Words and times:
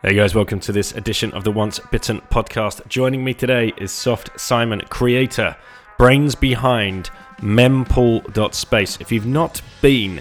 Hey 0.00 0.14
guys, 0.14 0.32
welcome 0.32 0.60
to 0.60 0.70
this 0.70 0.92
edition 0.92 1.32
of 1.32 1.42
the 1.42 1.50
Once 1.50 1.80
Bitten 1.90 2.20
podcast. 2.30 2.86
Joining 2.86 3.24
me 3.24 3.34
today 3.34 3.72
is 3.78 3.90
Soft 3.90 4.30
Simon, 4.38 4.80
creator, 4.82 5.56
brains 5.98 6.36
behind 6.36 7.10
mempool.space. 7.38 9.00
If 9.00 9.10
you've 9.10 9.26
not 9.26 9.60
been 9.82 10.20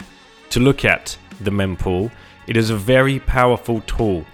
to 0.49 0.59
look 0.59 0.83
at 0.83 1.15
the 1.41 1.51
mempool, 1.51 2.11
it 2.47 2.57
is 2.57 2.71
a 2.71 2.75
very 2.75 3.19
powerful 3.19 3.81
tool. 3.81 4.25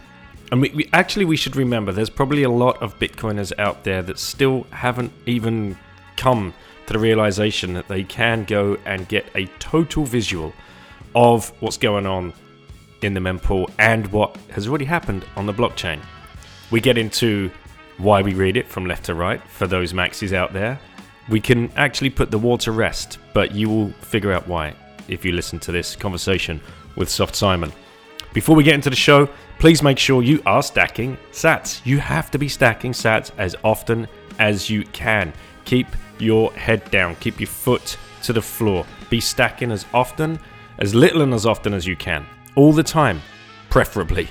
And 0.53 0.61
we, 0.61 0.69
we 0.69 0.89
actually 0.93 1.25
we 1.25 1.35
should 1.35 1.57
remember 1.57 1.91
there's 1.91 2.09
probably 2.09 2.43
a 2.43 2.49
lot 2.49 2.81
of 2.81 2.97
Bitcoiners 2.97 3.51
out 3.59 3.83
there 3.83 4.01
that 4.01 4.19
still 4.19 4.65
haven't 4.69 5.11
even 5.25 5.77
come 6.15 6.53
to 6.87 6.93
the 6.93 6.99
realization 6.99 7.73
that 7.73 7.89
they 7.89 8.05
can 8.05 8.45
go 8.45 8.77
and 8.85 9.09
get 9.09 9.25
a 9.35 9.47
total 9.59 10.05
visual 10.05 10.53
of 11.13 11.49
what's 11.61 11.75
going 11.75 12.05
on 12.05 12.31
in 13.03 13.13
the 13.13 13.19
mempool 13.19 13.69
and 13.79 14.07
what 14.07 14.35
has 14.51 14.67
already 14.67 14.85
happened 14.85 15.25
on 15.35 15.45
the 15.45 15.53
blockchain. 15.53 15.99
We 16.71 16.81
get 16.81 16.97
into 16.97 17.51
why 17.97 18.21
we 18.21 18.33
read 18.33 18.57
it 18.57 18.67
from 18.67 18.85
left 18.85 19.05
to 19.05 19.15
right 19.15 19.41
for 19.49 19.67
those 19.67 19.93
maxis 19.93 20.33
out 20.33 20.53
there. 20.53 20.79
We 21.29 21.39
can 21.39 21.71
actually 21.75 22.09
put 22.09 22.31
the 22.31 22.37
war 22.37 22.57
to 22.59 22.71
rest, 22.71 23.19
but 23.33 23.53
you 23.53 23.69
will 23.69 23.89
figure 24.01 24.31
out 24.31 24.47
why 24.47 24.75
if 25.07 25.23
you 25.23 25.31
listen 25.31 25.59
to 25.59 25.71
this 25.71 25.95
conversation 25.95 26.59
with 26.95 27.09
Soft 27.09 27.35
Simon. 27.35 27.71
Before 28.33 28.55
we 28.55 28.63
get 28.63 28.73
into 28.73 28.89
the 28.89 28.95
show, 28.95 29.29
please 29.59 29.83
make 29.83 29.99
sure 29.99 30.23
you 30.23 30.41
are 30.45 30.63
stacking 30.63 31.17
sats. 31.31 31.85
You 31.85 31.99
have 31.99 32.31
to 32.31 32.39
be 32.39 32.49
stacking 32.49 32.91
sats 32.91 33.31
as 33.37 33.55
often 33.63 34.07
as 34.39 34.69
you 34.69 34.83
can. 34.85 35.31
Keep 35.65 35.87
your 36.19 36.51
head 36.53 36.89
down, 36.91 37.15
keep 37.17 37.39
your 37.39 37.47
foot 37.47 37.97
to 38.23 38.33
the 38.33 38.41
floor. 38.41 38.85
Be 39.09 39.19
stacking 39.19 39.71
as 39.71 39.85
often, 39.93 40.39
as 40.79 40.95
little 40.95 41.21
and 41.21 41.33
as 41.33 41.45
often 41.45 41.73
as 41.73 41.85
you 41.85 41.95
can 41.95 42.25
all 42.55 42.73
the 42.73 42.83
time, 42.83 43.21
preferably. 43.69 44.29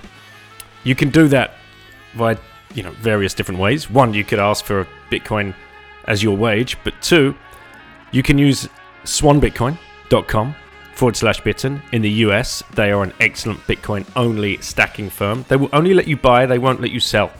You 0.84 0.95
can 0.95 1.11
do 1.11 1.28
that 1.28 1.55
via 2.15 2.37
you 2.75 2.83
know 2.83 2.91
various 2.92 3.34
different 3.34 3.61
ways. 3.61 3.91
One, 3.91 4.14
you 4.14 4.25
could 4.25 4.39
ask 4.39 4.64
for 4.64 4.81
a 4.81 4.87
Bitcoin 5.11 5.55
as 6.06 6.23
your 6.23 6.37
wage, 6.37 6.77
but 6.84 6.95
two, 7.01 7.34
you 8.11 8.23
can 8.23 8.39
use 8.39 8.69
swanbitcoin.com 9.05 10.55
forward 10.95 11.17
slash 11.17 11.41
bitten 11.41 11.83
in 11.92 12.03
the 12.03 12.11
US. 12.27 12.62
They 12.75 12.92
are 12.92 13.03
an 13.03 13.12
excellent 13.20 13.61
Bitcoin 13.61 14.06
only 14.17 14.59
stacking 14.59 15.11
firm. 15.11 15.45
They 15.48 15.57
will 15.57 15.70
only 15.73 15.95
let 15.95 16.07
you 16.07 16.17
buy, 16.17 16.47
they 16.47 16.59
won't 16.59 16.81
let 16.81 16.91
you 16.91 17.01
sell, 17.01 17.31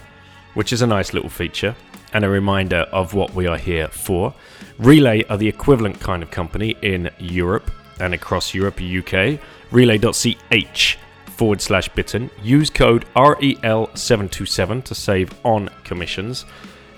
which 0.55 0.73
is 0.73 0.83
a 0.83 0.87
nice 0.87 1.13
little 1.13 1.31
feature 1.31 1.75
and 2.13 2.25
a 2.25 2.29
reminder 2.29 2.87
of 2.93 3.15
what 3.15 3.35
we 3.35 3.47
are 3.47 3.57
here 3.57 3.89
for. 3.89 4.35
Relai 4.79 5.25
are 5.31 5.37
the 5.37 5.49
equivalent 5.49 6.01
kind 6.01 6.23
of 6.23 6.31
company 6.31 6.77
in 6.83 7.11
Europe 7.19 7.71
and 8.01 8.15
across 8.15 8.55
Europe, 8.55 8.81
UK 8.81 9.39
relai.ch 9.73 10.99
forward 11.27 11.61
slash 11.61 11.89
bitten. 11.89 12.31
Use 12.43 12.71
code 12.71 13.05
REL727 13.17 14.85
to 14.85 14.95
save 14.95 15.35
on 15.45 15.69
commissions. 15.83 16.45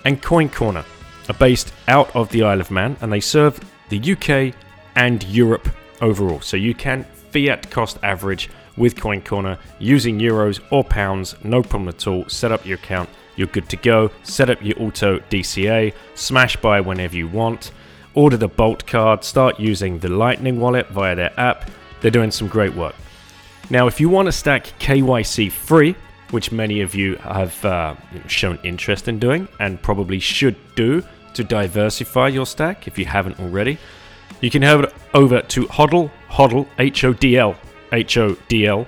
And 0.05 0.21
Coin 0.21 0.49
Corner 0.51 0.85
are 1.29 1.35
based 1.35 1.73
out 1.89 2.15
of 2.15 2.29
the 2.29 2.43
Isle 2.43 2.61
of 2.61 2.71
Man 2.71 2.97
and 3.01 3.13
they 3.13 3.21
serve 3.21 3.59
the 3.89 4.13
UK 4.13 4.55
and 4.97 5.23
Europe 5.25 5.69
overall. 6.03 6.41
So 6.41 6.57
you 6.57 6.75
can 6.75 7.05
fiat 7.31 7.71
cost 7.71 7.99
average 8.03 8.51
with 8.77 8.97
Coin 8.97 9.23
Corner 9.23 9.59
using 9.79 10.19
euros 10.19 10.61
or 10.71 10.85
pounds, 10.85 11.37
no 11.45 11.63
problem 11.63 11.89
at 11.89 12.07
all. 12.07 12.29
Set 12.29 12.53
up 12.53 12.67
your 12.67 12.77
account, 12.77 13.09
you're 13.37 13.47
good 13.49 13.69
to 13.71 13.77
go. 13.77 14.11
Set 14.25 14.51
up 14.51 14.63
your 14.63 14.81
auto 14.83 15.19
DCA, 15.31 15.95
smash 16.15 16.57
buy 16.57 16.81
whenever 16.81 17.17
you 17.17 17.29
want. 17.29 17.71
Order 18.15 18.37
the 18.37 18.49
Bolt 18.49 18.87
card, 18.87 19.25
start 19.25 19.59
using 19.59 19.99
the 19.99 20.09
Lightning 20.09 20.61
wallet 20.61 20.89
via 20.89 21.17
their 21.17 21.39
app 21.39 21.71
they're 22.05 22.11
doing 22.11 22.31
some 22.31 22.49
great 22.49 22.75
work. 22.75 22.95
Now, 23.71 23.87
if 23.87 23.99
you 23.99 24.11
want 24.11 24.27
to 24.27 24.33
stack 24.33 24.67
KYC 24.79 25.51
free, 25.51 25.97
which 26.33 26.53
many 26.53 26.83
of 26.83 26.95
you 26.95 27.17
have 27.17 27.65
uh, 27.65 27.95
shown 28.27 28.59
interest 28.63 29.09
in 29.09 29.19
doing 29.19 29.49
and 29.59 29.81
probably 29.81 30.19
should 30.19 30.55
do 30.75 31.03
to 31.33 31.43
diversify 31.43 32.29
your 32.29 32.45
stack 32.45 32.87
if 32.87 32.99
you 32.99 33.07
haven't 33.07 33.41
already, 33.41 33.79
you 34.43 34.51
can 34.51 34.61
head 34.61 34.93
over 35.15 35.41
to 35.41 35.65
hodl, 35.69 36.11
hodl, 36.29 36.69
H-O-D-L, 36.79 37.57
H-O-D-L 37.91 38.87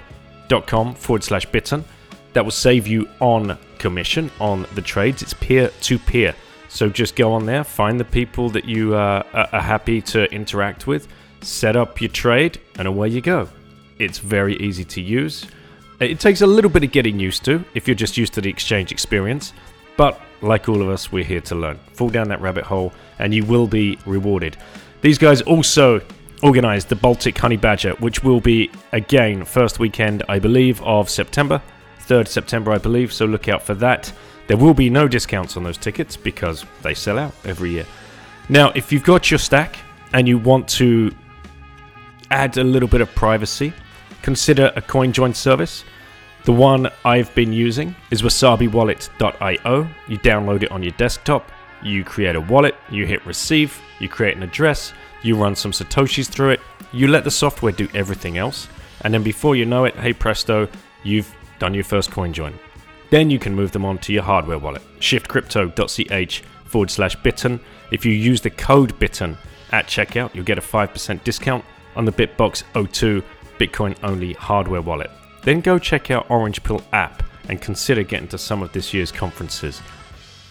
dot 0.48 0.66
com 0.66 0.94
forward 0.94 1.24
slash 1.24 1.46
bitten. 1.46 1.86
That 2.34 2.44
will 2.44 2.50
save 2.50 2.86
you 2.86 3.08
on 3.18 3.56
commission 3.78 4.30
on 4.40 4.66
the 4.74 4.82
trades. 4.82 5.22
It's 5.22 5.32
peer 5.32 5.68
to 5.68 5.98
peer. 5.98 6.34
So 6.68 6.90
just 6.90 7.16
go 7.16 7.32
on 7.32 7.46
there, 7.46 7.64
find 7.64 7.98
the 7.98 8.04
people 8.04 8.50
that 8.50 8.66
you 8.66 8.94
uh, 8.94 9.22
are 9.32 9.62
happy 9.62 10.02
to 10.02 10.30
interact 10.30 10.86
with, 10.86 11.08
set 11.42 11.76
up 11.76 12.00
your 12.00 12.10
trade, 12.10 12.60
and 12.78 12.88
away 12.88 13.08
you 13.08 13.20
go. 13.20 13.48
It's 13.98 14.18
very 14.18 14.56
easy 14.56 14.84
to 14.84 15.00
use. 15.00 15.46
Uh, 16.00 16.04
it 16.04 16.20
takes 16.20 16.42
a 16.42 16.46
little 16.46 16.70
bit 16.70 16.84
of 16.84 16.92
getting 16.92 17.18
used 17.18 17.44
to 17.44 17.64
if 17.74 17.88
you're 17.88 17.94
just 17.94 18.16
used 18.16 18.34
to 18.34 18.40
the 18.40 18.50
exchange 18.50 18.92
experience, 18.92 19.52
but 19.96 20.20
like 20.42 20.68
all 20.68 20.82
of 20.82 20.88
us, 20.88 21.10
we're 21.10 21.24
here 21.24 21.40
to 21.42 21.54
learn. 21.54 21.78
Fall 21.92 22.10
down 22.10 22.28
that 22.28 22.40
rabbit 22.40 22.64
hole, 22.64 22.92
and 23.18 23.32
you 23.32 23.44
will 23.44 23.66
be 23.66 23.98
rewarded. 24.04 24.56
These 25.00 25.18
guys 25.18 25.42
also 25.42 26.00
organized 26.42 26.88
the 26.88 26.96
Baltic 26.96 27.38
Honey 27.38 27.56
Badger, 27.56 27.92
which 27.94 28.22
will 28.22 28.40
be 28.40 28.70
again 28.92 29.44
first 29.44 29.78
weekend, 29.78 30.22
I 30.28 30.38
believe, 30.38 30.82
of 30.82 31.08
September, 31.08 31.62
3rd 32.00 32.28
September, 32.28 32.72
I 32.72 32.78
believe. 32.78 33.12
So 33.12 33.24
look 33.24 33.48
out 33.48 33.62
for 33.62 33.74
that. 33.74 34.12
There 34.46 34.56
will 34.56 34.74
be 34.74 34.90
no 34.90 35.08
discounts 35.08 35.56
on 35.56 35.64
those 35.64 35.78
tickets 35.78 36.16
because 36.16 36.64
they 36.82 36.94
sell 36.94 37.18
out 37.18 37.34
every 37.44 37.70
year. 37.70 37.86
Now, 38.48 38.70
if 38.74 38.92
you've 38.92 39.02
got 39.02 39.30
your 39.30 39.38
stack 39.38 39.76
and 40.12 40.28
you 40.28 40.38
want 40.38 40.68
to 40.68 41.12
add 42.30 42.56
a 42.58 42.64
little 42.64 42.88
bit 42.88 43.00
of 43.00 43.14
privacy, 43.14 43.72
consider 44.22 44.72
a 44.76 44.82
CoinJoin 44.82 45.34
service. 45.34 45.84
The 46.44 46.52
one 46.52 46.90
I've 47.04 47.34
been 47.34 47.52
using 47.52 47.94
is 48.10 48.22
wasabiwallet.io. 48.22 49.88
You 50.08 50.18
download 50.18 50.62
it 50.62 50.70
on 50.70 50.82
your 50.82 50.92
desktop, 50.92 51.50
you 51.82 52.04
create 52.04 52.36
a 52.36 52.40
wallet, 52.40 52.74
you 52.90 53.06
hit 53.06 53.24
receive, 53.26 53.80
you 54.00 54.08
create 54.08 54.36
an 54.36 54.42
address, 54.42 54.92
you 55.22 55.36
run 55.36 55.56
some 55.56 55.72
Satoshis 55.72 56.28
through 56.28 56.50
it, 56.50 56.60
you 56.92 57.08
let 57.08 57.24
the 57.24 57.30
software 57.30 57.72
do 57.72 57.88
everything 57.94 58.38
else, 58.38 58.68
and 59.02 59.12
then 59.12 59.22
before 59.22 59.56
you 59.56 59.64
know 59.64 59.84
it, 59.84 59.94
hey 59.96 60.12
presto, 60.12 60.68
you've 61.02 61.34
done 61.58 61.74
your 61.74 61.84
first 61.84 62.10
CoinJoin. 62.10 62.54
Then 63.10 63.30
you 63.30 63.38
can 63.38 63.54
move 63.54 63.72
them 63.72 63.84
on 63.84 63.98
to 63.98 64.12
your 64.12 64.22
hardware 64.22 64.58
wallet, 64.58 64.82
shiftcrypto.ch 64.98 66.42
forward 66.64 66.90
slash 66.90 67.16
bitten. 67.16 67.60
If 67.92 68.04
you 68.04 68.12
use 68.12 68.40
the 68.40 68.50
code 68.50 68.98
bitten 68.98 69.36
at 69.70 69.86
checkout, 69.86 70.34
you'll 70.34 70.44
get 70.44 70.58
a 70.58 70.62
5% 70.62 71.22
discount 71.24 71.64
on 71.96 72.04
the 72.04 72.12
Bitbox 72.12 72.62
O2 72.74 73.22
Bitcoin 73.58 73.96
only 74.02 74.34
hardware 74.34 74.82
wallet. 74.82 75.10
Then 75.42 75.60
go 75.60 75.78
check 75.78 76.10
out 76.10 76.30
Orange 76.30 76.62
Pill 76.62 76.82
app 76.92 77.22
and 77.48 77.60
consider 77.60 78.02
getting 78.02 78.28
to 78.28 78.38
some 78.38 78.62
of 78.62 78.72
this 78.72 78.92
year's 78.92 79.12
conferences. 79.12 79.80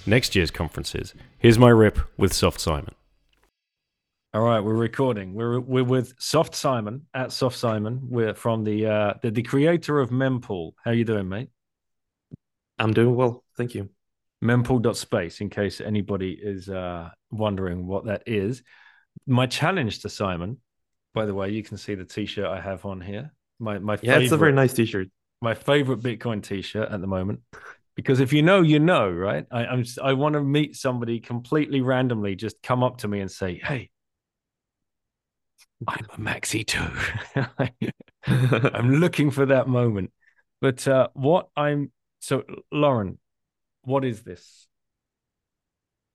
Next 0.05 0.35
year's 0.35 0.51
conferences. 0.51 1.13
Here's 1.37 1.59
my 1.59 1.69
rip 1.69 1.99
with 2.17 2.33
Soft 2.33 2.59
Simon. 2.59 2.93
All 4.33 4.41
right, 4.41 4.59
we're 4.59 4.73
recording. 4.73 5.33
We're 5.33 5.59
we're 5.61 5.83
with 5.83 6.13
Soft 6.19 6.55
Simon 6.55 7.03
at 7.13 7.31
Soft 7.31 7.57
Simon. 7.57 8.01
We're 8.03 8.33
from 8.33 8.63
the 8.63 8.85
uh 8.85 9.13
the, 9.21 9.31
the 9.31 9.43
creator 9.43 9.99
of 9.99 10.09
Mempool. 10.09 10.73
How 10.83 10.91
you 10.91 11.05
doing, 11.05 11.29
mate? 11.29 11.49
I'm 12.77 12.93
doing 12.93 13.15
well, 13.15 13.45
thank 13.55 13.75
you. 13.75 13.89
Mempool.space, 14.43 15.39
in 15.39 15.49
case 15.49 15.79
anybody 15.79 16.37
is 16.39 16.67
uh 16.67 17.09
wondering 17.31 17.87
what 17.87 18.05
that 18.05 18.23
is. 18.25 18.61
My 19.25 19.47
challenge 19.47 19.99
to 19.99 20.09
Simon 20.09 20.57
by 21.15 21.25
the 21.25 21.33
way, 21.33 21.49
you 21.49 21.63
can 21.63 21.77
see 21.77 21.95
the 21.95 22.05
t-shirt 22.05 22.45
I 22.45 22.61
have 22.61 22.85
on 22.85 23.01
here. 23.01 23.31
My 23.57 23.79
my 23.79 23.93
yeah, 23.93 23.99
favorite, 24.11 24.23
it's 24.23 24.31
a 24.33 24.37
very 24.37 24.51
nice 24.51 24.73
t-shirt. 24.73 25.07
My 25.41 25.55
favorite 25.55 26.01
Bitcoin 26.01 26.43
t-shirt 26.43 26.89
at 26.91 27.01
the 27.01 27.07
moment, 27.07 27.39
because 27.95 28.19
if 28.19 28.33
you 28.33 28.43
know, 28.43 28.61
you 28.61 28.79
know, 28.79 29.09
right? 29.09 29.47
I, 29.49 29.65
I'm 29.65 29.83
just, 29.83 29.97
I 29.97 30.13
want 30.13 30.33
to 30.33 30.43
meet 30.43 30.75
somebody 30.75 31.19
completely 31.21 31.81
randomly, 31.81 32.35
just 32.35 32.61
come 32.61 32.83
up 32.83 32.97
to 32.99 33.07
me 33.07 33.21
and 33.21 33.31
say, 33.31 33.55
"Hey, 33.63 33.89
I'm 35.87 36.05
a 36.13 36.17
maxi 36.17 36.67
too." 36.67 36.85
I'm 38.27 38.99
looking 38.99 39.31
for 39.31 39.45
that 39.47 39.67
moment. 39.67 40.11
But 40.59 40.85
uh, 40.87 41.07
what 41.13 41.47
I'm 41.55 41.91
so 42.19 42.43
Lauren, 42.71 43.19
what 43.83 44.03
is 44.03 44.23
this? 44.23 44.67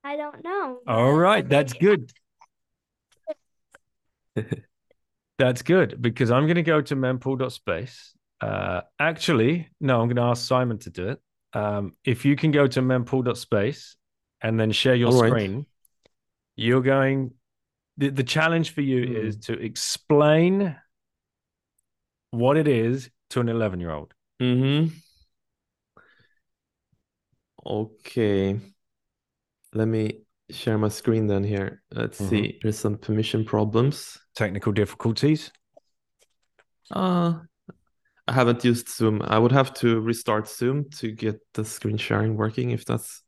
I 0.04 0.16
don't 0.16 0.44
know. 0.44 0.80
All 0.86 1.12
right, 1.12 1.48
that's 1.48 1.72
good. 1.72 2.12
That's 5.40 5.62
good 5.62 6.02
because 6.02 6.30
I'm 6.30 6.44
going 6.44 6.56
to 6.56 6.62
go 6.62 6.82
to 6.82 6.94
mempool.space. 6.94 8.12
Uh, 8.42 8.82
actually, 8.98 9.68
no, 9.80 10.02
I'm 10.02 10.08
going 10.08 10.16
to 10.16 10.22
ask 10.22 10.46
Simon 10.46 10.76
to 10.80 10.90
do 10.90 11.08
it. 11.08 11.20
Um, 11.54 11.94
if 12.04 12.26
you 12.26 12.36
can 12.36 12.50
go 12.50 12.66
to 12.66 12.82
mempool.space 12.82 13.96
and 14.42 14.60
then 14.60 14.70
share 14.70 14.94
your 14.94 15.10
All 15.12 15.22
right. 15.22 15.32
screen, 15.32 15.64
you're 16.56 16.82
going. 16.82 17.32
The, 17.96 18.10
the 18.10 18.22
challenge 18.22 18.74
for 18.74 18.82
you 18.82 19.02
Hmm. 19.02 19.26
is 19.28 19.36
to 19.46 19.54
explain 19.54 20.76
what 22.30 22.58
it 22.58 22.68
is 22.68 23.08
to 23.30 23.40
an 23.40 23.48
11 23.48 23.80
year 23.80 23.92
old. 23.92 24.12
Mm-hmm. 24.42 24.94
Okay. 27.64 28.60
Let 29.72 29.86
me 29.88 30.20
share 30.52 30.78
my 30.78 30.88
screen 30.88 31.26
then 31.26 31.44
here. 31.44 31.82
Let's 31.90 32.20
Mhm. 32.20 32.28
see. 32.30 32.58
There's 32.62 32.78
some 32.78 32.96
permission 32.98 33.44
problems. 33.44 34.18
Technical 34.34 34.72
difficulties. 34.72 35.50
Uh, 36.90 37.40
I 38.28 38.32
haven't 38.32 38.64
used 38.64 38.88
Zoom. 38.88 39.22
I 39.22 39.38
would 39.38 39.52
have 39.52 39.72
to 39.74 40.00
restart 40.00 40.48
Zoom 40.48 40.88
to 40.98 41.10
get 41.12 41.40
the 41.54 41.64
screen 41.64 41.96
sharing 41.96 42.36
working 42.36 42.70
if 42.70 42.84
that's 42.84 43.22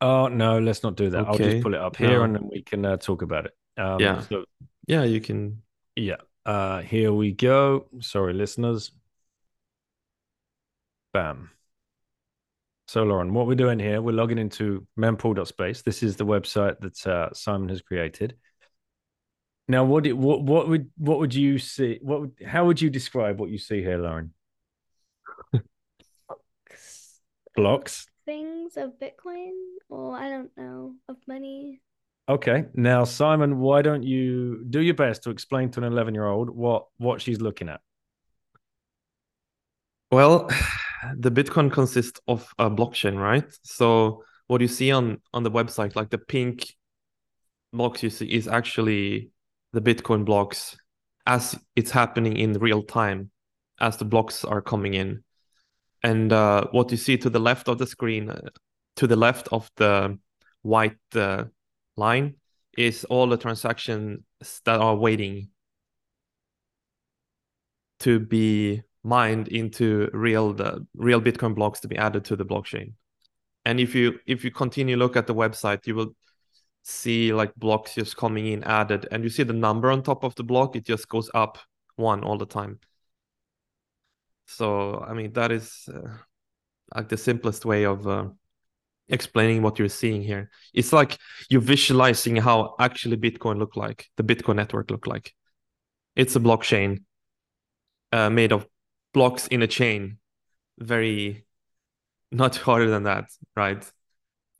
Oh, 0.00 0.28
no, 0.28 0.58
let's 0.58 0.82
not 0.82 0.94
do 0.96 1.08
that. 1.10 1.26
I'll 1.26 1.38
just 1.38 1.62
pull 1.62 1.72
it 1.74 1.80
up 1.80 1.96
here 1.96 2.18
No. 2.18 2.24
and 2.24 2.34
then 2.34 2.48
we 2.52 2.62
can 2.62 2.84
uh, 2.84 2.98
talk 2.98 3.22
about 3.22 3.46
it. 3.46 3.52
Um, 3.78 3.98
Yeah. 4.00 4.20
So, 4.20 4.44
yeah, 4.86 5.04
you 5.04 5.20
can 5.20 5.62
yeah. 5.96 6.16
Uh, 6.44 6.82
here 6.82 7.12
we 7.12 7.32
go. 7.32 7.88
Sorry, 8.00 8.34
listeners. 8.34 8.92
Bam. 11.12 11.50
So, 12.88 13.02
Lauren, 13.02 13.34
what 13.34 13.48
we're 13.48 13.56
doing 13.56 13.80
here, 13.80 14.00
we're 14.00 14.12
logging 14.12 14.38
into 14.38 14.86
mempool.space. 14.98 15.82
This 15.82 16.04
is 16.04 16.16
the 16.16 16.24
website 16.24 16.78
that 16.80 17.06
uh, 17.06 17.32
Simon 17.32 17.68
has 17.68 17.82
created. 17.82 18.36
Now, 19.68 19.84
what, 19.84 20.04
did, 20.04 20.12
what 20.12 20.42
what 20.42 20.68
would 20.68 20.90
what 20.96 21.18
would 21.18 21.34
you 21.34 21.58
see? 21.58 21.98
What 22.00 22.20
would, 22.20 22.32
how 22.46 22.66
would 22.66 22.80
you 22.80 22.88
describe 22.88 23.40
what 23.40 23.50
you 23.50 23.58
see 23.58 23.82
here, 23.82 23.98
Lauren? 23.98 24.32
Blocks. 27.56 28.06
Things 28.24 28.76
of 28.76 28.92
Bitcoin, 29.00 29.50
or 29.88 30.16
I 30.16 30.28
don't 30.28 30.50
know, 30.56 30.94
of 31.08 31.16
money. 31.26 31.80
Okay. 32.28 32.66
Now, 32.74 33.02
Simon, 33.02 33.58
why 33.58 33.82
don't 33.82 34.04
you 34.04 34.64
do 34.70 34.80
your 34.80 34.94
best 34.94 35.24
to 35.24 35.30
explain 35.30 35.70
to 35.72 35.80
an 35.80 35.84
11 35.84 36.14
year 36.14 36.26
old 36.26 36.50
what 36.50 36.86
what 36.98 37.20
she's 37.20 37.40
looking 37.40 37.68
at? 37.68 37.80
Well, 40.12 40.48
the 41.16 41.30
Bitcoin 41.30 41.70
consists 41.72 42.20
of 42.26 42.52
a 42.58 42.70
blockchain, 42.70 43.20
right? 43.20 43.44
So 43.62 44.22
what 44.46 44.60
you 44.60 44.68
see 44.68 44.92
on 44.92 45.20
on 45.32 45.42
the 45.42 45.50
website, 45.50 45.96
like 45.96 46.10
the 46.10 46.18
pink 46.18 46.74
blocks 47.72 48.02
you 48.02 48.10
see, 48.10 48.26
is 48.26 48.48
actually 48.48 49.30
the 49.72 49.80
Bitcoin 49.80 50.24
blocks 50.24 50.76
as 51.26 51.58
it's 51.74 51.90
happening 51.90 52.36
in 52.36 52.52
real 52.54 52.82
time, 52.82 53.30
as 53.80 53.96
the 53.96 54.04
blocks 54.04 54.44
are 54.44 54.62
coming 54.62 54.94
in. 54.94 55.24
And 56.02 56.32
uh, 56.32 56.68
what 56.70 56.90
you 56.90 56.96
see 56.96 57.18
to 57.18 57.30
the 57.30 57.40
left 57.40 57.68
of 57.68 57.78
the 57.78 57.86
screen, 57.86 58.32
to 58.96 59.06
the 59.06 59.16
left 59.16 59.48
of 59.50 59.70
the 59.76 60.18
white 60.62 60.98
uh, 61.14 61.44
line, 61.96 62.36
is 62.78 63.04
all 63.04 63.26
the 63.26 63.36
transactions 63.36 64.20
that 64.64 64.80
are 64.80 64.94
waiting 64.94 65.48
to 68.00 68.20
be 68.20 68.82
mined 69.06 69.46
into 69.48 70.10
real 70.12 70.52
the 70.52 70.84
real 70.96 71.20
Bitcoin 71.20 71.54
blocks 71.54 71.80
to 71.80 71.88
be 71.88 71.96
added 71.96 72.24
to 72.24 72.36
the 72.36 72.44
blockchain. 72.44 72.92
And 73.64 73.78
if 73.80 73.94
you 73.94 74.18
if 74.26 74.44
you 74.44 74.50
continue 74.50 74.96
look 74.96 75.16
at 75.16 75.26
the 75.26 75.34
website, 75.34 75.86
you 75.86 75.94
will 75.94 76.14
see 76.82 77.32
like 77.32 77.54
blocks 77.54 77.94
just 77.94 78.16
coming 78.16 78.46
in 78.48 78.64
added, 78.64 79.06
and 79.10 79.22
you 79.22 79.30
see 79.30 79.44
the 79.44 79.52
number 79.52 79.90
on 79.90 80.02
top 80.02 80.24
of 80.24 80.34
the 80.34 80.44
block. 80.44 80.76
It 80.76 80.84
just 80.84 81.08
goes 81.08 81.30
up 81.34 81.58
one 81.94 82.24
all 82.24 82.36
the 82.38 82.46
time. 82.46 82.80
So 84.46 85.04
I 85.08 85.14
mean 85.14 85.32
that 85.34 85.52
is 85.52 85.88
uh, 85.88 86.16
like 86.94 87.08
the 87.08 87.16
simplest 87.16 87.64
way 87.64 87.84
of 87.84 88.06
uh, 88.06 88.28
explaining 89.08 89.62
what 89.62 89.78
you're 89.78 89.88
seeing 89.88 90.22
here. 90.22 90.50
It's 90.74 90.92
like 90.92 91.18
you're 91.48 91.60
visualizing 91.60 92.36
how 92.36 92.74
actually 92.80 93.16
Bitcoin 93.16 93.58
look 93.58 93.76
like, 93.76 94.08
the 94.16 94.24
Bitcoin 94.24 94.56
network 94.56 94.90
look 94.90 95.06
like. 95.06 95.32
It's 96.16 96.36
a 96.36 96.40
blockchain 96.40 97.04
uh, 98.12 98.30
made 98.30 98.52
of 98.52 98.66
blocks 99.16 99.46
in 99.48 99.62
a 99.62 99.66
chain. 99.66 100.18
Very 100.78 101.46
not 102.30 102.56
harder 102.66 102.90
than 102.90 103.04
that 103.04 103.24
right? 103.56 103.82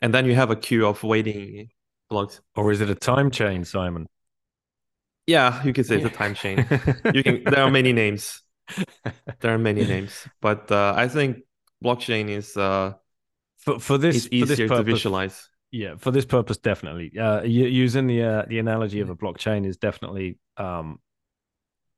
And 0.01 0.15
then 0.15 0.25
you 0.25 0.35
have 0.35 0.51
a 0.51 0.57
queue 0.57 0.87
of 0.87 1.03
waiting 1.03 1.69
blocks. 2.09 2.41
Or 2.55 2.73
is 2.73 2.81
it 2.81 2.91
a 2.91 2.95
time 2.95 3.31
chain, 3.31 3.65
Simon? 3.65 4.07
yeah 5.27 5.63
you 5.65 5.73
could 5.73 5.87
say 5.87 5.97
it's 5.97 6.07
a 6.15 6.19
time 6.23 6.35
chain. 6.35 6.57
You 7.13 7.23
can 7.23 7.45
there 7.45 7.63
are 7.63 7.71
many 7.71 7.93
names. 7.93 8.43
There 9.41 9.53
are 9.55 9.59
many 9.59 9.85
names. 9.85 10.27
But 10.41 10.73
uh, 10.73 10.95
i 10.97 11.07
think 11.09 11.45
blockchain 11.85 12.31
is 12.31 12.57
uh 12.57 12.95
for, 13.59 13.79
for 13.79 13.99
this 13.99 14.17
is 14.17 14.25
for 14.25 14.47
this 14.47 14.61
easier 14.61 14.69
to 14.69 14.75
purpose, 14.75 14.93
visualize. 14.95 15.49
Yeah, 15.73 15.97
for 15.99 16.13
this 16.13 16.25
purpose, 16.25 16.57
definitely. 16.57 17.19
Uh, 17.19 17.43
using 17.43 18.07
the 18.07 18.23
uh, 18.23 18.43
the 18.49 18.59
analogy 18.59 19.01
of 19.01 19.11
a 19.11 19.17
blockchain 19.17 19.67
is 19.67 19.77
definitely, 19.77 20.39
um, 20.57 21.01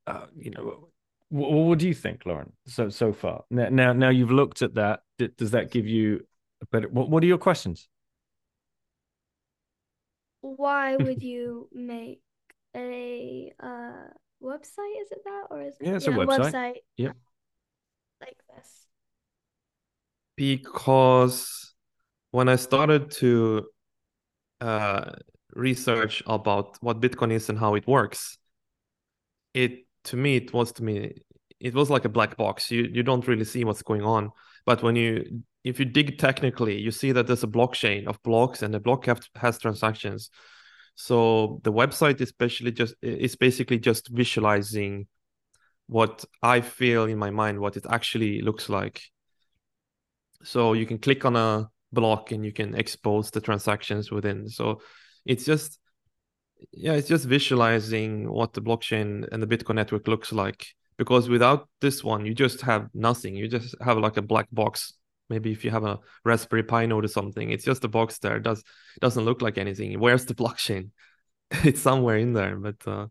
uh, 0.06 0.26
you 0.36 0.50
know, 0.50 0.87
what, 1.30 1.50
what 1.52 1.78
do 1.78 1.86
you 1.88 1.94
think, 1.94 2.24
Lauren? 2.26 2.52
So 2.66 2.88
so 2.88 3.12
far, 3.12 3.44
now 3.50 3.68
now, 3.70 3.92
now 3.92 4.08
you've 4.10 4.30
looked 4.30 4.62
at 4.62 4.74
that. 4.74 5.00
D- 5.18 5.28
does 5.36 5.50
that 5.52 5.70
give 5.70 5.86
you 5.86 6.26
a 6.62 6.66
better? 6.66 6.88
What 6.88 7.10
What 7.10 7.22
are 7.22 7.26
your 7.26 7.38
questions? 7.38 7.88
Why 10.40 10.96
would 11.04 11.22
you 11.22 11.68
make 11.72 12.20
a 12.76 13.52
uh 13.60 14.08
website? 14.42 14.94
Is 15.02 15.10
it 15.10 15.22
that, 15.24 15.46
or 15.50 15.62
is 15.62 15.74
Yeah, 15.80 15.96
it's 15.96 16.06
a 16.06 16.10
website. 16.10 16.52
website 16.52 16.76
Yep. 16.96 17.16
like 18.20 18.36
this? 18.54 18.86
because 20.38 21.74
when 22.30 22.48
I 22.48 22.54
started 22.56 23.10
to 23.22 23.66
uh, 24.60 25.10
research 25.54 26.22
about 26.26 26.78
what 26.80 27.00
Bitcoin 27.00 27.32
is 27.32 27.48
and 27.48 27.58
how 27.58 27.74
it 27.74 27.86
works, 27.88 28.38
it 29.52 29.87
to 30.08 30.16
me 30.16 30.36
it 30.36 30.52
was 30.52 30.72
to 30.72 30.82
me 30.82 31.14
it 31.60 31.74
was 31.74 31.90
like 31.90 32.04
a 32.04 32.08
black 32.08 32.36
box. 32.36 32.70
You 32.70 32.88
you 32.92 33.02
don't 33.02 33.26
really 33.26 33.44
see 33.44 33.64
what's 33.64 33.82
going 33.82 34.02
on. 34.02 34.30
But 34.66 34.82
when 34.82 34.96
you 34.96 35.42
if 35.64 35.78
you 35.78 35.84
dig 35.84 36.18
technically, 36.18 36.78
you 36.80 36.90
see 36.90 37.12
that 37.12 37.26
there's 37.26 37.44
a 37.44 37.48
blockchain 37.48 38.06
of 38.06 38.22
blocks, 38.22 38.62
and 38.62 38.72
the 38.72 38.80
block 38.80 39.06
has 39.36 39.58
transactions. 39.58 40.30
So 40.94 41.60
the 41.62 41.72
website 41.72 42.20
especially 42.20 42.72
just 42.72 42.94
is 43.02 43.36
basically 43.36 43.78
just 43.78 44.08
visualizing 44.08 45.06
what 45.86 46.24
I 46.42 46.60
feel 46.60 47.04
in 47.04 47.18
my 47.18 47.30
mind, 47.30 47.60
what 47.60 47.76
it 47.76 47.86
actually 47.88 48.42
looks 48.42 48.68
like. 48.68 49.02
So 50.42 50.74
you 50.74 50.86
can 50.86 50.98
click 50.98 51.24
on 51.24 51.36
a 51.36 51.68
block 51.92 52.32
and 52.32 52.44
you 52.44 52.52
can 52.52 52.74
expose 52.74 53.30
the 53.30 53.40
transactions 53.40 54.10
within. 54.10 54.48
So 54.48 54.82
it's 55.24 55.44
just 55.44 55.78
yeah, 56.72 56.92
it's 56.92 57.08
just 57.08 57.26
visualizing 57.26 58.30
what 58.30 58.52
the 58.52 58.62
blockchain 58.62 59.26
and 59.32 59.42
the 59.42 59.46
Bitcoin 59.46 59.76
network 59.76 60.08
looks 60.08 60.32
like. 60.32 60.66
Because 60.96 61.28
without 61.28 61.68
this 61.80 62.02
one, 62.02 62.26
you 62.26 62.34
just 62.34 62.62
have 62.62 62.88
nothing. 62.92 63.36
You 63.36 63.48
just 63.48 63.74
have 63.80 63.98
like 63.98 64.16
a 64.16 64.22
black 64.22 64.48
box. 64.50 64.94
Maybe 65.30 65.52
if 65.52 65.64
you 65.64 65.70
have 65.70 65.84
a 65.84 65.98
Raspberry 66.24 66.64
Pi 66.64 66.86
node 66.86 67.04
or 67.04 67.08
something, 67.08 67.50
it's 67.50 67.64
just 67.64 67.84
a 67.84 67.88
box 67.88 68.18
there. 68.18 68.36
It 68.36 68.42
does 68.42 68.64
doesn't 69.00 69.24
look 69.24 69.42
like 69.42 69.58
anything. 69.58 69.98
Where's 70.00 70.24
the 70.24 70.34
blockchain? 70.34 70.90
it's 71.50 71.80
somewhere 71.80 72.16
in 72.16 72.32
there, 72.32 72.56
but 72.56 72.76
uh, 72.86 73.06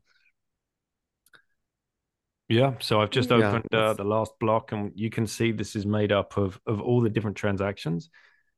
Yeah. 2.49 2.75
So 2.79 3.01
I've 3.01 3.09
just 3.09 3.31
Yeah, 3.31 3.49
opened 3.49 3.73
uh, 3.73 3.93
the 3.93 4.03
last 4.03 4.31
block, 4.39 4.71
and 4.71 4.91
you 4.95 5.09
can 5.09 5.27
see 5.27 5.51
this 5.51 5.75
is 5.75 5.85
made 5.85 6.11
up 6.11 6.37
of 6.37 6.59
of 6.65 6.81
all 6.81 7.01
the 7.01 7.09
different 7.09 7.37
transactions, 7.37 8.09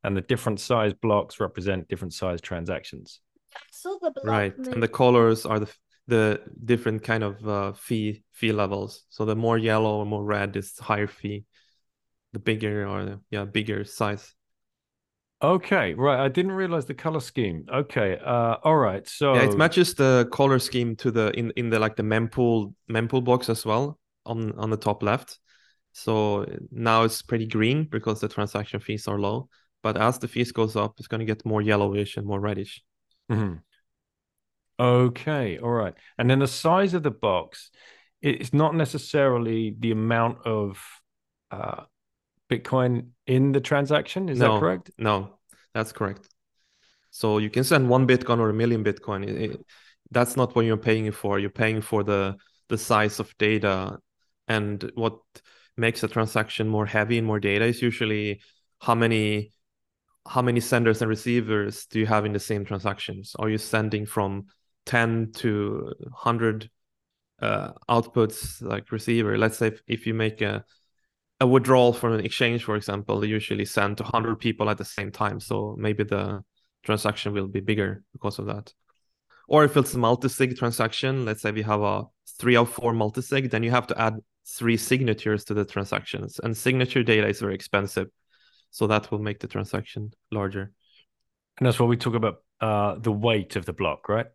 and 0.04 0.16
the 0.16 0.22
different 0.22 0.60
size 0.60 0.94
blocks 0.94 1.40
represent 1.40 1.88
different 1.88 2.14
size 2.14 2.42
transactions. 2.42 3.22
I 3.56 3.60
saw 3.72 3.98
the 4.02 4.12
block 4.12 4.26
right. 4.26 4.58
And 4.58 4.82
the 4.82 4.88
colors 4.88 5.46
are 5.46 5.60
the 5.60 5.72
the 6.08 6.42
different 6.66 7.04
kind 7.04 7.24
of 7.24 7.48
uh, 7.48 7.74
fee 7.74 8.24
fee 8.32 8.52
levels. 8.52 9.04
So 9.10 9.26
the 9.26 9.36
more 9.36 9.58
yellow 9.58 10.00
or 10.00 10.06
more 10.06 10.24
red 10.24 10.56
is 10.56 10.78
higher 10.80 11.08
fee. 11.08 11.46
The 12.34 12.40
bigger 12.40 12.88
or 12.88 13.06
the, 13.06 13.20
yeah 13.30 13.46
bigger 13.46 13.84
size. 13.84 14.34
Okay, 15.42 15.94
right. 15.94 16.20
I 16.20 16.28
didn't 16.28 16.52
realize 16.52 16.86
the 16.86 16.94
color 16.94 17.22
scheme. 17.22 17.66
Okay. 17.74 18.20
Uh, 18.24 18.58
all 18.64 18.76
right. 18.76 19.08
So 19.08 19.36
Yeah, 19.36 19.44
it 19.44 19.58
matches 19.58 19.94
the 19.94 20.28
color 20.34 20.60
scheme 20.60 20.96
to 20.98 21.12
the 21.12 21.32
in 21.38 21.52
in 21.52 21.70
the 21.70 21.80
like 21.80 21.96
the 21.96 22.04
mempool 22.04 22.74
mempool 22.90 23.24
box 23.24 23.50
as 23.50 23.66
well 23.66 24.00
on 24.26 24.52
on 24.58 24.70
the 24.70 24.78
top 24.78 25.02
left. 25.02 25.40
So 25.94 26.46
now 26.72 27.04
it's 27.04 27.22
pretty 27.22 27.48
green 27.48 27.86
because 27.86 28.20
the 28.20 28.28
transaction 28.28 28.80
fees 28.80 29.08
are 29.08 29.18
low. 29.18 29.50
But 29.82 29.96
as 29.96 30.20
the 30.20 30.28
fees 30.28 30.52
goes 30.52 30.76
up, 30.76 30.96
it's 30.98 31.08
going 31.08 31.20
to 31.20 31.26
get 31.26 31.46
more 31.46 31.62
yellowish 31.62 32.18
and 32.18 32.28
more 32.28 32.40
reddish. 32.40 32.84
Mhm. 33.30 33.62
Okay, 34.80 35.58
all 35.58 35.72
right. 35.72 35.94
And 36.18 36.30
then 36.30 36.40
the 36.40 36.48
size 36.48 36.94
of 36.94 37.04
the 37.04 37.12
box, 37.12 37.70
it's 38.22 38.54
not 38.54 38.76
necessarily 38.76 39.76
the 39.78 39.92
amount 39.92 40.46
of 40.46 40.82
uh, 41.52 41.84
Bitcoin 42.50 43.10
in 43.28 43.52
the 43.52 43.60
transaction. 43.60 44.30
Is 44.30 44.40
no, 44.40 44.54
that 44.54 44.60
correct? 44.60 44.92
No, 44.98 45.40
that's 45.74 45.92
correct. 45.92 46.28
So 47.12 47.40
you 47.40 47.50
can 47.50 47.64
send 47.64 47.90
one 47.90 48.08
Bitcoin 48.08 48.40
or 48.40 48.50
a 48.50 48.54
million 48.54 48.84
Bitcoin. 48.84 49.28
It- 49.28 49.42
it- 49.42 49.66
that's 50.12 50.36
not 50.36 50.56
what 50.56 50.66
you're 50.66 50.78
paying 50.78 51.12
for. 51.12 51.38
You're 51.38 51.50
paying 51.52 51.82
for 51.82 52.04
the 52.04 52.38
the 52.70 52.78
size 52.78 53.20
of 53.20 53.36
data, 53.38 54.00
and 54.48 54.92
what 54.94 55.20
makes 55.76 56.04
a 56.04 56.08
transaction 56.08 56.68
more 56.68 56.86
heavy 56.86 57.18
and 57.18 57.26
more 57.26 57.40
data 57.40 57.66
is 57.66 57.82
usually 57.82 58.42
how 58.80 58.96
many 58.96 59.52
how 60.30 60.44
many 60.44 60.60
senders 60.60 61.02
and 61.02 61.10
receivers 61.10 61.88
do 61.88 62.00
you 62.00 62.06
have 62.06 62.24
in 62.24 62.34
the 62.34 62.40
same 62.40 62.64
transactions? 62.64 63.36
Are 63.40 63.50
you 63.50 63.58
sending 63.58 64.06
from 64.06 64.46
10 64.86 65.32
to 65.38 65.92
100 66.02 66.70
uh, 67.42 67.72
outputs 67.90 68.62
like 68.62 68.92
receiver? 68.92 69.40
Let's 69.40 69.58
say 69.58 69.68
if, 69.68 69.82
if 69.88 70.08
you 70.08 70.14
make 70.14 70.42
a 70.42 70.64
a 71.42 71.48
withdrawal 71.48 71.94
from 71.94 72.14
an 72.14 72.26
exchange, 72.26 72.66
for 72.66 72.76
example, 72.76 73.20
they 73.20 73.28
usually 73.28 73.66
send 73.66 73.98
to 73.98 74.04
100 74.04 74.40
people 74.40 74.70
at 74.70 74.78
the 74.78 74.86
same 74.86 75.12
time. 75.12 75.40
So 75.40 75.76
maybe 75.80 76.04
the 76.04 76.44
transaction 76.84 77.34
will 77.34 77.48
be 77.48 77.62
bigger 77.62 78.04
because 78.12 78.40
of 78.40 78.46
that. 78.48 78.74
Or 79.48 79.64
if 79.64 79.78
it's 79.78 79.94
a 79.94 79.98
multi-sig 79.98 80.58
transaction, 80.58 81.26
let's 81.26 81.42
say 81.42 81.52
we 81.52 81.62
have 81.62 81.82
a 81.82 82.04
three 82.38 82.58
or 82.58 82.66
four 82.66 82.94
multi-sig, 82.94 83.50
then 83.50 83.64
you 83.64 83.72
have 83.72 83.88
to 83.88 84.00
add 84.00 84.18
three 84.46 84.78
signatures 84.78 85.46
to 85.46 85.54
the 85.54 85.66
transactions. 85.66 86.40
And 86.44 86.56
signature 86.56 87.04
data 87.04 87.28
is 87.28 87.40
very 87.40 87.56
expensive. 87.56 88.10
So 88.72 88.88
that 88.88 89.12
will 89.12 89.20
make 89.20 89.40
the 89.40 89.48
transaction 89.48 90.14
larger. 90.32 90.72
And 91.58 91.66
that's 91.68 91.80
what 91.80 91.90
we 91.90 91.98
talk 91.98 92.14
about 92.14 92.44
uh, 92.62 92.96
the 92.96 93.12
weight 93.12 93.56
of 93.56 93.66
the 93.66 93.74
block, 93.74 94.10
right? 94.10 94.28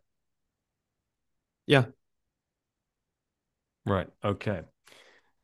Yeah. 1.67 1.85
Right. 3.85 4.07
Okay. 4.23 4.61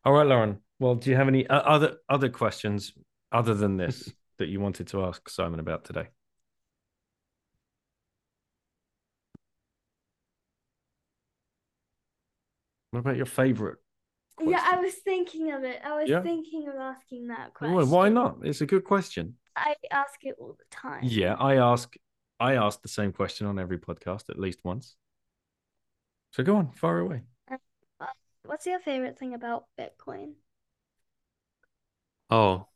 All 0.06 0.14
right, 0.14 0.26
Lauren. 0.28 0.60
Well, 0.80 0.96
do 0.96 1.10
you 1.12 1.16
have 1.16 1.28
any 1.28 1.48
uh, 1.48 1.60
other 1.60 1.98
other 2.10 2.30
questions 2.30 2.94
other 3.32 3.54
than 3.54 3.78
this 3.78 4.12
that 4.38 4.50
you 4.50 4.60
wanted 4.60 4.88
to 4.88 5.06
ask 5.06 5.30
Simon 5.30 5.60
about 5.60 5.86
today? 5.86 6.08
What 12.92 13.00
about 13.02 13.18
your 13.18 13.26
favorite? 13.26 13.80
Yeah, 14.40 14.62
I 14.64 14.78
was 14.80 14.96
thinking 14.96 15.52
of 15.52 15.64
it. 15.64 15.82
I 15.84 16.00
was 16.02 16.10
Yeah? 16.10 16.22
thinking 16.22 16.68
of 16.68 16.76
asking 16.76 17.28
that 17.28 17.52
Well, 17.60 17.74
question. 17.74 17.90
why 17.90 18.10
not? 18.10 18.38
It's 18.44 18.62
a 18.62 18.66
good 18.66 18.84
question. 18.84 19.38
I 19.56 19.76
ask 19.92 20.24
it 20.24 20.36
all 20.40 20.56
the 20.58 20.66
time. 20.72 21.02
Yeah, 21.04 21.36
I 21.36 21.56
ask 21.58 21.96
I 22.40 22.56
ask 22.56 22.82
the 22.82 22.88
same 22.88 23.12
question 23.14 23.46
on 23.46 23.60
every 23.60 23.78
podcast 23.78 24.30
at 24.30 24.40
least 24.40 24.60
once. 24.64 24.96
So 26.32 26.44
go 26.44 26.56
on, 26.56 26.72
far 26.72 27.00
away. 27.00 27.22
What's 28.44 28.66
your 28.66 28.80
favorite 28.80 29.20
thing 29.20 29.36
about 29.36 29.66
Bitcoin? 29.80 30.34
Oh. 32.32 32.68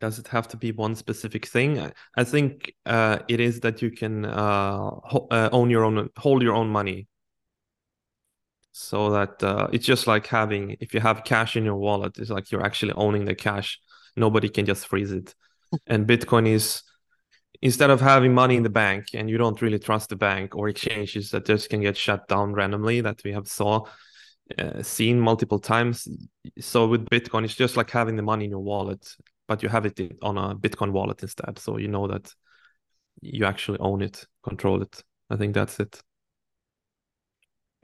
Does 0.00 0.18
it 0.18 0.28
have 0.28 0.48
to 0.48 0.56
be 0.56 0.72
one 0.72 0.94
specific 0.94 1.44
thing? 1.44 1.78
I, 1.78 1.92
I 2.16 2.24
think 2.24 2.72
uh, 2.86 3.18
it 3.28 3.38
is 3.40 3.60
that 3.60 3.82
you 3.82 3.90
can 3.90 4.24
uh, 4.24 4.90
ho- 5.04 5.28
uh, 5.30 5.50
own 5.52 5.68
your 5.68 5.84
own, 5.84 6.08
hold 6.16 6.42
your 6.42 6.54
own 6.54 6.70
money. 6.70 7.06
So 8.72 9.10
that 9.10 9.42
uh, 9.42 9.68
it's 9.72 9.86
just 9.86 10.06
like 10.06 10.26
having, 10.26 10.76
if 10.80 10.94
you 10.94 11.00
have 11.00 11.24
cash 11.24 11.56
in 11.56 11.64
your 11.64 11.76
wallet, 11.76 12.18
it's 12.18 12.30
like 12.30 12.50
you're 12.50 12.64
actually 12.64 12.92
owning 12.92 13.24
the 13.24 13.34
cash. 13.34 13.80
Nobody 14.16 14.48
can 14.48 14.66
just 14.66 14.86
freeze 14.86 15.12
it. 15.12 15.34
and 15.86 16.06
Bitcoin 16.06 16.46
is, 16.48 16.82
instead 17.62 17.90
of 17.90 18.00
having 18.00 18.32
money 18.32 18.56
in 18.56 18.62
the 18.62 18.70
bank 18.70 19.06
and 19.14 19.28
you 19.28 19.38
don't 19.38 19.60
really 19.60 19.78
trust 19.78 20.10
the 20.10 20.16
bank 20.16 20.54
or 20.54 20.68
exchanges 20.68 21.30
that 21.30 21.46
just 21.46 21.68
can 21.68 21.80
get 21.80 21.96
shut 21.96 22.28
down 22.28 22.52
randomly, 22.52 23.00
that 23.00 23.20
we 23.24 23.32
have 23.32 23.48
saw 23.48 23.84
uh, 24.58 24.82
seen 24.82 25.20
multiple 25.20 25.58
times. 25.58 26.08
So 26.58 26.86
with 26.86 27.08
Bitcoin, 27.08 27.44
it's 27.44 27.54
just 27.54 27.76
like 27.76 27.90
having 27.90 28.16
the 28.16 28.22
money 28.22 28.44
in 28.44 28.50
your 28.50 28.60
wallet, 28.60 29.06
but 29.48 29.62
you 29.62 29.68
have 29.68 29.86
it 29.86 29.98
in, 29.98 30.16
on 30.22 30.38
a 30.38 30.54
Bitcoin 30.54 30.92
wallet 30.92 31.22
instead. 31.22 31.58
So 31.58 31.76
you 31.76 31.88
know 31.88 32.06
that 32.06 32.32
you 33.20 33.44
actually 33.44 33.78
own 33.80 34.02
it, 34.02 34.26
control 34.42 34.82
it. 34.82 35.02
I 35.28 35.36
think 35.36 35.54
that's 35.54 35.78
it. 35.80 36.02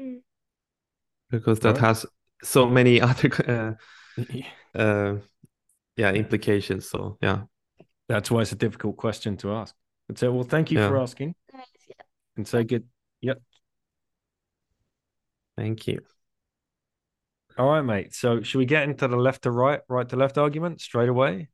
Mm. 0.01 0.26
Because 1.31 1.61
that 1.61 1.77
Alright. 1.77 1.81
has 1.81 2.07
so 2.43 2.69
many 2.69 3.01
other, 3.03 3.79
uh, 4.77 4.79
uh, 4.79 5.17
yeah, 5.97 6.13
implications. 6.13 6.89
So 6.89 7.19
yeah, 7.21 7.43
That's 8.09 8.31
why 8.31 8.43
it's 8.43 8.53
a 8.53 8.57
difficult 8.57 8.97
question 8.97 9.37
to 9.39 9.53
ask. 9.53 9.75
And 10.09 10.19
so, 10.19 10.33
well, 10.33 10.45
thank 10.45 10.71
you 10.71 10.79
for 10.79 10.99
asking. 10.99 11.35
And 12.37 12.47
say 12.47 12.65
good. 12.65 12.85
Yep. 13.23 13.41
thank 15.57 15.87
you. 15.87 16.01
All 17.59 17.69
right, 17.69 17.83
mate. 17.83 18.15
So, 18.15 18.43
should 18.43 18.59
we 18.59 18.67
get 18.67 18.85
into 18.85 19.09
the 19.09 19.17
left 19.17 19.43
to 19.43 19.51
right, 19.51 19.81
right 19.89 20.09
to 20.09 20.17
left 20.17 20.37
argument 20.39 20.81
straight 20.81 21.09
away? 21.09 21.49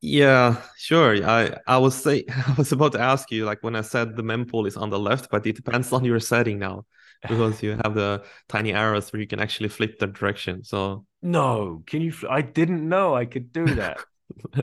Yeah, 0.00 0.62
sure. 0.76 1.24
I 1.26 1.56
I 1.66 1.78
was 1.78 1.94
say 1.94 2.24
I 2.28 2.54
was 2.58 2.72
about 2.72 2.92
to 2.92 3.00
ask 3.00 3.30
you 3.30 3.44
like 3.46 3.62
when 3.62 3.74
I 3.76 3.80
said 3.80 4.16
the 4.16 4.22
mempool 4.22 4.66
is 4.66 4.76
on 4.76 4.90
the 4.90 4.98
left, 4.98 5.30
but 5.30 5.46
it 5.46 5.56
depends 5.56 5.92
on 5.92 6.04
your 6.04 6.20
setting 6.20 6.58
now 6.58 6.84
because 7.28 7.62
you 7.62 7.72
have 7.84 7.94
the 7.94 8.24
tiny 8.48 8.72
arrows 8.72 9.12
where 9.12 9.20
you 9.20 9.26
can 9.26 9.40
actually 9.40 9.68
flip 9.68 9.98
the 9.98 10.06
direction. 10.06 10.64
So 10.64 11.06
No, 11.22 11.82
can 11.86 12.02
you? 12.02 12.12
I 12.28 12.42
didn't 12.42 12.88
know 12.88 13.14
I 13.14 13.24
could 13.26 13.52
do 13.52 13.66
that. 13.76 13.98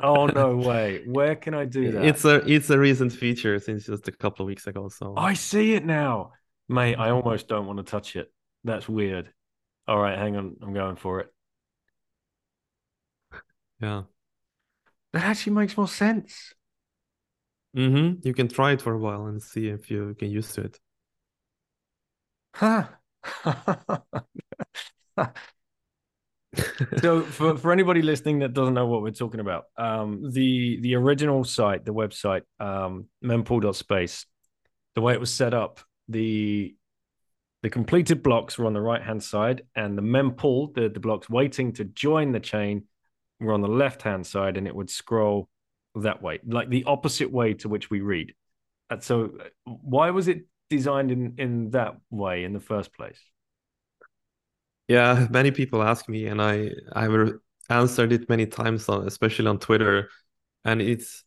oh 0.01 0.27
no 0.27 0.55
way! 0.69 1.03
Where 1.05 1.35
can 1.35 1.53
I 1.53 1.65
do 1.65 1.91
that? 1.93 2.05
it's 2.05 2.25
a 2.25 2.35
it's 2.51 2.69
a 2.69 2.77
recent 2.79 3.13
feature 3.13 3.59
since 3.59 3.85
just 3.85 4.07
a 4.07 4.11
couple 4.11 4.43
of 4.43 4.47
weeks 4.47 4.67
ago. 4.67 4.89
So 4.89 5.13
I 5.15 5.33
see 5.33 5.73
it 5.73 5.85
now, 5.85 6.33
mate. 6.69 6.95
I 6.95 7.09
almost 7.11 7.47
don't 7.47 7.65
want 7.67 7.77
to 7.77 7.83
touch 7.83 8.15
it. 8.15 8.31
That's 8.63 8.87
weird. 8.89 9.31
All 9.87 9.99
right, 9.99 10.17
hang 10.17 10.35
on. 10.35 10.57
I'm 10.61 10.73
going 10.73 10.95
for 10.95 11.19
it. 11.21 11.33
yeah. 13.79 14.03
That 15.13 15.23
actually 15.23 15.53
makes 15.53 15.75
more 15.77 15.87
sense. 15.87 16.53
Mm-hmm. 17.75 18.27
You 18.27 18.33
can 18.33 18.47
try 18.47 18.71
it 18.73 18.81
for 18.81 18.93
a 18.93 18.97
while 18.99 19.27
and 19.27 19.41
see 19.41 19.67
if 19.67 19.89
you 19.89 20.13
get 20.19 20.29
used 20.29 20.55
to 20.55 20.61
it. 20.61 20.79
Huh. 22.53 22.87
so 26.97 27.21
for, 27.21 27.57
for 27.57 27.71
anybody 27.71 28.01
listening 28.01 28.39
that 28.39 28.53
doesn't 28.53 28.73
know 28.73 28.87
what 28.87 29.01
we're 29.01 29.11
talking 29.11 29.39
about, 29.39 29.65
um, 29.77 30.31
the 30.31 30.79
the 30.81 30.95
original 30.95 31.43
site, 31.43 31.85
the 31.85 31.93
website, 31.93 32.41
um, 32.59 33.05
mempool.space, 33.23 34.25
the 34.95 35.01
way 35.01 35.13
it 35.13 35.19
was 35.19 35.33
set 35.33 35.53
up, 35.53 35.79
the 36.09 36.75
the 37.63 37.69
completed 37.69 38.23
blocks 38.23 38.57
were 38.57 38.65
on 38.65 38.73
the 38.73 38.81
right 38.81 39.01
hand 39.01 39.23
side, 39.23 39.61
and 39.75 39.97
the 39.97 40.01
mempool, 40.01 40.73
the, 40.73 40.89
the 40.89 40.99
blocks 40.99 41.29
waiting 41.29 41.73
to 41.73 41.85
join 41.85 42.31
the 42.31 42.39
chain, 42.39 42.83
were 43.39 43.53
on 43.53 43.61
the 43.61 43.67
left 43.67 44.01
hand 44.01 44.25
side, 44.25 44.57
and 44.57 44.67
it 44.67 44.75
would 44.75 44.89
scroll 44.89 45.47
that 45.95 46.21
way, 46.21 46.39
like 46.45 46.69
the 46.69 46.83
opposite 46.85 47.31
way 47.31 47.53
to 47.53 47.69
which 47.69 47.89
we 47.89 48.01
read. 48.01 48.33
And 48.89 49.01
so, 49.03 49.31
why 49.63 50.09
was 50.09 50.27
it 50.27 50.45
designed 50.71 51.11
in 51.11 51.35
in 51.37 51.69
that 51.71 51.97
way 52.09 52.43
in 52.43 52.53
the 52.53 52.59
first 52.59 52.93
place? 52.93 53.21
Yeah, 54.87 55.27
many 55.29 55.51
people 55.51 55.83
ask 55.83 56.09
me, 56.09 56.27
and 56.27 56.41
I 56.41 56.71
I've 56.93 57.39
answered 57.69 58.11
it 58.11 58.29
many 58.29 58.45
times, 58.47 58.89
on, 58.89 59.07
especially 59.07 59.47
on 59.47 59.59
Twitter, 59.59 60.09
and 60.65 60.81
it's 60.81 61.23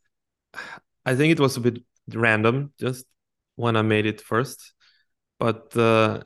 I 1.07 1.15
think 1.15 1.33
it 1.33 1.41
was 1.41 1.57
a 1.57 1.61
bit 1.61 1.79
random 2.13 2.73
just 2.81 3.07
when 3.57 3.77
I 3.77 3.83
made 3.83 4.07
it 4.07 4.21
first, 4.21 4.73
but 5.39 5.77
uh, 5.77 6.23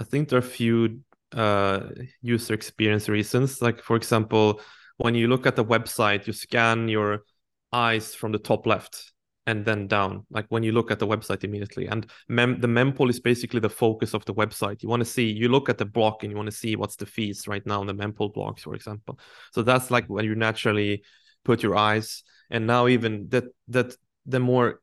I 0.00 0.04
think 0.04 0.28
there 0.28 0.38
are 0.38 0.46
a 0.46 0.54
few 0.60 1.00
uh, 1.32 1.80
user 2.20 2.54
experience 2.54 3.08
reasons. 3.08 3.62
Like 3.62 3.82
for 3.82 3.96
example, 3.96 4.60
when 4.98 5.14
you 5.14 5.28
look 5.28 5.46
at 5.46 5.56
the 5.56 5.64
website, 5.64 6.26
you 6.26 6.32
scan 6.32 6.88
your 6.88 7.24
eyes 7.72 8.14
from 8.14 8.32
the 8.32 8.38
top 8.38 8.66
left 8.66 9.12
and 9.48 9.64
then 9.64 9.86
down. 9.88 10.26
Like 10.30 10.46
when 10.50 10.62
you 10.62 10.72
look 10.72 10.90
at 10.90 10.98
the 10.98 11.06
website 11.06 11.42
immediately 11.42 11.86
and 11.86 12.06
mem- 12.28 12.60
the 12.60 12.68
mempool 12.68 13.08
is 13.08 13.18
basically 13.18 13.60
the 13.60 13.70
focus 13.70 14.12
of 14.12 14.22
the 14.26 14.34
website. 14.34 14.82
You 14.82 14.90
want 14.90 15.00
to 15.00 15.06
see 15.16 15.30
you 15.30 15.48
look 15.48 15.70
at 15.70 15.78
the 15.78 15.86
block 15.86 16.22
and 16.22 16.30
you 16.30 16.36
want 16.36 16.50
to 16.50 16.56
see 16.56 16.76
what's 16.76 16.96
the 16.96 17.06
fees 17.06 17.48
right 17.48 17.64
now 17.64 17.80
in 17.80 17.86
the 17.86 17.94
mempool 17.94 18.32
blocks 18.32 18.62
for 18.62 18.74
example. 18.74 19.18
So 19.54 19.62
that's 19.62 19.90
like 19.90 20.06
when 20.06 20.26
you 20.26 20.34
naturally 20.34 21.02
put 21.44 21.62
your 21.62 21.76
eyes. 21.76 22.24
And 22.50 22.66
now 22.66 22.88
even 22.88 23.28
that 23.30 23.44
that 23.68 23.94
the 24.26 24.38
more 24.38 24.80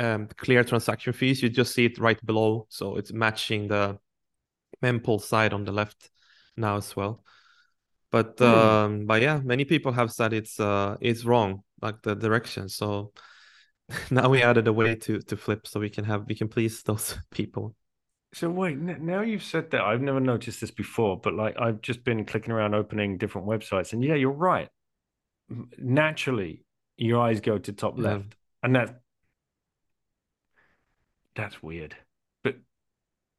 um, 0.00 0.28
clear 0.38 0.64
transaction 0.64 1.12
fees 1.12 1.42
you 1.42 1.50
just 1.50 1.74
see 1.74 1.84
it 1.84 1.98
right 1.98 2.20
below. 2.24 2.66
So 2.70 2.96
it's 2.96 3.12
matching 3.12 3.68
the 3.68 3.98
mempool 4.82 5.20
side 5.20 5.52
on 5.52 5.64
the 5.64 5.72
left 5.72 6.10
now 6.56 6.78
as 6.78 6.96
well. 6.96 7.22
But 8.10 8.40
Hmm. 8.40 8.76
um 8.80 9.04
but 9.06 9.20
yeah 9.20 9.40
many 9.44 9.64
people 9.66 9.92
have 9.92 10.10
said 10.10 10.32
it's 10.32 10.58
uh 10.58 10.96
it's 11.00 11.24
wrong 11.24 11.64
like 11.82 12.00
the 12.02 12.14
direction. 12.14 12.68
So 12.70 13.12
now 14.10 14.28
we 14.28 14.42
added 14.42 14.66
a 14.66 14.72
way 14.72 14.94
to 14.96 15.20
to 15.20 15.36
flip 15.36 15.66
so 15.66 15.80
we 15.80 15.90
can 15.90 16.04
have 16.04 16.26
we 16.26 16.34
can 16.34 16.48
please 16.48 16.82
those 16.82 17.16
people 17.30 17.74
So 18.34 18.50
wait, 18.50 18.76
now 18.78 19.22
you've 19.22 19.42
said 19.42 19.70
that, 19.70 19.80
I've 19.80 20.00
never 20.02 20.20
noticed 20.20 20.60
this 20.60 20.70
before, 20.70 21.18
but 21.18 21.34
like 21.34 21.58
I've 21.58 21.80
just 21.80 22.04
been 22.04 22.24
clicking 22.24 22.52
around 22.52 22.74
opening 22.74 23.18
different 23.18 23.46
websites, 23.48 23.92
and 23.92 24.02
yeah, 24.04 24.14
you're 24.14 24.30
right. 24.30 24.68
Naturally, 25.78 26.64
your 26.96 27.20
eyes 27.20 27.40
go 27.40 27.58
to 27.58 27.72
top 27.72 27.96
Yeah. 27.96 28.02
left, 28.02 28.36
and 28.62 28.74
that 28.76 29.00
that's 31.34 31.62
weird. 31.62 31.96
But 32.42 32.56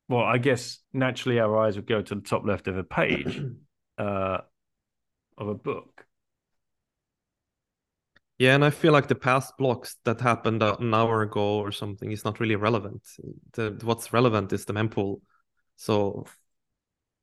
well, 0.09 0.23
I 0.23 0.39
guess 0.39 0.79
naturally 0.93 1.39
our 1.39 1.57
eyes 1.57 1.77
would 1.77 1.87
go 1.87 2.03
to 2.03 2.15
the 2.15 2.21
top 2.21 2.45
left 2.45 2.69
of 2.69 2.77
a 2.77 2.85
page 2.85 3.43
uh, 3.99 4.39
of 5.37 5.49
a 5.49 5.55
book. 5.55 6.06
Yeah 8.37 8.53
and 8.55 8.63
i 8.63 8.69
feel 8.69 8.93
like 8.93 9.07
the 9.07 9.15
past 9.15 9.53
blocks 9.57 9.95
that 10.05 10.21
happened 10.21 10.61
an 10.61 10.93
hour 10.93 11.21
ago 11.23 11.59
or 11.59 11.71
something 11.71 12.11
is 12.11 12.23
not 12.23 12.39
really 12.39 12.55
relevant 12.55 13.01
the 13.53 13.79
what's 13.83 14.13
relevant 14.13 14.53
is 14.53 14.65
the 14.65 14.73
mempool 14.73 15.21
so 15.75 16.25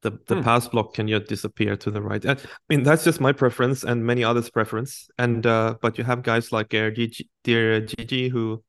The 0.02 0.10
the 0.26 0.36
Hmm. 0.36 0.42
pass 0.44 0.68
block 0.68 0.94
can 0.94 1.08
just 1.08 1.26
disappear 1.28 1.76
to 1.76 1.90
the 1.90 2.02
right. 2.02 2.24
I 2.26 2.36
mean, 2.68 2.82
that's 2.82 3.04
just 3.04 3.20
my 3.20 3.32
preference 3.32 3.84
and 3.84 4.04
many 4.04 4.22
others' 4.22 4.50
preference. 4.50 5.08
And 5.18 5.46
uh, 5.46 5.76
but 5.80 5.96
you 5.98 6.04
have 6.04 6.22
guys 6.22 6.52
like 6.52 6.74
uh, 6.74 6.90
Gigi, 6.90 7.28
Der 7.44 7.80
Gigi 7.80 8.28
who 8.28 8.62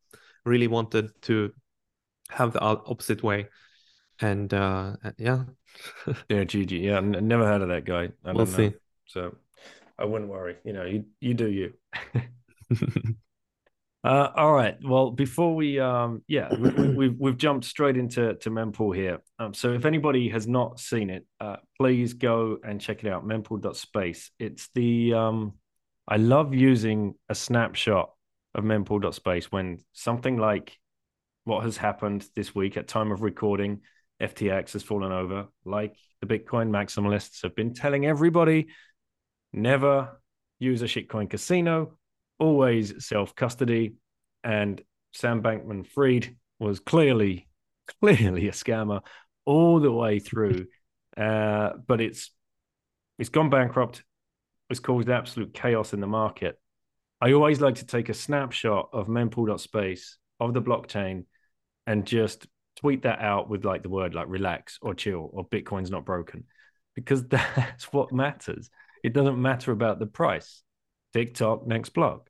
really 0.46 0.68
wanted 0.68 1.10
to 1.24 1.52
have 2.30 2.54
the 2.54 2.62
opposite 2.62 3.24
way. 3.24 3.50
And 4.22 4.54
uh, 4.54 4.98
yeah, 5.18 5.46
Yeah, 6.30 6.44
Gigi. 6.44 6.78
Yeah, 6.80 7.00
never 7.02 7.46
heard 7.46 7.62
of 7.62 7.70
that 7.70 7.86
guy. 7.86 8.10
I 8.24 8.34
we'll 8.34 8.46
don't 8.46 8.52
know. 8.52 8.72
see. 8.72 8.76
So 9.06 9.36
I 9.98 10.06
wouldn't 10.06 10.30
worry. 10.30 10.58
You 10.64 10.74
know, 10.74 10.86
you 10.86 11.06
you 11.20 11.34
do 11.34 11.50
you. 11.50 11.74
Uh, 14.06 14.32
all 14.36 14.54
right. 14.54 14.78
Well, 14.84 15.10
before 15.10 15.56
we, 15.56 15.80
um, 15.80 16.22
yeah, 16.28 16.54
we, 16.54 16.70
we, 16.70 16.90
we've 16.90 17.16
we've 17.18 17.38
jumped 17.38 17.66
straight 17.66 17.98
into 17.98 18.36
to 18.36 18.52
Mempool 18.52 18.96
here. 18.96 19.18
Um, 19.40 19.56
so 19.56 19.74
if 19.74 19.84
anybody 19.84 20.30
has 20.30 20.48
not 20.48 20.80
seen 20.80 21.10
it, 21.10 21.26
uh, 21.42 21.56
please 21.76 22.14
go 22.14 22.60
and 22.64 22.80
check 22.80 23.04
it 23.04 23.10
out. 23.10 23.26
Mempool.space. 23.26 24.30
It's 24.38 24.70
the 24.76 25.16
um, 25.16 25.54
I 26.08 26.18
love 26.18 26.54
using 26.54 27.16
a 27.30 27.36
snapshot 27.36 28.12
of 28.54 28.64
Mempool.space 28.64 29.52
when 29.52 29.80
something 29.94 30.38
like 30.38 30.78
what 31.46 31.64
has 31.64 31.76
happened 31.76 32.28
this 32.36 32.54
week 32.54 32.78
at 32.78 32.88
time 32.88 33.12
of 33.12 33.24
recording, 33.24 33.82
FTX 34.22 34.74
has 34.74 34.84
fallen 34.84 35.12
over. 35.12 35.48
Like 35.66 35.96
the 36.22 36.28
Bitcoin 36.28 36.70
maximalists 36.70 37.42
have 37.42 37.56
been 37.56 37.74
telling 37.74 38.06
everybody, 38.06 38.68
never 39.56 40.22
use 40.60 40.82
a 40.82 40.86
shitcoin 40.86 41.30
casino 41.30 41.98
always 42.40 43.06
self 43.06 43.36
custody. 43.36 43.96
And 44.44 44.82
Sam 45.14 45.42
Bankman 45.42 45.88
Fried 45.88 46.36
was 46.60 46.80
clearly, 46.80 47.48
clearly 48.02 48.48
a 48.48 48.52
scammer 48.52 49.02
all 49.46 49.80
the 49.80 49.92
way 49.92 50.20
through. 50.20 50.68
Uh, 51.18 51.72
but 51.88 52.02
it's 52.02 52.32
it's 53.18 53.30
gone 53.30 53.50
bankrupt. 53.50 54.04
It's 54.70 54.80
caused 54.80 55.10
absolute 55.10 55.54
chaos 55.54 55.94
in 55.94 56.02
the 56.02 56.08
market. 56.08 56.60
I 57.22 57.32
always 57.32 57.62
like 57.62 57.76
to 57.76 57.86
take 57.86 58.10
a 58.10 58.14
snapshot 58.14 58.90
of 58.92 59.08
mempool.space 59.08 60.18
of 60.40 60.54
the 60.54 60.62
blockchain 60.62 61.26
and 61.88 62.06
just 62.06 62.48
tweet 62.78 63.04
that 63.04 63.20
out 63.20 63.48
with 63.50 63.64
like 63.64 63.84
the 63.84 63.90
word 63.90 64.14
like 64.14 64.28
relax 64.28 64.80
or 64.82 64.94
chill 64.94 65.30
or 65.32 65.48
Bitcoin's 65.48 65.92
not 65.92 66.06
broken 66.06 66.44
because 66.94 67.24
that's 67.28 67.94
what 67.94 68.12
matters. 68.12 68.70
It 69.06 69.14
doesn't 69.14 69.40
matter 69.40 69.72
about 69.72 70.00
the 70.00 70.08
price. 70.08 70.64
TikTok, 71.14 71.68
next 71.68 71.90
block. 71.90 72.28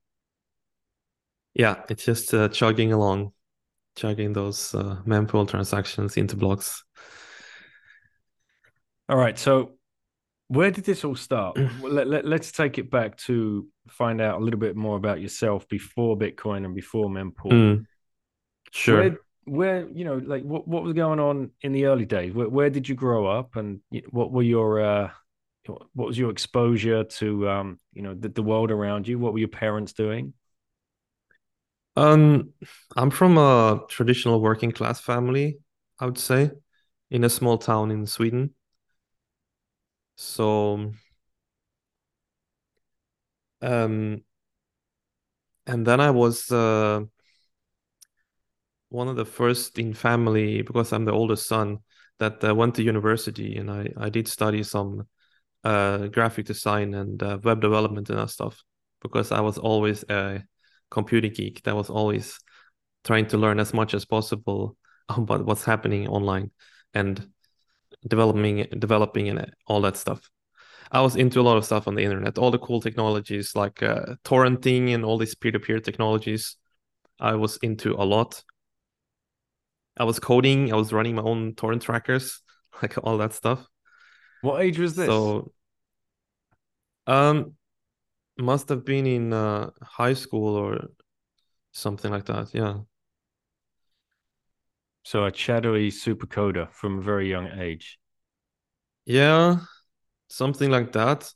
Yeah, 1.54 1.84
it's 1.90 2.04
just 2.04 2.34
uh, 2.34 2.50
chugging 2.50 2.92
along, 2.92 3.32
chugging 3.96 4.34
those 4.34 4.76
uh, 4.76 4.98
mempool 5.08 5.48
transactions 5.48 6.18
into 6.18 6.36
blocks. 6.36 6.84
All 9.08 9.16
right. 9.16 9.40
So, 9.40 9.78
where 10.50 10.70
did 10.70 10.84
this 10.84 11.06
all 11.06 11.16
start? 11.16 11.58
Let, 11.82 12.08
let, 12.08 12.26
let's 12.26 12.52
take 12.52 12.78
it 12.78 12.92
back 12.92 13.16
to 13.20 13.70
find 13.88 14.20
out 14.20 14.42
a 14.42 14.44
little 14.44 14.60
bit 14.60 14.76
more 14.76 14.98
about 14.98 15.22
yourself 15.22 15.66
before 15.70 16.18
Bitcoin 16.18 16.66
and 16.66 16.76
before 16.76 17.08
mempool. 17.08 17.54
Mm, 17.54 17.86
sure. 18.72 19.00
Where, 19.00 19.18
where, 19.46 19.90
you 19.92 20.04
know, 20.04 20.18
like 20.18 20.44
what, 20.44 20.68
what 20.68 20.84
was 20.84 20.92
going 20.92 21.22
on 21.22 21.52
in 21.62 21.72
the 21.72 21.86
early 21.86 22.06
days? 22.06 22.34
Where, 22.34 22.50
where 22.50 22.70
did 22.70 22.90
you 22.90 22.96
grow 22.96 23.28
up, 23.28 23.56
and 23.56 23.80
what 24.10 24.34
were 24.34 24.44
your 24.44 24.82
uh, 24.82 25.12
what 25.68 26.08
was 26.08 26.18
your 26.18 26.32
exposure 26.32 27.04
to 27.04 27.50
um, 27.50 27.80
you 27.94 28.02
know, 28.02 28.14
the, 28.14 28.30
the 28.30 28.44
world 28.44 28.72
around 28.72 29.08
you? 29.08 29.20
What 29.20 29.34
were 29.34 29.40
your 29.40 29.48
parents 29.48 29.94
doing? 29.94 30.34
Um, 31.96 32.54
I'm 32.96 33.10
from 33.10 33.38
a 33.38 33.82
traditional 33.90 34.42
working 34.42 34.72
class 34.72 35.00
family, 35.00 35.60
I 36.00 36.06
would 36.06 36.18
say, 36.18 36.52
in 37.10 37.24
a 37.24 37.30
small 37.30 37.58
town 37.58 37.92
in 37.92 38.06
Sweden. 38.06 38.54
So, 40.18 40.92
um, 43.62 44.24
and 45.68 45.86
then 45.86 46.00
I 46.00 46.12
was 46.12 46.52
uh, 46.52 47.02
one 48.90 49.08
of 49.08 49.16
the 49.16 49.26
first 49.26 49.78
in 49.80 49.94
family 49.94 50.62
because 50.62 50.94
I'm 50.94 51.06
the 51.06 51.12
oldest 51.12 51.48
son 51.48 51.80
that 52.20 52.44
uh, 52.44 52.56
went 52.56 52.76
to 52.76 52.84
university, 52.84 53.58
and 53.58 53.70
I 53.70 53.90
I 53.98 54.10
did 54.10 54.28
study 54.28 54.64
some 54.64 55.08
uh 55.66 56.08
graphic 56.08 56.46
design 56.46 56.94
and 56.94 57.22
uh, 57.24 57.38
web 57.44 57.60
development 57.62 58.10
and 58.10 58.20
that 58.20 58.30
stuff 58.30 58.64
because 59.02 59.32
I 59.32 59.42
was 59.42 59.58
always 59.58 60.04
a 60.10 60.44
computer 60.90 61.28
geek 61.28 61.64
that 61.64 61.76
was 61.76 61.90
always 61.90 62.40
trying 63.04 63.28
to 63.28 63.38
learn 63.38 63.60
as 63.60 63.74
much 63.74 63.94
as 63.94 64.06
possible 64.06 64.78
about 65.10 65.46
what's 65.46 65.66
happening 65.66 66.08
online 66.08 66.52
and 66.94 67.28
developing 68.08 68.68
developing 68.78 69.30
and 69.30 69.54
all 69.68 69.82
that 69.82 69.98
stuff. 69.98 70.30
I 70.92 71.02
was 71.02 71.16
into 71.16 71.40
a 71.40 71.44
lot 71.50 71.58
of 71.58 71.66
stuff 71.66 71.88
on 71.88 71.96
the 71.96 72.04
internet, 72.04 72.38
all 72.38 72.52
the 72.52 72.60
cool 72.60 72.80
technologies 72.80 73.56
like 73.56 73.82
uh, 73.82 74.16
torrenting 74.24 74.94
and 74.94 75.04
all 75.04 75.18
these 75.18 75.36
peer-to-peer 75.36 75.80
technologies. 75.80 76.58
I 77.20 77.36
was 77.36 77.58
into 77.58 77.96
a 77.96 78.06
lot. 78.06 78.44
I 79.98 80.04
was 80.04 80.20
coding, 80.20 80.72
I 80.72 80.76
was 80.76 80.94
running 80.94 81.16
my 81.16 81.24
own 81.24 81.56
torrent 81.56 81.82
trackers, 81.82 82.42
like 82.82 82.98
all 83.04 83.18
that 83.18 83.34
stuff. 83.34 83.66
What 84.42 84.62
age 84.62 84.78
was 84.78 84.96
this? 84.96 85.08
So, 85.08 85.52
um, 87.08 87.54
must 88.38 88.70
have 88.70 88.86
been 88.86 89.06
in 89.06 89.34
uh, 89.34 89.70
high 89.82 90.14
school 90.14 90.56
or 90.56 90.90
something 91.72 92.12
like 92.12 92.26
that. 92.26 92.54
Yeah. 92.54 92.80
So 95.04 95.26
a 95.26 95.34
shadowy 95.34 95.92
supercoder 95.92 96.72
from 96.72 97.00
a 97.00 97.02
very 97.02 97.30
young 97.30 97.48
age. 97.60 98.00
Yeah, 99.06 99.58
something 100.28 100.72
like 100.72 100.94
that. 100.94 101.32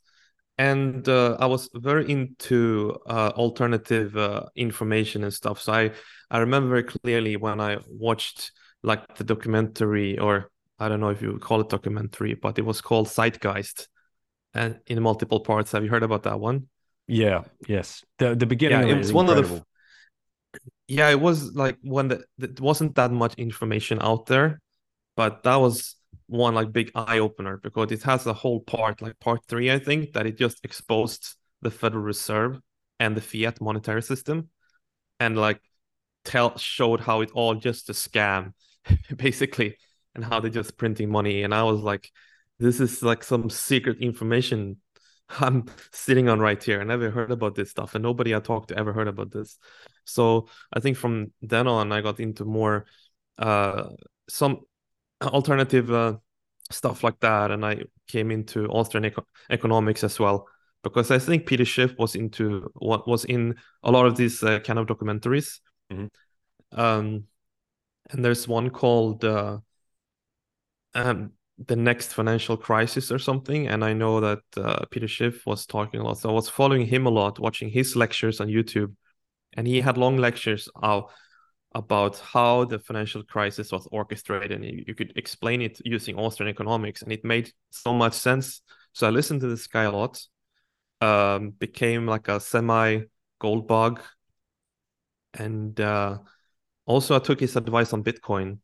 And 0.57 1.07
uh, 1.07 1.37
I 1.39 1.45
was 1.45 1.69
very 1.73 2.09
into 2.11 2.97
uh, 3.07 3.31
alternative 3.35 4.17
uh, 4.17 4.45
information 4.55 5.23
and 5.23 5.33
stuff. 5.33 5.61
So 5.61 5.71
I, 5.71 5.91
I 6.29 6.39
remember 6.39 6.69
very 6.69 6.83
clearly 6.83 7.37
when 7.37 7.61
I 7.61 7.77
watched 7.87 8.51
like 8.83 9.15
the 9.15 9.23
documentary, 9.23 10.19
or 10.19 10.51
I 10.79 10.89
don't 10.89 10.99
know 10.99 11.09
if 11.09 11.21
you 11.21 11.31
would 11.31 11.41
call 11.41 11.61
it 11.61 11.69
documentary, 11.69 12.33
but 12.33 12.57
it 12.57 12.65
was 12.65 12.81
called 12.81 13.07
Zeitgeist, 13.07 13.87
and 14.53 14.79
in 14.87 15.01
multiple 15.01 15.39
parts. 15.41 15.71
Have 15.73 15.83
you 15.83 15.89
heard 15.89 16.03
about 16.03 16.23
that 16.23 16.39
one? 16.39 16.67
Yeah. 17.07 17.43
Yes. 17.67 18.03
The 18.19 18.35
the 18.35 18.45
beginning 18.45 18.81
Yeah, 18.81 18.85
it 18.85 18.85
it 18.85 18.97
was 18.97 19.09
is 19.09 19.11
one 19.11 19.29
of 19.29 19.35
the 19.37 19.45
incredible. 19.45 19.65
yeah 20.87 21.09
it 21.09 21.19
was 21.19 21.53
like 21.55 21.77
when 21.83 22.07
the, 22.09 22.23
there 22.37 22.51
wasn't 22.59 22.95
that 22.95 23.11
much 23.11 23.33
information 23.35 23.99
out 24.01 24.25
there 24.25 24.59
but 25.15 25.43
that 25.43 25.57
was 25.57 25.95
one 26.27 26.55
like 26.55 26.71
big 26.73 26.91
eye 26.95 27.19
opener 27.19 27.57
because 27.57 27.91
it 27.91 28.03
has 28.03 28.25
a 28.27 28.33
whole 28.33 28.61
part 28.61 29.01
like 29.01 29.19
part 29.19 29.41
three 29.47 29.71
i 29.71 29.79
think 29.79 30.13
that 30.13 30.25
it 30.25 30.37
just 30.37 30.59
exposed 30.65 31.35
the 31.61 31.71
federal 31.71 32.03
reserve 32.03 32.59
and 32.99 33.15
the 33.17 33.21
fiat 33.21 33.59
monetary 33.61 34.01
system 34.01 34.49
and 35.19 35.37
like 35.37 35.61
tell 36.25 36.57
showed 36.57 36.99
how 37.01 37.21
it 37.21 37.31
all 37.33 37.55
just 37.55 37.89
a 37.89 37.93
scam 37.93 38.53
basically 39.17 39.77
and 40.15 40.25
how 40.25 40.39
they're 40.39 40.51
just 40.51 40.77
printing 40.77 41.09
money 41.09 41.43
and 41.43 41.53
i 41.53 41.63
was 41.63 41.81
like 41.81 42.09
this 42.59 42.79
is 42.79 43.01
like 43.01 43.23
some 43.23 43.49
secret 43.49 43.99
information 43.99 44.77
i'm 45.39 45.65
sitting 45.91 46.29
on 46.29 46.39
right 46.39 46.63
here 46.63 46.81
i 46.81 46.83
never 46.83 47.09
heard 47.09 47.31
about 47.31 47.55
this 47.55 47.69
stuff 47.71 47.95
and 47.95 48.03
nobody 48.03 48.35
i 48.35 48.39
talked 48.39 48.69
to 48.69 48.77
ever 48.77 48.93
heard 48.93 49.07
about 49.07 49.31
this 49.31 49.57
so 50.09 50.47
I 50.73 50.79
think 50.79 50.97
from 50.97 51.31
then 51.41 51.67
on, 51.67 51.91
I 51.91 52.01
got 52.01 52.19
into 52.19 52.43
more 52.43 52.85
uh, 53.37 53.89
some 54.27 54.61
alternative 55.21 55.91
uh, 55.91 56.17
stuff 56.71 57.03
like 57.03 57.19
that, 57.19 57.51
and 57.51 57.65
I 57.65 57.83
came 58.07 58.31
into 58.31 58.67
Austrian 58.67 59.05
eco- 59.05 59.27
economics 59.49 60.03
as 60.03 60.19
well 60.19 60.47
because 60.83 61.11
I 61.11 61.19
think 61.19 61.45
Peter 61.45 61.65
Schiff 61.65 61.93
was 61.97 62.15
into 62.15 62.71
what 62.75 63.07
was 63.07 63.25
in 63.25 63.55
a 63.83 63.91
lot 63.91 64.05
of 64.07 64.15
these 64.15 64.41
uh, 64.43 64.59
kind 64.59 64.79
of 64.79 64.87
documentaries. 64.87 65.59
Mhm. 65.91 66.09
Um, 66.71 67.25
and 68.11 68.25
there's 68.25 68.47
one 68.47 68.69
called 68.69 69.23
uh, 69.25 69.59
um, 70.93 71.33
the 71.65 71.75
next 71.75 72.13
financial 72.13 72.55
crisis 72.55 73.11
or 73.11 73.19
something, 73.19 73.67
and 73.67 73.83
I 73.83 73.93
know 73.93 74.19
that 74.21 74.39
uh, 74.57 74.85
Peter 74.91 75.07
Schiff 75.07 75.45
was 75.45 75.65
talking 75.65 75.99
a 75.99 76.03
lot, 76.03 76.19
so 76.19 76.29
I 76.29 76.33
was 76.33 76.49
following 76.49 76.85
him 76.85 77.05
a 77.05 77.09
lot, 77.09 77.39
watching 77.39 77.69
his 77.69 77.95
lectures 77.95 78.39
on 78.39 78.47
YouTube 78.47 78.93
and 79.53 79.67
he 79.67 79.81
had 79.81 79.97
long 79.97 80.17
lectures 80.17 80.69
uh, 80.81 81.01
about 81.75 82.19
how 82.19 82.65
the 82.65 82.79
financial 82.79 83.23
crisis 83.23 83.71
was 83.71 83.87
orchestrated 83.91 84.51
and 84.51 84.65
you 84.65 84.95
could 84.95 85.13
explain 85.15 85.61
it 85.61 85.79
using 85.85 86.17
austrian 86.17 86.49
economics 86.49 87.01
and 87.01 87.11
it 87.11 87.23
made 87.23 87.51
so 87.69 87.93
much 87.93 88.13
sense. 88.13 88.61
So 88.93 89.07
i 89.07 89.11
listened 89.11 89.41
to 89.41 89.47
this 89.47 89.67
guy 89.67 89.83
a 89.83 89.91
lot 89.91 90.21
um, 91.01 91.51
became 91.51 92.07
like 92.07 92.27
a 92.27 92.39
semi 92.39 93.01
gold 93.39 93.67
bug 93.67 94.01
and 95.35 95.79
uh, 95.79 96.17
also 96.85 97.15
i 97.15 97.19
took 97.19 97.39
his 97.39 97.55
advice 97.55 97.93
on 97.93 98.03
bitcoin 98.03 98.59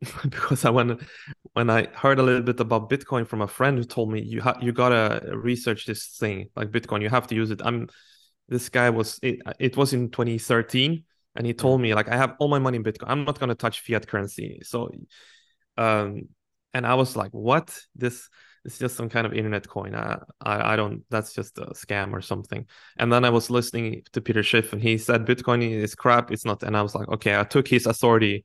because 0.22 0.64
i 0.64 0.70
when 0.70 0.98
when 1.52 1.70
i 1.70 1.86
heard 1.94 2.18
a 2.18 2.22
little 2.22 2.42
bit 2.42 2.60
about 2.60 2.90
bitcoin 2.90 3.26
from 3.26 3.42
a 3.42 3.48
friend 3.48 3.78
who 3.78 3.84
told 3.84 4.10
me 4.10 4.22
you 4.22 4.40
ha- 4.40 4.58
you 4.60 4.72
gotta 4.72 5.20
research 5.34 5.86
this 5.86 6.06
thing 6.18 6.48
like 6.56 6.70
bitcoin 6.70 7.00
you 7.00 7.08
have 7.08 7.26
to 7.26 7.34
use 7.34 7.50
it 7.50 7.60
i'm 7.64 7.88
this 8.48 8.68
guy 8.68 8.90
was 8.90 9.18
it, 9.22 9.40
it 9.58 9.76
was 9.76 9.92
in 9.92 10.10
2013 10.10 11.04
and 11.36 11.46
he 11.46 11.54
told 11.54 11.80
me 11.80 11.94
like 11.94 12.08
i 12.08 12.16
have 12.16 12.34
all 12.38 12.48
my 12.48 12.58
money 12.58 12.76
in 12.76 12.84
bitcoin 12.84 13.08
i'm 13.08 13.24
not 13.24 13.38
going 13.38 13.48
to 13.48 13.54
touch 13.54 13.80
fiat 13.80 14.06
currency 14.06 14.60
so 14.62 14.90
um 15.78 16.28
and 16.74 16.84
I 16.86 16.94
was 16.94 17.16
like, 17.16 17.30
what? 17.30 17.78
This 17.94 18.28
it's 18.64 18.78
just 18.78 18.96
some 18.96 19.10
kind 19.10 19.26
of 19.26 19.34
internet 19.34 19.68
coin. 19.68 19.94
I, 19.94 20.18
I, 20.40 20.72
I 20.72 20.76
don't. 20.76 21.04
That's 21.10 21.34
just 21.34 21.58
a 21.58 21.66
scam 21.66 22.12
or 22.12 22.22
something. 22.22 22.66
And 22.98 23.12
then 23.12 23.24
I 23.24 23.30
was 23.30 23.50
listening 23.50 24.02
to 24.12 24.20
Peter 24.20 24.42
Schiff, 24.42 24.72
and 24.72 24.82
he 24.82 24.98
said 24.98 25.26
Bitcoin 25.26 25.62
is 25.70 25.94
crap. 25.94 26.32
It's 26.32 26.44
not. 26.44 26.62
And 26.62 26.76
I 26.76 26.82
was 26.82 26.94
like, 26.94 27.08
okay. 27.08 27.38
I 27.38 27.44
took 27.44 27.68
his 27.68 27.86
authority, 27.86 28.44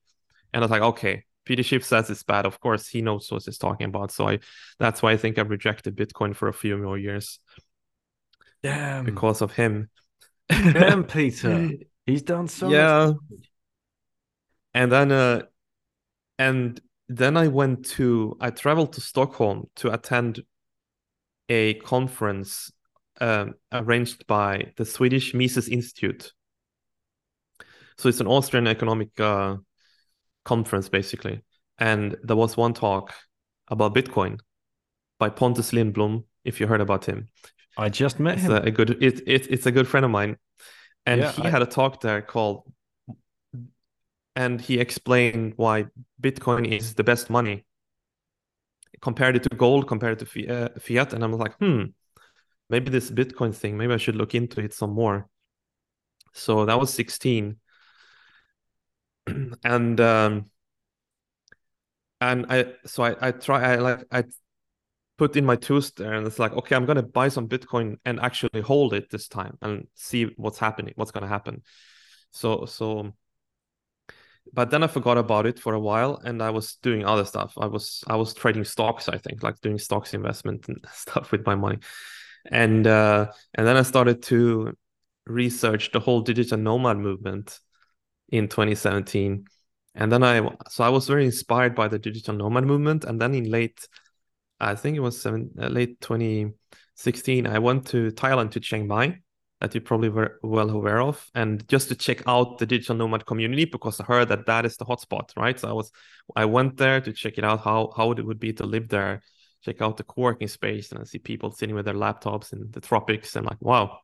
and 0.54 0.62
I 0.62 0.66
was 0.66 0.72
like, 0.72 0.82
okay. 0.82 1.24
Peter 1.50 1.64
Schiff 1.64 1.84
says 1.84 2.12
it's 2.12 2.22
bad. 2.22 2.46
Of 2.46 2.60
course, 2.60 2.88
he 2.88 3.02
knows 3.02 3.32
what 3.32 3.44
he's 3.44 3.58
talking 3.58 3.88
about. 3.88 4.12
So 4.12 4.30
I, 4.30 4.38
that's 4.78 5.02
why 5.02 5.14
I 5.14 5.18
think 5.18 5.40
I 5.40 5.42
rejected 5.42 5.96
Bitcoin 5.96 6.36
for 6.36 6.48
a 6.48 6.54
few 6.54 6.78
more 6.78 6.96
years. 6.96 7.40
Damn. 8.62 9.04
Because 9.04 9.42
of 9.42 9.54
him. 9.54 9.90
Damn, 10.48 11.04
Peter. 11.06 11.72
He's 12.06 12.22
done 12.22 12.50
so 12.50 12.70
yeah. 12.70 13.14
And 14.76 14.92
then, 14.92 15.12
uh, 15.12 15.42
and 16.38 16.80
then 17.08 17.36
I 17.36 17.48
went 17.48 17.88
to 17.98 18.38
I 18.40 18.52
traveled 18.52 18.94
to 18.94 19.02
Stockholm 19.02 19.72
to 19.78 19.92
attend 19.92 20.44
a 21.50 21.74
conference 21.74 22.72
um, 23.22 23.56
arranged 23.72 24.28
by 24.28 24.72
the 24.78 24.86
Swedish 24.86 25.34
Mises 25.34 25.68
Institute. 25.68 26.32
So 27.98 28.08
it's 28.08 28.20
an 28.20 28.28
Austrian 28.28 28.68
economic 28.68 29.20
uh, 29.20 29.56
conference 30.50 30.90
basically, 30.90 31.42
and 31.78 32.18
there 32.24 32.36
was 32.44 32.58
one 32.58 32.74
talk 32.74 33.14
about 33.68 33.96
Bitcoin 33.96 34.40
by 35.20 35.30
Pontus 35.30 35.72
Lindblom. 35.72 36.24
If 36.44 36.60
you 36.60 36.68
heard 36.68 36.82
about 36.82 37.06
him, 37.06 37.28
I 37.78 37.90
just 37.90 38.20
met 38.20 38.36
it's 38.38 38.44
him. 38.46 38.52
A, 38.52 38.62
a 38.70 38.72
good 38.72 38.90
it, 39.04 39.16
it 39.28 39.48
it's 39.54 39.66
a 39.66 39.72
good 39.72 39.88
friend 39.88 40.06
of 40.06 40.12
mine, 40.12 40.38
and 41.06 41.22
Yeah, 41.22 41.32
he 41.32 41.42
I- 41.48 41.52
had 41.56 41.62
a 41.62 41.66
talk 41.78 42.02
there 42.02 42.22
called 42.22 42.64
and 44.36 44.62
he 44.62 44.80
explained 44.80 45.54
why 45.58 45.86
Bitcoin 46.22 46.66
is 46.80 46.94
the 46.96 47.04
best 47.04 47.30
money. 47.30 47.66
Compared 49.02 49.36
it 49.36 49.44
to 49.44 49.50
gold, 49.56 49.88
compared 49.88 50.22
it 50.22 50.28
to 50.28 50.48
uh, 50.48 50.70
fiat, 50.80 51.14
and 51.14 51.24
I'm 51.24 51.32
like, 51.34 51.56
hmm, 51.58 51.84
maybe 52.70 52.90
this 52.92 53.12
Bitcoin 53.12 53.56
thing, 53.56 53.78
maybe 53.78 53.94
I 53.94 53.98
should 53.98 54.16
look 54.16 54.36
into 54.36 54.62
it 54.62 54.74
some 54.74 54.92
more. 54.92 55.28
So 56.34 56.66
that 56.66 56.80
was 56.80 56.94
16, 56.94 57.58
and 59.64 60.00
um, 60.00 60.46
and 62.22 62.46
I 62.50 62.74
so 62.86 63.04
I 63.04 63.16
I 63.22 63.32
try 63.32 63.74
I 63.74 63.76
like 63.78 64.04
I 64.12 64.24
put 65.18 65.36
in 65.36 65.46
my 65.46 65.56
tools 65.56 65.92
there, 65.92 66.14
and 66.14 66.26
it's 66.28 66.40
like, 66.40 66.54
okay, 66.54 66.76
I'm 66.76 66.86
gonna 66.86 67.04
buy 67.04 67.30
some 67.30 67.48
Bitcoin 67.48 67.98
and 68.06 68.20
actually 68.20 68.62
hold 68.62 68.94
it 68.94 69.10
this 69.10 69.28
time 69.28 69.58
and 69.62 69.88
see 69.96 70.26
what's 70.38 70.60
happening, 70.60 70.94
what's 70.96 71.12
gonna 71.12 71.28
happen. 71.28 71.64
So 72.32 72.66
so 72.66 73.14
but 74.54 74.72
then 74.72 74.84
I 74.84 74.88
forgot 74.88 75.18
about 75.18 75.46
it 75.46 75.60
for 75.60 75.74
a 75.74 75.80
while 75.80 76.20
and 76.24 76.42
I 76.42 76.50
was 76.50 76.76
doing 76.76 77.06
other 77.06 77.26
stuff. 77.26 77.54
I 77.58 77.68
was 77.68 78.04
I 78.08 78.16
was 78.16 78.34
trading 78.34 78.64
stocks, 78.64 79.08
I 79.08 79.18
think, 79.18 79.44
like 79.44 79.60
doing 79.62 79.78
stocks 79.78 80.14
investment 80.14 80.68
and 80.68 80.84
stuff 80.94 81.32
with 81.32 81.46
my 81.46 81.56
money. 81.56 81.80
And 82.52 82.88
uh 82.88 83.32
and 83.54 83.68
then 83.68 83.78
I 83.78 83.84
started 83.84 84.24
to 84.24 84.76
research 85.26 85.92
the 85.92 86.00
whole 86.00 86.22
digital 86.22 86.58
nomad 86.58 86.98
movement 86.98 87.60
in 88.32 88.48
2017. 88.48 89.46
And 89.96 90.12
then 90.12 90.24
I 90.24 90.48
so 90.70 90.84
I 90.84 90.90
was 90.90 91.08
very 91.08 91.26
inspired 91.26 91.76
by 91.76 91.88
the 91.88 92.00
digital 92.00 92.36
nomad 92.36 92.66
movement 92.66 93.04
and 93.04 93.20
then 93.20 93.34
in 93.34 93.50
late 93.50 93.88
I 94.60 94.76
think 94.76 94.98
it 94.98 95.02
was 95.02 95.22
seven, 95.22 95.52
uh, 95.60 95.68
late 95.68 96.00
2016 96.02 97.48
I 97.48 97.60
went 97.60 97.88
to 97.88 98.12
Thailand 98.12 98.52
to 98.52 98.60
Chiang 98.60 98.88
Mai 98.88 99.20
that 99.60 99.74
you're 99.74 99.82
probably 99.82 100.10
were 100.10 100.40
well 100.42 100.70
aware 100.70 101.02
of, 101.02 101.30
and 101.36 101.68
just 101.68 101.90
to 101.90 101.96
check 101.96 102.24
out 102.28 102.60
the 102.60 102.66
digital 102.66 102.96
nomad 102.96 103.26
community 103.26 103.66
because 103.66 104.00
I 104.00 104.06
heard 104.06 104.30
that 104.30 104.46
that 104.46 104.66
is 104.66 104.78
the 104.78 104.86
hotspot, 104.86 105.36
right? 105.36 105.60
So 105.60 105.70
I 105.70 105.74
was, 105.74 105.92
I 106.36 106.46
went 106.46 106.78
there 106.78 107.02
to 107.02 107.12
check 107.12 107.38
it 107.38 107.44
out 107.44 107.62
how 107.62 107.92
how 107.96 108.12
it 108.12 108.26
would 108.26 108.40
be 108.40 108.54
to 108.54 108.66
live 108.66 108.88
there, 108.88 109.22
check 109.64 109.82
out 109.82 109.98
the 109.98 110.04
co-working 110.04 110.48
space, 110.48 110.92
and 110.92 111.02
I 111.02 111.04
see 111.04 111.20
people 111.20 111.52
sitting 111.52 111.76
with 111.76 111.86
their 111.86 111.94
laptops 111.94 112.54
in 112.54 112.72
the 112.72 112.80
tropics, 112.80 113.36
and 113.36 113.46
like 113.46 113.58
wow. 113.60 114.00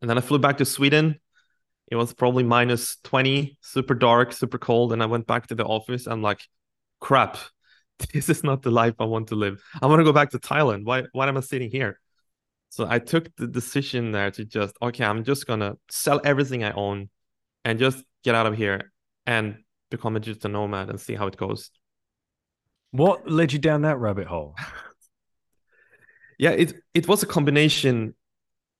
And 0.00 0.08
then 0.08 0.16
I 0.16 0.20
flew 0.20 0.38
back 0.38 0.58
to 0.58 0.64
Sweden. 0.64 1.18
It 1.88 1.96
was 1.96 2.12
probably 2.12 2.42
minus 2.44 2.96
20, 3.04 3.58
super 3.60 3.94
dark, 3.94 4.32
super 4.32 4.58
cold, 4.58 4.92
and 4.92 5.02
I 5.02 5.06
went 5.06 5.26
back 5.26 5.46
to 5.48 5.54
the 5.54 5.64
office. 5.64 6.06
I'm 6.06 6.22
like, 6.22 6.40
crap, 7.00 7.38
this 8.12 8.28
is 8.28 8.42
not 8.44 8.62
the 8.62 8.70
life 8.70 8.94
I 8.98 9.04
want 9.04 9.28
to 9.28 9.36
live. 9.36 9.62
I 9.80 9.86
want 9.86 10.00
to 10.00 10.04
go 10.04 10.12
back 10.12 10.30
to 10.30 10.38
Thailand. 10.38 10.84
Why 10.84 11.04
why 11.12 11.28
am 11.28 11.36
I 11.36 11.40
sitting 11.40 11.70
here? 11.70 12.00
So 12.70 12.86
I 12.88 12.98
took 12.98 13.34
the 13.36 13.46
decision 13.46 14.12
there 14.12 14.30
to 14.32 14.44
just, 14.44 14.76
okay, 14.82 15.04
I'm 15.04 15.24
just 15.24 15.46
gonna 15.46 15.76
sell 15.88 16.20
everything 16.24 16.64
I 16.64 16.72
own 16.72 17.08
and 17.64 17.78
just 17.78 18.04
get 18.24 18.34
out 18.34 18.46
of 18.46 18.56
here 18.56 18.92
and 19.26 19.58
become 19.90 20.16
a 20.16 20.20
digital 20.20 20.50
nomad 20.50 20.90
and 20.90 21.00
see 21.00 21.14
how 21.14 21.26
it 21.28 21.36
goes. 21.36 21.70
What 22.90 23.30
led 23.30 23.52
you 23.52 23.58
down 23.58 23.82
that 23.82 23.98
rabbit 23.98 24.26
hole? 24.26 24.56
Yeah, 26.38 26.50
it 26.50 26.74
it 26.92 27.08
was 27.08 27.22
a 27.22 27.26
combination 27.26 28.14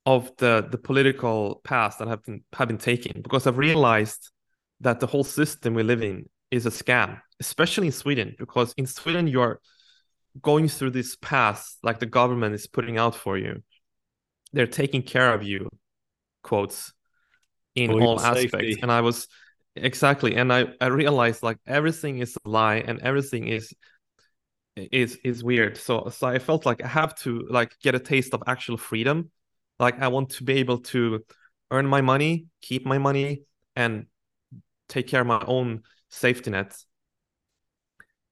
of 0.07 0.31
the 0.37 0.65
the 0.71 0.77
political 0.77 1.59
path 1.65 1.97
that 1.99 2.07
have 2.07 2.23
been 2.23 2.41
have 2.53 2.69
been 2.69 2.77
taken 2.77 3.21
because 3.21 3.45
I've 3.45 3.57
realized 3.57 4.31
that 4.79 5.01
the 5.01 5.07
whole 5.07 5.25
system 5.25 5.73
we 5.73 5.83
live 5.83 6.01
in 6.01 6.29
is 6.49 6.65
a 6.65 6.69
scam, 6.69 7.21
especially 7.41 7.87
in 7.87 7.93
Sweden, 7.93 8.33
because 8.39 8.73
in 8.77 8.87
Sweden 8.87 9.27
you're 9.27 9.59
going 10.41 10.69
through 10.69 10.91
this 10.91 11.17
path 11.17 11.75
like 11.83 11.99
the 11.99 12.05
government 12.05 12.55
is 12.55 12.67
putting 12.67 12.97
out 12.97 13.15
for 13.15 13.37
you. 13.37 13.61
They're 14.53 14.65
taking 14.81 15.01
care 15.01 15.33
of 15.33 15.43
you, 15.43 15.67
quotes, 16.41 16.93
in 17.75 17.91
all 17.91 18.17
aspects. 18.21 18.51
safety. 18.51 18.79
And 18.81 18.89
I 18.89 19.01
was 19.01 19.27
exactly, 19.75 20.37
and 20.37 20.53
I 20.53 20.67
I 20.79 20.87
realized 20.87 21.43
like 21.43 21.57
everything 21.67 22.19
is 22.19 22.37
a 22.45 22.49
lie 22.49 22.77
and 22.77 23.01
everything 23.01 23.49
is 23.49 23.73
is 24.77 25.19
is 25.25 25.43
weird. 25.43 25.75
So 25.75 26.07
so 26.09 26.27
I 26.27 26.39
felt 26.39 26.65
like 26.65 26.81
I 26.81 26.87
have 26.87 27.13
to 27.23 27.45
like 27.49 27.75
get 27.83 27.93
a 27.93 27.99
taste 27.99 28.33
of 28.33 28.41
actual 28.47 28.77
freedom. 28.77 29.31
Like 29.79 30.01
I 30.01 30.07
want 30.07 30.31
to 30.31 30.43
be 30.43 30.53
able 30.53 30.79
to 30.93 31.23
earn 31.71 31.85
my 31.87 32.01
money, 32.01 32.47
keep 32.61 32.85
my 32.85 32.97
money, 32.97 33.43
and 33.75 34.07
take 34.89 35.07
care 35.07 35.21
of 35.21 35.27
my 35.27 35.43
own 35.47 35.83
safety 36.09 36.51
net 36.51 36.75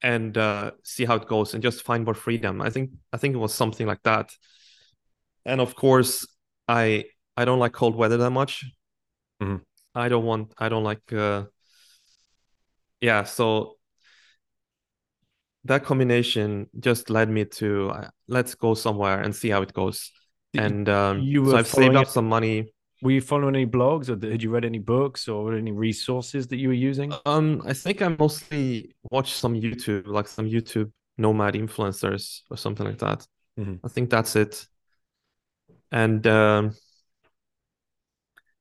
and 0.02 0.36
uh, 0.36 0.72
see 0.82 1.04
how 1.04 1.16
it 1.16 1.26
goes 1.26 1.54
and 1.54 1.62
just 1.62 1.82
find 1.82 2.04
more 2.04 2.14
freedom. 2.14 2.60
I 2.60 2.70
think 2.70 2.90
I 3.12 3.16
think 3.16 3.34
it 3.34 3.38
was 3.38 3.54
something 3.54 3.86
like 3.86 4.02
that. 4.04 4.30
And 5.44 5.60
of 5.60 5.74
course, 5.74 6.26
I 6.68 7.04
I 7.36 7.44
don't 7.44 7.58
like 7.58 7.72
cold 7.72 7.96
weather 7.96 8.16
that 8.18 8.30
much. 8.30 8.64
Mhm. 9.42 9.62
I 9.94 10.08
don't 10.08 10.24
want 10.24 10.54
I 10.58 10.68
don't 10.68 10.84
like 10.84 11.12
uh 11.12 11.46
yeah, 13.00 13.24
so 13.24 13.76
that 15.64 15.84
combination 15.84 16.68
just 16.78 17.10
led 17.10 17.28
me 17.28 17.44
to 17.44 17.90
uh, 17.90 18.08
let's 18.28 18.54
go 18.54 18.74
somewhere 18.74 19.20
and 19.20 19.34
see 19.34 19.48
how 19.50 19.62
it 19.62 19.72
goes. 19.72 20.12
And 20.54 20.88
um, 20.88 21.20
you 21.20 21.50
so 21.50 21.56
I've 21.56 21.66
saved 21.66 21.96
up 21.96 22.06
it- 22.06 22.10
some 22.10 22.28
money. 22.28 22.72
Were 23.02 23.10
you 23.10 23.20
following 23.20 23.54
any 23.54 23.66
blogs 23.66 24.08
or 24.08 24.30
had 24.30 24.42
you 24.42 24.48
read 24.50 24.64
any 24.64 24.78
books 24.78 25.28
or 25.28 25.54
any 25.54 25.70
resources 25.70 26.46
that 26.48 26.56
you 26.56 26.68
were 26.68 26.74
using? 26.74 27.12
Um, 27.26 27.60
I 27.66 27.74
think 27.74 28.00
I 28.00 28.08
mostly 28.08 28.94
watch 29.10 29.34
some 29.34 29.54
YouTube, 29.54 30.06
like 30.06 30.26
some 30.26 30.46
YouTube 30.48 30.90
nomad 31.18 31.54
influencers 31.54 32.40
or 32.50 32.56
something 32.56 32.86
like 32.86 32.98
that. 32.98 33.26
Mhm. 33.60 33.80
I 33.84 33.88
think 33.88 34.08
that's 34.08 34.34
it. 34.34 34.66
And 35.92 36.26
um, 36.26 36.74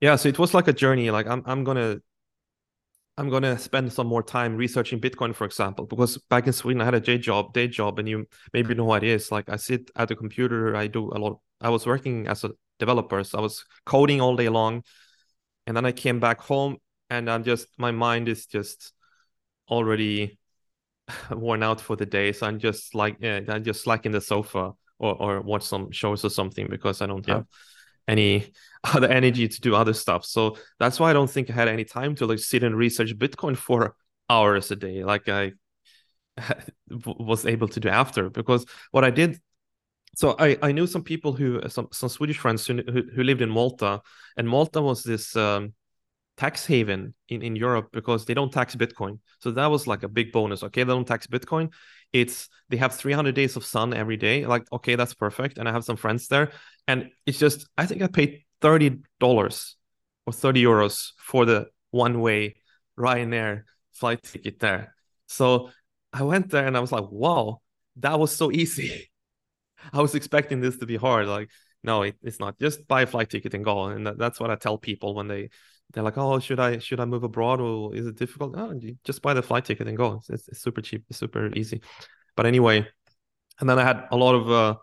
yeah, 0.02 0.16
so 0.18 0.28
it 0.30 0.38
was 0.38 0.54
like 0.54 0.68
a 0.68 0.74
journey. 0.74 1.10
Like 1.12 1.28
I'm, 1.28 1.42
I'm 1.46 1.64
gonna, 1.64 1.98
I'm 3.18 3.30
gonna 3.30 3.58
spend 3.58 3.94
some 3.94 4.08
more 4.08 4.22
time 4.24 4.58
researching 4.58 5.00
Bitcoin, 5.00 5.34
for 5.34 5.46
example, 5.46 5.86
because 5.86 6.18
back 6.30 6.48
in 6.48 6.54
Sweden 6.54 6.82
I 6.82 6.86
had 6.86 6.94
a 6.94 7.00
day 7.00 7.18
job, 7.18 7.54
day 7.54 7.68
job, 7.70 8.00
and 8.00 8.08
you 8.10 8.28
maybe 8.54 8.76
know 8.76 8.84
what 8.84 9.04
it 9.04 9.10
is. 9.10 9.32
Like 9.32 9.50
I 9.50 9.56
sit 9.56 9.90
at 9.96 10.10
the 10.10 10.16
computer, 10.16 10.76
I 10.76 10.88
do 10.88 11.10
a 11.14 11.18
lot. 11.18 11.40
I 11.62 11.70
was 11.70 11.86
working 11.86 12.28
as 12.28 12.44
a 12.44 12.52
developer, 12.80 13.24
so 13.24 13.38
I 13.38 13.42
was 13.42 13.66
coding 13.86 14.22
all 14.22 14.36
day 14.36 14.50
long, 14.50 14.84
and 15.68 15.76
then 15.78 15.86
I 15.86 15.92
came 15.92 16.20
back 16.20 16.42
home, 16.42 16.78
and 17.10 17.30
I'm 17.30 17.44
just 17.44 17.68
my 17.78 17.92
mind 17.92 18.30
is 18.30 18.46
just 18.48 18.94
already 19.70 20.40
worn 21.32 21.64
out 21.64 21.82
for 21.82 21.96
the 21.96 22.06
day. 22.06 22.32
So 22.32 22.48
I'm 22.48 22.60
just 22.60 22.96
like, 22.96 23.18
yeah, 23.20 23.42
I 23.50 23.60
just 23.60 23.84
slack 23.84 24.06
in 24.06 24.12
the 24.12 24.22
sofa 24.22 24.74
or 25.00 25.16
or 25.16 25.42
watch 25.42 25.64
some 25.64 25.92
shows 25.92 26.26
or 26.26 26.30
something 26.30 26.68
because 26.70 27.02
I 27.02 27.08
don't 27.08 27.26
Yeah. 27.26 27.42
have 27.42 27.46
any 28.08 28.52
other 28.84 29.08
energy 29.10 29.48
to 29.48 29.62
do 29.62 29.76
other 29.76 29.94
stuff. 29.94 30.26
So 30.26 30.58
that's 30.80 31.00
why 31.00 31.10
I 31.12 31.14
don't 31.14 31.30
think 31.30 31.50
I 31.50 31.54
had 31.54 31.68
any 31.68 31.86
time 31.86 32.16
to 32.16 32.26
like 32.26 32.40
sit 32.40 32.64
and 32.64 32.76
research 32.78 33.18
Bitcoin 33.18 33.58
for 33.58 33.96
hours 34.30 34.72
a 34.72 34.76
day, 34.76 35.04
like 35.04 35.30
I 35.30 35.54
was 37.06 37.46
able 37.46 37.68
to 37.70 37.80
do 37.80 37.90
after. 37.90 38.30
Because 38.30 38.66
what 38.92 39.04
I 39.04 39.10
did, 39.12 39.40
so 40.16 40.36
I 40.40 40.58
I 40.62 40.72
knew 40.72 40.88
some 40.88 41.04
people 41.04 41.34
who 41.34 41.62
some 41.70 41.88
some 41.92 42.10
Swedish 42.10 42.38
friends 42.38 42.66
who 42.66 42.82
who, 43.16 43.24
lived 43.24 43.42
in 43.42 43.50
Malta, 43.50 44.02
and 44.38 44.48
Malta 44.48 44.82
was 44.82 45.04
this. 45.04 45.36
Um, 45.36 45.74
tax 46.38 46.66
haven 46.66 47.14
in, 47.30 47.42
in 47.42 47.56
Europe 47.56 47.90
because 47.92 48.26
they 48.26 48.34
don't 48.34 48.52
tax 48.52 48.76
Bitcoin. 48.76 49.20
So 49.40 49.52
that 49.52 49.68
was 49.68 49.88
like 49.88 50.04
a 50.04 50.08
big 50.08 50.32
bonus. 50.32 50.64
Okay, 50.64 50.84
they 50.84 50.92
don't 50.92 51.08
tax 51.08 51.28
Bitcoin. 51.28 51.72
It's 52.12 52.50
they 52.70 52.78
have 52.78 52.94
300 52.94 53.36
days 53.36 53.56
of 53.56 53.66
sun 53.66 53.94
every 53.94 54.18
day. 54.18 54.46
Like, 54.46 54.64
okay, 54.72 54.96
that's 54.96 55.14
perfect. 55.14 55.58
And 55.58 55.68
I 55.68 55.72
have 55.72 55.86
some 55.86 55.96
friends 55.96 56.28
there. 56.28 56.52
And 56.88 57.10
it's 57.26 57.40
just, 57.40 57.68
I 57.78 57.86
think 57.86 58.02
I 58.02 58.08
paid 58.08 58.44
$30 58.62 59.76
or 60.26 60.34
30 60.34 60.64
euros 60.64 61.12
for 61.18 61.46
the 61.46 61.68
one 61.92 62.20
way 62.22 62.56
Ryanair 62.98 63.64
flight 63.94 64.24
ticket 64.24 64.60
there. 64.60 64.96
So 65.28 65.72
I 66.12 66.24
went 66.24 66.50
there 66.50 66.68
and 66.68 66.76
I 66.76 66.80
was 66.80 66.92
like, 66.92 67.10
wow, 67.10 67.62
that 67.98 68.20
was 68.20 68.32
so 68.32 68.52
easy. 68.52 69.10
I 69.94 70.02
was 70.02 70.16
expecting 70.16 70.62
this 70.62 70.78
to 70.78 70.86
be 70.86 70.96
hard. 70.96 71.28
Like, 71.28 71.50
no, 71.84 72.04
it, 72.04 72.16
it's 72.24 72.40
not. 72.40 72.58
Just 72.60 72.88
buy 72.88 73.04
a 73.04 73.08
flight 73.08 73.30
ticket 73.30 73.54
and 73.54 73.64
go. 73.64 73.86
And 73.86 74.08
that, 74.08 74.18
that's 74.18 74.40
what 74.40 74.52
I 74.52 74.56
tell 74.56 74.78
people 74.78 75.16
when 75.16 75.28
they 75.28 75.50
they're 75.94 76.04
like, 76.04 76.18
oh, 76.18 76.40
should 76.40 76.60
I 76.60 76.80
should 76.80 77.00
I 77.00 77.06
move 77.06 77.24
abroad 77.24 77.62
or 77.62 77.96
is 77.96 78.08
it 78.08 78.18
difficult? 78.18 78.56
No, 78.56 78.80
just 79.04 79.22
buy 79.22 79.34
the 79.34 79.44
flight 79.44 79.66
ticket 79.66 79.88
and 79.88 79.98
go. 79.98 80.22
It's, 80.30 80.48
it's 80.48 80.62
super 80.62 80.82
cheap, 80.82 81.06
it's 81.10 81.20
super 81.20 81.52
easy. 81.56 81.82
But 82.36 82.46
anyway, 82.46 82.88
and 83.60 83.70
then 83.70 83.80
I 83.80 83.84
had 83.84 84.08
a 84.12 84.18
lot 84.18 84.36
of. 84.36 84.52
Uh, 84.52 84.76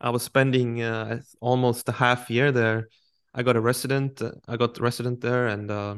I 0.00 0.10
was 0.10 0.22
spending 0.22 0.82
uh, 0.82 1.20
almost 1.40 1.88
a 1.88 1.92
half 1.92 2.28
year 2.30 2.52
there. 2.52 2.88
I 3.32 3.42
got 3.42 3.56
a 3.56 3.60
resident. 3.60 4.20
Uh, 4.20 4.32
I 4.46 4.56
got 4.56 4.78
resident 4.80 5.20
there, 5.20 5.46
and 5.46 5.70
uh, 5.70 5.96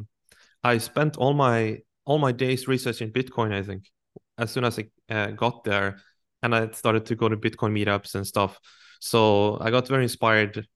I 0.62 0.78
spent 0.78 1.16
all 1.16 1.32
my 1.32 1.78
all 2.04 2.18
my 2.18 2.32
days 2.32 2.68
researching 2.68 3.10
Bitcoin. 3.12 3.52
I 3.52 3.62
think 3.62 3.90
as 4.38 4.50
soon 4.50 4.64
as 4.64 4.78
I 4.78 4.84
uh, 5.12 5.30
got 5.30 5.64
there, 5.64 5.98
and 6.42 6.55
I 6.55 6.70
started 6.70 7.07
to 7.07 7.14
go 7.14 7.29
to 7.29 7.37
Bitcoin 7.37 7.72
meetups 7.72 8.14
and 8.14 8.27
stuff. 8.27 8.59
So 9.01 9.59
I 9.61 9.70
got 9.70 9.88
very 9.88 10.03
inspired 10.05 10.66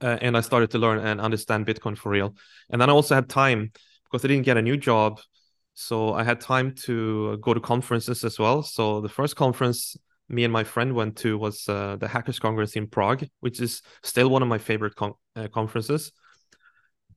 uh, 0.00 0.18
and 0.20 0.36
I 0.36 0.40
started 0.40 0.70
to 0.70 0.78
learn 0.78 0.98
and 0.98 1.20
understand 1.20 1.66
Bitcoin 1.66 1.96
for 1.96 2.10
real. 2.10 2.34
And 2.70 2.80
then 2.80 2.90
I 2.90 2.92
also 2.92 3.14
had 3.14 3.28
time 3.28 3.72
because 4.04 4.24
I 4.24 4.28
didn't 4.28 4.44
get 4.44 4.56
a 4.56 4.62
new 4.62 4.76
job. 4.76 5.20
So 5.74 6.14
I 6.14 6.24
had 6.24 6.40
time 6.40 6.74
to 6.84 7.36
go 7.38 7.54
to 7.54 7.60
conferences 7.60 8.24
as 8.24 8.38
well. 8.38 8.62
So 8.62 9.00
the 9.00 9.08
first 9.08 9.36
conference 9.36 9.96
me 10.28 10.44
and 10.44 10.52
my 10.52 10.64
friend 10.64 10.94
went 10.94 11.16
to 11.18 11.38
was 11.38 11.68
uh, 11.68 11.96
the 11.96 12.08
Hackers 12.08 12.38
Congress 12.38 12.74
in 12.74 12.88
Prague, 12.88 13.24
which 13.40 13.60
is 13.60 13.82
still 14.02 14.28
one 14.28 14.42
of 14.42 14.48
my 14.48 14.58
favorite 14.58 14.94
con- 14.94 15.14
uh, 15.36 15.48
conferences. 15.48 16.12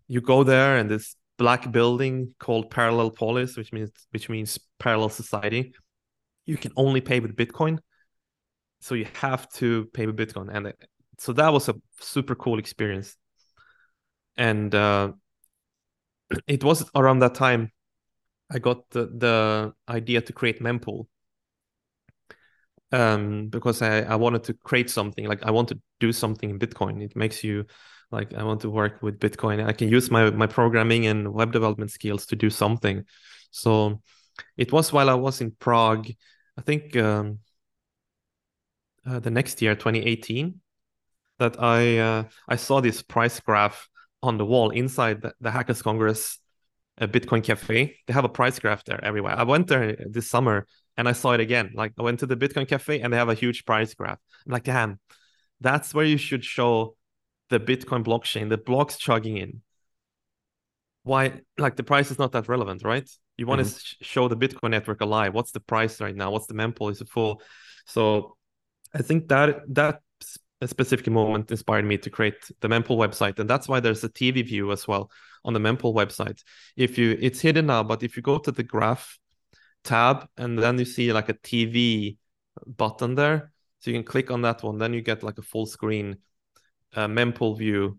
You 0.08 0.22
go 0.22 0.44
there 0.44 0.78
and 0.78 0.90
this 0.90 1.16
black 1.38 1.72
building 1.72 2.34
called 2.40 2.70
Parallel 2.70 3.12
Polis, 3.12 3.58
which 3.58 3.72
means 3.74 3.92
which 4.12 4.30
means 4.30 4.60
parallel 4.78 5.10
society. 5.10 5.74
You 6.50 6.58
can 6.58 6.72
only 6.76 7.02
pay 7.02 7.20
with 7.20 7.36
Bitcoin, 7.36 7.80
so 8.80 8.96
you 8.96 9.08
have 9.22 9.48
to 9.54 9.86
pay 9.94 10.06
with 10.08 10.18
Bitcoin, 10.18 10.50
and 10.52 10.74
so 11.18 11.34
that 11.34 11.54
was 11.54 11.70
a 11.70 11.76
super 12.00 12.36
cool 12.36 12.60
experience. 12.60 13.16
And 14.36 14.74
uh, 14.74 15.12
it 16.48 16.64
was 16.64 16.90
around 16.96 17.20
that 17.20 17.36
time 17.36 17.72
i 18.52 18.60
got 18.60 18.90
the, 18.90 19.06
the 19.06 19.74
idea 19.88 20.22
to 20.22 20.34
create 20.34 20.62
mempool. 20.62 21.06
Um, 22.92 23.50
because 23.50 23.84
I, 23.84 24.02
I 24.02 24.16
wanted 24.16 24.44
to 24.46 24.56
create 24.56 24.90
something 24.90 25.28
like 25.28 25.44
i 25.44 25.52
want 25.52 25.68
to 25.68 25.80
do 26.00 26.12
something 26.12 26.50
in 26.50 26.58
bitcoin. 26.58 27.04
It 27.04 27.16
makes 27.16 27.44
you 27.44 27.66
like 28.12 28.34
i 28.34 28.44
want 28.44 28.62
to 28.62 28.70
work 28.72 29.04
with 29.04 29.20
bitcoin. 29.20 29.64
I 29.64 29.74
can 29.74 29.90
use 29.90 30.10
my 30.10 30.32
my 30.32 30.48
programming 30.48 31.06
and 31.06 31.32
web 31.32 31.52
development 31.52 31.92
skills 31.92 32.26
to 32.28 32.36
do 32.36 32.50
something. 32.50 33.06
So 33.52 34.02
it 34.58 34.72
was 34.72 34.92
while 34.92 35.10
i 35.10 35.14
was 35.14 35.42
in 35.42 35.52
prague 35.52 36.08
i 36.60 36.62
think 36.62 36.96
um, 36.96 37.40
uh, 39.06 39.20
the 39.20 39.32
next 39.32 39.62
year 39.62 39.76
2018 39.76 40.60
that 41.40 41.56
I 41.62 41.98
uh, 41.98 42.24
I 42.48 42.58
saw 42.58 42.82
this 42.82 43.02
price 43.02 43.40
graph 43.40 43.88
on 44.22 44.38
the 44.38 44.46
wall 44.46 44.70
inside 44.70 45.22
the, 45.22 45.34
the 45.40 45.52
Hackers 45.52 45.82
Congress 45.82 46.38
a 46.98 47.08
Bitcoin 47.08 47.42
cafe. 47.44 47.96
They 48.06 48.14
have 48.14 48.26
a 48.26 48.30
price 48.30 48.60
graph 48.60 48.84
there 48.84 49.04
everywhere. 49.04 49.38
I 49.38 49.44
went 49.44 49.68
there 49.68 49.96
this 50.10 50.30
summer 50.30 50.68
and 50.98 51.08
I 51.08 51.14
saw 51.14 51.32
it 51.32 51.40
again. 51.40 51.72
Like 51.74 51.94
I 51.98 52.02
went 52.02 52.20
to 52.20 52.26
the 52.26 52.36
Bitcoin 52.36 52.68
cafe 52.68 53.00
and 53.00 53.14
they 53.14 53.18
have 53.18 53.30
a 53.30 53.34
huge 53.34 53.66
price 53.66 53.94
graph. 53.94 54.20
I'm 54.46 54.52
like, 54.52 54.66
damn, 54.66 55.00
that's 55.62 55.94
where 55.94 56.04
you 56.04 56.18
should 56.18 56.44
show 56.44 56.98
the 57.50 57.60
Bitcoin 57.60 58.04
blockchain, 58.04 58.50
the 58.50 58.58
blocks 58.58 58.98
chugging 58.98 59.38
in. 59.38 59.62
Why, 61.10 61.42
like 61.58 61.76
the 61.76 61.84
price 61.84 62.12
is 62.12 62.20
not 62.20 62.32
that 62.34 62.48
relevant, 62.48 62.84
right? 62.84 63.10
You 63.36 63.48
want 63.48 63.62
mm-hmm. 63.62 63.74
to 63.74 63.80
sh- 63.80 63.96
show 64.02 64.28
the 64.28 64.38
Bitcoin 64.38 64.70
network 64.70 65.02
alive. 65.02 65.34
What's 65.34 65.52
the 65.52 65.60
price 65.60 66.00
right 66.00 66.16
now? 66.16 66.30
What's 66.30 66.46
the 66.46 66.54
mempool? 66.54 66.92
Is 66.92 67.02
it 67.02 67.10
full? 67.10 67.42
So 67.88 68.38
I 68.94 69.02
think 69.02 69.28
that 69.30 69.62
that 69.70 70.02
specific 70.68 71.08
moment 71.10 71.50
inspired 71.50 71.86
me 71.86 71.98
to 71.98 72.10
create 72.12 72.52
the 72.60 72.68
mempool 72.68 72.98
website 72.98 73.40
and 73.40 73.50
that's 73.50 73.68
why 73.70 73.80
there's 73.80 74.04
a 74.04 74.10
tv 74.10 74.46
view 74.46 74.74
as 74.74 74.86
well 74.90 75.10
on 75.46 75.54
the 75.54 75.60
mempool 75.60 75.94
website 75.94 76.44
if 76.76 76.98
you 76.98 77.18
it's 77.22 77.40
hidden 77.40 77.68
now 77.68 77.82
but 77.82 78.04
if 78.04 78.18
you 78.18 78.22
go 78.22 78.38
to 78.38 78.52
the 78.52 78.62
graph 78.62 79.18
tab 79.86 80.28
and 80.36 80.60
then 80.60 80.78
you 80.78 80.84
see 80.84 81.14
like 81.14 81.30
a 81.30 81.34
tv 81.36 82.18
button 82.68 83.16
there 83.16 83.54
so 83.80 83.90
you 83.90 83.96
can 83.96 84.04
click 84.04 84.32
on 84.32 84.42
that 84.42 84.62
one 84.62 84.78
then 84.78 84.94
you 84.94 85.02
get 85.02 85.24
like 85.24 85.38
a 85.38 85.48
full 85.52 85.66
screen 85.66 86.18
uh, 86.96 87.08
mempool 87.08 87.58
view 87.58 87.98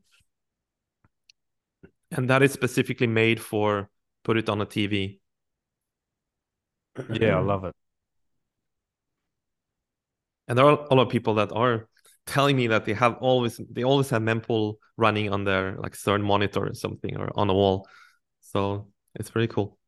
and 2.10 2.28
that 2.28 2.42
is 2.42 2.52
specifically 2.52 3.06
made 3.06 3.40
for 3.40 3.88
put 4.24 4.36
it 4.36 4.48
on 4.48 4.60
a 4.60 4.66
tv 4.66 5.20
uh-huh. 6.96 7.14
yeah 7.20 7.36
i 7.36 7.40
love 7.40 7.64
it 7.64 7.74
and 10.48 10.58
there 10.58 10.66
are 10.66 10.72
a 10.90 10.94
lot 10.94 11.06
of 11.06 11.08
people 11.08 11.34
that 11.34 11.52
are 11.52 11.88
telling 12.26 12.56
me 12.56 12.66
that 12.68 12.84
they 12.84 12.92
have 12.92 13.16
always 13.20 13.60
they 13.70 13.84
always 13.84 14.10
have 14.10 14.22
mempool 14.22 14.74
running 14.96 15.32
on 15.32 15.44
their 15.44 15.76
like 15.76 15.94
third 15.94 16.20
monitor 16.22 16.66
or 16.66 16.74
something 16.74 17.16
or 17.16 17.30
on 17.34 17.50
a 17.50 17.54
wall. 17.54 17.88
So 18.40 18.88
it's 19.14 19.30
pretty 19.30 19.46
cool. 19.46 19.78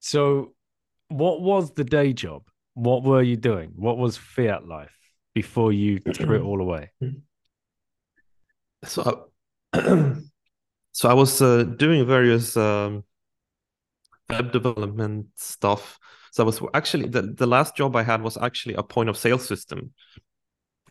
So 0.00 0.54
what 1.08 1.40
was 1.40 1.72
the 1.74 1.84
day 1.84 2.12
job? 2.12 2.42
What 2.74 3.02
were 3.02 3.22
you 3.22 3.36
doing? 3.36 3.72
What 3.76 3.98
was 3.98 4.16
fiat 4.16 4.66
life 4.66 4.96
before 5.34 5.72
you 5.72 5.98
threw 5.98 6.36
it 6.36 6.42
all 6.48 6.60
away? 6.60 6.90
So 8.84 9.27
so 10.92 11.08
I 11.08 11.14
was 11.14 11.40
uh, 11.42 11.64
doing 11.64 12.06
various 12.06 12.56
um, 12.56 13.04
web 14.28 14.52
development 14.52 15.26
stuff. 15.36 15.98
So 16.32 16.42
I 16.44 16.46
was 16.46 16.60
actually 16.74 17.08
the, 17.08 17.22
the 17.22 17.46
last 17.46 17.76
job 17.76 17.96
I 17.96 18.02
had 18.02 18.22
was 18.22 18.36
actually 18.36 18.74
a 18.74 18.82
point 18.82 19.08
of 19.08 19.16
sale 19.16 19.38
system. 19.38 19.92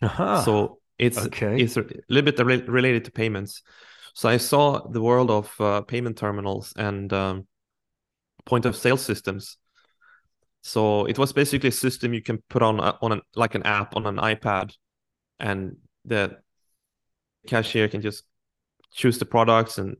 Uh-huh. 0.02 0.44
So 0.44 0.80
it's 1.00 1.18
okay. 1.18 1.62
it's 1.62 1.78
a 1.78 1.86
little 2.10 2.32
bit 2.32 2.44
re- 2.44 2.64
related 2.68 3.06
to 3.06 3.12
payments. 3.12 3.62
So 4.14 4.30
I 4.30 4.38
saw 4.38 4.88
the 4.88 5.02
world 5.02 5.30
of 5.30 5.54
uh, 5.60 5.82
payment 5.82 6.18
terminals 6.18 6.74
and 6.76 7.12
um, 7.14 7.48
point 8.46 8.66
of 8.66 8.76
sale 8.76 8.98
systems. 8.98 9.58
So 10.62 11.06
it 11.06 11.20
was 11.20 11.34
basically 11.34 11.70
a 11.70 11.72
system 11.72 12.14
you 12.14 12.24
can 12.24 12.40
put 12.50 12.62
on 12.64 12.80
a, 12.80 12.98
on 13.02 13.12
an, 13.12 13.22
like 13.36 13.56
an 13.56 13.64
app 13.64 13.96
on 13.96 14.06
an 14.06 14.18
iPad, 14.18 14.74
and 15.40 15.78
the 16.04 16.38
cashier 17.46 17.88
can 17.88 18.02
just 18.02 18.24
choose 18.92 19.18
the 19.20 19.26
products 19.26 19.78
and 19.78 19.98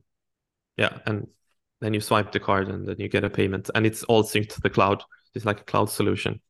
yeah, 0.76 0.98
and 1.06 1.26
then 1.80 1.94
you 1.94 2.00
swipe 2.00 2.32
the 2.32 2.40
card 2.40 2.68
and 2.68 2.86
then 2.86 2.96
you 2.98 3.08
get 3.08 3.24
a 3.24 3.30
payment, 3.30 3.70
and 3.74 3.86
it's 3.86 4.04
all 4.04 4.22
synced 4.22 4.54
to 4.54 4.60
the 4.60 4.70
cloud. 4.70 5.02
It's 5.34 5.44
like 5.44 5.60
a 5.60 5.64
cloud 5.64 5.90
solution. 5.90 6.40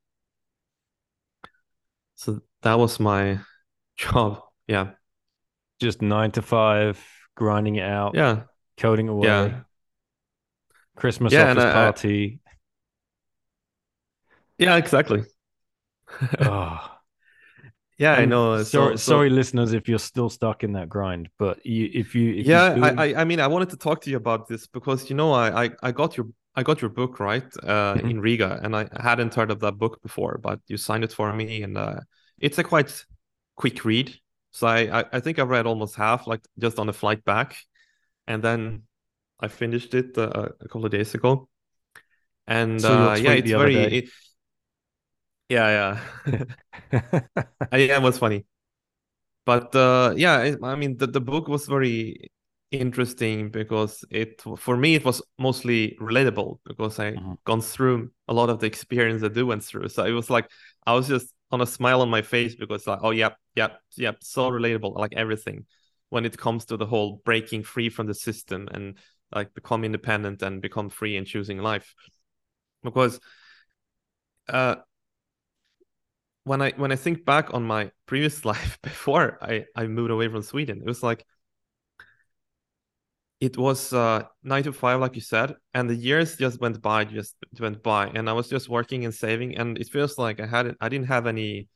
So 2.15 2.41
that 2.63 2.77
was 2.77 2.99
my 2.99 3.39
job. 3.97 4.41
Yeah. 4.67 4.91
Just 5.79 6.01
nine 6.01 6.31
to 6.31 6.41
five, 6.41 7.03
grinding 7.35 7.75
it 7.75 7.89
out. 7.89 8.15
Yeah. 8.15 8.43
Coding 8.77 9.07
away. 9.07 9.27
Yeah. 9.27 9.59
Christmas 10.95 11.31
yeah, 11.31 11.51
office 11.51 11.63
I, 11.63 11.71
party. 11.71 12.39
I, 12.45 12.51
yeah, 14.57 14.75
exactly. 14.75 15.23
oh. 16.39 16.95
Yeah, 17.99 18.13
I 18.13 18.23
know. 18.23 18.63
Sorry, 18.63 18.97
so, 18.97 19.11
sorry, 19.11 19.29
listeners, 19.29 19.73
if 19.73 19.89
you're 19.89 19.99
still 19.99 20.29
stuck 20.29 20.63
in 20.63 20.71
that 20.73 20.87
grind. 20.87 21.27
But 21.37 21.65
you, 21.65 21.89
if 21.93 22.15
you, 22.15 22.33
if 22.33 22.45
yeah, 22.45 22.73
doing... 22.73 22.97
I, 22.97 23.13
I 23.21 23.23
mean, 23.25 23.41
I 23.41 23.47
wanted 23.47 23.69
to 23.71 23.77
talk 23.77 23.99
to 24.03 24.09
you 24.09 24.15
about 24.15 24.47
this 24.47 24.67
because 24.67 25.09
you 25.09 25.17
know, 25.17 25.33
I, 25.33 25.65
I, 25.65 25.69
I 25.83 25.91
got 25.91 26.15
your, 26.15 26.27
I 26.55 26.63
got 26.63 26.81
your 26.81 26.89
book 26.89 27.19
right 27.19 27.43
uh, 27.61 27.95
mm-hmm. 27.95 28.09
in 28.09 28.21
Riga, 28.21 28.61
and 28.63 28.73
I 28.73 28.87
hadn't 28.97 29.35
heard 29.35 29.51
of 29.51 29.59
that 29.59 29.77
book 29.77 30.01
before, 30.01 30.39
but 30.41 30.61
you 30.67 30.77
signed 30.77 31.03
it 31.03 31.11
for 31.11 31.33
me, 31.33 31.61
and 31.61 31.77
uh, 31.77 31.99
it's 32.39 32.57
a 32.57 32.63
quite 32.63 33.05
quick 33.57 33.83
read. 33.83 34.15
So 34.51 34.65
I, 34.65 35.01
I, 35.01 35.05
I 35.13 35.19
think 35.19 35.37
I 35.37 35.43
read 35.43 35.67
almost 35.67 35.95
half, 35.95 36.25
like 36.25 36.39
just 36.57 36.79
on 36.79 36.87
the 36.87 36.93
flight 36.93 37.25
back, 37.25 37.57
and 38.27 38.41
then 38.41 38.83
I 39.41 39.49
finished 39.49 39.93
it 39.93 40.17
uh, 40.17 40.47
a 40.61 40.67
couple 40.69 40.85
of 40.85 40.91
days 40.91 41.13
ago. 41.15 41.49
And 42.47 42.81
so 42.81 43.09
uh, 43.09 43.15
yeah, 43.15 43.31
it's 43.33 43.51
very. 43.51 43.75
It, 43.75 44.09
yeah, 45.49 45.99
yeah, 46.25 46.43
yeah. 47.73 47.97
It 47.97 48.01
was 48.01 48.17
funny, 48.17 48.45
but 49.45 49.75
uh, 49.75 50.13
yeah, 50.15 50.55
I 50.63 50.75
mean, 50.75 50.97
the 50.97 51.07
the 51.07 51.21
book 51.21 51.47
was 51.47 51.65
very 51.65 52.31
interesting 52.71 53.49
because 53.49 54.05
it 54.11 54.41
for 54.57 54.77
me 54.77 54.93
it 54.93 55.03
was 55.03 55.21
mostly 55.39 55.97
relatable 55.99 56.59
because 56.65 56.99
I 56.99 57.13
mm-hmm. 57.13 57.33
gone 57.43 57.61
through 57.61 58.11
a 58.27 58.33
lot 58.33 58.49
of 58.49 58.59
the 58.59 58.67
experience 58.67 59.21
that 59.21 59.35
I 59.37 59.41
went 59.41 59.63
through. 59.63 59.89
So 59.89 60.05
it 60.05 60.11
was 60.11 60.29
like 60.29 60.49
I 60.85 60.93
was 60.93 61.07
just 61.07 61.33
on 61.51 61.61
a 61.61 61.65
smile 61.65 62.01
on 62.01 62.09
my 62.09 62.21
face 62.21 62.55
because 62.55 62.85
like 62.85 62.99
oh 63.01 63.09
yep 63.09 63.37
yep 63.55 63.79
yep 63.97 64.17
so 64.21 64.51
relatable 64.51 64.95
like 64.95 65.13
everything 65.15 65.65
when 66.09 66.25
it 66.25 66.37
comes 66.37 66.65
to 66.65 66.77
the 66.77 66.85
whole 66.85 67.21
breaking 67.25 67.63
free 67.63 67.89
from 67.89 68.05
the 68.07 68.13
system 68.13 68.67
and 68.71 68.97
like 69.33 69.53
become 69.53 69.83
independent 69.83 70.41
and 70.41 70.61
become 70.61 70.89
free 70.89 71.17
and 71.17 71.25
choosing 71.25 71.59
life 71.59 71.95
because 72.83 73.19
uh 74.47 74.75
when 76.49 76.61
i 76.61 76.71
when 76.81 76.91
i 76.91 76.95
think 76.95 77.25
back 77.25 77.53
on 77.53 77.63
my 77.63 77.91
previous 78.05 78.43
life 78.51 78.79
before 78.81 79.37
i 79.41 79.65
i 79.75 79.87
moved 79.87 80.11
away 80.11 80.27
from 80.27 80.41
sweden 80.41 80.77
it 80.81 80.87
was 80.87 81.03
like 81.03 81.25
it 83.39 83.57
was 83.57 83.93
uh, 83.93 84.23
nine 84.43 84.63
to 84.63 84.73
five, 84.73 84.99
like 84.99 85.15
you 85.15 85.21
said, 85.21 85.55
and 85.73 85.89
the 85.89 85.95
years 85.95 86.35
just 86.35 86.59
went 86.59 86.81
by, 86.81 87.05
just 87.05 87.35
went 87.59 87.81
by, 87.81 88.07
and 88.07 88.29
I 88.29 88.33
was 88.33 88.49
just 88.49 88.67
working 88.67 89.05
and 89.05 89.13
saving, 89.13 89.57
and 89.57 89.77
it 89.77 89.87
feels 89.89 90.17
like 90.17 90.39
I 90.41 90.45
had 90.45 90.75
I 90.81 90.89
didn't 90.89 91.07
have 91.07 91.25
any 91.25 91.69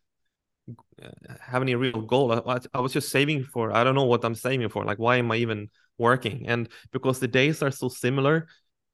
uh, 1.02 1.10
have 1.42 1.62
any 1.62 1.76
real 1.76 2.02
goal. 2.02 2.32
I, 2.32 2.60
I 2.74 2.80
was 2.80 2.94
just 2.94 3.10
saving 3.10 3.44
for 3.46 3.72
I 3.76 3.84
don't 3.84 3.96
know 3.96 4.04
what 4.06 4.26
I'm 4.26 4.36
saving 4.36 4.70
for. 4.70 4.84
Like, 4.86 5.00
why 5.00 5.18
am 5.18 5.32
I 5.32 5.38
even 5.38 5.70
working? 5.98 6.48
And 6.48 6.70
because 6.92 7.20
the 7.20 7.28
days 7.28 7.62
are 7.62 7.72
so 7.72 7.90
similar, 7.90 8.48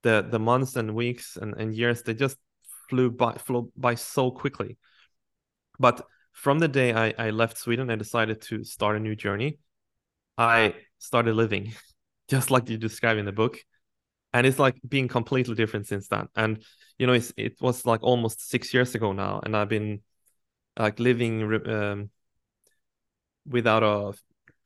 the 0.04 0.28
the 0.30 0.40
months 0.40 0.76
and 0.76 0.94
weeks 0.96 1.38
and, 1.42 1.56
and 1.58 1.74
years 1.74 2.04
they 2.04 2.14
just 2.14 2.38
flew 2.90 3.12
by 3.12 3.34
flew 3.34 3.72
by 3.76 3.96
so 3.96 4.32
quickly. 4.32 4.78
But 5.80 6.06
from 6.34 6.60
the 6.60 6.68
day 6.68 6.94
I, 6.94 7.14
I 7.18 7.30
left 7.32 7.58
Sweden, 7.58 7.90
I 7.90 7.96
decided 7.96 8.42
to 8.44 8.64
start 8.64 8.98
a 8.98 9.00
new 9.00 9.16
journey. 9.16 9.60
I 10.38 10.76
started 11.00 11.36
living. 11.36 11.74
just 12.30 12.52
like 12.52 12.70
you 12.70 12.78
describe 12.78 13.18
in 13.18 13.26
the 13.26 13.32
book 13.32 13.58
and 14.34 14.46
it's 14.46 14.60
like 14.60 14.80
being 14.88 15.08
completely 15.08 15.56
different 15.56 15.88
since 15.88 16.08
then 16.08 16.28
and 16.36 16.64
you 16.98 17.08
know 17.08 17.14
it's, 17.14 17.34
it 17.36 17.60
was 17.60 17.86
like 17.86 18.04
almost 18.04 18.50
six 18.50 18.74
years 18.74 18.96
ago 18.96 19.12
now 19.12 19.42
and 19.44 19.58
i've 19.58 19.70
been 19.70 20.02
like 20.78 21.00
living 21.00 21.42
um, 21.68 22.10
without 23.46 23.84
a 23.84 24.14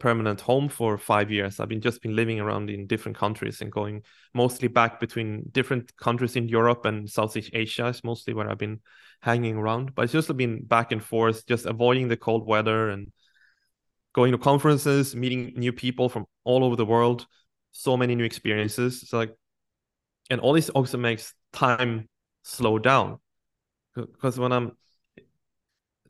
permanent 0.03 0.41
home 0.41 0.67
for 0.67 0.97
five 0.97 1.31
years. 1.31 1.59
I've 1.59 1.69
been 1.69 1.81
just 1.81 2.01
been 2.01 2.15
living 2.15 2.39
around 2.39 2.69
in 2.69 2.87
different 2.87 3.17
countries 3.17 3.61
and 3.61 3.71
going 3.71 4.03
mostly 4.33 4.67
back 4.67 4.99
between 4.99 5.29
different 5.51 5.95
countries 5.95 6.35
in 6.35 6.49
europe 6.49 6.85
and 6.85 7.09
southeast 7.09 7.51
asia 7.53 7.87
is 7.87 8.03
mostly 8.03 8.33
where 8.33 8.49
i've 8.49 8.57
been 8.57 8.81
hanging 9.23 9.55
around. 9.55 9.95
But 9.95 10.03
it's 10.03 10.13
just 10.13 10.35
been 10.35 10.63
back 10.63 10.91
and 10.91 11.01
forth 11.01 11.47
just 11.47 11.65
avoiding 11.65 12.09
the 12.09 12.17
cold 12.17 12.45
weather 12.45 12.89
and 12.89 13.11
going 14.13 14.33
to 14.33 14.37
conferences 14.37 15.15
meeting 15.15 15.53
new 15.55 15.71
people 15.71 16.09
from 16.09 16.25
all 16.43 16.63
over 16.65 16.75
the 16.75 16.85
world. 16.85 17.25
So 17.71 17.95
many 17.95 18.15
new 18.15 18.25
experiences. 18.25 19.07
So 19.07 19.17
like, 19.17 19.33
and 20.29 20.41
all 20.41 20.53
this 20.53 20.69
also 20.69 20.97
makes 20.97 21.33
time 21.53 22.09
slow 22.43 22.79
down. 22.79 23.19
Because 23.95 24.37
when 24.37 24.51
I'm 24.51 24.73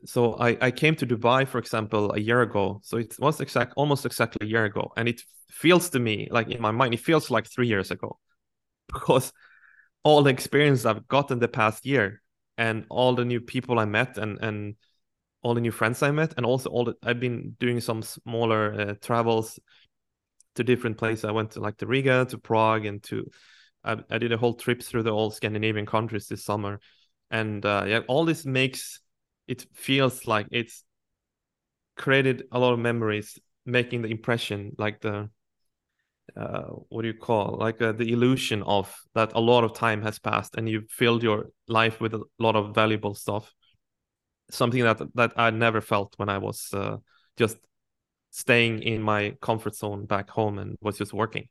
so 0.04 0.34
I, 0.34 0.56
I 0.60 0.70
came 0.70 0.94
to 0.96 1.06
Dubai, 1.06 1.46
for 1.46 1.58
example, 1.58 2.12
a 2.12 2.18
year 2.18 2.42
ago. 2.42 2.80
So 2.82 2.98
it 2.98 3.16
was 3.18 3.40
exact 3.40 3.74
almost 3.76 4.04
exactly 4.06 4.46
a 4.46 4.50
year 4.50 4.64
ago. 4.64 4.92
And 4.96 5.08
it 5.08 5.22
feels 5.50 5.90
to 5.90 5.98
me 5.98 6.28
like 6.30 6.48
in 6.48 6.60
my 6.60 6.70
mind, 6.70 6.94
it 6.94 7.00
feels 7.00 7.30
like 7.30 7.46
three 7.46 7.68
years 7.68 7.90
ago. 7.90 8.18
Because 8.92 9.32
all 10.02 10.22
the 10.22 10.30
experience 10.30 10.84
I've 10.84 11.08
gotten 11.08 11.38
the 11.38 11.48
past 11.48 11.86
year 11.86 12.22
and 12.58 12.84
all 12.90 13.14
the 13.14 13.24
new 13.24 13.40
people 13.40 13.78
I 13.78 13.86
met 13.86 14.18
and 14.18 14.38
and 14.40 14.76
all 15.42 15.54
the 15.54 15.60
new 15.60 15.72
friends 15.72 16.02
I 16.02 16.10
met, 16.10 16.34
and 16.36 16.46
also 16.46 16.70
all 16.70 16.84
the 16.86 16.94
I've 17.02 17.20
been 17.20 17.56
doing 17.60 17.80
some 17.80 18.02
smaller 18.02 18.72
uh, 18.80 18.94
travels 19.00 19.58
to 20.54 20.64
different 20.64 20.96
places. 20.96 21.24
I 21.24 21.32
went 21.32 21.52
to 21.52 21.60
like 21.60 21.76
to 21.78 21.86
Riga, 21.86 22.26
to 22.26 22.38
Prague, 22.38 22.86
and 22.86 23.02
to 23.04 23.30
I, 23.84 23.96
I 24.10 24.18
did 24.18 24.32
a 24.32 24.38
whole 24.38 24.54
trip 24.54 24.82
through 24.82 25.02
the 25.02 25.10
old 25.10 25.34
Scandinavian 25.34 25.86
countries 25.86 26.28
this 26.28 26.44
summer, 26.44 26.80
and 27.30 27.64
uh, 27.64 27.84
yeah, 27.86 28.00
all 28.08 28.24
this 28.24 28.46
makes 28.46 29.00
it 29.46 29.66
feels 29.74 30.26
like 30.26 30.46
it's 30.50 30.84
created 31.96 32.44
a 32.52 32.58
lot 32.58 32.72
of 32.72 32.78
memories, 32.78 33.38
making 33.66 34.02
the 34.02 34.08
impression 34.08 34.72
like 34.78 35.00
the 35.00 35.28
uh, 36.36 36.62
what 36.88 37.02
do 37.02 37.08
you 37.08 37.14
call 37.14 37.56
like 37.60 37.80
uh, 37.80 37.92
the 37.92 38.12
illusion 38.12 38.62
of 38.64 38.94
that 39.14 39.32
a 39.34 39.40
lot 39.40 39.62
of 39.62 39.72
time 39.74 40.02
has 40.02 40.18
passed 40.18 40.56
and 40.56 40.68
you've 40.68 40.90
filled 40.90 41.22
your 41.22 41.46
life 41.68 42.00
with 42.00 42.14
a 42.14 42.22
lot 42.38 42.56
of 42.56 42.74
valuable 42.74 43.14
stuff 43.14 43.52
something 44.50 44.82
that 44.82 45.00
that 45.14 45.32
i 45.36 45.50
never 45.50 45.80
felt 45.80 46.14
when 46.16 46.28
i 46.28 46.38
was 46.38 46.68
uh, 46.72 46.96
just 47.36 47.58
staying 48.34 48.82
in 48.82 49.00
my 49.00 49.36
comfort 49.40 49.76
zone 49.76 50.06
back 50.06 50.28
home 50.28 50.58
and 50.58 50.76
was 50.80 50.98
just 50.98 51.12
working. 51.14 51.48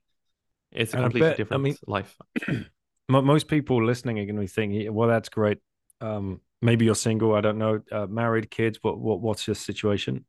It's 0.71 0.93
a 0.93 0.97
and 0.97 1.05
completely 1.05 1.29
bet, 1.29 1.37
different 1.37 1.61
I 1.61 1.63
mean, 1.63 1.77
life. 1.87 2.17
most 3.09 3.47
people 3.47 3.83
listening 3.83 4.19
are 4.19 4.25
going 4.25 4.35
to 4.35 4.41
be 4.41 4.47
thinking, 4.47 4.93
"Well, 4.93 5.07
that's 5.07 5.29
great. 5.29 5.59
Um, 6.01 6.41
maybe 6.61 6.85
you're 6.85 6.95
single. 6.95 7.35
I 7.35 7.41
don't 7.41 7.57
know. 7.57 7.81
Uh, 7.91 8.07
married, 8.07 8.51
kids. 8.51 8.79
What, 8.81 8.99
what 8.99 9.21
what's 9.21 9.47
your 9.47 9.55
situation?" 9.55 10.25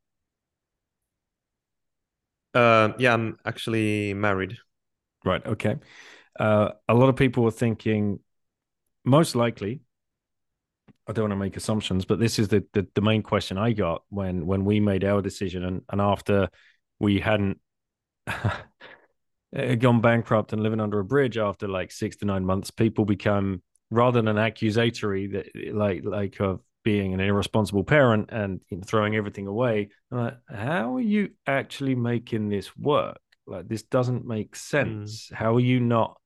Uh, 2.53 2.93
yeah, 2.97 3.13
I'm 3.13 3.37
actually 3.45 4.13
married. 4.13 4.57
Right. 5.25 5.45
Okay. 5.45 5.75
Uh, 6.39 6.71
a 6.87 6.93
lot 6.93 7.09
of 7.09 7.15
people 7.15 7.45
are 7.45 7.51
thinking, 7.51 8.19
most 9.03 9.35
likely, 9.35 9.81
I 11.07 11.13
don't 11.13 11.23
want 11.23 11.31
to 11.33 11.37
make 11.37 11.57
assumptions, 11.57 12.05
but 12.05 12.19
this 12.19 12.39
is 12.39 12.47
the, 12.47 12.65
the, 12.73 12.87
the 12.95 13.01
main 13.01 13.21
question 13.21 13.57
I 13.57 13.73
got 13.73 14.03
when 14.09 14.45
when 14.45 14.65
we 14.65 14.79
made 14.79 15.03
our 15.03 15.21
decision, 15.21 15.63
and 15.63 15.81
and 15.89 16.01
after 16.01 16.49
we 16.99 17.19
hadn't 17.19 17.59
gone 19.79 20.01
bankrupt 20.01 20.53
and 20.53 20.61
living 20.63 20.79
under 20.79 20.99
a 20.99 21.05
bridge 21.05 21.37
after 21.37 21.67
like 21.67 21.91
six 21.91 22.17
to 22.17 22.25
nine 22.25 22.45
months, 22.45 22.71
people 22.71 23.05
become 23.05 23.61
rather 23.91 24.21
than 24.21 24.37
accusatory 24.37 25.27
that 25.27 25.47
like 25.73 26.03
like 26.03 26.39
of 26.39 26.61
being 26.83 27.13
an 27.13 27.19
irresponsible 27.19 27.83
parent 27.83 28.29
and 28.31 28.61
you 28.69 28.77
know, 28.77 28.83
throwing 28.85 29.15
everything 29.15 29.47
away. 29.47 29.89
Like, 30.11 30.37
how 30.47 30.95
are 30.95 31.01
you 31.01 31.31
actually 31.47 31.95
making 31.95 32.49
this 32.49 32.77
work? 32.77 33.17
Like 33.47 33.67
this 33.67 33.83
doesn't 33.83 34.25
make 34.25 34.55
sense. 34.55 35.29
Mm. 35.31 35.35
How 35.35 35.55
are 35.55 35.61
you 35.61 35.79
not 35.79 36.19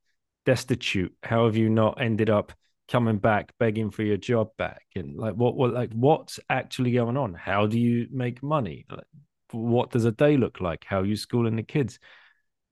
destitute? 0.46 1.16
How 1.24 1.46
have 1.46 1.56
you 1.56 1.70
not 1.70 2.02
ended 2.02 2.30
up? 2.30 2.54
coming 2.90 3.18
back 3.18 3.54
begging 3.60 3.92
for 3.92 4.02
your 4.02 4.18
job 4.18 4.50
back 4.58 4.82
and 4.96 5.16
like 5.16 5.36
what 5.36 5.56
what 5.56 5.72
like 5.72 5.92
what's 5.94 6.40
actually 6.50 6.92
going 6.92 7.18
on 7.18 7.36
how 7.36 7.68
do 7.68 7.80
you 7.80 8.08
make 8.12 8.42
money 8.42 8.84
like, 8.90 9.04
what 9.52 9.92
does 9.92 10.06
a 10.06 10.12
day 10.12 10.38
look 10.38 10.60
like 10.60 10.84
how 10.88 11.02
are 11.02 11.06
you 11.06 11.16
schooling 11.16 11.56
the 11.56 11.62
kids 11.62 12.00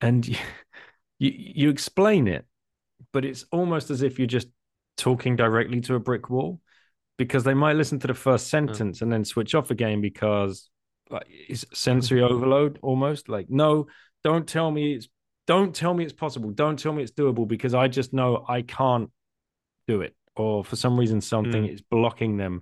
and 0.01 0.27
you, 0.27 0.35
you 1.19 1.31
you 1.35 1.69
explain 1.69 2.27
it 2.27 2.45
but 3.13 3.25
it's 3.25 3.45
almost 3.51 3.91
as 3.91 4.01
if 4.01 4.17
you're 4.17 4.27
just 4.27 4.47
talking 4.97 5.35
directly 5.35 5.81
to 5.81 5.95
a 5.95 5.99
brick 5.99 6.29
wall 6.29 6.59
because 7.17 7.43
they 7.43 7.53
might 7.53 7.75
listen 7.75 7.99
to 7.99 8.07
the 8.07 8.13
first 8.13 8.47
sentence 8.47 9.01
and 9.01 9.11
then 9.11 9.23
switch 9.23 9.55
off 9.55 9.71
again 9.71 10.01
because 10.01 10.69
like 11.09 11.25
it's 11.29 11.65
sensory 11.73 12.21
overload 12.21 12.77
almost 12.81 13.29
like 13.29 13.49
no 13.49 13.87
don't 14.23 14.47
tell 14.47 14.69
me 14.69 14.93
it's 14.93 15.07
don't 15.45 15.73
tell 15.73 15.93
me 15.93 16.03
it's 16.03 16.13
possible 16.13 16.51
don't 16.51 16.77
tell 16.77 16.91
me 16.91 17.01
it's 17.01 17.11
doable 17.11 17.47
because 17.47 17.73
i 17.73 17.87
just 17.87 18.11
know 18.13 18.43
i 18.49 18.61
can't 18.61 19.09
do 19.87 20.01
it, 20.01 20.15
or 20.35 20.63
for 20.63 20.75
some 20.75 20.99
reason 20.99 21.21
something 21.21 21.63
mm. 21.63 21.73
is 21.73 21.81
blocking 21.81 22.37
them 22.37 22.61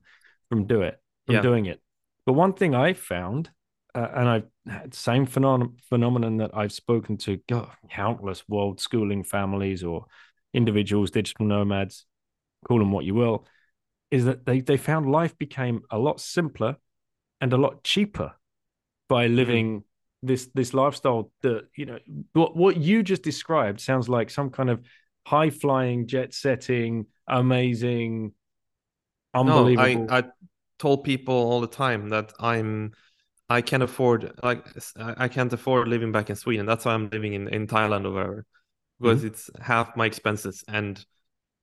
from 0.49 0.65
do 0.65 0.81
it 0.81 0.97
from 1.25 1.35
yeah. 1.35 1.41
doing 1.41 1.65
it. 1.65 1.81
But 2.25 2.33
one 2.33 2.53
thing 2.53 2.73
I 2.73 2.93
found, 2.93 3.49
uh, 3.93 4.07
and 4.15 4.29
I've 4.29 4.45
had 4.67 4.91
the 4.91 4.97
same 4.97 5.27
phenom- 5.27 5.81
phenomenon 5.89 6.37
that 6.37 6.51
I've 6.53 6.71
spoken 6.71 7.17
to 7.19 7.39
God, 7.49 7.69
countless 7.89 8.47
world 8.47 8.79
schooling 8.79 9.23
families 9.23 9.83
or 9.83 10.05
individuals, 10.53 11.11
digital 11.11 11.45
nomads, 11.45 12.05
call 12.67 12.79
them 12.79 12.91
what 12.91 13.05
you 13.05 13.13
will, 13.13 13.45
is 14.11 14.25
that 14.25 14.45
they 14.45 14.61
they 14.61 14.77
found 14.77 15.11
life 15.11 15.37
became 15.37 15.81
a 15.89 15.97
lot 15.97 16.19
simpler 16.19 16.77
and 17.41 17.53
a 17.53 17.57
lot 17.57 17.83
cheaper 17.83 18.33
by 19.07 19.27
mm. 19.27 19.35
living. 19.35 19.83
This 20.23 20.49
this 20.55 20.73
lifestyle 20.73 21.31
that 21.41 21.67
you 21.75 21.85
know 21.85 21.99
what 22.33 22.55
what 22.55 22.77
you 22.77 23.03
just 23.03 23.21
described 23.21 23.79
sounds 23.79 24.09
like 24.09 24.31
some 24.31 24.49
kind 24.49 24.71
of 24.71 24.81
high 25.27 25.51
flying, 25.51 26.07
jet 26.07 26.33
setting, 26.33 27.05
amazing, 27.27 28.31
unbelievable. 29.35 30.05
No, 30.05 30.13
I, 30.13 30.19
I 30.19 30.23
told 30.79 31.03
people 31.03 31.35
all 31.35 31.61
the 31.61 31.67
time 31.67 32.09
that 32.09 32.33
I'm 32.39 32.93
I 33.49 33.61
can't 33.61 33.83
afford 33.83 34.31
like 34.41 34.65
I 34.97 35.27
can't 35.27 35.53
afford 35.53 35.87
living 35.87 36.11
back 36.11 36.29
in 36.29 36.35
Sweden. 36.35 36.65
That's 36.65 36.85
why 36.85 36.93
I'm 36.93 37.09
living 37.09 37.33
in, 37.33 37.47
in 37.49 37.67
Thailand 37.67 38.05
or 38.05 38.11
wherever. 38.11 38.45
Because 38.99 39.19
mm-hmm. 39.19 39.27
it's 39.27 39.49
half 39.61 39.95
my 39.95 40.05
expenses 40.05 40.63
and 40.67 41.03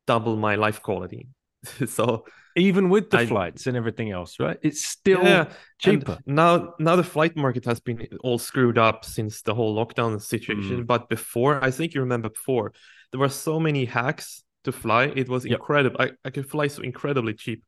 double 0.06 0.36
my 0.36 0.56
life 0.56 0.82
quality. 0.82 1.28
so 1.86 2.24
even 2.56 2.88
with 2.88 3.10
the 3.10 3.18
I, 3.18 3.26
flights 3.26 3.66
and 3.66 3.76
everything 3.76 4.10
else, 4.10 4.38
right? 4.38 4.58
It's 4.62 4.84
still 4.84 5.22
yeah, 5.22 5.48
cheaper. 5.78 6.18
now 6.26 6.74
now 6.78 6.96
the 6.96 7.04
flight 7.04 7.36
market 7.36 7.64
has 7.64 7.80
been 7.80 8.06
all 8.22 8.38
screwed 8.38 8.78
up 8.78 9.04
since 9.04 9.42
the 9.42 9.54
whole 9.54 9.74
lockdown 9.74 10.20
situation. 10.20 10.82
Mm. 10.82 10.86
But 10.86 11.08
before, 11.08 11.62
I 11.64 11.70
think 11.70 11.94
you 11.94 12.00
remember 12.00 12.28
before, 12.28 12.72
there 13.10 13.20
were 13.20 13.28
so 13.28 13.58
many 13.58 13.84
hacks 13.84 14.42
to 14.64 14.72
fly. 14.72 15.04
It 15.04 15.28
was 15.28 15.44
yep. 15.44 15.58
incredible. 15.58 15.96
I, 16.00 16.10
I 16.24 16.30
could 16.30 16.48
fly 16.48 16.66
so 16.66 16.82
incredibly 16.82 17.34
cheap. 17.34 17.62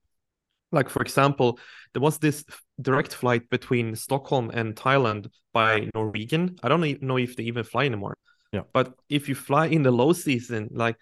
Like 0.70 0.90
for 0.90 1.02
example, 1.02 1.58
there 1.92 2.02
was 2.02 2.18
this 2.18 2.44
direct 2.80 3.14
flight 3.14 3.48
between 3.48 3.94
Stockholm 3.94 4.50
and 4.52 4.74
Thailand 4.74 5.28
by 5.52 5.88
Norwegian. 5.94 6.56
I 6.62 6.68
don't 6.68 7.02
know 7.02 7.16
if 7.16 7.36
they 7.36 7.44
even 7.44 7.64
fly 7.64 7.86
anymore. 7.86 8.16
Yeah. 8.52 8.62
But 8.72 8.94
if 9.08 9.28
you 9.28 9.34
fly 9.34 9.66
in 9.66 9.82
the 9.82 9.90
low 9.90 10.12
season, 10.12 10.68
like 10.72 10.96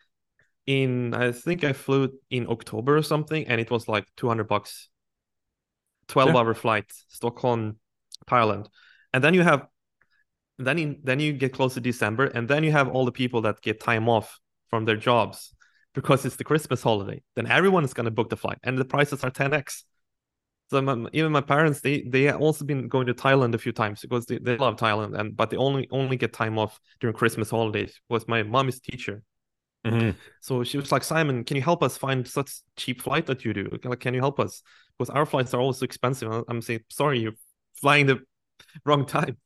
in 0.66 1.14
I 1.14 1.32
think 1.32 1.64
I 1.64 1.72
flew 1.72 2.12
in 2.30 2.46
October 2.48 2.96
or 2.96 3.02
something, 3.02 3.46
and 3.48 3.60
it 3.60 3.70
was 3.70 3.88
like 3.88 4.06
two 4.16 4.28
hundred 4.28 4.48
bucks. 4.48 4.88
Twelve 6.08 6.30
yeah. 6.30 6.36
hour 6.40 6.54
flight, 6.54 6.92
Stockholm, 7.08 7.78
Thailand, 8.28 8.66
and 9.12 9.22
then 9.22 9.34
you 9.34 9.42
have 9.42 9.66
then 10.58 10.78
in, 10.78 11.00
then 11.02 11.20
you 11.20 11.32
get 11.32 11.52
close 11.52 11.74
to 11.74 11.80
December, 11.80 12.26
and 12.26 12.48
then 12.48 12.64
you 12.64 12.72
have 12.72 12.88
all 12.88 13.04
the 13.04 13.12
people 13.12 13.42
that 13.42 13.60
get 13.62 13.80
time 13.80 14.08
off 14.08 14.40
from 14.68 14.84
their 14.84 14.96
jobs 14.96 15.54
because 15.94 16.24
it's 16.24 16.36
the 16.36 16.44
Christmas 16.44 16.82
holiday. 16.82 17.22
Then 17.36 17.46
everyone 17.46 17.84
is 17.84 17.94
going 17.94 18.04
to 18.04 18.10
book 18.10 18.30
the 18.30 18.36
flight, 18.36 18.58
and 18.62 18.78
the 18.78 18.84
prices 18.84 19.24
are 19.24 19.30
10x. 19.30 19.82
So 20.70 20.80
my, 20.80 21.08
even 21.12 21.32
my 21.32 21.42
parents, 21.42 21.80
they 21.80 22.02
they 22.02 22.22
have 22.24 22.40
also 22.40 22.64
been 22.64 22.88
going 22.88 23.06
to 23.06 23.14
Thailand 23.14 23.54
a 23.54 23.58
few 23.58 23.72
times 23.72 24.00
because 24.00 24.26
they, 24.26 24.38
they 24.38 24.56
love 24.56 24.76
Thailand, 24.76 25.18
and 25.18 25.36
but 25.36 25.50
they 25.50 25.56
only 25.56 25.86
only 25.90 26.16
get 26.16 26.32
time 26.32 26.58
off 26.58 26.80
during 27.00 27.14
Christmas 27.14 27.50
holidays. 27.50 28.00
Was 28.08 28.26
my 28.26 28.42
mom 28.42 28.68
is 28.68 28.80
teacher, 28.80 29.22
Mhm. 29.84 30.14
so 30.40 30.62
she 30.62 30.76
was 30.78 30.92
like, 30.92 31.02
Simon, 31.02 31.42
can 31.44 31.56
you 31.56 31.62
help 31.62 31.82
us 31.82 31.96
find 31.96 32.26
such 32.26 32.52
cheap 32.76 33.02
flight 33.02 33.26
that 33.26 33.44
you 33.44 33.52
do? 33.52 33.68
Like, 33.84 34.00
can 34.00 34.14
you 34.14 34.20
help 34.20 34.38
us? 34.38 34.62
Because 34.96 35.10
our 35.10 35.26
flights 35.26 35.54
are 35.54 35.60
also 35.60 35.84
expensive. 35.84 36.30
I'm 36.48 36.62
saying, 36.62 36.80
sorry, 36.88 37.18
you're 37.20 37.32
flying 37.74 38.06
the 38.06 38.20
wrong 38.84 39.06
time. 39.06 39.38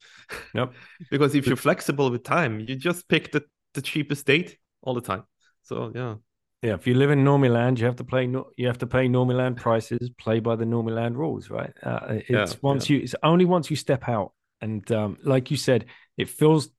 Yep. 0.55 0.73
because 1.11 1.35
if 1.35 1.47
you're 1.47 1.57
flexible 1.57 2.11
with 2.11 2.23
time, 2.23 2.61
you 2.61 2.77
just 2.77 3.09
pick 3.09 3.33
the, 3.33 3.45
the 3.75 3.81
cheapest 3.83 4.27
date 4.27 4.59
all 4.83 4.95
the 4.95 5.01
time. 5.01 5.23
So 5.63 5.93
yeah. 5.95 6.17
Yeah, 6.63 6.75
if 6.75 6.87
you 6.87 6.95
live 6.95 7.11
in 7.11 7.23
Normiland, 7.23 7.79
you 7.79 7.87
have 7.87 7.97
to 7.97 8.05
play. 8.05 8.27
Nor- 8.27 8.51
You 8.57 8.67
have 8.67 8.79
to 8.79 8.87
pay 8.87 9.09
Normiland 9.09 9.59
prices. 9.59 10.11
Play 10.19 10.41
by 10.41 10.57
the 10.57 10.65
Normiland 10.65 11.17
rules, 11.17 11.51
right? 11.51 11.73
Uh, 11.83 12.19
it's 12.29 12.31
Yeah, 12.31 12.59
once 12.63 12.89
you. 12.91 12.99
It's 13.01 13.15
only 13.23 13.45
once 13.45 13.71
you 13.71 13.77
step 13.77 14.09
out, 14.09 14.33
and 14.61 14.91
um, 14.91 15.17
like 15.23 15.51
you 15.51 15.57
said, 15.59 15.85
it 16.17 16.29
feels 16.29 16.71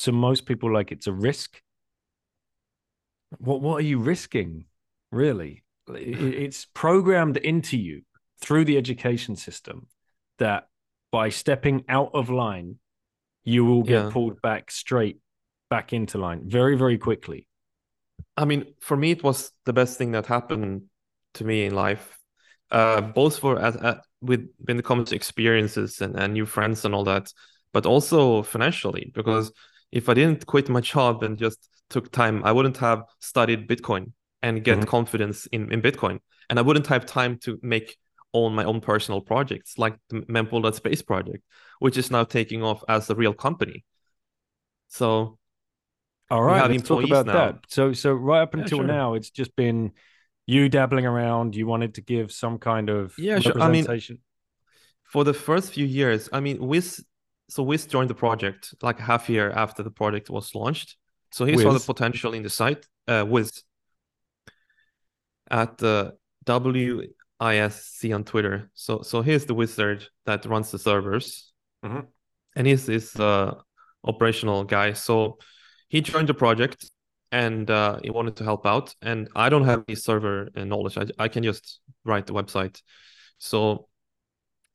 to 0.00 0.12
most 0.12 0.46
people 0.46 0.72
like 0.72 0.92
it's 0.92 1.06
a 1.06 1.12
risk. 1.12 1.60
What 3.36 3.60
What 3.60 3.76
are 3.76 3.86
you 3.86 3.98
risking, 3.98 4.64
really? 5.10 5.64
It- 5.88 6.20
It's 6.20 6.66
programmed 6.66 7.36
into 7.36 7.76
you 7.76 8.02
through 8.40 8.64
the 8.64 8.76
education 8.76 9.36
system 9.36 9.88
that 10.38 10.68
by 11.10 11.28
stepping 11.30 11.84
out 11.88 12.10
of 12.14 12.30
line, 12.30 12.78
you 13.44 13.64
will 13.64 13.82
get 13.82 14.04
Yeah. 14.04 14.10
pulled 14.10 14.40
back 14.42 14.70
straight 14.70 15.20
back 15.70 15.92
into 15.92 16.18
line 16.18 16.48
very, 16.48 16.76
very 16.76 16.98
quickly. 16.98 17.46
I 18.36 18.44
mean, 18.44 18.74
for 18.80 18.96
me, 18.96 19.10
it 19.10 19.22
was 19.22 19.52
the 19.64 19.72
best 19.72 19.98
thing 19.98 20.12
that 20.12 20.26
happened 20.26 20.88
to 21.34 21.44
me 21.44 21.64
in 21.66 21.74
life, 21.74 22.18
uh, 22.70 23.00
both 23.00 23.38
for 23.38 23.58
as, 23.58 23.76
uh, 23.76 24.00
with 24.20 24.48
when 24.58 24.78
it 24.78 24.84
comes 24.84 25.10
to 25.10 25.16
experiences 25.16 26.00
and, 26.00 26.16
and 26.16 26.32
new 26.32 26.46
friends 26.46 26.84
and 26.84 26.94
all 26.94 27.04
that, 27.04 27.32
but 27.72 27.86
also 27.86 28.42
financially. 28.42 29.10
Because 29.14 29.52
if 29.92 30.08
I 30.08 30.14
didn't 30.14 30.46
quit 30.46 30.68
my 30.68 30.80
job 30.94 31.22
and 31.22 31.38
just 31.38 31.68
took 31.90 32.12
time, 32.12 32.44
I 32.44 32.52
wouldn't 32.52 32.76
have 32.78 33.02
studied 33.20 33.68
Bitcoin 33.68 34.12
and 34.42 34.62
get 34.64 34.80
Mhm. 34.80 34.86
confidence 34.86 35.46
in, 35.46 35.72
in 35.72 35.82
Bitcoin, 35.82 36.20
and 36.50 36.58
I 36.58 36.62
wouldn't 36.62 36.86
have 36.88 37.06
time 37.06 37.38
to 37.40 37.58
make 37.62 37.96
own 38.34 38.54
my 38.54 38.64
own 38.64 38.80
personal 38.80 39.20
projects 39.22 39.78
like 39.78 39.96
the 40.10 40.20
Mempool.space 40.22 41.02
project, 41.02 41.42
which 41.78 41.96
is 41.96 42.10
now 42.10 42.24
taking 42.24 42.62
off 42.62 42.84
as 42.88 43.08
a 43.10 43.14
real 43.14 43.32
company. 43.34 43.84
So 44.88 45.38
all 46.30 46.42
right, 46.42 46.66
let's 46.66 46.82
talk 46.82 47.02
about 47.04 47.26
now. 47.26 47.32
that. 47.32 47.64
So, 47.68 47.92
so 47.92 48.12
right 48.12 48.42
up 48.42 48.54
Yeah, 48.54 48.60
until 48.60 48.78
sure. 48.78 48.86
now, 48.86 49.14
it's 49.14 49.30
just 49.30 49.54
been 49.56 49.92
you 50.46 50.68
dabbling 50.68 51.06
around. 51.06 51.56
You 51.56 51.66
wanted 51.66 51.94
to 51.94 52.02
give 52.02 52.32
some 52.32 52.58
kind 52.58 52.90
of 52.90 53.14
Yeah, 53.16 53.38
sure. 53.40 53.60
I 53.60 53.68
mean, 53.68 53.86
for 55.04 55.24
the 55.24 55.34
first 55.34 55.72
few 55.72 55.86
years, 55.86 56.28
I 56.32 56.40
mean, 56.40 56.58
Wiz, 56.66 57.04
so 57.48 57.62
Wiz 57.62 57.86
joined 57.86 58.10
the 58.10 58.14
project 58.14 58.74
like 58.82 58.98
half 58.98 59.28
year 59.28 59.50
after 59.50 59.82
the 59.82 59.90
project 59.90 60.30
was 60.30 60.54
launched. 60.54 60.96
So 61.30 61.44
he 61.44 61.52
saw 61.56 61.72
the 61.72 61.80
potential 61.92 62.34
in 62.34 62.42
the 62.42 62.50
site, 62.50 62.86
uh, 63.06 63.24
Wiz, 63.28 63.62
at 65.50 65.78
the 65.78 66.16
WISC 66.46 68.14
on 68.14 68.24
Twitter. 68.24 68.70
So, 68.74 69.02
so 69.02 69.22
here's 69.22 69.44
the 69.46 69.54
wizard 69.54 70.06
that 70.26 70.44
runs 70.46 70.70
the 70.70 70.78
servers, 70.78 71.52
Mhm. 71.84 72.06
and 72.56 72.66
he's 72.66 72.86
this 72.86 73.18
uh, 73.18 73.54
operational 74.04 74.64
guy. 74.64 74.94
So 74.94 75.38
he 75.88 76.00
joined 76.00 76.28
the 76.28 76.34
project, 76.34 76.90
and 77.30 77.70
uh, 77.70 77.98
he 78.02 78.10
wanted 78.10 78.36
to 78.36 78.44
help 78.44 78.66
out. 78.66 78.94
And 79.02 79.28
I 79.36 79.48
don't 79.48 79.64
have 79.64 79.84
any 79.88 79.96
server 79.96 80.48
uh, 80.56 80.64
knowledge. 80.64 80.96
I, 80.98 81.06
I 81.18 81.28
can 81.28 81.42
just 81.42 81.80
write 82.04 82.26
the 82.26 82.32
website. 82.32 82.80
So 83.38 83.88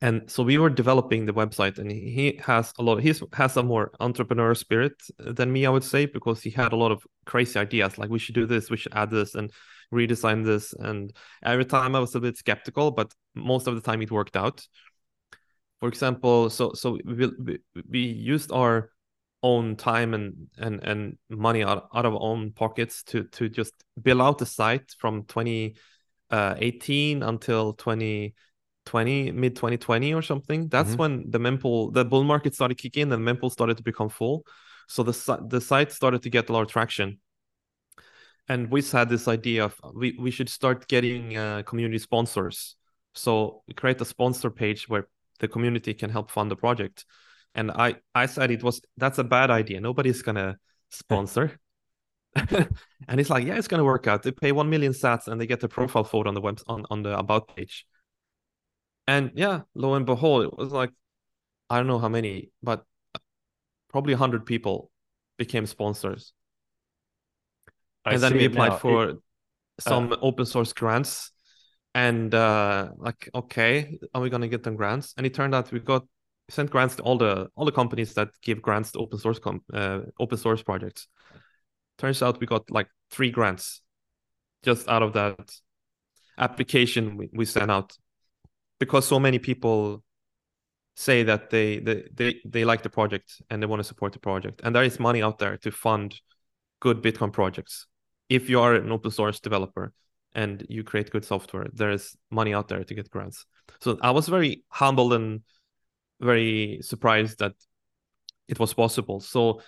and 0.04 0.30
so 0.30 0.42
we 0.42 0.58
were 0.58 0.68
developing 0.68 1.24
the 1.24 1.32
website 1.32 1.78
and 1.78 1.90
he 1.90 2.38
has 2.44 2.72
a 2.78 2.82
lot 2.82 3.00
he 3.00 3.12
has 3.32 3.56
a 3.56 3.62
more 3.62 3.90
entrepreneur 4.00 4.54
spirit 4.54 4.92
than 5.18 5.52
me 5.52 5.64
i 5.66 5.70
would 5.70 5.84
say 5.84 6.04
because 6.06 6.42
he 6.42 6.50
had 6.50 6.72
a 6.72 6.76
lot 6.76 6.92
of 6.92 7.02
crazy 7.24 7.58
ideas 7.58 7.96
like 7.96 8.10
we 8.10 8.18
should 8.18 8.34
do 8.34 8.46
this 8.46 8.70
we 8.70 8.76
should 8.76 8.94
add 8.94 9.10
this 9.10 9.34
and 9.34 9.50
redesign 9.92 10.44
this. 10.44 10.72
And 10.74 11.12
every 11.42 11.64
time 11.64 11.94
i 11.94 12.00
was 12.00 12.14
a 12.14 12.20
bit 12.20 12.36
skeptical 12.36 12.90
but 12.90 13.12
most 13.34 13.66
of 13.66 13.74
the 13.74 13.80
time 13.80 14.02
it 14.02 14.10
worked 14.10 14.36
out. 14.36 14.66
For 15.80 15.88
example 15.88 16.50
so 16.50 16.72
so 16.74 16.98
we 17.04 17.30
we, 17.90 18.00
used 18.00 18.52
our 18.52 18.90
own 19.42 19.76
time 19.76 20.14
and 20.14 20.48
and 20.58 20.82
and 20.82 21.18
money 21.28 21.62
out, 21.62 21.88
out 21.94 22.06
of 22.06 22.14
our 22.14 22.22
own 22.22 22.52
pockets 22.52 23.02
to 23.04 23.24
to 23.24 23.48
just 23.48 23.74
build 24.00 24.20
out 24.20 24.38
the 24.38 24.46
site 24.46 24.94
from 24.98 25.24
2018 25.24 27.22
uh, 27.22 27.28
until 27.28 27.74
20 27.74 28.34
20 28.84 29.32
mid 29.32 29.56
2020 29.56 30.12
or 30.14 30.22
something 30.22 30.68
that's 30.68 30.94
Mhm. 30.94 30.98
when 30.98 31.30
the 31.30 31.38
mempool 31.38 31.92
the 31.92 32.04
bull 32.04 32.24
market 32.24 32.54
started 32.54 32.76
kicking 32.76 33.02
in 33.02 33.12
and 33.12 33.22
mempool 33.26 33.50
started 33.50 33.76
to 33.76 33.82
become 33.82 34.08
full. 34.08 34.44
So 34.88 35.02
the 35.02 35.46
the 35.48 35.60
site 35.60 35.92
started 35.92 36.22
to 36.22 36.30
get 36.30 36.48
a 36.48 36.52
lot 36.52 36.62
of 36.62 36.68
traction. 36.68 37.18
And 38.48 38.70
we 38.70 38.82
had 38.82 39.08
this 39.08 39.26
idea 39.26 39.64
of 39.64 39.80
we, 39.94 40.16
we 40.20 40.30
should 40.30 40.50
start 40.50 40.86
getting 40.86 41.36
uh, 41.36 41.62
community 41.62 41.98
sponsors. 41.98 42.76
So 43.14 43.62
we 43.66 43.74
create 43.74 44.00
a 44.00 44.04
sponsor 44.04 44.50
page 44.50 44.88
where 44.88 45.08
the 45.40 45.48
community 45.48 45.94
can 45.94 46.10
help 46.10 46.30
fund 46.30 46.50
the 46.50 46.56
project. 46.56 47.06
And 47.54 47.70
i 47.70 47.96
i 48.14 48.26
said 48.26 48.50
it 48.50 48.62
was 48.62 48.82
that's 48.96 49.18
a 49.18 49.24
bad 49.24 49.50
idea. 49.50 49.80
Nobody's 49.80 50.22
gonna 50.22 50.58
sponsor. 50.90 51.58
And 53.08 53.20
it's 53.20 53.30
like 53.30 53.46
yeah 53.46 53.56
it's 53.56 53.68
gonna 53.68 53.84
work 53.84 54.06
out. 54.06 54.22
They 54.22 54.32
pay 54.32 54.52
1 54.52 54.68
million 54.68 54.92
sats 54.92 55.28
and 55.28 55.40
they 55.40 55.46
get 55.46 55.60
the 55.60 55.68
profile 55.68 56.04
photo 56.04 56.28
on 56.28 56.34
the 56.34 56.40
web 56.40 56.60
on, 56.66 56.84
on 56.90 57.02
the 57.02 57.16
about 57.18 57.54
page 57.54 57.86
and 59.06 59.32
yeah, 59.34 59.62
lo 59.74 59.94
and 59.94 60.06
behold, 60.06 60.44
it 60.44 60.56
was 60.56 60.72
like 60.72 60.90
I 61.70 61.78
don't 61.78 61.86
know 61.86 61.98
how 61.98 62.08
many, 62.08 62.50
but 62.62 62.84
probably 63.88 64.14
100 64.14 64.46
people 64.46 64.90
became 65.38 65.66
sponsors. 65.66 66.32
I 68.04 68.14
and 68.14 68.22
then 68.22 68.32
we 68.34 68.44
applied 68.44 68.70
now. 68.72 68.78
for 68.78 69.08
It- 69.10 69.18
some 69.80 70.14
open 70.22 70.46
source 70.46 70.72
grants. 70.72 71.30
And 71.94 72.34
uh 72.34 72.90
like, 72.96 73.30
okay, 73.34 73.98
are 74.14 74.20
we 74.20 74.30
gonna 74.30 74.48
get 74.48 74.62
them 74.62 74.76
grants? 74.76 75.14
And 75.16 75.26
it 75.26 75.34
turned 75.34 75.54
out 75.54 75.70
we 75.72 75.80
got 75.80 76.04
sent 76.50 76.70
grants 76.70 76.96
to 76.96 77.02
all 77.02 77.18
the 77.18 77.48
all 77.56 77.64
the 77.64 77.72
companies 77.72 78.14
that 78.14 78.28
give 78.42 78.60
grants 78.62 78.92
to 78.92 78.98
open 78.98 79.18
source 79.18 79.38
com- 79.38 79.64
uh, 79.72 80.00
open 80.18 80.38
source 80.38 80.62
projects. 80.62 81.08
Turns 81.98 82.22
out 82.22 82.40
we 82.40 82.46
got 82.46 82.70
like 82.70 82.88
three 83.10 83.30
grants 83.30 83.82
just 84.64 84.88
out 84.88 85.02
of 85.02 85.12
that 85.14 85.38
application 86.38 87.16
we, 87.16 87.28
we 87.32 87.44
sent 87.44 87.70
out 87.70 87.96
because 88.84 89.06
so 89.06 89.18
many 89.18 89.38
people 89.38 90.02
say 90.96 91.22
that 91.24 91.50
they, 91.50 91.78
they 91.78 92.04
they 92.14 92.40
they 92.44 92.64
like 92.64 92.82
the 92.82 92.90
project 92.90 93.42
and 93.48 93.60
they 93.60 93.66
want 93.66 93.80
to 93.80 93.84
support 93.84 94.12
the 94.12 94.18
project. 94.18 94.60
And 94.62 94.74
there 94.74 94.84
is 94.84 95.00
money 95.00 95.22
out 95.22 95.38
there 95.38 95.56
to 95.58 95.70
fund 95.70 96.14
good 96.80 97.02
bitcoin 97.02 97.32
projects. 97.32 97.86
If 98.28 98.48
you 98.50 98.60
are 98.60 98.74
an 98.74 98.92
open 98.92 99.10
source 99.10 99.40
developer 99.40 99.92
and 100.34 100.66
you 100.68 100.82
create 100.84 101.10
good 101.10 101.24
software 101.24 101.68
there 101.72 101.92
is 101.92 102.16
money 102.30 102.52
out 102.52 102.68
there 102.68 102.84
to 102.84 102.94
get 102.94 103.10
grants. 103.10 103.46
So 103.80 103.98
i 104.02 104.10
was 104.10 104.28
very 104.28 104.64
humbled 104.68 105.12
and 105.12 105.42
very 106.20 106.80
surprised 106.82 107.38
that 107.38 107.54
it 108.48 108.58
was 108.58 108.74
possible. 108.74 109.20
So 109.20 109.62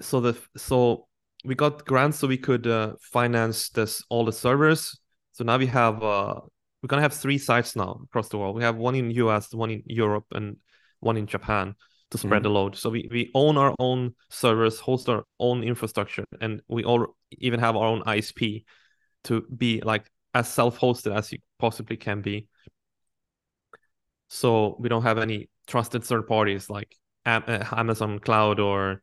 so 0.00 0.20
the 0.20 0.34
so 0.56 1.06
we 1.44 1.54
got 1.54 1.84
grants 1.86 2.18
so 2.18 2.26
we 2.28 2.38
could 2.38 2.66
uh, 2.66 2.92
finance 3.00 3.70
this 3.70 4.02
all 4.10 4.24
the 4.24 4.32
servers. 4.32 4.98
So 5.32 5.44
now 5.44 5.58
we 5.58 5.66
have 5.66 6.02
uh 6.02 6.40
we're 6.84 6.88
gonna 6.88 7.00
have 7.00 7.14
three 7.14 7.38
sites 7.38 7.76
now 7.76 7.98
across 8.04 8.28
the 8.28 8.36
world. 8.36 8.54
We 8.54 8.62
have 8.62 8.76
one 8.76 8.94
in 8.94 9.10
us 9.10 9.54
one 9.54 9.70
in 9.70 9.82
europe 9.86 10.26
and 10.32 10.58
one 11.00 11.16
in 11.16 11.26
japan 11.26 11.74
to 12.10 12.18
spread 12.18 12.42
the 12.42 12.50
load. 12.50 12.76
So 12.76 12.90
we, 12.90 13.08
we 13.10 13.30
own 13.34 13.56
our 13.56 13.74
own 13.78 14.14
servers 14.28 14.80
host 14.80 15.08
our 15.08 15.24
own 15.40 15.64
infrastructure 15.64 16.26
and 16.42 16.60
we 16.68 16.84
all 16.84 17.16
even 17.30 17.58
have 17.58 17.74
our 17.74 17.86
own 17.86 18.02
isp 18.02 18.64
to 19.24 19.40
be 19.56 19.80
like 19.80 20.10
as 20.34 20.46
self-hosted 20.46 21.16
as 21.16 21.32
you 21.32 21.38
possibly 21.58 21.96
can 21.96 22.20
be. 22.20 22.48
So 24.28 24.76
we 24.78 24.90
don't 24.90 25.04
have 25.04 25.16
any 25.16 25.48
trusted 25.66 26.04
third 26.04 26.26
parties 26.26 26.68
like 26.68 26.94
uh, 27.24 27.64
amazon 27.72 28.18
cloud 28.18 28.60
or 28.60 29.02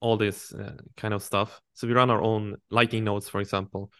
all 0.00 0.16
this 0.16 0.52
uh, 0.52 0.72
kind 0.96 1.14
of 1.14 1.22
stuff. 1.22 1.60
So 1.74 1.86
we 1.86 1.92
run 1.92 2.10
our 2.10 2.20
own 2.20 2.56
lightning 2.68 3.04
nodes 3.04 3.28
for 3.28 3.40
example 3.40 3.92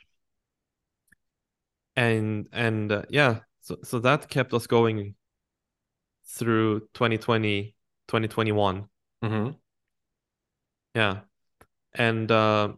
and 1.98 2.46
and 2.52 2.92
uh, 2.92 3.02
yeah 3.10 3.40
so 3.60 3.76
so 3.82 3.98
that 3.98 4.28
kept 4.28 4.54
us 4.54 4.68
going 4.68 5.14
through 6.26 6.80
2020 6.94 7.74
2021 8.06 8.84
Mhm. 9.22 9.56
yeah 10.94 11.20
and 11.94 12.30
uh 12.30 12.68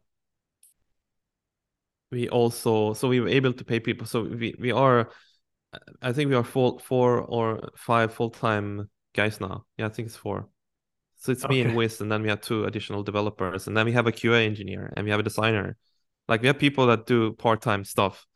we 2.11 2.29
also 2.31 2.95
so 2.95 3.09
we 3.09 3.21
were 3.21 3.29
able 3.29 3.53
to 3.53 3.64
pay 3.64 3.79
people 3.79 4.07
so 4.07 4.23
we 4.23 4.55
we 4.59 4.73
are 4.73 5.11
i 6.01 6.12
think 6.12 6.31
we 6.31 6.35
are 6.35 6.43
full 6.43 6.79
four 6.79 7.21
or 7.21 7.68
five 7.77 8.14
full-time 8.14 8.89
guys 9.14 9.39
now 9.41 9.66
yeah 9.77 9.87
i 9.87 9.91
think 9.91 10.07
it's 10.07 10.16
four 10.16 10.49
so 11.16 11.31
it's 11.33 11.47
me 11.47 11.61
and 11.61 11.68
Okay. 11.71 11.77
Wiz, 11.77 12.01
and 12.01 12.11
then 12.11 12.23
we 12.23 12.31
have 12.31 12.41
two 12.41 12.64
additional 12.64 13.03
developers, 13.03 13.66
and 13.66 13.77
then 13.77 13.85
we 13.85 13.93
have 13.93 14.07
a 14.07 14.11
QA 14.12 14.47
engineer, 14.47 14.91
and 14.97 15.05
we 15.05 15.11
have 15.11 15.21
a 15.21 15.23
designer. 15.23 15.77
Like 16.29 16.41
we 16.41 16.47
have 16.47 16.59
people 16.59 16.87
that 16.87 17.05
do 17.05 17.35
part-time 17.35 17.85
stuff 17.85 18.27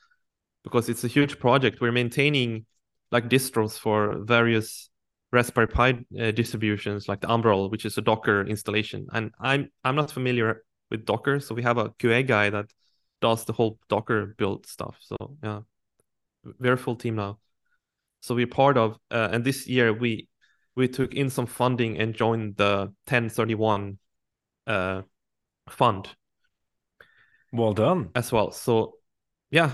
because 0.64 0.88
it's 0.88 1.04
a 1.04 1.08
huge 1.08 1.38
project. 1.38 1.80
We're 1.80 1.92
maintaining 1.92 2.66
like 3.12 3.28
distros 3.28 3.78
for 3.78 4.18
various 4.24 4.90
Raspberry 5.30 5.68
Pi 5.68 5.98
uh, 6.18 6.30
distributions, 6.30 7.08
like 7.08 7.20
the 7.20 7.28
Umbrel, 7.28 7.70
which 7.70 7.84
is 7.84 7.98
a 7.98 8.02
Docker 8.02 8.42
installation. 8.46 9.06
And 9.12 9.32
I'm 9.40 9.70
I'm 9.84 9.94
not 9.94 10.10
familiar 10.10 10.64
with 10.90 11.04
Docker, 11.04 11.40
so 11.40 11.54
we 11.54 11.62
have 11.62 11.78
a 11.78 11.90
QA 11.90 12.26
guy 12.26 12.50
that 12.50 12.66
does 13.20 13.44
the 13.44 13.52
whole 13.52 13.78
Docker 13.88 14.34
build 14.38 14.66
stuff. 14.66 14.96
So 15.00 15.16
yeah, 15.42 15.60
very 16.44 16.76
full 16.76 16.96
team 16.96 17.16
now. 17.16 17.38
So 18.20 18.34
we're 18.34 18.46
part 18.46 18.78
of, 18.78 18.96
uh, 19.10 19.28
and 19.32 19.44
this 19.44 19.66
year 19.66 19.92
we 19.92 20.28
we 20.76 20.88
took 20.88 21.14
in 21.14 21.30
some 21.30 21.46
funding 21.46 21.98
and 21.98 22.14
joined 22.14 22.56
the 22.56 22.92
Ten31 23.06 23.98
uh, 24.66 25.02
fund. 25.68 26.08
Well 27.52 27.74
done 27.74 28.10
as 28.14 28.32
well. 28.32 28.50
So 28.50 28.94
yeah, 29.50 29.70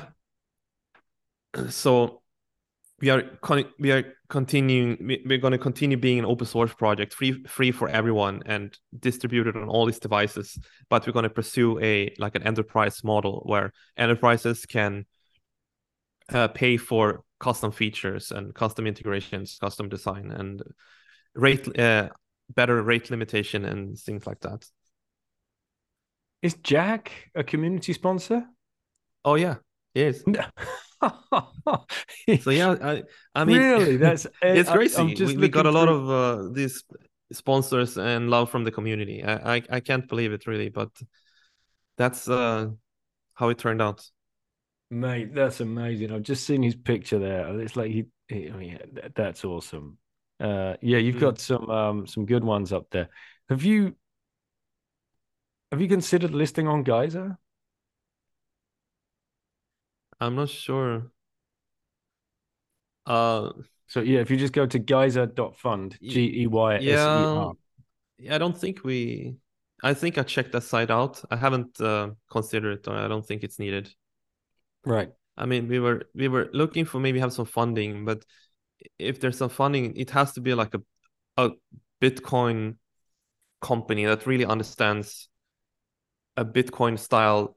so 1.68 2.22
we 3.00 3.10
are 3.10 3.22
con- 3.40 3.72
we 3.78 3.92
are 3.92 4.04
continuing 4.28 4.96
we're 5.26 5.38
going 5.38 5.52
to 5.52 5.58
continue 5.58 5.96
being 5.96 6.18
an 6.18 6.24
open 6.24 6.46
source 6.46 6.72
project 6.74 7.14
free 7.14 7.42
free 7.44 7.72
for 7.72 7.88
everyone 7.88 8.42
and 8.46 8.78
distributed 8.98 9.56
on 9.56 9.68
all 9.68 9.86
these 9.86 9.98
devices 9.98 10.58
but 10.88 11.06
we're 11.06 11.12
going 11.12 11.24
to 11.24 11.30
pursue 11.30 11.78
a 11.80 12.14
like 12.18 12.34
an 12.36 12.42
enterprise 12.42 13.02
model 13.02 13.42
where 13.46 13.72
enterprises 13.96 14.66
can 14.66 15.04
uh, 16.32 16.46
pay 16.48 16.76
for 16.76 17.22
custom 17.40 17.72
features 17.72 18.30
and 18.30 18.54
custom 18.54 18.86
integrations 18.86 19.58
custom 19.60 19.88
design 19.88 20.30
and 20.30 20.62
rate 21.34 21.78
uh, 21.78 22.08
better 22.54 22.82
rate 22.82 23.10
limitation 23.10 23.64
and 23.64 23.98
things 23.98 24.26
like 24.26 24.40
that. 24.40 24.66
Is 26.42 26.54
jack 26.54 27.12
a 27.34 27.44
community 27.44 27.92
sponsor? 27.92 28.44
Oh 29.24 29.34
yeah 29.34 29.56
yes 29.94 30.22
so 32.42 32.50
yeah, 32.50 32.76
I, 32.82 33.02
I 33.34 33.44
mean, 33.44 33.58
really, 33.58 33.96
that's 34.04 34.26
it's 34.42 34.70
crazy. 34.70 35.14
we, 35.24 35.36
we 35.36 35.48
got 35.48 35.66
a 35.66 35.70
lot 35.70 35.88
of 35.88 36.10
uh, 36.10 36.52
these 36.52 36.84
sponsors 37.32 37.96
and 37.96 38.28
love 38.28 38.50
from 38.50 38.64
the 38.64 38.70
community. 38.70 39.24
I, 39.24 39.56
I, 39.56 39.62
I 39.70 39.80
can't 39.80 40.06
believe 40.08 40.32
it 40.32 40.46
really, 40.46 40.68
but 40.68 40.90
that's 41.96 42.28
uh, 42.28 42.68
how 43.34 43.48
it 43.48 43.58
turned 43.58 43.80
out. 43.80 44.04
Mate, 44.90 45.34
that's 45.34 45.60
amazing. 45.60 46.12
I've 46.12 46.22
just 46.22 46.44
seen 46.44 46.62
his 46.62 46.74
picture 46.74 47.18
there. 47.18 47.60
It's 47.60 47.76
like 47.76 47.92
he, 47.92 48.06
he 48.28 48.50
I 48.50 48.56
mean, 48.56 48.78
that's 49.14 49.44
awesome. 49.44 49.98
Uh, 50.40 50.74
yeah, 50.80 50.98
you've 50.98 51.16
mm. 51.16 51.20
got 51.20 51.38
some 51.38 51.70
um, 51.70 52.06
some 52.06 52.26
good 52.26 52.42
ones 52.42 52.72
up 52.72 52.86
there. 52.90 53.08
Have 53.48 53.62
you 53.62 53.94
have 55.70 55.80
you 55.80 55.88
considered 55.88 56.32
listing 56.32 56.66
on 56.66 56.82
Geyser? 56.82 57.38
I'm 60.20 60.36
not 60.36 60.48
sure. 60.48 61.10
Uh, 63.06 63.50
so 63.86 64.00
yeah, 64.00 64.20
if 64.20 64.30
you 64.30 64.36
just 64.36 64.52
go 64.52 64.66
to 64.66 64.78
geyser.fund, 64.78 65.98
G 66.02 66.42
E 66.42 66.46
Y 66.46 66.76
S 66.76 66.82
E 66.82 66.94
R. 66.94 67.52
Yeah, 68.18 68.34
I 68.34 68.38
don't 68.38 68.56
think 68.56 68.84
we. 68.84 69.36
I 69.82 69.94
think 69.94 70.18
I 70.18 70.22
checked 70.22 70.52
that 70.52 70.62
site 70.62 70.90
out. 70.90 71.22
I 71.30 71.36
haven't 71.36 71.80
uh, 71.80 72.10
considered 72.30 72.86
it. 72.86 72.88
I 72.88 73.08
don't 73.08 73.26
think 73.26 73.42
it's 73.42 73.58
needed. 73.58 73.92
Right. 74.84 75.10
I 75.36 75.46
mean, 75.46 75.68
we 75.68 75.80
were 75.80 76.02
we 76.14 76.28
were 76.28 76.50
looking 76.52 76.84
for 76.84 77.00
maybe 77.00 77.18
have 77.18 77.32
some 77.32 77.46
funding, 77.46 78.04
but 78.04 78.24
if 78.98 79.20
there's 79.20 79.38
some 79.38 79.48
funding, 79.48 79.96
it 79.96 80.10
has 80.10 80.32
to 80.32 80.40
be 80.40 80.54
like 80.54 80.74
a 80.74 80.82
a 81.36 81.50
Bitcoin 82.00 82.76
company 83.60 84.04
that 84.04 84.26
really 84.26 84.44
understands 84.44 85.28
a 86.36 86.44
Bitcoin 86.44 86.98
style 86.98 87.56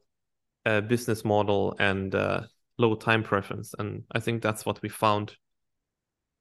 uh, 0.66 0.80
business 0.80 1.24
model 1.24 1.76
and 1.78 2.14
uh, 2.14 2.42
low 2.78 2.94
time 2.94 3.22
preference. 3.22 3.74
And 3.78 4.04
I 4.12 4.20
think 4.20 4.42
that's 4.42 4.66
what 4.66 4.82
we 4.82 4.88
found. 4.88 5.36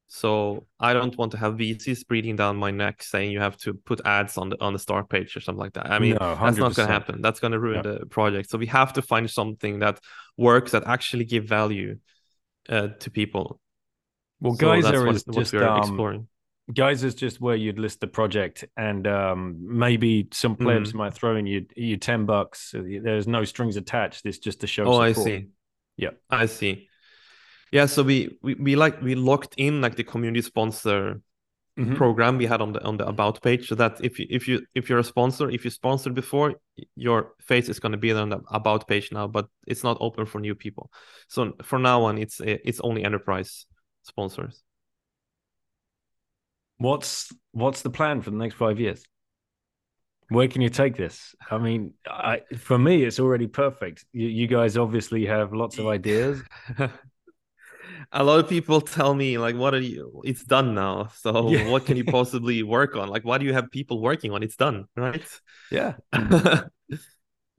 So 0.07 0.67
I 0.79 0.93
don't 0.93 1.17
want 1.17 1.31
to 1.31 1.37
have 1.37 1.55
VCs 1.55 2.07
breathing 2.07 2.35
down 2.35 2.55
my 2.57 2.69
neck 2.69 3.01
saying 3.01 3.31
you 3.31 3.39
have 3.39 3.57
to 3.57 3.73
put 3.73 3.99
ads 4.05 4.37
on 4.37 4.49
the 4.49 4.61
on 4.61 4.73
the 4.73 4.79
start 4.79 5.09
page 5.09 5.35
or 5.35 5.39
something 5.39 5.59
like 5.59 5.73
that. 5.73 5.89
I 5.89 5.97
mean, 5.97 6.17
no, 6.19 6.35
that's 6.35 6.57
not 6.57 6.75
going 6.75 6.87
to 6.87 6.93
happen. 6.93 7.21
That's 7.21 7.39
going 7.39 7.53
to 7.53 7.59
ruin 7.59 7.81
the 7.81 8.05
project. 8.05 8.49
So 8.49 8.57
we 8.59 8.67
have 8.67 8.93
to 8.93 9.01
find 9.01 9.29
something 9.29 9.79
that 9.79 9.99
works 10.37 10.73
that 10.73 10.83
actually 10.85 11.25
give 11.25 11.45
value 11.45 11.97
uh, 12.69 12.89
to 12.99 13.09
people. 13.09 13.59
Well, 14.39 14.53
so 14.53 14.59
Geyser 14.59 15.05
what, 15.05 15.15
is 15.15 15.23
just 15.23 15.55
um, 15.55 15.79
exploring. 15.79 16.27
Geyser 16.71 17.07
is 17.07 17.15
just 17.15 17.41
where 17.41 17.55
you'd 17.55 17.79
list 17.79 17.99
the 17.99 18.07
project, 18.07 18.65
and 18.77 19.07
um, 19.07 19.57
maybe 19.59 20.27
some 20.31 20.55
plebs 20.55 20.91
mm. 20.91 20.95
might 20.95 21.13
throw 21.13 21.35
in 21.37 21.45
you 21.45 21.65
you 21.75 21.97
ten 21.97 22.25
bucks. 22.25 22.73
There's 22.73 23.27
no 23.27 23.45
strings 23.45 23.77
attached. 23.77 24.25
It's 24.25 24.37
just 24.37 24.61
to 24.61 24.67
show. 24.67 24.83
Oh, 24.83 25.07
support. 25.07 25.09
I 25.09 25.13
see. 25.13 25.47
Yeah, 25.97 26.11
I 26.29 26.47
see. 26.47 26.89
Yeah, 27.71 27.87
so 27.87 28.03
we 28.03 28.37
we, 28.41 28.55
we 28.55 28.75
like 28.75 29.01
we 29.01 29.15
locked 29.15 29.55
in 29.57 29.81
like 29.81 29.95
the 29.95 30.03
community 30.03 30.41
sponsor 30.41 31.21
mm-hmm. 31.77 31.95
program 31.95 32.37
we 32.37 32.45
had 32.45 32.61
on 32.61 32.73
the 32.73 32.83
on 32.83 32.97
the 32.97 33.07
about 33.07 33.41
page, 33.41 33.67
so 33.67 33.75
that 33.75 34.03
if 34.03 34.19
you 34.19 34.27
if 34.29 34.47
you 34.47 34.65
if 34.75 34.89
you're 34.89 34.99
a 34.99 35.03
sponsor, 35.03 35.49
if 35.49 35.65
you 35.65 35.71
sponsored 35.71 36.13
before, 36.13 36.55
your 36.95 37.33
face 37.41 37.69
is 37.69 37.79
going 37.79 37.91
to 37.91 37.97
be 37.97 38.11
on 38.11 38.29
the 38.29 38.41
about 38.51 38.87
page 38.87 39.11
now, 39.11 39.27
but 39.27 39.47
it's 39.67 39.83
not 39.83 39.97
open 39.99 40.25
for 40.25 40.39
new 40.39 40.55
people. 40.55 40.91
So 41.27 41.53
for 41.63 41.79
now 41.79 42.03
on, 42.03 42.17
it's 42.17 42.39
it's 42.43 42.79
only 42.81 43.03
enterprise 43.03 43.65
sponsors. 44.03 44.63
What's 46.77 47.31
what's 47.51 47.81
the 47.81 47.89
plan 47.89 48.21
for 48.21 48.31
the 48.31 48.37
next 48.37 48.55
five 48.55 48.79
years? 48.79 49.03
Where 50.33 50.47
can 50.47 50.61
you 50.61 50.69
take 50.69 50.97
this? 50.97 51.35
I 51.51 51.57
mean, 51.57 51.93
I, 52.07 52.41
for 52.57 52.77
me, 52.77 53.03
it's 53.03 53.19
already 53.19 53.47
perfect. 53.47 54.05
You, 54.13 54.27
you 54.27 54.47
guys 54.47 54.77
obviously 54.77 55.25
have 55.27 55.53
lots 55.53 55.77
of 55.77 55.87
ideas. 55.87 56.41
a 58.11 58.23
lot 58.23 58.39
of 58.39 58.49
people 58.49 58.81
tell 58.81 59.13
me 59.13 59.37
like 59.37 59.55
what 59.55 59.73
are 59.73 59.79
you 59.79 60.21
it's 60.23 60.43
done 60.43 60.73
now 60.73 61.09
so 61.15 61.49
yeah. 61.51 61.69
what 61.69 61.85
can 61.85 61.97
you 61.97 62.03
possibly 62.03 62.63
work 62.63 62.95
on 62.95 63.07
like 63.09 63.23
why 63.23 63.37
do 63.37 63.45
you 63.45 63.53
have 63.53 63.71
people 63.71 64.01
working 64.01 64.31
on 64.31 64.43
it's 64.43 64.55
done 64.55 64.85
right 64.95 65.23
yeah 65.71 65.93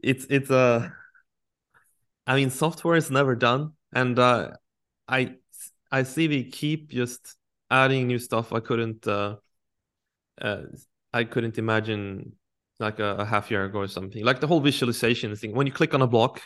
it's 0.03 0.27
it's 0.31 0.51
a 0.51 0.57
uh, 0.57 0.89
i 2.27 2.37
mean 2.37 2.51
software 2.51 2.97
is 2.97 3.11
never 3.11 3.35
done 3.35 3.73
and 3.93 4.19
uh 4.19 4.51
i 5.09 5.35
i 5.91 6.03
see 6.03 6.29
we 6.29 6.45
keep 6.45 6.91
just 6.91 7.37
adding 7.71 8.07
new 8.07 8.19
stuff 8.19 8.53
i 8.53 8.61
couldn't 8.61 9.07
uh, 9.07 9.37
uh 10.41 10.63
i 11.13 11.25
couldn't 11.25 11.59
imagine 11.59 12.33
like 12.81 12.99
a, 12.99 13.17
a, 13.17 13.25
half 13.25 13.51
year 13.51 13.65
ago 13.65 13.81
or 13.81 13.89
something. 13.89 14.25
Like 14.25 14.41
the 14.41 14.47
whole 14.47 14.61
visualization 14.61 15.35
thing. 15.37 15.55
When 15.55 15.67
you 15.67 15.73
click 15.73 15.95
on 15.95 16.03
a 16.03 16.07
block, 16.07 16.43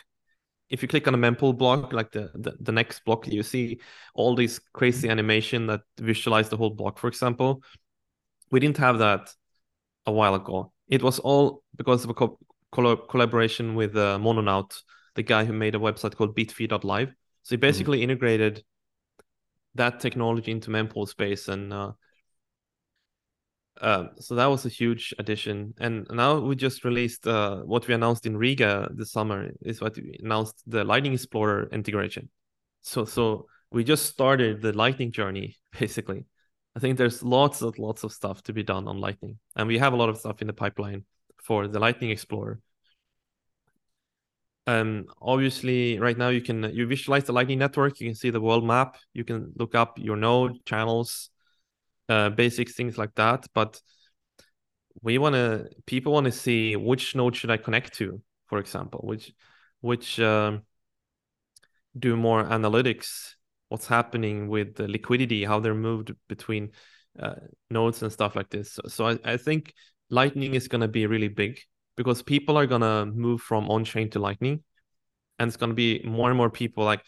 if 0.69 0.81
you 0.81 0.87
click 0.87 1.07
on 1.07 1.15
a 1.15 1.17
mempool 1.17 1.57
block, 1.57 1.93
like 1.93 2.11
the, 2.11 2.31
the, 2.35 2.55
the 2.59 2.71
next 2.71 3.03
block, 3.03 3.27
you 3.27 3.41
see 3.43 3.79
all 4.13 4.35
these 4.35 4.59
crazy 4.73 5.09
animation 5.09 5.67
that 5.67 5.81
visualize 5.99 6.49
the 6.49 6.57
whole 6.57 6.69
block, 6.69 6.99
for 6.99 7.07
example. 7.07 7.63
We 8.51 8.59
didn't 8.59 8.77
have 8.77 8.99
that 8.99 9.33
a 10.05 10.11
while 10.11 10.35
ago. 10.35 10.71
It 10.87 11.01
was 11.01 11.19
all 11.19 11.63
because 11.75 12.03
of 12.03 12.11
a 12.11 12.13
co- 12.13 12.37
collaboration 12.71 13.75
with 13.75 13.95
uh, 13.95 14.19
Mononaut, 14.19 14.81
the 15.15 15.23
guy 15.23 15.45
who 15.45 15.53
made 15.53 15.75
a 15.75 15.79
website 15.79 16.15
called 16.15 16.35
bitfeed.live. 16.35 17.09
So 17.09 17.13
he 17.49 17.55
mm-hmm. 17.55 17.61
basically 17.61 17.97
mm-hmm. 17.99 18.11
integrated 18.11 18.63
that 19.75 19.99
technology 19.99 20.51
into 20.51 20.71
mempool 20.71 21.07
space 21.07 21.47
and 21.47 21.71
uh, 21.73 21.91
uh, 23.81 24.05
so 24.19 24.35
that 24.35 24.47
was 24.47 24.65
a 24.65 24.69
huge 24.69 25.13
addition. 25.19 25.73
And 25.79 26.07
now 26.11 26.39
we 26.39 26.55
just 26.55 26.83
released 26.83 27.25
uh, 27.27 27.57
what 27.57 27.87
we 27.87 27.93
announced 27.93 28.25
in 28.25 28.37
Riga 28.37 28.89
this 28.93 29.11
summer 29.11 29.51
is 29.61 29.81
what 29.81 29.95
we 29.95 30.17
announced 30.21 30.61
the 30.67 30.83
Lightning 30.83 31.13
Explorer 31.13 31.69
integration. 31.71 32.29
So 32.81 33.05
so 33.05 33.47
we 33.71 33.83
just 33.83 34.05
started 34.05 34.61
the 34.61 34.73
Lightning 34.73 35.11
journey 35.11 35.57
basically. 35.79 36.25
I 36.75 36.79
think 36.79 36.97
there's 36.97 37.23
lots 37.23 37.61
of 37.61 37.77
lots 37.79 38.03
of 38.03 38.11
stuff 38.11 38.43
to 38.43 38.53
be 38.53 38.63
done 38.63 38.87
on 38.87 38.99
Lightning, 38.99 39.39
and 39.55 39.67
we 39.67 39.79
have 39.79 39.93
a 39.93 39.95
lot 39.95 40.09
of 40.09 40.17
stuff 40.17 40.41
in 40.41 40.47
the 40.47 40.53
pipeline 40.53 41.05
for 41.43 41.67
the 41.67 41.79
Lightning 41.79 42.11
Explorer. 42.11 42.59
Um, 44.67 45.07
obviously, 45.19 45.99
right 45.99 46.17
now 46.17 46.29
you 46.29 46.41
can 46.41 46.63
you 46.73 46.85
visualize 46.85 47.23
the 47.23 47.33
Lightning 47.33 47.59
network. 47.59 47.99
You 47.99 48.07
can 48.07 48.15
see 48.15 48.29
the 48.29 48.41
world 48.41 48.65
map. 48.65 48.97
You 49.13 49.23
can 49.23 49.51
look 49.55 49.73
up 49.73 49.97
your 49.97 50.15
node 50.15 50.63
channels, 50.65 51.31
uh, 52.09 52.29
basic 52.29 52.69
things 52.71 52.97
like 52.97 53.15
that. 53.15 53.45
But 53.53 53.79
we 55.01 55.17
want 55.17 55.35
to 55.35 55.69
people 55.85 56.11
want 56.13 56.25
to 56.25 56.31
see 56.31 56.75
which 56.75 57.15
node 57.15 57.35
should 57.35 57.51
I 57.51 57.57
connect 57.57 57.93
to, 57.97 58.21
for 58.47 58.57
example, 58.57 59.01
which 59.03 59.31
which 59.81 60.19
um, 60.19 60.63
do 61.97 62.17
more 62.17 62.43
analytics, 62.43 63.35
what's 63.69 63.87
happening 63.87 64.49
with 64.49 64.75
the 64.75 64.87
liquidity, 64.87 65.45
how 65.45 65.59
they're 65.59 65.73
moved 65.73 66.13
between 66.27 66.71
uh, 67.17 67.35
nodes 67.69 68.01
and 68.01 68.11
stuff 68.11 68.35
like 68.35 68.49
this. 68.49 68.73
So, 68.73 68.81
so 68.87 69.07
I, 69.07 69.19
I 69.23 69.37
think 69.37 69.73
Lightning 70.09 70.55
is 70.55 70.67
going 70.67 70.81
to 70.81 70.87
be 70.87 71.05
really 71.05 71.27
big 71.27 71.59
because 71.95 72.21
people 72.21 72.57
are 72.57 72.67
going 72.67 72.81
to 72.81 73.05
move 73.05 73.41
from 73.41 73.69
on 73.69 73.83
chain 73.85 74.09
to 74.11 74.19
Lightning, 74.19 74.63
and 75.37 75.47
it's 75.47 75.57
going 75.57 75.71
to 75.71 75.75
be 75.75 76.01
more 76.03 76.29
and 76.29 76.37
more 76.37 76.49
people 76.49 76.83
like 76.83 77.03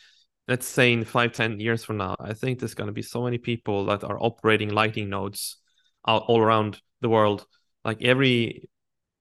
let's 0.51 0.67
say 0.67 0.93
in 0.93 1.03
five 1.03 1.31
ten 1.31 1.59
years 1.59 1.83
from 1.83 1.97
now 1.97 2.15
i 2.19 2.33
think 2.33 2.59
there's 2.59 2.79
going 2.79 2.91
to 2.93 2.99
be 3.01 3.01
so 3.15 3.23
many 3.23 3.37
people 3.37 3.85
that 3.85 4.03
are 4.03 4.21
operating 4.21 4.69
lightning 4.69 5.09
nodes 5.09 5.57
all, 6.05 6.19
all 6.27 6.41
around 6.41 6.79
the 7.01 7.09
world 7.09 7.45
like 7.83 8.01
every 8.03 8.69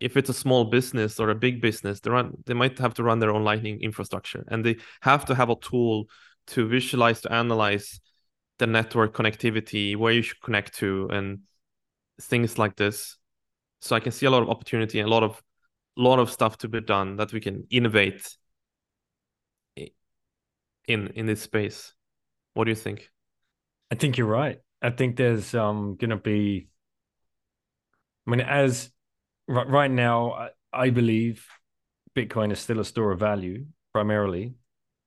if 0.00 0.16
it's 0.16 0.30
a 0.30 0.40
small 0.44 0.64
business 0.64 1.20
or 1.20 1.30
a 1.30 1.34
big 1.46 1.60
business 1.60 2.00
they 2.00 2.10
run 2.10 2.32
they 2.46 2.54
might 2.54 2.78
have 2.78 2.94
to 2.94 3.02
run 3.02 3.18
their 3.20 3.34
own 3.34 3.44
lightning 3.44 3.80
infrastructure 3.80 4.44
and 4.48 4.64
they 4.64 4.76
have 5.00 5.24
to 5.24 5.34
have 5.34 5.50
a 5.50 5.56
tool 5.56 6.06
to 6.46 6.66
visualize 6.68 7.20
to 7.20 7.32
analyze 7.32 8.00
the 8.60 8.66
network 8.66 9.14
connectivity, 9.14 9.96
where 9.96 10.12
you 10.12 10.22
should 10.22 10.40
connect 10.40 10.76
to, 10.76 11.08
and 11.10 11.40
things 12.20 12.58
like 12.58 12.76
this. 12.76 13.16
So 13.80 13.96
I 13.96 14.00
can 14.00 14.12
see 14.12 14.26
a 14.26 14.30
lot 14.30 14.42
of 14.42 14.50
opportunity 14.50 15.00
and 15.00 15.08
a 15.08 15.10
lot 15.10 15.24
of 15.24 15.42
lot 15.96 16.18
of 16.18 16.30
stuff 16.30 16.56
to 16.58 16.68
be 16.68 16.80
done 16.80 17.16
that 17.16 17.32
we 17.32 17.40
can 17.40 17.66
innovate 17.70 18.36
in 20.92 21.08
in 21.08 21.26
this 21.26 21.42
space. 21.42 21.94
What 22.54 22.64
do 22.64 22.70
you 22.70 22.76
think? 22.76 23.10
I 23.90 23.94
think 23.94 24.16
you're 24.16 24.26
right. 24.26 24.58
I 24.82 24.90
think 24.90 25.16
there's 25.16 25.54
um 25.54 25.96
going 25.96 26.10
to 26.10 26.16
be. 26.16 26.68
I 28.26 28.30
mean, 28.30 28.40
as 28.40 28.90
right, 29.48 29.68
right 29.68 29.90
now, 29.90 30.32
I, 30.32 30.48
I, 30.72 30.90
believe 30.90 31.46
Bitcoin 32.14 32.52
is 32.52 32.60
still 32.60 32.78
a 32.78 32.84
store 32.84 33.10
of 33.12 33.18
value 33.18 33.64
primarily. 33.92 34.54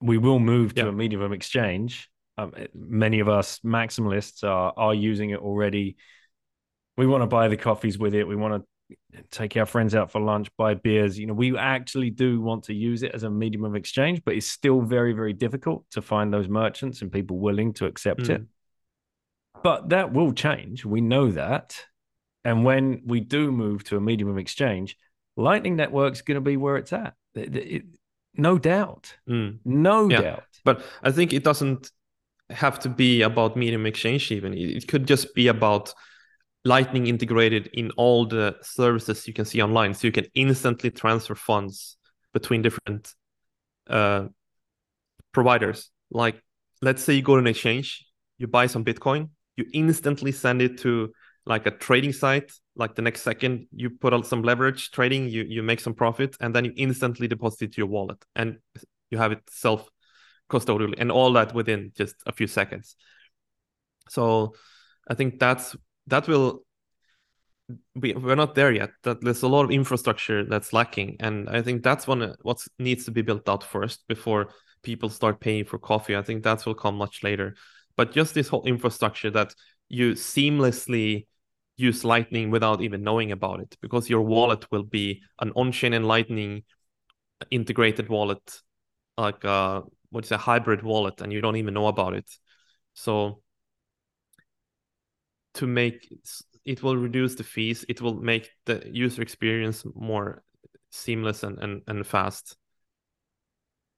We 0.01 0.17
will 0.17 0.39
move 0.39 0.75
to 0.75 0.81
yeah. 0.81 0.89
a 0.89 0.91
medium 0.91 1.21
of 1.21 1.31
exchange. 1.31 2.09
Um, 2.37 2.53
many 2.73 3.19
of 3.19 3.29
us 3.29 3.59
maximalists 3.59 4.43
are 4.43 4.73
are 4.75 4.93
using 4.93 5.29
it 5.29 5.39
already. 5.39 5.95
We 6.97 7.07
want 7.07 7.21
to 7.21 7.27
buy 7.27 7.47
the 7.47 7.57
coffees 7.57 7.97
with 7.97 8.13
it. 8.13 8.27
We 8.27 8.35
want 8.35 8.55
to 8.55 8.67
take 9.31 9.57
our 9.57 9.65
friends 9.65 9.95
out 9.95 10.11
for 10.11 10.21
lunch, 10.21 10.49
buy 10.57 10.73
beers. 10.73 11.17
You 11.17 11.27
know, 11.27 11.33
we 11.33 11.57
actually 11.57 12.09
do 12.09 12.41
want 12.41 12.63
to 12.65 12.73
use 12.73 13.03
it 13.03 13.13
as 13.13 13.23
a 13.23 13.29
medium 13.29 13.63
of 13.63 13.75
exchange, 13.75 14.21
but 14.25 14.35
it's 14.35 14.47
still 14.47 14.81
very, 14.81 15.13
very 15.13 15.33
difficult 15.33 15.85
to 15.91 16.01
find 16.01 16.33
those 16.33 16.47
merchants 16.47 17.01
and 17.01 17.11
people 17.11 17.37
willing 17.37 17.73
to 17.73 17.85
accept 17.85 18.21
mm. 18.21 18.29
it. 18.31 18.41
But 19.63 19.89
that 19.89 20.11
will 20.11 20.33
change. 20.33 20.85
We 20.85 21.01
know 21.01 21.31
that. 21.31 21.85
And 22.43 22.65
when 22.65 23.03
we 23.05 23.21
do 23.21 23.51
move 23.51 23.83
to 23.85 23.97
a 23.97 24.01
medium 24.01 24.29
of 24.29 24.37
exchange, 24.37 24.97
Lightning 25.37 25.75
Network's 25.75 26.21
going 26.21 26.35
to 26.35 26.41
be 26.41 26.57
where 26.57 26.77
it's 26.77 26.91
at. 26.93 27.13
It, 27.35 27.55
it, 27.55 27.83
no 28.35 28.57
doubt. 28.57 29.15
Mm. 29.29 29.59
No 29.63 30.09
yeah. 30.09 30.21
doubt. 30.21 30.43
But 30.65 30.83
I 31.01 31.11
think 31.11 31.33
it 31.33 31.43
doesn't 31.43 31.91
have 32.49 32.79
to 32.79 32.89
be 32.89 33.21
about 33.21 33.55
medium 33.55 33.85
exchange, 33.85 34.31
even. 34.31 34.53
It 34.53 34.87
could 34.87 35.07
just 35.07 35.33
be 35.33 35.47
about 35.47 35.93
Lightning 36.65 37.07
integrated 37.07 37.67
in 37.73 37.91
all 37.91 38.25
the 38.25 38.55
services 38.61 39.27
you 39.27 39.33
can 39.33 39.45
see 39.45 39.61
online. 39.61 39.93
So 39.93 40.07
you 40.07 40.13
can 40.13 40.27
instantly 40.33 40.91
transfer 40.91 41.35
funds 41.35 41.97
between 42.33 42.61
different 42.61 43.13
uh, 43.89 44.27
providers. 45.33 45.89
Like, 46.09 46.41
let's 46.81 47.03
say 47.03 47.13
you 47.13 47.21
go 47.21 47.35
to 47.35 47.39
an 47.39 47.47
exchange, 47.47 48.05
you 48.37 48.47
buy 48.47 48.67
some 48.67 48.85
Bitcoin, 48.85 49.29
you 49.57 49.65
instantly 49.73 50.31
send 50.31 50.61
it 50.61 50.79
to 50.79 51.11
like 51.45 51.65
a 51.65 51.71
trading 51.71 52.13
site. 52.13 52.51
Like 52.75 52.95
the 52.95 53.01
next 53.01 53.21
second, 53.21 53.67
you 53.75 53.89
put 53.89 54.13
out 54.13 54.25
some 54.25 54.41
leverage 54.41 54.91
trading, 54.91 55.29
you, 55.29 55.43
you 55.43 55.61
make 55.61 55.79
some 55.79 55.93
profit, 55.93 56.35
and 56.39 56.55
then 56.55 56.65
you 56.65 56.73
instantly 56.75 57.27
deposit 57.27 57.65
it 57.65 57.73
to 57.73 57.81
your 57.81 57.87
wallet 57.87 58.17
and 58.35 58.57
you 59.11 59.17
have 59.17 59.31
it 59.31 59.41
self 59.49 59.87
custodially 60.49 60.95
and 60.97 61.11
all 61.11 61.33
that 61.33 61.53
within 61.53 61.91
just 61.95 62.15
a 62.25 62.31
few 62.31 62.47
seconds. 62.47 62.95
So 64.09 64.53
I 65.07 65.13
think 65.13 65.39
that's 65.39 65.75
that 66.07 66.27
will 66.27 66.63
we, 67.95 68.13
we're 68.13 68.35
not 68.35 68.55
there 68.55 68.71
yet. 68.71 68.91
That 69.03 69.21
there's 69.21 69.43
a 69.43 69.47
lot 69.47 69.63
of 69.63 69.71
infrastructure 69.71 70.43
that's 70.45 70.73
lacking. 70.73 71.17
And 71.19 71.49
i 71.49 71.61
think 71.61 71.83
that's 71.83 72.07
one 72.07 72.35
what 72.41 72.59
needs 72.79 73.05
to 73.05 73.11
be 73.11 73.21
built 73.21 73.47
out 73.47 73.63
first 73.63 74.05
before 74.07 74.49
people 74.83 75.09
start 75.09 75.39
paying 75.39 75.65
for 75.65 75.79
coffee. 75.79 76.15
I 76.15 76.21
think 76.21 76.43
that 76.43 76.65
will 76.65 76.75
come 76.75 76.95
much 76.95 77.23
later. 77.23 77.55
But 77.95 78.11
just 78.11 78.33
this 78.33 78.47
whole 78.49 78.65
infrastructure 78.65 79.31
that 79.31 79.53
you 79.87 80.13
seamlessly 80.13 81.27
use 81.77 82.03
lightning 82.03 82.51
without 82.51 82.81
even 82.81 83.03
knowing 83.03 83.31
about 83.31 83.59
it 83.59 83.75
because 83.81 84.09
your 84.09 84.21
wallet 84.21 84.65
will 84.71 84.83
be 84.83 85.21
an 85.39 85.51
on-chain 85.55 85.93
and 85.93 86.07
lightning 86.07 86.63
integrated 87.49 88.09
wallet 88.09 88.61
like 89.17 89.43
uh 89.43 89.81
what's 90.11 90.31
a 90.31 90.37
hybrid 90.37 90.83
wallet 90.83 91.19
and 91.21 91.33
you 91.33 91.41
don't 91.41 91.55
even 91.55 91.73
know 91.73 91.87
about 91.87 92.13
it. 92.13 92.29
So 92.93 93.42
to 95.55 95.67
make 95.67 96.07
it 96.65 96.81
will 96.81 96.95
reduce 96.95 97.35
the 97.35 97.43
fees 97.43 97.85
it 97.89 98.01
will 98.01 98.15
make 98.15 98.49
the 98.65 98.81
user 98.91 99.21
experience 99.21 99.83
more 99.95 100.43
seamless 100.93 101.43
and, 101.43 101.57
and, 101.59 101.81
and 101.87 102.05
fast. 102.05 102.55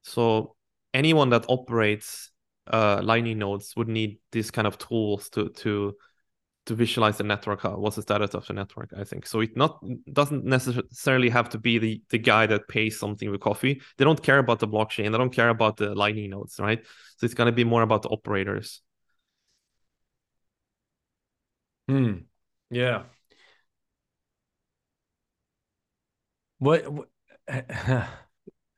So 0.02 0.56
anyone 0.94 1.30
that 1.30 1.44
operates 1.48 2.30
uh, 2.66 3.00
lightning 3.02 3.38
nodes 3.38 3.74
would 3.76 3.88
need 3.88 4.18
these 4.32 4.50
kind 4.50 4.66
of 4.66 4.78
tools 4.78 5.28
to 5.30 5.50
to 5.50 5.94
to 6.64 6.74
visualize 6.74 7.16
the 7.16 7.22
network 7.22 7.64
uh, 7.64 7.70
what's 7.70 7.94
the 7.94 8.02
status 8.02 8.34
of 8.34 8.44
the 8.46 8.52
network 8.52 8.90
i 8.98 9.04
think. 9.04 9.24
So 9.26 9.40
it 9.40 9.56
not 9.56 9.80
doesn't 10.12 10.44
necessarily 10.44 11.28
have 11.28 11.48
to 11.50 11.58
be 11.58 11.78
the 11.78 12.02
the 12.10 12.18
guy 12.18 12.46
that 12.46 12.66
pays 12.66 12.98
something 12.98 13.30
with 13.30 13.40
coffee. 13.40 13.80
They 13.98 14.04
don't 14.04 14.22
care 14.22 14.38
about 14.38 14.58
the 14.58 14.68
blockchain 14.68 15.12
they 15.12 15.18
don't 15.18 15.32
care 15.32 15.50
about 15.50 15.76
the 15.76 15.94
lightning 15.94 16.30
nodes 16.30 16.58
right? 16.58 16.84
So 17.18 17.24
it's 17.24 17.34
going 17.34 17.46
to 17.46 17.52
be 17.52 17.64
more 17.64 17.82
about 17.82 18.02
the 18.02 18.08
operators 18.08 18.80
Hmm. 21.88 22.12
Yeah. 22.70 23.04
What, 26.58 26.90
what 26.90 27.08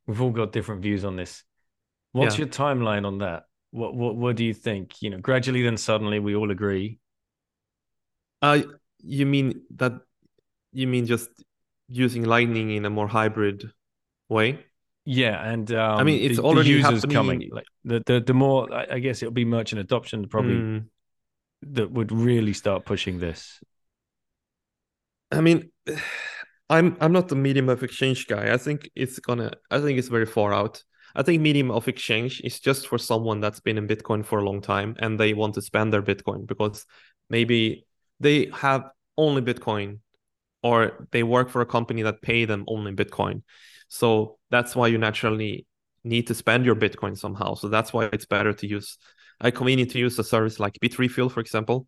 we've 0.07 0.21
all 0.21 0.31
got 0.31 0.53
different 0.53 0.83
views 0.83 1.05
on 1.05 1.17
this. 1.17 1.45
What's 2.13 2.37
yeah. 2.37 2.45
your 2.45 2.49
timeline 2.49 3.07
on 3.07 3.19
that? 3.19 3.45
What 3.71 3.95
what 3.95 4.17
what 4.17 4.37
do 4.37 4.45
you 4.45 4.55
think? 4.55 5.03
You 5.03 5.11
know, 5.11 5.19
gradually 5.19 5.63
then 5.63 5.77
suddenly 5.77 6.19
we 6.19 6.35
all 6.35 6.51
agree. 6.51 6.99
Uh 8.41 8.63
you 9.03 9.27
mean 9.27 9.63
that 9.77 9.93
you 10.73 10.87
mean 10.87 11.07
just 11.07 11.29
using 11.89 12.25
lightning 12.25 12.71
in 12.71 12.85
a 12.85 12.91
more 12.91 13.09
hybrid 13.09 13.71
way? 14.29 14.65
Yeah, 15.05 15.43
and 15.43 15.71
um, 15.73 15.99
I 15.99 16.03
mean 16.03 16.23
it's 16.23 16.37
the, 16.37 16.43
already 16.43 16.73
the 16.73 16.79
users 16.79 17.03
happening. 17.03 17.15
coming. 17.15 17.51
Like 17.53 17.67
the, 17.85 18.03
the 18.07 18.21
the 18.21 18.35
more 18.35 18.69
I 18.73 18.99
guess 18.99 19.23
it'll 19.23 19.33
be 19.33 19.45
merchant 19.45 19.81
adoption 19.81 20.29
probably 20.29 20.55
mm. 20.55 20.85
That 21.63 21.91
would 21.91 22.13
really 22.13 22.53
start 22.53 22.85
pushing 22.85 23.19
this. 23.19 23.61
I 25.31 25.41
mean, 25.41 25.71
I'm 26.71 26.97
I'm 27.01 27.13
not 27.13 27.29
the 27.29 27.37
medium 27.37 27.71
of 27.71 27.83
exchange 27.83 28.27
guy. 28.27 28.53
I 28.53 28.59
think 28.59 28.91
it's 28.95 29.19
gonna. 29.21 29.53
I 29.71 29.81
think 29.81 29.99
it's 29.99 30.09
very 30.09 30.27
far 30.27 30.53
out. 30.53 30.83
I 31.15 31.23
think 31.23 31.41
medium 31.41 31.71
of 31.71 31.89
exchange 31.89 32.43
is 32.45 32.61
just 32.61 32.87
for 32.87 32.99
someone 32.99 33.41
that's 33.41 33.61
been 33.61 33.79
in 33.79 33.89
Bitcoin 33.89 34.25
for 34.25 34.39
a 34.39 34.45
long 34.45 34.61
time 34.61 34.95
and 34.99 35.19
they 35.19 35.33
want 35.33 35.55
to 35.55 35.63
spend 35.63 35.93
their 35.93 36.03
Bitcoin 36.03 36.47
because 36.47 36.85
maybe 37.31 37.87
they 38.21 38.51
have 38.53 38.91
only 39.17 39.41
Bitcoin 39.41 40.01
or 40.63 41.09
they 41.11 41.23
work 41.23 41.49
for 41.49 41.63
a 41.63 41.67
company 41.67 42.03
that 42.03 42.21
pay 42.21 42.45
them 42.45 42.65
only 42.69 42.93
Bitcoin. 42.93 43.43
So 43.89 44.39
that's 44.51 44.77
why 44.77 44.89
you 44.89 44.99
naturally 44.99 45.67
need 46.05 46.27
to 46.27 46.35
spend 46.35 46.67
your 46.67 46.77
Bitcoin 46.77 47.17
somehow. 47.17 47.55
So 47.55 47.69
that's 47.69 47.93
why 47.93 48.11
it's 48.13 48.27
better 48.27 48.53
to 48.53 48.67
use 48.67 48.99
I 49.41 49.51
convenient 49.51 49.93
to 49.93 49.99
use 49.99 50.19
a 50.19 50.25
service 50.25 50.59
like 50.59 50.79
Bitrefill, 50.83 51.31
for 51.31 51.41
example. 51.41 51.87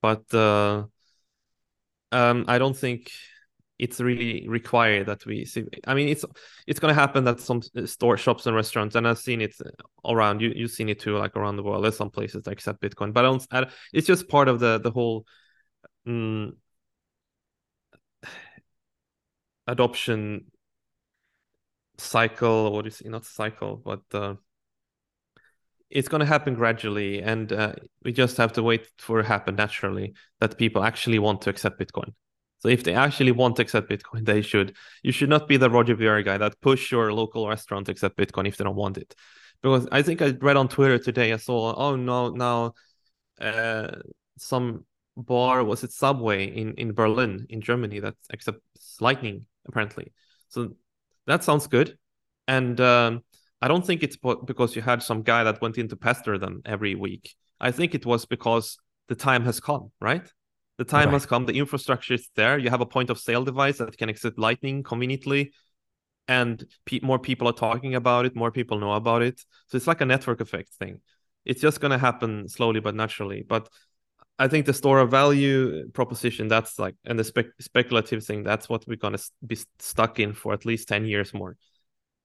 But 0.00 0.32
uh, 0.32 0.84
um, 2.12 2.44
I 2.48 2.58
don't 2.58 2.76
think 2.76 3.10
it's 3.78 4.00
really 4.00 4.46
required 4.48 5.06
that 5.06 5.26
we 5.26 5.44
see. 5.44 5.64
I 5.86 5.94
mean, 5.94 6.08
it's 6.08 6.24
it's 6.66 6.80
gonna 6.80 6.94
happen 6.94 7.24
that 7.24 7.40
some 7.40 7.62
store 7.86 8.16
shops 8.16 8.46
and 8.46 8.56
restaurants, 8.56 8.94
and 8.94 9.06
I've 9.06 9.18
seen 9.18 9.40
it 9.40 9.54
around. 10.04 10.40
You 10.40 10.52
you've 10.54 10.70
seen 10.70 10.88
it 10.88 11.00
too, 11.00 11.16
like 11.18 11.36
around 11.36 11.56
the 11.56 11.62
world. 11.62 11.84
There's 11.84 11.96
some 11.96 12.10
places 12.10 12.44
that 12.44 12.52
accept 12.52 12.80
Bitcoin, 12.80 13.12
but 13.12 13.24
I 13.24 13.28
don't. 13.28 13.46
I, 13.50 13.66
it's 13.92 14.06
just 14.06 14.28
part 14.28 14.48
of 14.48 14.60
the 14.60 14.78
the 14.78 14.90
whole 14.90 15.26
um, 16.06 16.56
adoption 19.66 20.46
cycle, 21.98 22.72
what 22.72 22.86
is? 22.86 23.02
Not 23.04 23.24
cycle, 23.24 23.76
but 23.76 24.02
uh, 24.12 24.34
it's 25.90 26.08
going 26.08 26.20
to 26.20 26.26
happen 26.26 26.54
gradually 26.54 27.22
and 27.22 27.52
uh, 27.52 27.72
we 28.04 28.12
just 28.12 28.36
have 28.36 28.52
to 28.54 28.62
wait 28.62 28.88
for 28.98 29.20
it 29.20 29.22
to 29.22 29.28
happen 29.28 29.56
naturally 29.56 30.14
that 30.40 30.58
people 30.58 30.82
actually 30.82 31.18
want 31.18 31.42
to 31.42 31.50
accept 31.50 31.78
bitcoin. 31.78 32.12
So 32.58 32.68
if 32.68 32.84
they 32.84 32.94
actually 32.94 33.32
want 33.32 33.56
to 33.56 33.62
accept 33.62 33.90
bitcoin 33.90 34.24
they 34.24 34.42
should. 34.42 34.76
You 35.02 35.12
should 35.12 35.28
not 35.28 35.48
be 35.48 35.56
the 35.56 35.70
roger 35.70 35.94
ver 35.94 36.22
guy 36.22 36.38
that 36.38 36.60
push 36.60 36.90
your 36.90 37.12
local 37.12 37.48
restaurant 37.48 37.86
to 37.86 37.92
accept 37.92 38.16
bitcoin 38.16 38.48
if 38.48 38.56
they 38.56 38.64
don't 38.64 38.76
want 38.76 38.98
it. 38.98 39.14
Because 39.62 39.88
i 39.90 40.02
think 40.02 40.20
i 40.20 40.28
read 40.40 40.56
on 40.56 40.68
twitter 40.68 40.98
today 40.98 41.32
i 41.32 41.38
saw 41.38 41.74
oh 41.74 41.96
no 41.96 42.28
now 42.28 42.74
uh, 43.40 43.88
some 44.38 44.84
bar 45.16 45.64
was 45.64 45.82
it 45.82 45.92
subway 45.92 46.44
in 46.44 46.74
in 46.74 46.92
berlin 46.92 47.46
in 47.48 47.62
germany 47.62 48.00
that 48.00 48.14
accepts 48.32 49.00
lightning 49.00 49.46
apparently. 49.68 50.12
So 50.48 50.72
that 51.26 51.44
sounds 51.44 51.66
good. 51.66 51.98
And 52.48 52.80
um, 52.80 53.22
I 53.62 53.68
don't 53.68 53.84
think 53.86 54.02
it's 54.02 54.16
because 54.16 54.76
you 54.76 54.82
had 54.82 55.02
some 55.02 55.22
guy 55.22 55.44
that 55.44 55.60
went 55.60 55.78
in 55.78 55.88
to 55.88 55.96
pester 55.96 56.38
them 56.38 56.62
every 56.64 56.94
week. 56.94 57.34
I 57.60 57.70
think 57.70 57.94
it 57.94 58.04
was 58.04 58.26
because 58.26 58.76
the 59.08 59.14
time 59.14 59.44
has 59.44 59.60
come, 59.60 59.90
right? 60.00 60.26
The 60.78 60.84
time 60.84 61.06
right. 61.06 61.14
has 61.14 61.24
come. 61.24 61.46
The 61.46 61.58
infrastructure 61.58 62.14
is 62.14 62.28
there. 62.36 62.58
You 62.58 62.68
have 62.68 62.82
a 62.82 62.86
point 62.86 63.08
of 63.08 63.18
sale 63.18 63.44
device 63.44 63.78
that 63.78 63.96
can 63.96 64.10
accept 64.10 64.38
Lightning 64.38 64.82
conveniently, 64.82 65.52
and 66.28 66.62
pe- 66.84 67.00
more 67.02 67.18
people 67.18 67.48
are 67.48 67.52
talking 67.52 67.94
about 67.94 68.26
it. 68.26 68.36
More 68.36 68.50
people 68.50 68.78
know 68.78 68.92
about 68.92 69.22
it. 69.22 69.40
So 69.68 69.76
it's 69.76 69.86
like 69.86 70.02
a 70.02 70.06
network 70.06 70.40
effect 70.40 70.74
thing. 70.74 71.00
It's 71.46 71.62
just 71.62 71.80
going 71.80 71.92
to 71.92 71.98
happen 71.98 72.48
slowly 72.48 72.80
but 72.80 72.94
naturally. 72.94 73.42
But 73.48 73.70
I 74.38 74.48
think 74.48 74.66
the 74.66 74.74
store 74.74 74.98
of 74.98 75.10
value 75.10 75.88
proposition 75.92 76.48
that's 76.48 76.78
like, 76.78 76.96
and 77.06 77.18
the 77.18 77.24
spe- 77.24 77.56
speculative 77.58 78.22
thing 78.22 78.42
that's 78.42 78.68
what 78.68 78.86
we're 78.86 78.96
going 78.96 79.16
to 79.16 79.24
be 79.46 79.56
stuck 79.78 80.20
in 80.20 80.34
for 80.34 80.52
at 80.52 80.66
least 80.66 80.88
ten 80.88 81.06
years 81.06 81.32
more. 81.32 81.56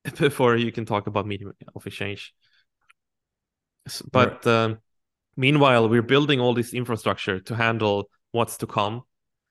before 0.18 0.56
you 0.56 0.72
can 0.72 0.86
talk 0.86 1.08
about 1.08 1.28
medium 1.28 1.54
of 1.76 1.86
exchange. 1.86 2.34
But 4.12 4.45
um, 4.47 4.80
meanwhile, 5.36 5.89
we're 5.89 6.02
building 6.02 6.39
all 6.39 6.54
this 6.54 6.74
infrastructure 6.74 7.39
to 7.41 7.56
handle 7.56 8.10
what's 8.32 8.58
to 8.58 8.68
come. 8.68 9.04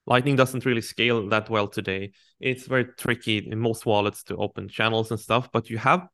Lightning 0.07 0.37
doesn't 0.37 0.65
really 0.65 0.81
scale 0.81 1.29
that 1.29 1.51
well 1.51 1.69
today. 1.69 2.13
It's 2.41 2.67
very 2.67 2.85
tricky 2.85 3.39
in 3.39 3.59
most 3.59 3.87
wallets 3.87 4.25
to 4.25 4.37
open 4.37 4.69
channels 4.69 5.11
and 5.11 5.21
stuff, 5.21 5.51
but 5.53 5.71
you 5.71 5.79
have 5.79 6.09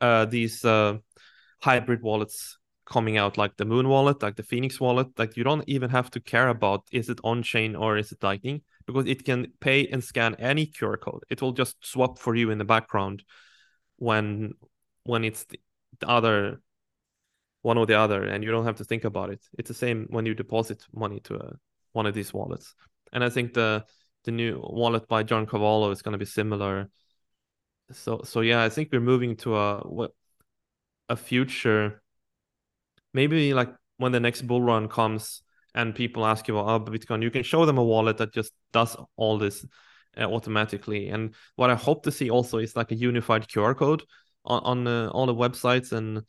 uh, 0.00 0.24
these 0.24 0.64
uh, 0.64 0.98
hybrid 1.60 2.02
wallets 2.02 2.58
coming 2.86 3.18
out, 3.18 3.36
like 3.36 3.56
the 3.56 3.64
Muun 3.64 3.86
wallet, 3.86 4.22
like 4.22 4.36
the 4.36 4.42
Phoenix 4.42 4.80
wallet. 4.80 5.08
Like 5.18 5.36
you 5.36 5.44
don't 5.44 5.64
even 5.66 5.90
have 5.90 6.10
to 6.12 6.20
care 6.20 6.48
about 6.48 6.86
is 6.90 7.10
it 7.10 7.20
on 7.22 7.42
chain 7.42 7.76
or 7.76 7.98
is 7.98 8.12
it 8.12 8.22
Lightning 8.22 8.62
because 8.86 9.06
it 9.06 9.24
can 9.24 9.48
pay 9.60 9.86
and 9.88 10.02
scan 10.02 10.34
any 10.36 10.66
QR 10.66 10.98
code. 10.98 11.24
It 11.28 11.42
will 11.42 11.52
just 11.52 11.76
swap 11.84 12.18
for 12.18 12.34
you 12.34 12.50
in 12.50 12.56
the 12.56 12.64
background 12.64 13.22
when 13.98 14.54
when 15.04 15.24
it's 15.24 15.44
the, 15.44 15.60
the 16.00 16.08
other 16.08 16.60
one 17.62 17.78
or 17.78 17.86
the 17.86 17.98
other, 17.98 18.24
and 18.24 18.42
you 18.42 18.50
don't 18.50 18.64
have 18.64 18.76
to 18.76 18.84
think 18.84 19.04
about 19.04 19.30
it. 19.30 19.44
It's 19.58 19.68
the 19.68 19.74
same 19.74 20.06
when 20.10 20.26
you 20.26 20.34
deposit 20.34 20.84
money 20.94 21.20
to 21.24 21.34
a, 21.36 21.56
one 21.92 22.06
of 22.06 22.14
these 22.14 22.32
wallets. 22.32 22.74
And 23.12 23.22
I 23.22 23.30
think 23.30 23.54
the 23.54 23.84
the 24.24 24.30
new 24.30 24.60
wallet 24.62 25.08
by 25.08 25.22
John 25.22 25.46
Carvalho 25.46 25.90
is 25.90 26.02
going 26.02 26.12
to 26.12 26.18
be 26.18 26.24
similar. 26.24 26.88
So 27.92 28.22
so 28.24 28.40
yeah, 28.40 28.62
I 28.62 28.68
think 28.68 28.90
we're 28.92 29.00
moving 29.00 29.36
to 29.38 29.56
a 29.56 29.78
what 29.80 30.12
a 31.08 31.16
future. 31.16 32.02
Maybe 33.14 33.54
like 33.54 33.72
when 33.96 34.12
the 34.12 34.20
next 34.20 34.42
bull 34.42 34.62
run 34.62 34.88
comes 34.88 35.42
and 35.74 35.94
people 35.94 36.26
ask 36.26 36.46
you 36.48 36.56
about 36.56 36.88
oh, 36.88 36.90
Bitcoin, 36.90 37.22
you 37.22 37.30
can 37.30 37.42
show 37.42 37.64
them 37.66 37.78
a 37.78 37.84
wallet 37.84 38.18
that 38.18 38.32
just 38.32 38.52
does 38.72 38.96
all 39.16 39.38
this 39.38 39.64
uh, 39.64 39.68
automatically. 40.24 41.08
And 41.08 41.34
what 41.56 41.70
I 41.70 41.74
hope 41.74 42.04
to 42.04 42.12
see 42.12 42.30
also 42.30 42.58
is 42.58 42.76
like 42.76 42.92
a 42.92 42.96
unified 42.96 43.48
QR 43.48 43.76
code 43.76 44.02
on 44.44 44.62
on 44.62 44.86
uh, 44.86 45.08
all 45.08 45.26
the 45.26 45.34
websites 45.34 45.92
and 45.92 46.22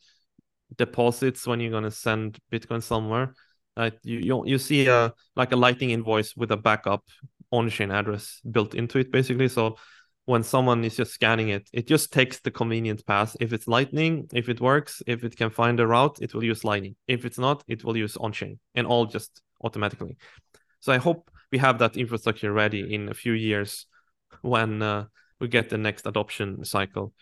deposits 0.76 1.46
when 1.46 1.60
you're 1.60 1.70
gonna 1.70 1.90
send 1.90 2.38
Bitcoin 2.52 2.82
somewhere. 2.82 3.34
Uh, 3.76 3.90
you 4.02 4.18
you 4.18 4.46
you 4.46 4.58
see 4.58 4.86
a 4.86 5.12
like 5.36 5.52
a 5.52 5.56
Lightning 5.56 5.90
invoice 5.90 6.36
with 6.36 6.50
a 6.50 6.56
backup 6.56 7.04
on-chain 7.52 7.90
address 7.90 8.40
built 8.48 8.74
into 8.74 8.98
it, 8.98 9.10
basically. 9.10 9.48
So 9.48 9.76
when 10.26 10.42
someone 10.42 10.84
is 10.84 10.96
just 10.96 11.12
scanning 11.12 11.48
it, 11.48 11.68
it 11.72 11.88
just 11.88 12.12
takes 12.12 12.40
the 12.40 12.50
convenient 12.50 13.04
path. 13.06 13.36
If 13.40 13.52
it's 13.52 13.66
Lightning, 13.66 14.28
if 14.32 14.48
it 14.48 14.60
works, 14.60 15.02
if 15.06 15.24
it 15.24 15.36
can 15.36 15.50
find 15.50 15.80
a 15.80 15.86
route, 15.86 16.18
it 16.20 16.34
will 16.34 16.44
use 16.44 16.62
Lightning. 16.62 16.94
If 17.08 17.24
it's 17.24 17.38
not, 17.38 17.64
it 17.66 17.82
will 17.84 17.96
use 17.96 18.16
on-chain, 18.16 18.58
and 18.74 18.86
all 18.86 19.06
just 19.06 19.40
automatically. 19.62 20.16
So 20.80 20.92
I 20.92 20.98
hope 20.98 21.30
we 21.52 21.58
have 21.58 21.78
that 21.78 21.96
infrastructure 21.96 22.52
ready 22.52 22.94
in 22.94 23.08
a 23.08 23.14
few 23.14 23.32
years 23.32 23.86
when 24.42 24.82
uh, 24.82 25.06
we 25.40 25.48
get 25.48 25.68
the 25.68 25.78
next 25.78 26.06
adoption 26.06 26.64
cycle 26.64 27.12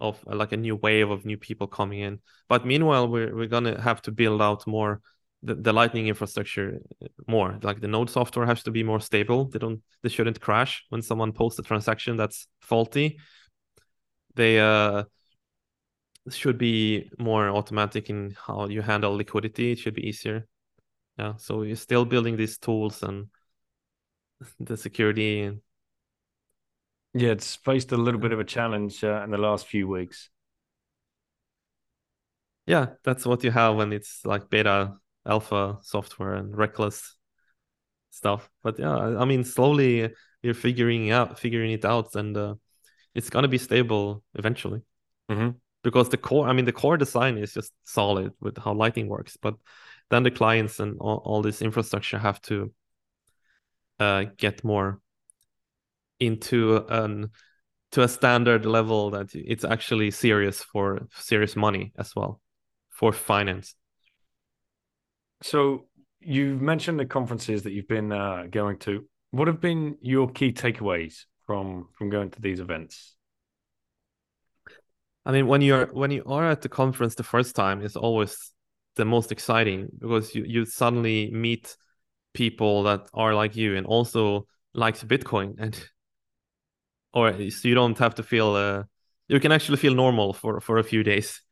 of 0.00 0.18
uh, 0.26 0.34
like 0.34 0.52
a 0.52 0.56
new 0.56 0.76
wave 0.76 1.10
of 1.10 1.24
new 1.24 1.36
people 1.36 1.66
coming 1.66 2.00
in. 2.00 2.18
But 2.48 2.66
meanwhile, 2.66 3.08
we're 3.08 3.34
we're 3.34 3.46
gonna 3.46 3.80
have 3.80 4.02
to 4.02 4.12
build 4.12 4.42
out 4.42 4.66
more 4.66 5.00
the, 5.42 5.54
the 5.54 5.72
lightning 5.72 6.08
infrastructure 6.08 6.80
more. 7.26 7.58
Like 7.62 7.80
the 7.80 7.88
node 7.88 8.10
software 8.10 8.46
has 8.46 8.62
to 8.64 8.70
be 8.70 8.82
more 8.82 9.00
stable. 9.00 9.48
They 9.48 9.58
don't 9.58 9.82
they 10.02 10.08
shouldn't 10.08 10.40
crash 10.40 10.84
when 10.88 11.02
someone 11.02 11.32
posts 11.32 11.58
a 11.58 11.62
transaction 11.62 12.16
that's 12.16 12.46
faulty. 12.60 13.18
They 14.34 14.58
uh 14.58 15.04
should 16.30 16.58
be 16.58 17.10
more 17.18 17.48
automatic 17.48 18.10
in 18.10 18.36
how 18.46 18.66
you 18.66 18.82
handle 18.82 19.16
liquidity. 19.16 19.72
It 19.72 19.78
should 19.78 19.94
be 19.94 20.08
easier. 20.08 20.46
Yeah 21.18 21.34
so 21.36 21.58
we're 21.58 21.76
still 21.76 22.04
building 22.04 22.36
these 22.36 22.58
tools 22.58 23.02
and 23.02 23.26
the 24.60 24.76
security 24.76 25.42
and 25.42 25.60
Yeah, 27.14 27.30
it's 27.30 27.56
faced 27.56 27.92
a 27.92 27.96
little 27.96 28.20
bit 28.20 28.32
of 28.32 28.38
a 28.40 28.44
challenge 28.44 29.02
uh, 29.04 29.22
in 29.24 29.30
the 29.30 29.38
last 29.38 29.66
few 29.66 29.88
weeks. 29.88 30.30
yeah 32.66 32.86
that's 33.04 33.26
what 33.26 33.42
you 33.44 33.50
have 33.50 33.76
when 33.76 33.92
it's 33.92 34.24
like 34.24 34.48
beta 34.50 34.94
alpha 35.26 35.78
software 35.82 36.34
and 36.34 36.56
reckless 36.56 37.16
stuff 38.10 38.50
but 38.62 38.78
yeah 38.78 39.18
i 39.18 39.24
mean 39.24 39.44
slowly 39.44 40.10
you're 40.42 40.54
figuring 40.54 41.10
out 41.10 41.38
figuring 41.38 41.72
it 41.72 41.84
out 41.84 42.14
and 42.16 42.36
uh, 42.36 42.54
it's 43.14 43.30
gonna 43.30 43.48
be 43.48 43.58
stable 43.58 44.22
eventually 44.34 44.82
Mhm. 45.30 45.56
because 45.84 46.08
the 46.10 46.16
core 46.18 46.48
i 46.48 46.52
mean 46.52 46.64
the 46.64 46.72
core 46.72 46.96
design 46.96 47.38
is 47.38 47.54
just 47.54 47.72
solid 47.84 48.32
with 48.40 48.58
how 48.58 48.74
lightning 48.74 49.08
works 49.08 49.36
but 49.36 49.54
then 50.10 50.24
the 50.24 50.30
clients 50.30 50.80
and 50.80 50.98
all, 51.00 51.18
all 51.24 51.42
this 51.42 51.62
infrastructure 51.62 52.18
have 52.18 52.40
to 52.42 52.72
uh, 54.00 54.24
get 54.38 54.64
more 54.64 55.00
into 56.20 56.84
an 56.88 57.30
to 57.92 58.02
a 58.02 58.08
standard 58.08 58.66
level 58.66 59.10
that 59.10 59.34
it's 59.34 59.64
actually 59.64 60.10
serious 60.10 60.62
for 60.62 61.08
serious 61.16 61.56
money 61.56 61.92
as 61.98 62.14
well 62.16 62.40
for 62.90 63.12
finance 63.12 63.74
So 65.42 65.86
you've 66.20 66.60
mentioned 66.60 66.98
the 67.00 67.06
conferences 67.06 67.62
that 67.62 67.72
you've 67.72 67.88
been 67.88 68.12
uh, 68.12 68.46
going 68.50 68.78
to. 68.80 69.06
What 69.30 69.48
have 69.48 69.60
been 69.60 69.96
your 70.00 70.30
key 70.30 70.52
takeaways 70.52 71.24
from 71.46 71.88
from 71.96 72.10
going 72.10 72.30
to 72.32 72.40
these 72.40 72.60
events? 72.60 73.16
I 75.26 75.32
mean, 75.32 75.46
when 75.46 75.62
you're 75.62 75.86
when 75.92 76.10
you 76.10 76.24
are 76.26 76.50
at 76.50 76.62
the 76.62 76.68
conference 76.68 77.14
the 77.14 77.22
first 77.22 77.54
time, 77.54 77.82
it's 77.82 77.96
always 77.96 78.52
the 78.96 79.04
most 79.04 79.32
exciting 79.32 79.88
because 79.98 80.34
you 80.34 80.44
you 80.46 80.64
suddenly 80.64 81.30
meet 81.30 81.76
people 82.32 82.84
that 82.84 83.08
are 83.14 83.34
like 83.34 83.56
you 83.56 83.76
and 83.76 83.86
also 83.86 84.46
likes 84.74 85.02
Bitcoin, 85.04 85.54
and 85.58 85.88
or 87.12 87.32
so 87.50 87.68
you 87.68 87.74
don't 87.74 87.98
have 87.98 88.14
to 88.16 88.22
feel 88.22 88.54
uh, 88.54 88.84
you 89.28 89.40
can 89.40 89.52
actually 89.52 89.78
feel 89.78 89.94
normal 89.94 90.32
for 90.32 90.60
for 90.60 90.78
a 90.78 90.84
few 90.84 91.02
days, 91.02 91.42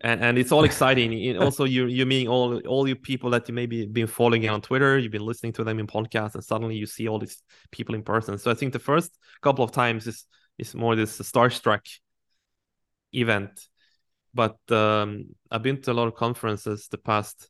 and 0.00 0.20
and 0.22 0.38
it's 0.38 0.52
all 0.52 0.64
exciting. 0.64 1.12
And 1.28 1.38
also, 1.44 1.64
you 1.64 1.86
you 1.86 2.06
meeting 2.06 2.28
all 2.28 2.60
all 2.66 2.88
you 2.88 2.96
people 2.96 3.30
that 3.30 3.48
you 3.48 3.54
maybe 3.54 3.86
been 3.86 4.06
following 4.06 4.48
on 4.48 4.60
Twitter, 4.60 4.98
you've 4.98 5.12
been 5.12 5.26
listening 5.26 5.52
to 5.54 5.64
them 5.64 5.78
in 5.78 5.86
podcasts, 5.86 6.34
and 6.34 6.44
suddenly 6.44 6.76
you 6.76 6.86
see 6.86 7.08
all 7.08 7.18
these 7.18 7.42
people 7.70 7.94
in 7.94 8.02
person. 8.02 8.38
So 8.38 8.50
I 8.50 8.54
think 8.54 8.72
the 8.72 8.78
first 8.78 9.18
couple 9.42 9.64
of 9.64 9.72
times 9.72 10.06
is 10.06 10.26
is 10.58 10.74
more 10.74 10.96
this 10.96 11.18
starstruck 11.18 11.86
event. 13.12 13.68
But 14.32 14.58
um, 14.70 15.34
I've 15.50 15.62
been 15.62 15.80
to 15.82 15.92
a 15.92 15.94
lot 15.94 16.06
of 16.06 16.14
conferences 16.14 16.88
the 16.88 16.98
past 16.98 17.48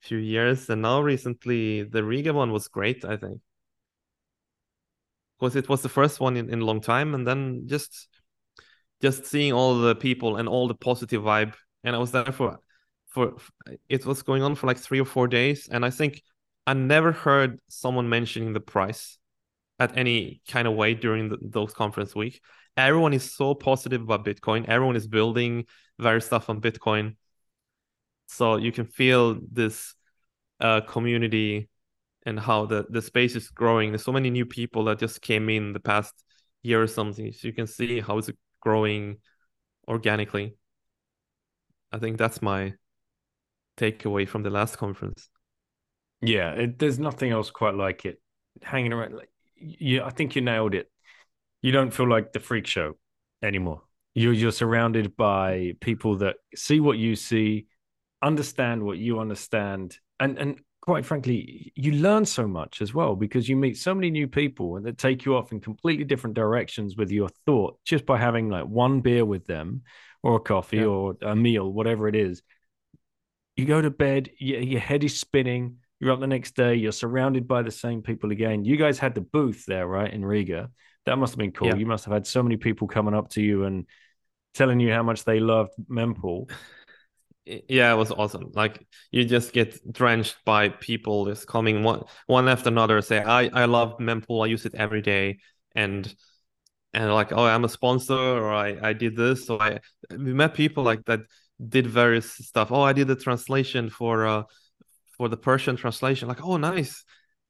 few 0.00 0.18
years, 0.18 0.68
and 0.70 0.82
now 0.82 1.00
recently 1.00 1.82
the 1.82 2.04
Riga 2.04 2.32
one 2.32 2.52
was 2.52 2.68
great. 2.68 3.04
I 3.04 3.16
think 3.16 3.40
because 5.38 5.56
it 5.56 5.68
was 5.68 5.82
the 5.82 5.88
first 5.88 6.20
one 6.20 6.36
in, 6.36 6.50
in 6.50 6.60
a 6.60 6.64
long 6.64 6.80
time, 6.80 7.14
and 7.14 7.26
then 7.26 7.66
just 7.66 8.08
just 9.00 9.26
seeing 9.26 9.52
all 9.52 9.78
the 9.80 9.94
people 9.94 10.36
and 10.36 10.48
all 10.48 10.68
the 10.68 10.74
positive 10.74 11.22
vibe, 11.22 11.54
and 11.84 11.94
I 11.96 11.98
was 11.98 12.12
there 12.12 12.32
for 12.32 12.58
for 13.08 13.34
it 13.88 14.06
was 14.06 14.22
going 14.22 14.42
on 14.42 14.54
for 14.54 14.66
like 14.66 14.78
three 14.78 15.00
or 15.00 15.06
four 15.06 15.28
days, 15.28 15.68
and 15.70 15.84
I 15.84 15.90
think 15.90 16.22
I 16.66 16.74
never 16.74 17.12
heard 17.12 17.58
someone 17.68 18.08
mentioning 18.08 18.52
the 18.52 18.60
price 18.60 19.18
at 19.78 19.96
any 19.96 20.42
kind 20.46 20.68
of 20.68 20.74
way 20.74 20.92
during 20.94 21.30
the, 21.30 21.38
those 21.40 21.72
conference 21.72 22.14
week 22.14 22.42
everyone 22.76 23.12
is 23.12 23.32
so 23.32 23.54
positive 23.54 24.02
about 24.02 24.24
Bitcoin. 24.24 24.66
Everyone 24.68 24.96
is 24.96 25.06
building 25.06 25.66
various 25.98 26.26
stuff 26.26 26.48
on 26.50 26.60
Bitcoin. 26.60 27.16
So 28.30 28.56
you 28.56 28.70
can 28.70 28.86
feel 28.86 29.38
this 29.50 29.94
uh, 30.60 30.82
community 30.82 31.68
and 32.24 32.38
how 32.38 32.66
the, 32.66 32.86
the 32.88 33.02
space 33.02 33.34
is 33.34 33.48
growing. 33.48 33.90
There's 33.90 34.04
so 34.04 34.12
many 34.12 34.30
new 34.30 34.46
people 34.46 34.84
that 34.84 34.98
just 34.98 35.20
came 35.20 35.48
in 35.48 35.72
the 35.72 35.80
past 35.80 36.14
year 36.62 36.80
or 36.80 36.86
something. 36.86 37.32
So 37.32 37.48
you 37.48 37.52
can 37.54 37.66
see 37.66 38.00
how 38.00 38.18
it's 38.18 38.30
growing 38.60 39.16
organically. 39.88 40.56
I 41.92 41.98
think 41.98 42.18
that's 42.18 42.40
my 42.40 42.74
takeaway 43.76 44.28
from 44.28 44.44
the 44.44 44.50
last 44.50 44.78
conference. 44.78 45.28
Yeah, 46.20 46.52
it, 46.52 46.78
there's 46.78 46.98
nothing 46.98 47.32
else 47.32 47.50
quite 47.50 47.74
like 47.74 48.04
it. 48.04 48.20
Hanging 48.62 48.92
around, 48.92 49.16
like 49.16 49.30
you, 49.56 50.02
I 50.02 50.10
think 50.10 50.36
you 50.36 50.42
nailed 50.42 50.74
it. 50.74 50.88
You 51.62 51.72
don't 51.72 51.90
feel 51.90 52.08
like 52.08 52.32
the 52.32 52.40
freak 52.40 52.66
show 52.66 52.96
anymore. 53.42 53.82
You're 54.14 54.32
you're 54.32 54.52
surrounded 54.52 55.16
by 55.16 55.74
people 55.80 56.16
that 56.18 56.36
see 56.54 56.78
what 56.78 56.98
you 56.98 57.16
see, 57.16 57.66
understand 58.22 58.82
what 58.82 58.98
you 58.98 59.20
understand, 59.20 59.96
and 60.18 60.38
and 60.38 60.60
quite 60.80 61.04
frankly, 61.04 61.72
you 61.76 61.92
learn 61.92 62.24
so 62.24 62.48
much 62.48 62.80
as 62.80 62.94
well 62.94 63.14
because 63.14 63.48
you 63.48 63.56
meet 63.56 63.76
so 63.76 63.94
many 63.94 64.10
new 64.10 64.26
people 64.26 64.76
and 64.76 64.86
that 64.86 64.96
take 64.98 65.24
you 65.24 65.36
off 65.36 65.52
in 65.52 65.60
completely 65.60 66.04
different 66.04 66.34
directions 66.34 66.96
with 66.96 67.10
your 67.10 67.28
thought 67.44 67.78
just 67.84 68.06
by 68.06 68.16
having 68.16 68.48
like 68.48 68.64
one 68.64 69.00
beer 69.00 69.24
with 69.24 69.46
them 69.46 69.82
or 70.22 70.36
a 70.36 70.40
coffee 70.40 70.78
Yeah. 70.78 70.84
or 70.84 71.16
a 71.20 71.36
meal, 71.36 71.70
whatever 71.70 72.08
it 72.08 72.16
is. 72.16 72.42
You 73.56 73.66
go 73.66 73.82
to 73.82 73.90
bed, 73.90 74.30
your, 74.38 74.60
your 74.60 74.80
head 74.80 75.04
is 75.04 75.20
spinning. 75.20 75.76
You're 76.00 76.12
up 76.12 76.20
the 76.20 76.26
next 76.26 76.52
day. 76.56 76.76
You're 76.76 76.92
surrounded 76.92 77.46
by 77.46 77.60
the 77.62 77.70
same 77.70 78.00
people 78.00 78.30
again. 78.30 78.64
You 78.64 78.78
guys 78.78 78.98
had 78.98 79.14
the 79.14 79.20
booth 79.20 79.66
there, 79.66 79.86
right, 79.86 80.10
in 80.10 80.24
Riga. 80.24 80.70
That 81.04 81.18
must 81.18 81.32
have 81.34 81.38
been 81.38 81.52
cool. 81.52 81.68
Yeah. 81.68 81.76
You 81.76 81.86
must 81.86 82.06
have 82.06 82.14
had 82.14 82.26
so 82.26 82.42
many 82.42 82.56
people 82.56 82.88
coming 82.88 83.14
up 83.14 83.28
to 83.30 83.42
you 83.42 83.64
and 83.64 83.86
telling 84.54 84.80
you 84.80 84.92
how 84.92 85.02
much 85.02 85.24
they 85.24 85.40
loved 85.40 85.72
mempool. 85.90 86.50
Yeah, 87.46 87.92
it 87.92 87.96
was 87.96 88.10
awesome. 88.12 88.50
Like 88.54 88.86
you 89.10 89.24
just 89.24 89.52
get 89.52 89.92
drenched 89.92 90.36
by 90.44 90.68
people 90.68 91.24
just 91.26 91.46
coming 91.48 91.82
one 91.82 92.04
one 92.26 92.48
after 92.48 92.68
another 92.68 93.00
say, 93.02 93.18
I, 93.20 93.48
I 93.52 93.64
love 93.64 93.98
mempool, 93.98 94.44
I 94.44 94.48
use 94.48 94.66
it 94.66 94.74
every 94.74 95.02
day 95.02 95.38
and 95.74 96.12
and 96.94 97.12
like, 97.14 97.32
oh 97.32 97.44
I'm 97.44 97.64
a 97.64 97.68
sponsor 97.68 98.14
or 98.14 98.52
I, 98.52 98.78
I 98.90 98.92
did 98.92 99.16
this. 99.16 99.46
So 99.46 99.60
I 99.60 99.80
we 100.10 100.32
met 100.34 100.54
people 100.54 100.84
like 100.84 101.04
that 101.06 101.20
did 101.66 101.86
various 101.86 102.32
stuff. 102.32 102.72
Oh, 102.72 102.82
I 102.82 102.92
did 102.92 103.08
the 103.08 103.16
translation 103.16 103.90
for 103.90 104.26
uh 104.26 104.42
for 105.16 105.28
the 105.28 105.36
Persian 105.36 105.76
translation. 105.76 106.28
Like, 106.28 106.44
oh, 106.44 106.56
nice. 106.56 107.04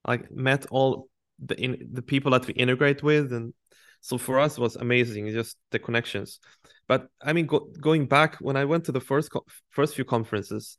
Like 0.06 0.30
met 0.30 0.66
all 0.70 1.08
the 1.44 1.60
in 1.60 1.88
the 1.92 2.02
people 2.02 2.32
that 2.32 2.46
we 2.46 2.54
integrate 2.54 3.02
with, 3.02 3.32
and 3.32 3.54
so 4.00 4.18
for 4.18 4.38
us 4.38 4.58
it 4.58 4.60
was 4.60 4.76
amazing. 4.76 5.28
Just 5.28 5.56
the 5.70 5.78
connections. 5.78 6.40
But 6.88 7.08
I 7.22 7.32
mean, 7.32 7.46
go, 7.46 7.68
going 7.80 8.06
back 8.06 8.36
when 8.36 8.56
I 8.56 8.64
went 8.64 8.84
to 8.84 8.92
the 8.92 9.00
first 9.00 9.30
co- 9.30 9.44
first 9.70 9.94
few 9.94 10.04
conferences, 10.04 10.76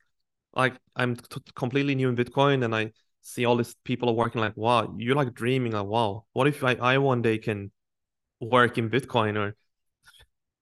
like 0.53 0.74
I'm 0.95 1.15
t- 1.15 1.41
completely 1.55 1.95
new 1.95 2.09
in 2.09 2.15
Bitcoin, 2.15 2.65
and 2.65 2.76
I 2.76 2.91
see 3.22 3.45
all 3.45 3.55
these 3.55 3.76
people 3.86 4.09
are 4.09 4.13
working. 4.13 4.41
Like, 4.41 4.57
wow, 4.57 4.93
you're 4.97 5.15
like 5.15 5.34
dreaming. 5.34 5.74
Like, 5.74 5.86
wow, 5.86 6.26
what 6.34 6.47
if 6.47 6.63
I, 6.63 6.74
I 6.76 6.97
one 6.97 7.22
day 7.22 7.38
can 7.38 7.72
work 8.39 8.78
in 8.78 8.89
Bitcoin 8.89 9.38
or 9.38 9.55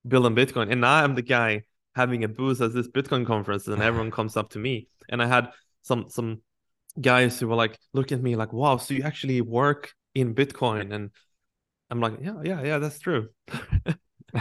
build 0.07 0.25
on 0.25 0.35
Bitcoin? 0.35 0.71
And 0.71 0.81
now 0.81 1.03
I'm 1.03 1.15
the 1.15 1.21
guy 1.21 1.63
having 1.95 2.23
a 2.23 2.27
booth 2.27 2.61
at 2.61 2.73
this 2.73 2.87
Bitcoin 2.87 3.25
conference, 3.25 3.67
and 3.67 3.81
everyone 3.89 4.11
comes 4.11 4.37
up 4.37 4.51
to 4.51 4.59
me. 4.59 4.87
And 5.09 5.21
I 5.21 5.27
had 5.27 5.49
some 5.81 6.09
some 6.09 6.41
guys 6.99 7.39
who 7.39 7.47
were 7.47 7.55
like 7.55 7.79
looking 7.93 8.17
at 8.17 8.23
me 8.23 8.35
like, 8.35 8.53
wow, 8.53 8.77
so 8.77 8.93
you 8.93 9.03
actually 9.03 9.41
work 9.41 9.93
in 10.13 10.35
Bitcoin? 10.35 10.93
And 10.93 11.11
I'm 11.89 11.99
like, 11.99 12.19
yeah, 12.21 12.35
yeah, 12.43 12.61
yeah, 12.63 12.77
that's 12.77 12.99
true. 12.99 13.29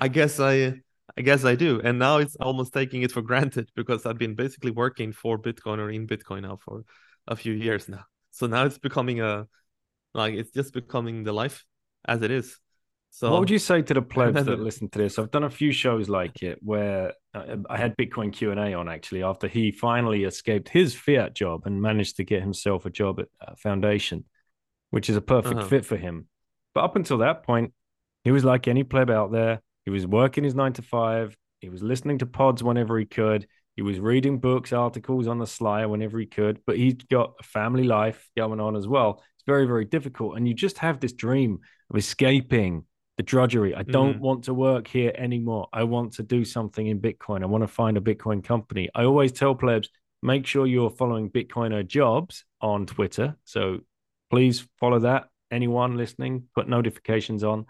I 0.00 0.08
guess 0.12 0.40
I 0.40 0.80
I 1.16 1.22
guess 1.22 1.44
I 1.44 1.54
do. 1.54 1.80
And 1.82 1.98
now 1.98 2.18
it's 2.18 2.36
almost 2.36 2.72
taking 2.72 3.02
it 3.02 3.12
for 3.12 3.22
granted 3.22 3.70
because 3.74 4.04
I've 4.04 4.18
been 4.18 4.34
basically 4.34 4.70
working 4.70 5.12
for 5.12 5.38
Bitcoin 5.38 5.78
or 5.78 5.90
in 5.90 6.06
Bitcoin 6.06 6.42
now 6.42 6.58
for 6.62 6.84
a 7.26 7.36
few 7.36 7.52
years 7.52 7.88
now. 7.88 8.04
So 8.32 8.46
now 8.46 8.66
it's 8.66 8.78
becoming 8.78 9.20
a 9.20 9.46
like 10.14 10.34
it's 10.34 10.50
just 10.50 10.74
becoming 10.74 11.24
the 11.24 11.32
life 11.32 11.64
as 12.06 12.22
it 12.22 12.30
is. 12.30 12.58
So 13.10 13.30
what 13.30 13.40
would 13.40 13.50
you 13.50 13.58
say 13.58 13.80
to 13.80 13.94
the 13.94 14.02
plebs 14.14 14.44
that 14.44 14.60
listen 14.60 14.90
to 14.90 14.98
this? 14.98 15.18
I've 15.18 15.30
done 15.30 15.44
a 15.44 15.50
few 15.50 15.72
shows 15.72 16.08
like 16.08 16.42
it 16.42 16.58
where 16.62 17.14
uh, 17.32 17.56
I 17.70 17.78
had 17.78 17.96
Bitcoin 17.96 18.30
Q 18.32 18.50
and 18.50 18.60
A 18.60 18.74
on 18.74 18.88
actually 18.88 19.22
after 19.22 19.48
he 19.48 19.72
finally 19.72 20.24
escaped 20.24 20.68
his 20.68 20.94
fiat 20.94 21.34
job 21.34 21.62
and 21.64 21.80
managed 21.80 22.16
to 22.16 22.24
get 22.24 22.42
himself 22.42 22.84
a 22.84 22.90
job 22.90 23.20
at 23.20 23.28
uh, 23.40 23.54
Foundation, 23.56 24.24
which 24.90 25.08
is 25.08 25.16
a 25.16 25.22
perfect 25.22 25.60
uh-huh. 25.60 25.68
fit 25.68 25.86
for 25.86 25.96
him. 25.96 26.26
But 26.76 26.84
up 26.84 26.96
until 26.96 27.16
that 27.18 27.42
point, 27.42 27.72
he 28.22 28.30
was 28.32 28.44
like 28.44 28.68
any 28.68 28.84
pleb 28.84 29.08
out 29.08 29.32
there. 29.32 29.62
He 29.86 29.90
was 29.90 30.06
working 30.06 30.44
his 30.44 30.54
nine 30.54 30.74
to 30.74 30.82
five. 30.82 31.34
He 31.60 31.70
was 31.70 31.82
listening 31.82 32.18
to 32.18 32.26
pods 32.26 32.62
whenever 32.62 32.98
he 32.98 33.06
could. 33.06 33.46
He 33.76 33.80
was 33.80 33.98
reading 33.98 34.40
books, 34.40 34.74
articles 34.74 35.26
on 35.26 35.38
the 35.38 35.46
sly 35.46 35.86
whenever 35.86 36.18
he 36.18 36.26
could. 36.26 36.60
But 36.66 36.76
he's 36.76 36.96
got 37.10 37.32
a 37.40 37.44
family 37.44 37.84
life 37.84 38.28
going 38.36 38.60
on 38.60 38.76
as 38.76 38.86
well. 38.86 39.22
It's 39.36 39.46
very, 39.46 39.64
very 39.66 39.86
difficult. 39.86 40.36
And 40.36 40.46
you 40.46 40.52
just 40.52 40.76
have 40.76 41.00
this 41.00 41.14
dream 41.14 41.60
of 41.88 41.96
escaping 41.96 42.84
the 43.16 43.22
drudgery. 43.22 43.74
I 43.74 43.82
don't 43.82 44.18
mm. 44.18 44.20
want 44.20 44.44
to 44.44 44.52
work 44.52 44.86
here 44.86 45.14
anymore. 45.16 45.68
I 45.72 45.84
want 45.84 46.12
to 46.16 46.22
do 46.22 46.44
something 46.44 46.86
in 46.86 47.00
Bitcoin. 47.00 47.42
I 47.42 47.46
want 47.46 47.62
to 47.62 47.68
find 47.68 47.96
a 47.96 48.02
Bitcoin 48.02 48.44
company. 48.44 48.90
I 48.94 49.04
always 49.04 49.32
tell 49.32 49.54
plebs, 49.54 49.88
make 50.22 50.46
sure 50.46 50.66
you're 50.66 50.90
following 50.90 51.30
Bitcoiner 51.30 51.86
jobs 51.86 52.44
on 52.60 52.84
Twitter. 52.84 53.34
So 53.46 53.78
please 54.28 54.68
follow 54.78 54.98
that. 54.98 55.28
Anyone 55.50 55.96
listening, 55.96 56.44
put 56.54 56.68
notifications 56.68 57.44
on 57.44 57.66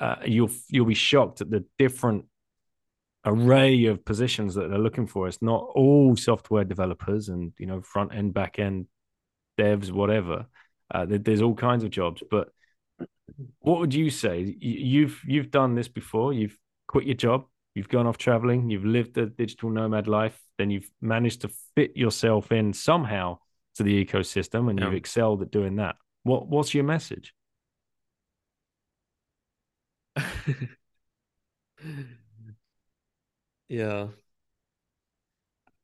uh, 0.00 0.16
you'll 0.26 0.50
you'll 0.68 0.86
be 0.86 0.94
shocked 0.94 1.40
at 1.40 1.50
the 1.50 1.64
different 1.78 2.24
array 3.24 3.86
of 3.86 4.04
positions 4.04 4.54
that 4.54 4.68
they're 4.68 4.78
looking 4.78 5.06
for. 5.06 5.28
It's 5.28 5.40
not 5.40 5.64
all 5.74 6.16
software 6.16 6.64
developers 6.64 7.28
and 7.28 7.52
you 7.58 7.66
know 7.66 7.80
front 7.80 8.14
end, 8.14 8.34
back 8.34 8.58
end 8.58 8.86
devs, 9.58 9.90
whatever. 9.90 10.46
Uh, 10.92 11.06
there's 11.08 11.42
all 11.42 11.54
kinds 11.54 11.84
of 11.84 11.90
jobs. 11.90 12.22
But 12.30 12.48
what 13.60 13.80
would 13.80 13.94
you 13.94 14.10
say? 14.10 14.54
You've 14.60 15.20
you've 15.26 15.50
done 15.50 15.74
this 15.74 15.88
before. 15.88 16.32
You've 16.32 16.58
quit 16.88 17.06
your 17.06 17.14
job. 17.14 17.46
You've 17.74 17.88
gone 17.88 18.06
off 18.06 18.18
traveling. 18.18 18.70
You've 18.70 18.84
lived 18.84 19.16
a 19.18 19.26
digital 19.26 19.70
nomad 19.70 20.06
life. 20.06 20.38
Then 20.58 20.70
you've 20.70 20.90
managed 21.00 21.40
to 21.42 21.50
fit 21.74 21.96
yourself 21.96 22.52
in 22.52 22.72
somehow 22.72 23.38
to 23.76 23.82
the 23.82 24.04
ecosystem, 24.04 24.70
and 24.70 24.78
yeah. 24.78 24.86
you've 24.86 24.94
excelled 24.94 25.42
at 25.42 25.50
doing 25.50 25.76
that. 25.76 25.96
What 26.24 26.48
what's 26.48 26.74
your 26.74 26.84
message? 26.84 27.34
yeah. 33.68 34.08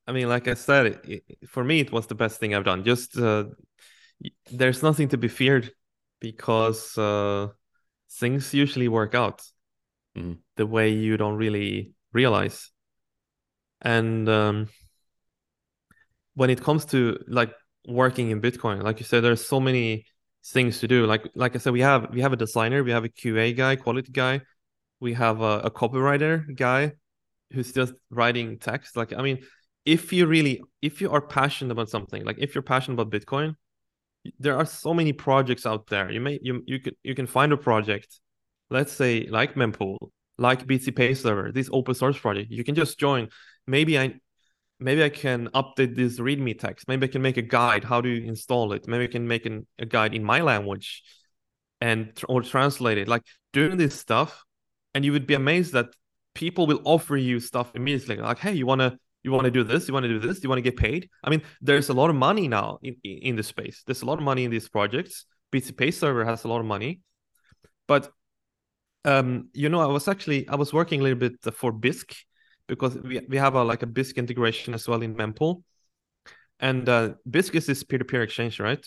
I 0.06 0.12
mean, 0.12 0.28
like 0.28 0.48
I 0.48 0.54
said, 0.54 0.86
it, 0.86 1.00
it, 1.04 1.48
for 1.48 1.62
me, 1.62 1.80
it 1.80 1.92
was 1.92 2.06
the 2.06 2.14
best 2.14 2.40
thing 2.40 2.54
I've 2.54 2.64
done. 2.64 2.84
Just 2.84 3.16
uh, 3.16 3.44
there's 4.50 4.82
nothing 4.82 5.08
to 5.08 5.18
be 5.18 5.28
feared 5.28 5.70
because 6.20 6.96
uh, 6.98 7.48
things 8.10 8.52
usually 8.52 8.88
work 8.88 9.14
out 9.14 9.42
mm. 10.16 10.38
the 10.56 10.66
way 10.66 10.90
you 10.90 11.16
don't 11.16 11.36
really 11.36 11.92
realize. 12.12 12.70
And 13.82 14.28
um, 14.28 14.68
when 16.34 16.50
it 16.50 16.62
comes 16.62 16.84
to 16.86 17.18
like 17.28 17.52
working 17.86 18.30
in 18.30 18.40
Bitcoin, 18.40 18.82
like 18.82 18.98
you 19.00 19.06
said, 19.06 19.22
there's 19.22 19.46
so 19.46 19.60
many 19.60 20.06
things 20.44 20.80
to 20.80 20.88
do. 20.88 21.06
Like 21.06 21.28
like 21.34 21.54
I 21.54 21.58
said, 21.58 21.72
we 21.72 21.80
have 21.80 22.10
we 22.12 22.20
have 22.20 22.32
a 22.32 22.36
designer, 22.36 22.82
we 22.82 22.90
have 22.90 23.04
a 23.04 23.08
QA 23.08 23.56
guy, 23.56 23.76
quality 23.76 24.12
guy, 24.12 24.40
we 25.00 25.14
have 25.14 25.40
a, 25.40 25.60
a 25.60 25.70
copywriter 25.70 26.54
guy 26.56 26.92
who's 27.52 27.72
just 27.72 27.94
writing 28.10 28.58
text. 28.58 28.96
Like 28.96 29.12
I 29.12 29.22
mean, 29.22 29.40
if 29.84 30.12
you 30.12 30.26
really 30.26 30.62
if 30.82 31.00
you 31.00 31.10
are 31.10 31.20
passionate 31.20 31.72
about 31.72 31.88
something, 31.88 32.24
like 32.24 32.38
if 32.38 32.54
you're 32.54 32.62
passionate 32.62 33.00
about 33.00 33.12
Bitcoin, 33.12 33.54
there 34.38 34.56
are 34.56 34.66
so 34.66 34.94
many 34.94 35.12
projects 35.12 35.66
out 35.66 35.86
there. 35.88 36.10
You 36.10 36.20
may 36.20 36.38
you 36.42 36.62
you 36.66 36.80
can 36.80 36.94
you 37.02 37.14
can 37.14 37.26
find 37.26 37.52
a 37.52 37.56
project, 37.56 38.20
let's 38.70 38.92
say 38.92 39.26
like 39.30 39.54
Mempool, 39.54 39.98
like 40.38 40.66
BTCPay 40.66 41.16
Server, 41.16 41.52
this 41.52 41.70
open 41.72 41.94
source 41.94 42.18
project. 42.18 42.50
You 42.50 42.64
can 42.64 42.74
just 42.74 42.98
join. 42.98 43.28
Maybe 43.66 43.98
I 43.98 44.14
maybe 44.80 45.04
I 45.04 45.10
can 45.10 45.48
update 45.48 45.94
this 45.94 46.18
README 46.18 46.58
text. 46.58 46.88
Maybe 46.88 47.04
I 47.06 47.08
can 47.08 47.22
make 47.22 47.36
a 47.36 47.42
guide 47.42 47.84
how 47.84 48.00
to 48.00 48.26
install 48.26 48.72
it. 48.72 48.88
Maybe 48.88 49.04
I 49.04 49.08
can 49.08 49.28
make 49.28 49.46
an, 49.46 49.66
a 49.78 49.86
guide 49.86 50.14
in 50.14 50.24
my 50.24 50.40
language 50.40 51.02
and 51.80 52.12
or 52.28 52.42
translate 52.42 52.98
it. 52.98 53.08
Like 53.08 53.22
doing 53.52 53.76
this 53.76 53.98
stuff, 53.98 54.44
and 54.94 55.04
you 55.04 55.12
would 55.12 55.26
be 55.26 55.34
amazed 55.34 55.72
that 55.74 55.86
people 56.34 56.66
will 56.66 56.80
offer 56.84 57.16
you 57.16 57.40
stuff 57.40 57.72
immediately. 57.74 58.16
Like, 58.16 58.38
hey, 58.38 58.52
you 58.52 58.66
wanna 58.66 58.98
you 59.22 59.32
want 59.32 59.44
to 59.44 59.50
do 59.50 59.64
this? 59.64 59.86
You 59.86 59.94
want 59.94 60.04
to 60.04 60.08
do 60.08 60.18
this? 60.18 60.42
You 60.42 60.48
want 60.48 60.58
to 60.58 60.62
get 60.62 60.76
paid? 60.76 61.10
I 61.22 61.30
mean, 61.30 61.42
there's 61.60 61.90
a 61.90 61.92
lot 61.92 62.10
of 62.10 62.16
money 62.16 62.48
now 62.48 62.78
in 62.82 62.96
in 63.04 63.36
the 63.36 63.42
space. 63.42 63.82
There's 63.86 64.02
a 64.02 64.06
lot 64.06 64.18
of 64.18 64.24
money 64.24 64.44
in 64.44 64.50
these 64.50 64.68
projects. 64.68 65.26
BTCPay 65.52 65.92
Server 65.92 66.24
has 66.24 66.44
a 66.44 66.48
lot 66.48 66.60
of 66.60 66.66
money, 66.66 67.00
but 67.86 68.10
um, 69.04 69.48
you 69.52 69.68
know, 69.68 69.80
I 69.80 69.86
was 69.86 70.08
actually 70.08 70.48
I 70.48 70.56
was 70.56 70.72
working 70.72 71.00
a 71.00 71.02
little 71.02 71.18
bit 71.18 71.34
for 71.54 71.72
Bisq 71.72 72.14
because 72.70 72.96
we, 72.98 73.20
we 73.28 73.36
have 73.36 73.56
a 73.56 73.64
like 73.64 73.82
a 73.82 73.86
Bisq 73.86 74.16
integration 74.16 74.72
as 74.72 74.88
well 74.88 75.02
in 75.02 75.14
Mempool. 75.14 75.62
And 76.60 76.88
uh, 76.88 77.14
Bisq 77.28 77.54
is 77.56 77.66
this 77.66 77.82
peer-to-peer 77.82 78.22
exchange, 78.22 78.60
right? 78.60 78.84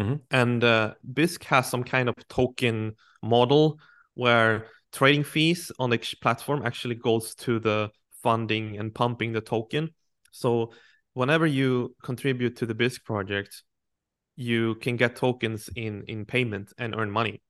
Mm-hmm. 0.00 0.14
And 0.30 0.62
uh, 0.62 0.94
Bisq 1.12 1.42
has 1.44 1.68
some 1.68 1.82
kind 1.82 2.08
of 2.08 2.14
token 2.28 2.94
model 3.22 3.80
where 4.14 4.66
trading 4.92 5.24
fees 5.24 5.72
on 5.78 5.90
the 5.90 5.98
platform 6.22 6.62
actually 6.64 6.94
goes 6.94 7.34
to 7.34 7.58
the 7.58 7.90
funding 8.22 8.78
and 8.78 8.94
pumping 8.94 9.32
the 9.32 9.40
token. 9.40 9.90
So 10.30 10.72
whenever 11.14 11.46
you 11.46 11.96
contribute 12.02 12.56
to 12.56 12.66
the 12.66 12.74
Bisq 12.74 13.04
project, 13.04 13.64
you 14.36 14.76
can 14.76 14.96
get 14.96 15.16
tokens 15.16 15.68
in 15.74 16.04
in 16.06 16.24
payment 16.24 16.72
and 16.78 16.94
earn 16.94 17.10
money. 17.10 17.42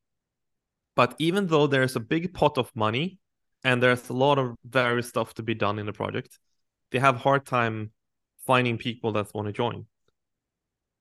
But 0.96 1.14
even 1.18 1.46
though 1.46 1.66
there's 1.66 1.96
a 1.96 2.00
big 2.00 2.32
pot 2.32 2.56
of 2.56 2.74
money 2.74 3.18
and 3.64 3.82
there's 3.82 4.09
a 4.09 4.12
lot 4.12 4.38
of 4.38 4.54
various 4.64 5.09
stuff 5.09 5.34
to 5.34 5.42
be 5.42 5.54
done 5.54 5.78
in 5.78 5.86
the 5.86 5.92
project. 5.92 6.38
They 6.90 6.98
have 6.98 7.16
hard 7.16 7.44
time 7.46 7.92
finding 8.46 8.78
people 8.78 9.12
that 9.12 9.32
want 9.34 9.46
to 9.46 9.52
join. 9.52 9.86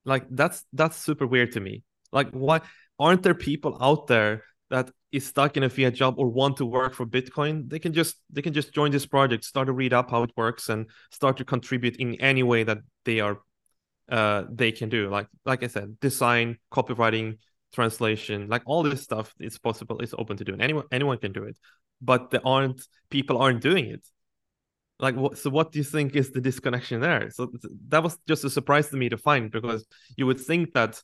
Like 0.06 0.26
that's 0.30 0.64
that's 0.74 0.98
super 0.98 1.28
weird 1.28 1.54
to 1.54 1.60
me. 1.60 1.84
Like 2.12 2.30
why 2.32 2.62
aren't 3.00 3.24
there 3.24 3.36
people 3.36 3.78
out 3.82 4.08
there 4.08 4.44
that 4.70 4.90
is 5.12 5.26
stuck 5.26 5.56
in 5.56 5.64
a 5.64 5.70
fiat 5.70 5.94
job 5.94 6.16
or 6.18 6.28
want 6.28 6.58
to 6.58 6.66
work 6.66 6.94
for 6.94 7.06
bitcoin? 7.06 7.70
They 7.70 7.80
can 7.80 7.94
just 7.94 8.16
they 8.30 8.42
can 8.42 8.54
just 8.54 8.74
join 8.74 8.92
this 8.92 9.06
project 9.06 9.44
start 9.44 9.68
to 9.68 9.74
read 9.74 9.94
up 9.94 10.10
how 10.12 10.24
it 10.24 10.32
works 10.36 10.70
and 10.70 10.88
start 11.12 11.38
to 11.38 11.46
contribute 11.46 11.98
in 11.98 12.16
any 12.16 12.44
way 12.44 12.64
that 12.64 12.80
they 13.06 13.20
are 13.20 13.40
uh 14.10 14.44
they 14.50 14.72
can 14.72 14.90
do. 14.90 15.10
Like 15.10 15.28
like 15.46 15.64
i 15.64 15.68
said 15.68 16.00
design 16.00 16.58
copywriting 16.72 17.38
translation 17.74 18.48
like 18.48 18.64
all 18.66 18.82
this 18.82 19.04
stuff 19.04 19.34
is 19.40 19.58
possible 19.58 20.00
it's 20.00 20.14
open 20.18 20.38
to 20.38 20.46
do 20.46 20.54
and 20.54 20.62
anyone 20.62 20.86
anyone 20.92 21.18
can 21.18 21.34
do 21.34 21.44
it 21.44 21.58
but 22.02 22.30
there 22.30 22.46
aren't 22.46 22.82
people 23.10 23.38
aren't 23.38 23.62
doing 23.62 23.86
it. 23.86 24.06
Like 25.00 25.16
what 25.16 25.38
so 25.38 25.50
what 25.50 25.72
do 25.72 25.80
you 25.80 25.84
think 25.84 26.16
is 26.16 26.32
the 26.32 26.42
disconnection 26.42 27.02
there? 27.02 27.30
So 27.30 27.52
that 27.90 28.04
was 28.04 28.18
just 28.28 28.44
a 28.44 28.50
surprise 28.50 28.90
to 28.90 28.98
me 28.98 29.10
to 29.10 29.18
find 29.18 29.52
because 29.52 29.86
you 30.16 30.26
would 30.26 30.40
think 30.40 30.74
that 30.74 31.02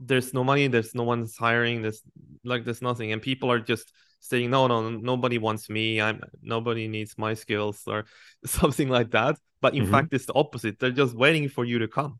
there's 0.00 0.34
no 0.34 0.42
money 0.42 0.66
there's 0.66 0.92
no 0.92 1.04
one's 1.04 1.36
hiring 1.36 1.80
there's 1.80 2.02
like 2.42 2.64
there's 2.64 2.82
nothing 2.82 3.12
and 3.12 3.22
people 3.22 3.50
are 3.50 3.60
just 3.60 3.92
saying 4.18 4.50
no 4.50 4.66
no 4.66 4.90
nobody 4.90 5.38
wants 5.38 5.70
me 5.70 6.00
i'm 6.00 6.20
nobody 6.42 6.88
needs 6.88 7.16
my 7.16 7.32
skills 7.32 7.80
or 7.86 8.04
something 8.44 8.88
like 8.88 9.10
that. 9.12 9.36
But 9.60 9.74
in 9.74 9.84
mm-hmm. 9.84 9.92
fact 9.92 10.12
it's 10.12 10.26
the 10.26 10.34
opposite. 10.34 10.78
They're 10.78 10.90
just 10.90 11.14
waiting 11.14 11.48
for 11.48 11.64
you 11.64 11.78
to 11.78 11.88
come. 11.88 12.18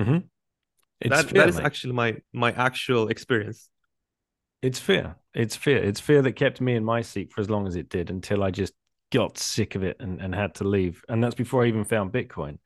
Mm-hmm. 0.00 0.18
That, 1.00 1.28
that 1.28 1.48
is 1.48 1.58
actually 1.58 1.92
my 1.92 2.16
my 2.32 2.52
actual 2.52 3.08
experience 3.08 3.68
it's 4.62 4.78
fear. 4.80 5.16
It's 5.34 5.56
fear. 5.56 5.78
It's 5.78 6.00
fear 6.00 6.22
that 6.22 6.32
kept 6.32 6.60
me 6.60 6.74
in 6.74 6.84
my 6.84 7.02
seat 7.02 7.32
for 7.32 7.40
as 7.40 7.50
long 7.50 7.66
as 7.66 7.76
it 7.76 7.88
did 7.88 8.10
until 8.10 8.42
I 8.42 8.50
just 8.50 8.72
got 9.12 9.38
sick 9.38 9.74
of 9.74 9.84
it 9.84 9.96
and, 10.00 10.20
and 10.20 10.34
had 10.34 10.56
to 10.56 10.64
leave. 10.64 11.02
And 11.08 11.22
that's 11.22 11.34
before 11.34 11.64
I 11.64 11.68
even 11.68 11.84
found 11.84 12.12
Bitcoin. 12.12 12.58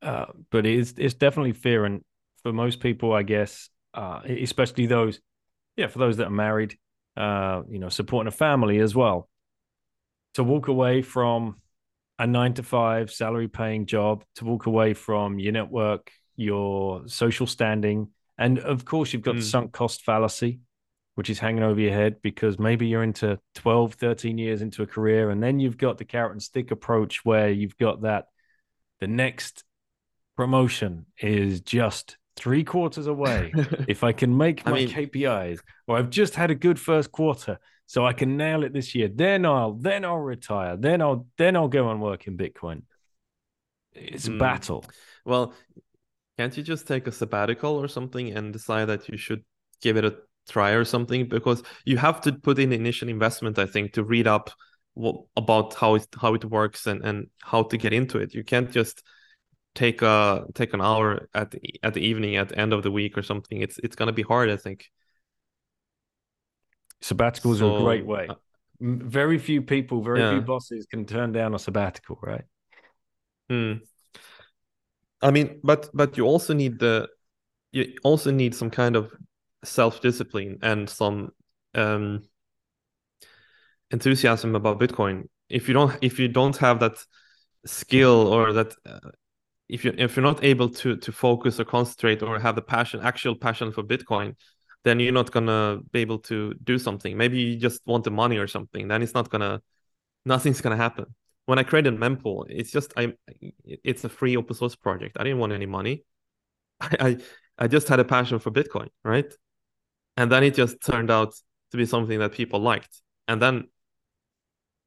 Uh, 0.00 0.26
but 0.50 0.66
it's 0.66 0.94
it's 0.98 1.14
definitely 1.14 1.54
fear, 1.54 1.86
and 1.86 2.02
for 2.42 2.52
most 2.52 2.80
people, 2.80 3.12
I 3.14 3.22
guess, 3.22 3.70
uh, 3.94 4.20
especially 4.26 4.86
those, 4.86 5.18
yeah, 5.76 5.86
for 5.86 5.98
those 5.98 6.18
that 6.18 6.26
are 6.26 6.30
married, 6.30 6.76
uh, 7.16 7.62
you 7.70 7.78
know, 7.78 7.88
supporting 7.88 8.28
a 8.28 8.32
family 8.32 8.80
as 8.80 8.94
well, 8.94 9.30
to 10.34 10.44
walk 10.44 10.68
away 10.68 11.00
from 11.00 11.56
a 12.18 12.26
nine 12.26 12.52
to 12.54 12.62
five 12.62 13.10
salary 13.10 13.48
paying 13.48 13.86
job, 13.86 14.24
to 14.36 14.44
walk 14.44 14.66
away 14.66 14.92
from 14.92 15.38
your 15.38 15.52
network, 15.52 16.10
your 16.36 17.06
social 17.06 17.46
standing, 17.46 18.08
and 18.38 18.58
of 18.58 18.84
course, 18.84 19.12
you've 19.12 19.22
got 19.22 19.36
mm. 19.36 19.40
the 19.40 19.44
sunk 19.44 19.72
cost 19.72 20.02
fallacy 20.02 20.60
which 21.14 21.30
is 21.30 21.38
hanging 21.38 21.62
over 21.62 21.80
your 21.80 21.92
head 21.92 22.16
because 22.22 22.58
maybe 22.58 22.86
you're 22.86 23.02
into 23.02 23.38
12, 23.54 23.94
13 23.94 24.36
years 24.36 24.62
into 24.62 24.82
a 24.82 24.86
career. 24.86 25.30
And 25.30 25.42
then 25.42 25.60
you've 25.60 25.78
got 25.78 25.98
the 25.98 26.04
carrot 26.04 26.32
and 26.32 26.42
stick 26.42 26.70
approach 26.70 27.24
where 27.24 27.50
you've 27.50 27.76
got 27.76 28.02
that 28.02 28.26
the 29.00 29.06
next 29.06 29.64
promotion 30.36 31.06
is 31.18 31.60
just 31.60 32.16
three 32.36 32.64
quarters 32.64 33.06
away. 33.06 33.52
if 33.88 34.02
I 34.02 34.12
can 34.12 34.36
make 34.36 34.64
my 34.66 34.72
I 34.72 34.74
mean, 34.74 34.88
KPIs, 34.88 35.60
or 35.86 35.98
I've 35.98 36.10
just 36.10 36.34
had 36.34 36.50
a 36.50 36.54
good 36.54 36.80
first 36.80 37.12
quarter, 37.12 37.58
so 37.86 38.04
I 38.04 38.12
can 38.12 38.36
nail 38.36 38.64
it 38.64 38.72
this 38.72 38.94
year, 38.94 39.08
then 39.08 39.44
I'll 39.44 39.74
then 39.74 40.04
I'll 40.04 40.16
retire. 40.16 40.76
Then 40.76 41.02
I'll 41.02 41.26
then 41.36 41.54
I'll 41.54 41.68
go 41.68 41.90
and 41.90 42.00
work 42.00 42.26
in 42.26 42.36
Bitcoin. 42.36 42.82
It's 43.92 44.26
a 44.26 44.30
mm. 44.30 44.38
battle. 44.38 44.84
Well, 45.24 45.54
can't 46.38 46.56
you 46.56 46.62
just 46.62 46.86
take 46.86 47.06
a 47.06 47.12
sabbatical 47.12 47.76
or 47.76 47.88
something 47.88 48.36
and 48.36 48.52
decide 48.52 48.86
that 48.86 49.08
you 49.08 49.16
should 49.16 49.44
give 49.80 49.96
it 49.96 50.04
a 50.04 50.16
try 50.48 50.70
or 50.70 50.84
something? 50.84 51.28
Because 51.28 51.62
you 51.84 51.96
have 51.96 52.20
to 52.22 52.32
put 52.32 52.58
in 52.58 52.72
initial 52.72 53.08
investment 53.08 53.58
i 53.58 53.66
think 53.66 53.92
to 53.92 54.04
read 54.04 54.26
up 54.26 54.50
what, 54.94 55.16
about 55.36 55.74
how 55.74 55.96
it 55.96 56.06
how 56.20 56.34
it 56.34 56.44
works 56.44 56.86
and 56.86 57.04
and 57.04 57.28
how 57.42 57.62
to 57.64 57.76
get 57.76 57.92
into 57.92 58.18
it. 58.18 58.32
You 58.32 58.44
can't 58.44 58.70
just 58.70 59.02
take 59.74 60.02
a 60.02 60.46
take 60.54 60.72
an 60.72 60.80
hour 60.80 61.28
at 61.34 61.50
the, 61.50 61.60
at 61.82 61.94
the 61.94 62.00
evening 62.00 62.36
at 62.36 62.48
the 62.48 62.58
end 62.58 62.72
of 62.72 62.82
the 62.82 62.90
week 62.90 63.18
or 63.18 63.22
something. 63.22 63.60
It's 63.60 63.78
it's 63.78 63.96
going 63.96 64.06
to 64.06 64.12
be 64.12 64.22
hard 64.22 64.50
i 64.50 64.56
think. 64.56 64.86
Sabbaticals 67.02 67.58
so, 67.58 67.74
are 67.74 67.78
a 67.78 67.82
great 67.82 68.06
way. 68.06 68.28
uh, 68.28 68.34
very 68.80 69.38
few 69.38 69.62
people 69.62 70.02
very 70.02 70.20
yeah. 70.20 70.30
few 70.30 70.40
bosses 70.40 70.86
can 70.86 71.04
turn 71.04 71.32
down 71.32 71.54
a 71.54 71.58
sabbatical 71.58 72.18
right? 72.22 72.44
Hmm. 73.50 73.74
I 75.24 75.30
mean 75.32 75.60
but 75.64 75.90
but 75.92 76.16
you 76.16 76.24
also 76.24 76.54
need 76.54 76.78
the 76.78 77.08
you 77.72 77.92
also 78.04 78.30
need 78.30 78.54
some 78.54 78.70
kind 78.70 78.94
of 78.94 79.12
self 79.64 80.00
discipline 80.00 80.58
and 80.62 80.88
some 80.88 81.30
um, 81.74 82.22
enthusiasm 83.90 84.54
about 84.54 84.78
Bitcoin. 84.78 85.28
If 85.48 85.68
you 85.68 85.74
don't 85.74 85.96
if 86.00 86.18
you 86.18 86.28
don't 86.28 86.56
have 86.58 86.80
that 86.80 86.96
skill 87.66 88.32
or 88.32 88.52
that 88.52 88.74
uh, 88.86 89.10
if 89.68 89.84
you 89.84 89.92
if 89.98 90.16
you're 90.16 90.24
not 90.24 90.44
able 90.44 90.68
to 90.68 90.96
to 90.96 91.12
focus 91.12 91.58
or 91.58 91.64
concentrate 91.64 92.22
or 92.22 92.38
have 92.38 92.54
the 92.54 92.62
passion 92.62 93.00
actual 93.02 93.34
passion 93.34 93.72
for 93.72 93.82
Bitcoin, 93.82 94.36
then 94.84 95.00
you're 95.00 95.12
not 95.12 95.32
gonna 95.32 95.80
be 95.92 96.00
able 96.00 96.18
to 96.20 96.54
do 96.62 96.78
something. 96.78 97.16
Maybe 97.16 97.38
you 97.40 97.56
just 97.56 97.86
want 97.86 98.04
the 98.04 98.10
money 98.10 98.38
or 98.38 98.46
something. 98.46 98.88
Then 98.88 99.02
it's 99.02 99.14
not 99.14 99.30
gonna 99.30 99.60
nothing's 100.24 100.60
gonna 100.60 100.76
happen. 100.76 101.06
When 101.46 101.58
I 101.58 101.62
created 101.62 101.94
Mempool, 101.98 102.46
it's 102.48 102.70
just 102.70 102.92
I 102.96 103.14
it's 103.64 104.04
a 104.04 104.08
free 104.08 104.36
open 104.36 104.56
source 104.56 104.76
project. 104.76 105.16
I 105.18 105.24
didn't 105.24 105.38
want 105.38 105.52
any 105.52 105.66
money. 105.66 106.04
I, 106.80 106.96
I 107.00 107.16
I 107.58 107.68
just 107.68 107.88
had 107.88 108.00
a 108.00 108.04
passion 108.04 108.38
for 108.38 108.50
Bitcoin, 108.50 108.88
right? 109.04 109.32
and 110.16 110.30
then 110.30 110.42
it 110.44 110.54
just 110.54 110.80
turned 110.80 111.10
out 111.10 111.34
to 111.70 111.76
be 111.76 111.86
something 111.86 112.18
that 112.18 112.32
people 112.32 112.60
liked 112.60 113.00
and 113.28 113.40
then 113.40 113.64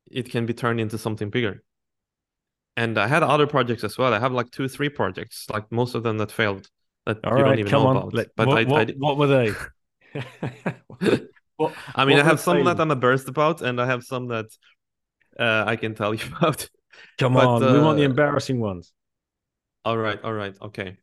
it 0.09 0.29
can 0.29 0.45
be 0.45 0.53
turned 0.53 0.79
into 0.79 0.97
something 0.97 1.29
bigger 1.29 1.63
and 2.75 2.97
i 2.97 3.07
had 3.07 3.23
other 3.23 3.47
projects 3.47 3.83
as 3.83 3.97
well 3.97 4.13
i 4.13 4.19
have 4.19 4.31
like 4.31 4.49
two 4.51 4.67
three 4.67 4.89
projects 4.89 5.47
like 5.49 5.69
most 5.71 5.95
of 5.95 6.03
them 6.03 6.17
that 6.17 6.31
failed 6.31 6.67
that 7.05 7.17
All 7.23 7.37
you 7.37 7.43
right, 7.43 7.49
don't 7.49 7.59
even 7.59 7.71
know 7.71 7.87
on. 7.87 7.97
about 7.97 8.13
Let, 8.13 8.27
but 8.35 8.47
what, 8.47 8.57
I, 8.57 8.63
what, 8.63 8.89
I, 8.89 8.93
what 8.97 9.17
were 9.17 9.27
they 9.27 9.53
well, 11.59 11.73
i 11.95 12.05
mean 12.05 12.19
i 12.19 12.23
have 12.23 12.39
some 12.39 12.63
that 12.63 12.79
i'm 12.79 12.91
embarrassed 12.91 13.27
about 13.27 13.61
and 13.61 13.81
i 13.81 13.85
have 13.85 14.03
some 14.03 14.27
that 14.27 14.45
uh, 15.39 15.63
i 15.67 15.75
can 15.75 15.95
tell 15.95 16.13
you 16.19 16.25
about 16.37 16.67
come 17.17 17.33
but, 17.33 17.45
on 17.45 17.63
uh, 17.63 17.73
we 17.73 17.79
want 17.79 17.97
the 17.97 18.03
uh, 18.03 18.09
embarrassing 18.09 18.59
ones 18.59 18.93
all 19.85 19.97
right 19.97 20.21
all 20.23 20.33
right 20.33 20.55
okay 20.61 20.97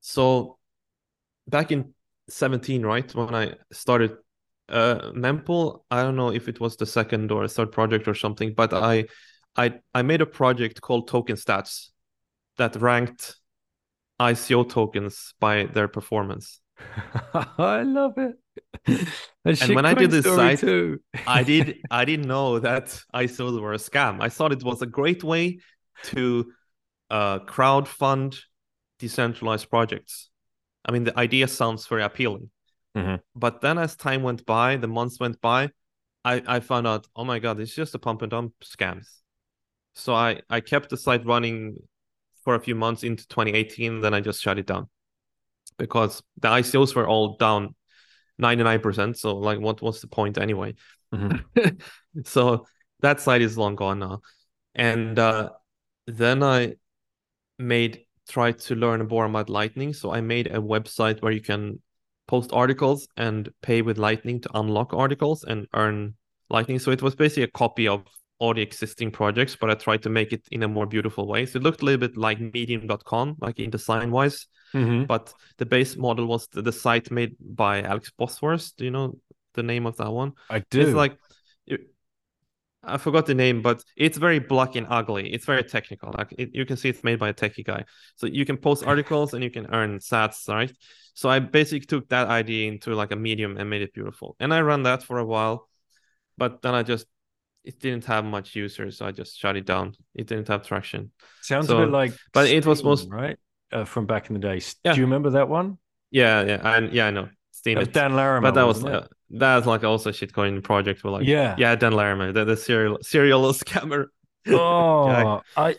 so 0.00 0.58
back 1.48 1.72
in 1.72 1.92
17, 2.28 2.84
right? 2.84 3.14
When 3.14 3.34
I 3.34 3.54
started 3.72 4.16
uh 4.68 5.12
Mempool, 5.14 5.84
I 5.90 6.02
don't 6.02 6.16
know 6.16 6.30
if 6.30 6.46
it 6.46 6.60
was 6.60 6.76
the 6.76 6.84
second 6.84 7.32
or 7.32 7.48
third 7.48 7.72
project 7.72 8.06
or 8.06 8.14
something, 8.14 8.54
but 8.54 8.72
I 8.72 9.06
I 9.56 9.80
I 9.94 10.02
made 10.02 10.20
a 10.20 10.26
project 10.26 10.80
called 10.80 11.08
Token 11.08 11.36
Stats 11.36 11.88
that 12.58 12.76
ranked 12.76 13.36
ICO 14.20 14.68
tokens 14.68 15.34
by 15.40 15.64
their 15.64 15.88
performance. 15.88 16.60
I 17.34 17.82
love 17.82 18.18
it. 18.18 18.36
and 18.86 19.74
when 19.74 19.86
I 19.86 19.94
did 19.94 20.10
this 20.10 20.24
site. 20.24 20.62
I 21.26 21.42
did 21.42 21.78
I 21.90 22.04
didn't 22.04 22.26
know 22.26 22.58
that 22.58 23.00
ICOs 23.14 23.60
were 23.60 23.72
a 23.72 23.78
scam. 23.78 24.20
I 24.20 24.28
thought 24.28 24.52
it 24.52 24.62
was 24.62 24.82
a 24.82 24.86
great 24.86 25.24
way 25.24 25.60
to 26.04 26.52
uh, 27.10 27.40
crowd 27.40 27.88
fund 27.88 28.38
decentralized 28.98 29.70
projects. 29.70 30.30
I 30.84 30.92
mean, 30.92 31.04
the 31.04 31.18
idea 31.18 31.48
sounds 31.48 31.86
very 31.86 32.02
appealing. 32.02 32.50
Mm-hmm. 32.96 33.16
But 33.34 33.60
then 33.60 33.78
as 33.78 33.96
time 33.96 34.22
went 34.22 34.44
by, 34.46 34.76
the 34.76 34.88
months 34.88 35.20
went 35.20 35.40
by, 35.40 35.70
I, 36.24 36.42
I 36.46 36.60
found 36.60 36.86
out, 36.86 37.06
oh 37.14 37.24
my 37.24 37.38
God, 37.38 37.60
it's 37.60 37.74
just 37.74 37.94
a 37.94 37.98
pump 37.98 38.22
and 38.22 38.30
dump 38.30 38.54
scams. 38.62 39.06
So 39.94 40.14
I, 40.14 40.42
I 40.48 40.60
kept 40.60 40.90
the 40.90 40.96
site 40.96 41.24
running 41.26 41.76
for 42.44 42.54
a 42.54 42.60
few 42.60 42.74
months 42.74 43.02
into 43.02 43.26
2018. 43.28 44.00
Then 44.00 44.14
I 44.14 44.20
just 44.20 44.42
shut 44.42 44.58
it 44.58 44.66
down 44.66 44.88
because 45.78 46.22
the 46.40 46.48
ICOs 46.48 46.94
were 46.94 47.06
all 47.06 47.36
down 47.36 47.74
99%. 48.40 49.16
So 49.16 49.36
like, 49.36 49.60
what 49.60 49.82
was 49.82 50.00
the 50.00 50.06
point 50.06 50.38
anyway? 50.38 50.74
Mm-hmm. 51.14 51.68
so 52.24 52.66
that 53.00 53.20
site 53.20 53.42
is 53.42 53.58
long 53.58 53.76
gone 53.76 53.98
now. 54.00 54.20
And 54.74 55.18
uh, 55.18 55.50
then 56.06 56.42
I 56.42 56.74
made 57.58 58.04
try 58.28 58.52
to 58.52 58.74
learn 58.74 59.06
more 59.08 59.24
about 59.24 59.48
Lightning. 59.48 59.92
So 59.92 60.12
I 60.12 60.20
made 60.20 60.48
a 60.48 60.58
website 60.58 61.22
where 61.22 61.32
you 61.32 61.40
can 61.40 61.80
post 62.26 62.50
articles 62.52 63.08
and 63.16 63.48
pay 63.62 63.82
with 63.82 63.98
Lightning 63.98 64.40
to 64.42 64.50
unlock 64.54 64.92
articles 64.92 65.44
and 65.44 65.66
earn 65.74 66.14
Lightning. 66.50 66.78
So 66.78 66.90
it 66.90 67.02
was 67.02 67.14
basically 67.14 67.44
a 67.44 67.48
copy 67.48 67.88
of 67.88 68.04
all 68.38 68.54
the 68.54 68.62
existing 68.62 69.10
projects, 69.10 69.56
but 69.56 69.70
I 69.70 69.74
tried 69.74 70.02
to 70.02 70.10
make 70.10 70.32
it 70.32 70.46
in 70.52 70.62
a 70.62 70.68
more 70.68 70.86
beautiful 70.86 71.26
way. 71.26 71.46
So 71.46 71.56
it 71.56 71.62
looked 71.62 71.82
a 71.82 71.84
little 71.84 71.98
bit 71.98 72.16
like 72.16 72.38
medium.com, 72.38 73.36
like 73.40 73.58
in 73.58 73.70
design 73.70 74.10
wise. 74.10 74.46
Mm-hmm. 74.74 75.04
But 75.04 75.32
the 75.56 75.66
base 75.66 75.96
model 75.96 76.26
was 76.26 76.48
the, 76.48 76.62
the, 76.62 76.72
site 76.72 77.10
made 77.10 77.36
by 77.40 77.82
Alex 77.82 78.12
Bosworth. 78.16 78.76
Do 78.76 78.84
you 78.84 78.90
know 78.90 79.18
the 79.54 79.62
name 79.62 79.86
of 79.86 79.96
that 79.96 80.10
one? 80.10 80.32
I 80.50 80.60
do. 80.70 80.80
It's 80.80 80.92
like 80.92 81.16
I 82.84 82.96
forgot 82.96 83.26
the 83.26 83.34
name, 83.34 83.60
but 83.60 83.82
it's 83.96 84.18
very 84.18 84.38
black 84.38 84.76
and 84.76 84.86
ugly. 84.88 85.32
It's 85.32 85.44
very 85.44 85.64
technical. 85.64 86.14
Like 86.16 86.34
it, 86.38 86.50
you 86.54 86.64
can 86.64 86.76
see 86.76 86.88
it's 86.88 87.04
made 87.04 87.18
by 87.18 87.30
a 87.30 87.34
techie 87.34 87.64
guy. 87.64 87.84
So 88.16 88.26
you 88.26 88.44
can 88.44 88.56
post 88.56 88.84
articles 88.86 89.34
and 89.34 89.42
you 89.42 89.50
can 89.50 89.66
earn 89.72 89.98
sats, 89.98 90.48
right? 90.48 90.72
So 91.14 91.28
I 91.28 91.40
basically 91.40 91.86
took 91.86 92.08
that 92.10 92.28
idea 92.28 92.68
into 92.68 92.94
like 92.94 93.10
a 93.10 93.16
medium 93.16 93.56
and 93.56 93.68
made 93.68 93.82
it 93.82 93.92
beautiful. 93.92 94.36
And 94.38 94.54
I 94.54 94.60
ran 94.60 94.84
that 94.84 95.02
for 95.02 95.18
a 95.18 95.24
while, 95.24 95.68
but 96.36 96.62
then 96.62 96.74
I 96.74 96.82
just 96.82 97.06
it 97.64 97.80
didn't 97.80 98.04
have 98.04 98.24
much 98.24 98.54
users, 98.54 98.98
so 98.98 99.06
I 99.06 99.12
just 99.12 99.36
shut 99.36 99.56
it 99.56 99.66
down. 99.66 99.94
It 100.14 100.26
didn't 100.26 100.48
have 100.48 100.66
traction. 100.66 101.10
Sounds 101.42 101.66
so, 101.66 101.76
a 101.76 101.84
bit 101.84 101.92
like, 101.92 102.12
but 102.32 102.46
Steem, 102.46 102.58
it 102.58 102.66
was 102.66 102.82
most 102.84 103.10
right 103.10 103.36
uh, 103.72 103.84
from 103.84 104.06
back 104.06 104.28
in 104.28 104.34
the 104.34 104.40
day. 104.40 104.60
Yeah. 104.84 104.92
Do 104.92 104.98
you 104.98 105.06
remember 105.06 105.30
that 105.30 105.48
one? 105.48 105.78
Yeah, 106.10 106.44
yeah, 106.44 106.76
and 106.76 106.92
yeah, 106.92 107.06
I 107.06 107.10
know. 107.10 107.28
Steem. 107.50 107.82
Dan 107.84 108.14
Larimer, 108.14 108.40
but 108.40 108.54
that 108.54 108.66
was 108.66 108.84
uh, 108.84 109.06
that's 109.30 109.66
like 109.66 109.84
also 109.84 110.10
shitcoin 110.10 110.62
project 110.62 111.02
with 111.02 111.12
like 111.12 111.26
yeah 111.26 111.56
yeah 111.58 111.74
Dan 111.74 111.92
Larimer 111.92 112.32
the, 112.32 112.44
the 112.44 112.56
serial 112.56 112.98
serial 113.02 113.42
scammer. 113.52 114.06
oh, 114.46 115.42
I 115.56 115.74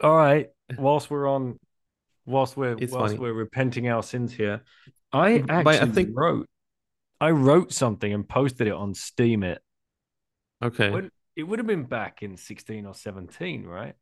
all 0.00 0.16
right. 0.16 0.48
Whilst 0.78 1.10
we're 1.10 1.28
on, 1.28 1.58
whilst 2.24 2.56
we're 2.56 2.76
it's 2.78 2.92
whilst 2.92 3.12
funny. 3.14 3.18
we're 3.18 3.32
repenting 3.32 3.88
our 3.88 4.02
sins 4.02 4.32
here, 4.32 4.62
I 5.12 5.44
actually 5.48 5.78
I 5.78 5.86
think... 5.86 6.10
wrote 6.12 6.48
I 7.20 7.32
wrote 7.32 7.72
something 7.72 8.12
and 8.12 8.26
posted 8.26 8.66
it 8.66 8.72
on 8.72 8.94
Steem. 8.94 9.42
It. 9.42 9.60
Okay. 10.62 10.90
When, 10.90 11.10
it 11.36 11.42
would 11.42 11.58
have 11.58 11.66
been 11.66 11.84
back 11.84 12.22
in 12.22 12.36
16 12.36 12.86
or 12.86 12.94
17, 12.94 13.64
right? 13.64 13.94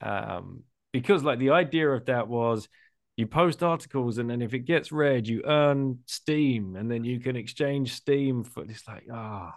Um, 0.00 0.64
because 0.92 1.24
like 1.24 1.38
the 1.38 1.50
idea 1.50 1.88
of 1.88 2.06
that 2.06 2.28
was 2.28 2.68
you 3.16 3.26
post 3.26 3.62
articles 3.62 4.18
and 4.18 4.28
then 4.30 4.42
if 4.42 4.54
it 4.54 4.60
gets 4.60 4.92
read 4.92 5.26
you 5.26 5.42
earn 5.44 5.98
Steem 6.06 6.76
and 6.76 6.90
then 6.90 7.04
you 7.04 7.20
can 7.20 7.36
exchange 7.36 7.92
Steem 7.92 8.44
for 8.44 8.64
it's 8.64 8.86
like 8.86 9.04
ah 9.12 9.54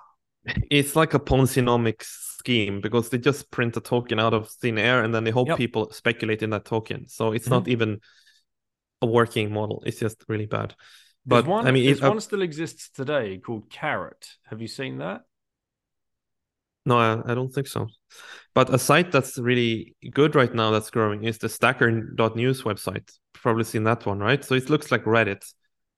oh. 0.47 0.53
it's 0.71 0.95
like 0.95 1.13
a 1.13 1.19
ponzinomics 1.19 2.37
scheme 2.37 2.81
because 2.81 3.09
they 3.09 3.17
just 3.17 3.49
print 3.51 3.77
a 3.77 3.81
token 3.81 4.19
out 4.19 4.33
of 4.33 4.49
thin 4.49 4.77
air 4.77 5.03
and 5.03 5.13
then 5.13 5.23
they 5.23 5.31
hope 5.31 5.47
yep. 5.47 5.57
people 5.57 5.91
speculate 5.91 6.43
in 6.43 6.51
that 6.51 6.65
token 6.65 7.07
so 7.07 7.31
it's 7.31 7.45
mm-hmm. 7.45 7.55
not 7.55 7.67
even 7.67 7.99
a 9.01 9.05
working 9.05 9.51
model 9.51 9.83
it's 9.85 9.99
just 9.99 10.23
really 10.27 10.45
bad 10.45 10.75
but 11.25 11.47
one, 11.47 11.67
i 11.67 11.71
mean 11.71 11.89
it, 11.89 12.01
one 12.01 12.19
still 12.21 12.41
exists 12.41 12.89
today 12.89 13.37
called 13.37 13.69
carrot 13.69 14.27
have 14.45 14.61
you 14.61 14.67
seen 14.67 14.99
that 14.99 15.21
No, 16.85 16.97
I, 16.97 17.31
I 17.31 17.35
don't 17.35 17.49
think 17.51 17.67
so. 17.67 17.87
But 18.53 18.73
a 18.73 18.77
site 18.77 19.11
that's 19.11 19.37
really 19.37 19.95
good 20.11 20.35
right 20.35 20.53
now 20.53 20.71
that's 20.71 20.89
growing 20.91 21.23
is 21.23 21.37
the 21.37 21.49
stacker.news 21.49 22.63
website. 22.63 23.11
Probably 23.33 23.63
seen 23.63 23.83
that 23.83 24.05
one, 24.05 24.19
right? 24.19 24.43
So 24.43 24.55
it 24.55 24.69
looks 24.69 24.91
like 24.91 25.03
Reddit, 25.03 25.43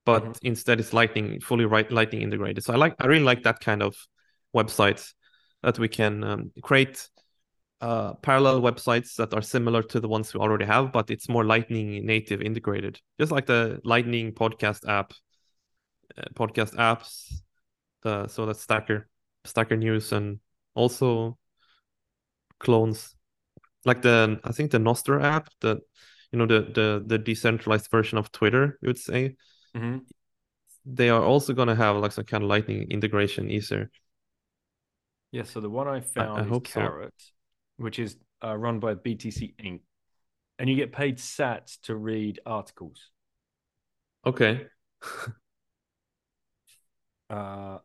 but 0.06 0.24
Mhm. 0.24 0.40
instead 0.44 0.80
it's 0.80 0.94
lightning 0.94 1.40
fully 1.42 1.66
right 1.66 1.92
lightning 1.92 2.22
integrated. 2.22 2.64
So 2.64 2.74
I 2.74 2.78
like 2.78 2.96
I 3.00 3.08
really 3.08 3.24
like 3.24 3.44
that 3.44 3.60
kind 3.60 3.84
of 3.84 3.96
websites 4.56 5.14
that 5.64 5.78
we 5.78 5.88
can 5.88 6.24
um, 6.24 6.52
create 6.64 7.10
uh, 7.82 8.14
parallel 8.16 8.62
websites 8.62 9.16
that 9.18 9.34
are 9.34 9.42
similar 9.42 9.84
to 9.84 10.00
the 10.00 10.08
ones 10.08 10.34
we 10.34 10.40
already 10.40 10.66
have, 10.66 10.92
but 10.92 11.12
it's 11.12 11.30
more 11.30 11.44
lightning 11.44 12.06
native 12.06 12.42
integrated. 12.42 13.00
Just 13.20 13.32
like 13.32 13.46
the 13.46 13.80
lightning 13.84 14.32
podcast 14.34 14.88
app, 14.88 15.14
uh, 16.18 16.24
podcast 16.34 16.74
apps, 16.76 17.32
the 18.02 18.28
so 18.28 18.46
that's 18.46 18.62
Stacker, 18.62 19.08
Stacker 19.46 19.78
News 19.78 20.12
and 20.12 20.40
also 20.78 21.38
clones 22.60 23.16
like 23.86 24.02
the 24.02 24.40
I 24.44 24.52
think 24.52 24.72
the 24.72 24.80
Nostr 24.80 25.24
app, 25.24 25.50
that 25.62 25.80
you 26.32 26.40
know 26.40 26.46
the 26.46 26.62
the 26.74 27.04
the 27.06 27.18
decentralized 27.18 27.90
version 27.90 28.18
of 28.18 28.32
Twitter, 28.32 28.78
you 28.82 28.88
would 28.90 28.98
say. 29.00 29.36
Mhm. 29.76 30.06
They 30.86 31.10
are 31.10 31.24
also 31.24 31.54
gonna 31.54 31.76
have 31.76 31.96
like 31.98 32.12
some 32.12 32.26
kind 32.26 32.44
of 32.44 32.50
lightning 32.50 32.92
integration 32.92 33.50
easier. 33.50 33.90
Yeah, 35.32 35.44
so 35.44 35.60
the 35.60 35.70
one 35.70 35.88
I 35.88 36.02
found 36.02 36.40
I 36.40 36.44
is 36.44 36.50
hope 36.50 36.68
so. 36.68 36.82
Carrot, 36.82 37.14
which 37.78 38.00
is 38.00 38.18
uh, 38.44 38.56
run 38.56 38.80
by 38.80 38.94
BTC 38.96 39.56
Inc. 39.60 39.82
And 40.60 40.70
you 40.70 40.76
get 40.76 40.92
paid 40.92 41.18
sats 41.18 41.80
to 41.84 41.96
read 41.96 42.40
articles. 42.46 43.12
Okay. 44.26 44.68
Uh, 47.30 47.78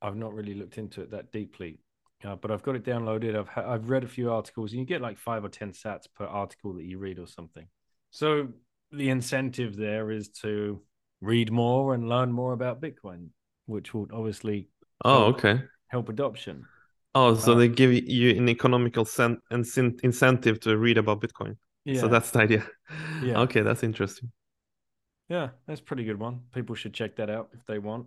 I've 0.00 0.16
not 0.16 0.32
really 0.32 0.54
looked 0.54 0.78
into 0.78 1.02
it 1.02 1.10
that 1.10 1.30
deeply, 1.30 1.78
uh, 2.24 2.36
but 2.36 2.50
I've 2.50 2.62
got 2.62 2.76
it 2.76 2.84
downloaded. 2.84 3.36
I've 3.36 3.48
ha- 3.48 3.70
I've 3.72 3.88
read 3.90 4.04
a 4.04 4.08
few 4.08 4.30
articles, 4.32 4.72
and 4.72 4.80
you 4.80 4.86
get 4.86 5.00
like 5.00 5.18
five 5.18 5.44
or 5.44 5.48
ten 5.48 5.72
sats 5.72 6.06
per 6.14 6.24
article 6.24 6.74
that 6.74 6.84
you 6.84 6.98
read 6.98 7.18
or 7.18 7.26
something. 7.26 7.66
So 8.10 8.48
the 8.90 9.08
incentive 9.10 9.76
there 9.76 10.10
is 10.10 10.28
to 10.42 10.80
read 11.20 11.50
more 11.50 11.94
and 11.94 12.08
learn 12.08 12.32
more 12.32 12.52
about 12.52 12.80
Bitcoin, 12.80 13.28
which 13.66 13.94
will 13.94 14.06
obviously 14.12 14.68
Oh, 15.04 15.24
Oh. 15.24 15.28
okay. 15.32 15.62
help 15.88 16.08
adoption. 16.08 16.66
Oh, 17.14 17.34
so 17.34 17.52
Uh, 17.52 17.56
they 17.56 17.68
give 17.68 17.92
you 17.92 18.30
an 18.36 18.48
economical 18.48 19.04
sen- 19.04 19.40
incentive 19.50 20.60
to 20.60 20.76
read 20.78 20.98
about 20.98 21.20
Bitcoin. 21.20 21.56
Yeah, 21.84 22.00
So 22.00 22.08
that's 22.08 22.30
the 22.30 22.40
idea. 22.40 22.66
Yeah. 23.22 23.40
Okay, 23.44 23.62
that's 23.62 23.82
interesting. 23.82 24.30
yeah, 25.28 25.50
that's 25.66 25.80
a 25.80 25.84
pretty 25.84 26.04
good 26.04 26.18
one. 26.20 26.40
People 26.54 26.74
should 26.74 26.94
check 26.94 27.16
that 27.16 27.30
out 27.30 27.48
if 27.54 27.64
they 27.66 27.78
want. 27.78 28.06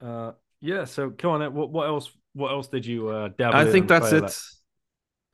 Uh, 0.00 0.32
yeah. 0.60 0.84
So 0.84 1.10
come 1.10 1.30
on, 1.42 1.54
what 1.54 1.70
what 1.70 1.86
else? 1.88 2.10
What 2.34 2.52
else 2.52 2.68
did 2.68 2.86
you 2.86 3.08
uh, 3.08 3.30
I 3.40 3.64
think 3.64 3.88
that's 3.88 4.12
it. 4.12 4.24
at? 4.24 4.40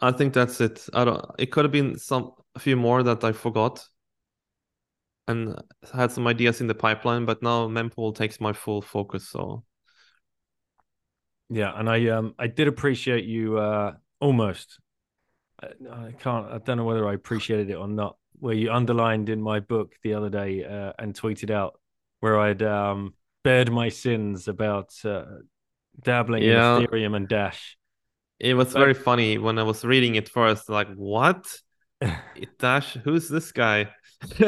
I 0.01 0.12
think 0.12 0.34
that's 0.34 0.61
it. 0.61 0.86
I 0.92 1.05
don't. 1.05 1.24
It 1.38 1.47
could 1.53 1.64
have 1.64 1.72
been 1.72 1.99
some 1.99 2.32
a 2.55 2.59
few 2.59 2.76
more 2.76 3.03
that 3.03 3.24
I 3.24 3.32
forgot, 3.32 3.86
and 5.28 5.61
had 5.92 6.12
some 6.12 6.26
ideas 6.26 6.61
in 6.61 6.66
the 6.66 6.74
pipeline. 6.74 7.24
But 7.24 7.42
now 7.42 7.68
mempool 7.68 8.14
takes 8.14 8.40
my 8.40 8.53
full 8.53 8.82
focus. 8.82 9.28
So 9.28 9.64
Yeah, 11.51 11.72
and 11.78 11.88
I 11.88 12.09
um 12.09 12.34
I 12.38 12.47
did 12.47 12.68
appreciate 12.68 13.24
you 13.24 13.59
uh 13.59 13.92
almost. 14.20 14.80
I, 15.62 15.68
I 15.90 16.12
can't. 16.18 16.47
I 16.47 16.59
don't 16.59 16.78
know 16.78 16.84
whether 16.84 17.09
I 17.09 17.14
appreciated 17.14 17.70
it 17.70 17.74
or 17.74 17.88
not. 17.88 18.16
Where 18.40 18.55
you 18.55 18.72
underlined 18.72 19.28
in 19.28 19.40
my 19.40 19.61
book 19.61 19.95
the 20.03 20.14
other 20.14 20.28
day 20.28 20.64
uh, 20.64 20.92
and 20.99 21.14
tweeted 21.14 21.51
out 21.51 21.78
where 22.20 22.38
I'd 22.38 22.62
um 22.62 23.14
bared 23.42 23.70
my 23.70 23.88
sins 23.88 24.49
about 24.49 24.92
uh, 25.05 25.24
dabbling 26.03 26.42
Yeah. 26.42 26.78
in 26.78 26.86
Ethereum 26.86 27.16
and 27.16 27.28
Dash. 27.28 27.76
it 28.40 28.55
was 28.55 28.72
But- 28.72 28.80
very 28.80 28.95
funny 28.95 29.38
when 29.38 29.59
I 29.59 29.62
was 29.62 29.84
reading 29.84 30.16
it 30.16 30.28
first. 30.28 30.68
Like, 30.68 30.88
what? 30.95 31.47
Dash? 32.59 32.95
Who's 33.05 33.28
this 33.28 33.53
guy? 33.53 33.88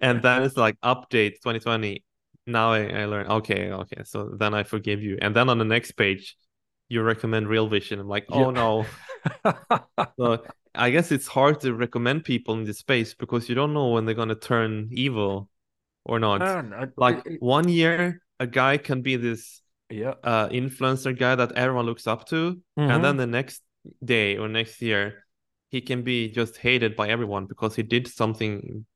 and 0.00 0.22
then 0.22 0.42
it's 0.42 0.56
like 0.56 0.76
update 0.80 1.40
2020. 1.42 2.04
Now 2.46 2.72
I, 2.72 2.86
I 3.02 3.04
learn. 3.06 3.26
Okay, 3.26 3.70
okay. 3.72 4.02
So 4.04 4.34
then 4.38 4.54
I 4.54 4.62
forgive 4.64 5.02
you. 5.02 5.18
And 5.20 5.34
then 5.34 5.48
on 5.48 5.58
the 5.58 5.64
next 5.64 5.92
page, 5.92 6.36
you 6.88 7.02
recommend 7.02 7.48
Real 7.48 7.68
Vision. 7.68 8.00
I'm 8.00 8.08
like, 8.08 8.26
oh 8.30 8.46
Yeah. 8.46 8.60
no. 8.60 8.86
So 10.18 10.42
I 10.74 10.90
guess 10.90 11.12
it's 11.12 11.26
hard 11.26 11.60
to 11.60 11.74
recommend 11.74 12.24
people 12.24 12.54
in 12.54 12.64
this 12.64 12.78
space 12.78 13.14
because 13.14 13.48
you 13.48 13.54
don't 13.54 13.72
know 13.72 13.88
when 13.90 14.04
they're 14.04 14.14
gonna 14.14 14.34
turn 14.34 14.88
evil 14.92 15.48
or 16.04 16.18
not. 16.18 16.40
Like 16.96 17.26
one 17.40 17.68
year, 17.68 18.22
a 18.38 18.46
guy 18.46 18.76
can 18.78 19.02
be 19.02 19.16
this 19.16 19.59
yeah, 19.90 20.14
uh 20.24 20.48
influencer 20.48 21.16
guy 21.18 21.34
that 21.34 21.52
everyone 21.52 21.86
looks 21.86 22.06
up 22.06 22.26
to, 22.28 22.60
Mhm. 22.78 22.90
and 22.94 23.04
then 23.04 23.16
the 23.16 23.26
next 23.26 23.62
day 24.04 24.36
or 24.36 24.48
next 24.48 24.80
year, 24.82 25.26
he 25.70 25.80
can 25.80 26.02
be 26.02 26.28
just 26.30 26.56
hated 26.56 26.96
by 26.96 27.08
everyone 27.08 27.46
because 27.46 27.74
he 27.76 27.82
did 27.82 28.06
something 28.08 28.86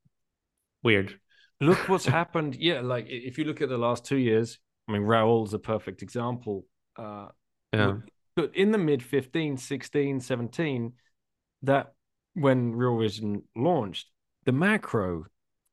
weird. 0.82 1.18
look 1.60 1.78
what's 1.88 2.04
happened. 2.20 2.56
Yeah, 2.56 2.80
like 2.80 3.06
if 3.08 3.38
you 3.38 3.44
look 3.44 3.62
at 3.62 3.68
the 3.68 3.78
last 3.78 4.04
two 4.04 4.16
years, 4.18 4.58
I 4.88 4.92
mean, 4.92 5.02
Raoul's 5.02 5.54
a 5.54 5.58
perfect 5.58 6.02
example. 6.02 6.66
Uh, 6.96 7.28
Yeah. 7.72 8.00
but 8.36 8.54
in 8.54 8.70
the 8.72 8.78
mid 8.78 9.02
15, 9.02 9.56
16, 9.56 10.20
17, 10.20 10.92
that 11.62 11.94
when 12.34 12.74
Real 12.74 12.98
Vision 12.98 13.44
launched, 13.56 14.10
the 14.44 14.52
macro 14.52 15.24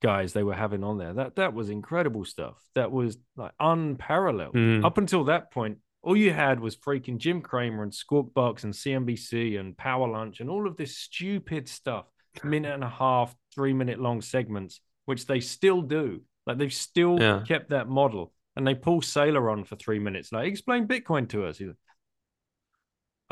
guys 0.02 0.34
they 0.34 0.44
were 0.44 0.54
having 0.56 0.84
on 0.84 0.98
there, 0.98 1.14
that 1.14 1.36
that 1.36 1.54
was 1.54 1.70
incredible 1.70 2.26
stuff. 2.26 2.58
That 2.76 2.92
was 2.92 3.18
like 3.36 3.54
unparalleled. 3.60 4.56
Mm. 4.56 4.86
Up 4.86 4.98
until 4.98 5.26
that 5.26 5.52
point, 5.52 5.78
all 6.04 6.18
you 6.18 6.32
had 6.34 6.60
was 6.60 6.76
freaking 6.76 7.18
Jim 7.18 7.42
Cramer 7.42 7.84
and 7.84 7.94
Squawk 7.94 8.34
Box 8.34 8.64
and 8.64 8.74
CNBC 8.74 9.60
and 9.60 9.78
Power 9.78 10.08
Lunch 10.08 10.40
and 10.40 10.50
all 10.50 10.68
of 10.68 10.76
this 10.78 10.98
stupid 10.98 11.70
stuff, 11.70 12.06
minute 12.44 12.74
and 12.74 12.84
a 12.84 12.90
half, 12.90 13.36
three 13.54 13.74
minute 13.74 14.00
long 14.00 14.22
segments, 14.22 14.82
which 15.06 15.26
they 15.28 15.40
still 15.40 15.82
do. 15.82 16.22
Like 16.48 16.58
they've 16.58 16.74
still 16.74 17.20
Yeah. 17.20 17.44
kept 17.48 17.70
that 17.70 17.88
model. 17.88 18.34
And 18.58 18.68
they 18.68 18.76
pull 18.76 19.02
Sailor 19.02 19.50
on 19.50 19.64
for 19.64 19.78
three 19.78 20.00
minutes. 20.00 20.34
Like, 20.34 20.46
explain 20.50 20.86
Bitcoin 20.86 21.30
to 21.30 21.46
us. 21.46 21.58
He's 21.58 21.70
like, 21.70 21.78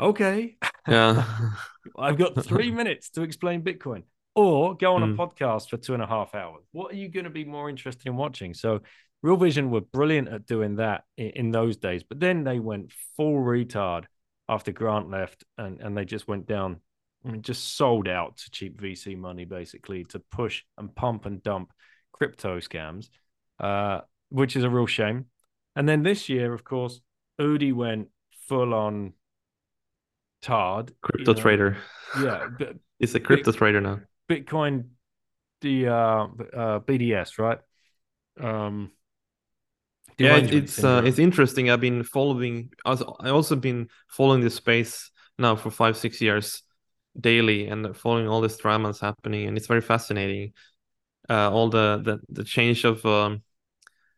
okay. 0.00 0.56
Yeah. 0.88 1.24
I've 1.98 2.16
got 2.16 2.42
three 2.42 2.70
minutes 2.80 3.10
to 3.10 3.22
explain 3.22 3.62
Bitcoin. 3.62 4.04
Or 4.34 4.76
go 4.76 4.94
on 4.94 5.02
a 5.02 5.06
Mm. 5.06 5.16
podcast 5.16 5.68
for 5.70 5.76
two 5.76 5.92
and 5.94 6.02
a 6.02 6.06
half 6.06 6.34
hours. 6.34 6.64
What 6.72 6.92
are 6.92 6.96
you 6.96 7.08
going 7.08 7.24
to 7.24 7.30
be 7.30 7.44
more 7.44 7.68
interested 7.68 8.06
in 8.06 8.16
watching? 8.16 8.54
So, 8.54 8.80
Real 9.22 9.36
Vision 9.36 9.70
were 9.70 9.80
brilliant 9.82 10.28
at 10.28 10.46
doing 10.46 10.76
that 10.76 11.04
in, 11.16 11.30
in 11.30 11.50
those 11.50 11.76
days, 11.76 12.02
but 12.02 12.20
then 12.20 12.44
they 12.44 12.58
went 12.58 12.92
full 13.16 13.34
retard 13.34 14.04
after 14.48 14.72
Grant 14.72 15.10
left, 15.10 15.44
and 15.58 15.80
and 15.80 15.96
they 15.96 16.04
just 16.04 16.26
went 16.28 16.46
down. 16.46 16.80
I 17.24 17.32
mean, 17.32 17.42
just 17.42 17.76
sold 17.76 18.08
out 18.08 18.38
to 18.38 18.50
cheap 18.50 18.80
VC 18.80 19.14
money, 19.16 19.44
basically, 19.44 20.04
to 20.04 20.20
push 20.20 20.62
and 20.78 20.94
pump 20.94 21.26
and 21.26 21.42
dump 21.42 21.70
crypto 22.12 22.60
scams, 22.60 23.10
uh, 23.58 24.00
which 24.30 24.56
is 24.56 24.64
a 24.64 24.70
real 24.70 24.86
shame. 24.86 25.26
And 25.76 25.86
then 25.88 26.02
this 26.02 26.28
year, 26.30 26.54
of 26.54 26.64
course, 26.64 27.00
Udi 27.38 27.74
went 27.74 28.08
full 28.48 28.72
on 28.72 29.12
tard. 30.42 30.90
you 30.90 30.96
crypto 31.02 31.32
know. 31.34 31.40
trader. 31.40 31.76
Yeah, 32.22 32.48
but 32.58 32.76
He's 32.98 33.14
a 33.14 33.20
crypto 33.20 33.52
trader 33.52 33.80
now. 33.80 34.00
Bitcoin, 34.30 34.90
the 35.62 35.88
uh, 35.88 36.26
uh, 36.56 36.78
BDS, 36.80 37.38
right? 37.38 37.60
Um, 38.40 38.92
Yeah, 40.18 40.36
it- 40.36 40.52
it's 40.52 40.84
uh, 40.84 41.02
it's 41.04 41.18
interesting. 41.18 41.70
I've 41.70 41.80
been 41.80 42.02
following. 42.04 42.72
I 42.84 43.30
also 43.30 43.56
been 43.56 43.88
following 44.08 44.42
this 44.42 44.54
space 44.56 45.10
now 45.38 45.56
for 45.56 45.70
five 45.70 45.96
six 45.96 46.20
years 46.20 46.62
daily 47.18 47.66
and 47.68 47.96
following 47.96 48.28
all 48.28 48.40
this 48.42 48.56
dramas 48.58 49.00
happening, 49.00 49.48
and 49.48 49.56
it's 49.56 49.66
very 49.66 49.80
fascinating. 49.80 50.52
Uh, 51.30 51.50
all 51.50 51.70
the 51.70 52.00
the 52.04 52.20
the 52.30 52.44
change 52.44 52.84
of 52.84 53.04
um, 53.06 53.42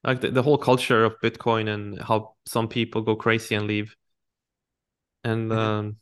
like 0.05 0.21
the, 0.23 0.31
the 0.31 0.43
whole 0.43 0.59
culture 0.59 1.05
of 1.05 1.21
Bitcoin 1.23 1.69
and 1.73 2.01
how 2.03 2.37
some 2.47 2.69
people 2.69 3.03
go 3.03 3.17
crazy 3.17 3.55
and 3.57 3.67
leave. 3.69 3.97
And 5.25 5.53
Mhm. 5.53 5.53
um, 5.53 5.97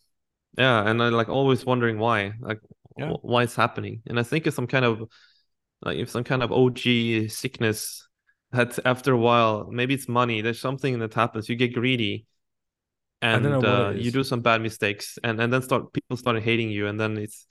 yeah, 0.58 0.88
and 0.88 1.02
I 1.02 1.08
like 1.10 1.28
always 1.28 1.66
wondering 1.66 1.98
why, 1.98 2.34
like 2.40 2.60
Yeah. 3.00 3.12
why 3.22 3.42
it's 3.44 3.56
happening. 3.56 4.02
And 4.06 4.18
I 4.18 4.22
think 4.22 4.46
it's 4.46 4.56
some 4.56 4.66
kind 4.66 4.84
of 4.84 5.02
like 5.82 5.98
if 5.98 6.10
some 6.10 6.24
kind 6.24 6.42
of 6.42 6.52
OG 6.52 7.28
sickness 7.28 8.06
that 8.52 8.78
after 8.84 9.12
a 9.12 9.18
while, 9.18 9.68
maybe 9.70 9.94
it's 9.94 10.08
money. 10.08 10.40
There's 10.42 10.60
something 10.60 10.98
that 11.00 11.14
happens. 11.14 11.48
You 11.48 11.56
get 11.56 11.74
greedy, 11.74 12.26
and 13.22 13.46
uh, 13.46 13.92
you 13.94 14.10
do 14.10 14.24
some 14.24 14.40
bad 14.40 14.62
mistakes, 14.62 15.18
and 15.24 15.40
and 15.40 15.52
then 15.52 15.62
start 15.62 15.92
people 15.92 16.16
start 16.16 16.42
hating 16.42 16.70
you, 16.70 16.86
and 16.86 17.00
then 17.00 17.18
it's 17.18 17.46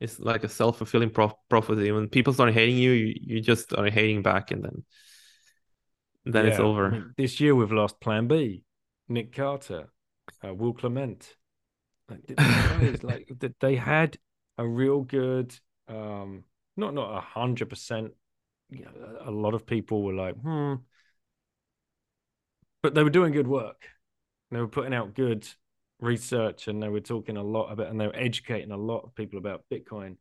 it's 0.00 0.18
like 0.18 0.44
a 0.44 0.48
self 0.48 0.78
fulfilling 0.78 1.10
prof- 1.10 1.34
prophecy. 1.48 1.92
When 1.92 2.08
people 2.08 2.32
start 2.32 2.52
hating 2.52 2.76
you, 2.76 2.92
you, 2.92 3.14
you 3.20 3.40
just 3.40 3.64
start 3.64 3.90
hating 3.92 4.22
back, 4.22 4.50
and 4.50 4.64
then 4.64 4.84
then 6.24 6.46
it's 6.46 6.58
Yeah, 6.58 6.62
I 6.62 6.66
over. 6.66 6.90
mean, 6.90 7.14
this 7.16 7.40
year 7.40 7.54
we've 7.54 7.72
lost 7.72 8.00
Plan 8.00 8.28
B, 8.28 8.64
Nick 9.08 9.32
Carter, 9.34 9.92
uh, 10.46 10.54
Will 10.54 10.72
Clemente. 10.72 11.26
Like, 12.08 13.02
like 13.02 13.28
they 13.60 13.76
had 13.76 14.18
a 14.58 14.66
real 14.66 15.02
good, 15.02 15.54
um, 15.88 16.44
not 16.76 16.94
not 16.94 17.16
a 17.16 17.20
hundred 17.20 17.68
percent. 17.68 18.12
you 18.70 18.84
know, 18.84 18.90
A 19.26 19.30
lot 19.30 19.54
of 19.54 19.66
people 19.66 20.02
were 20.02 20.14
like, 20.14 20.36
hmm, 20.36 20.74
but 22.82 22.94
they 22.94 23.02
were 23.02 23.10
doing 23.10 23.32
good 23.32 23.46
work. 23.46 23.88
They 24.50 24.58
were 24.58 24.68
putting 24.68 24.94
out 24.94 25.14
good 25.14 25.46
research 26.00 26.68
and 26.68 26.82
they 26.82 26.88
were 26.88 27.00
talking 27.00 27.36
a 27.36 27.42
lot 27.42 27.70
about 27.70 27.88
and 27.88 28.00
they 28.00 28.06
were 28.06 28.16
educating 28.16 28.72
a 28.72 28.76
lot 28.76 29.04
of 29.04 29.14
people 29.14 29.38
about 29.38 29.64
Bitcoin. 29.72 30.16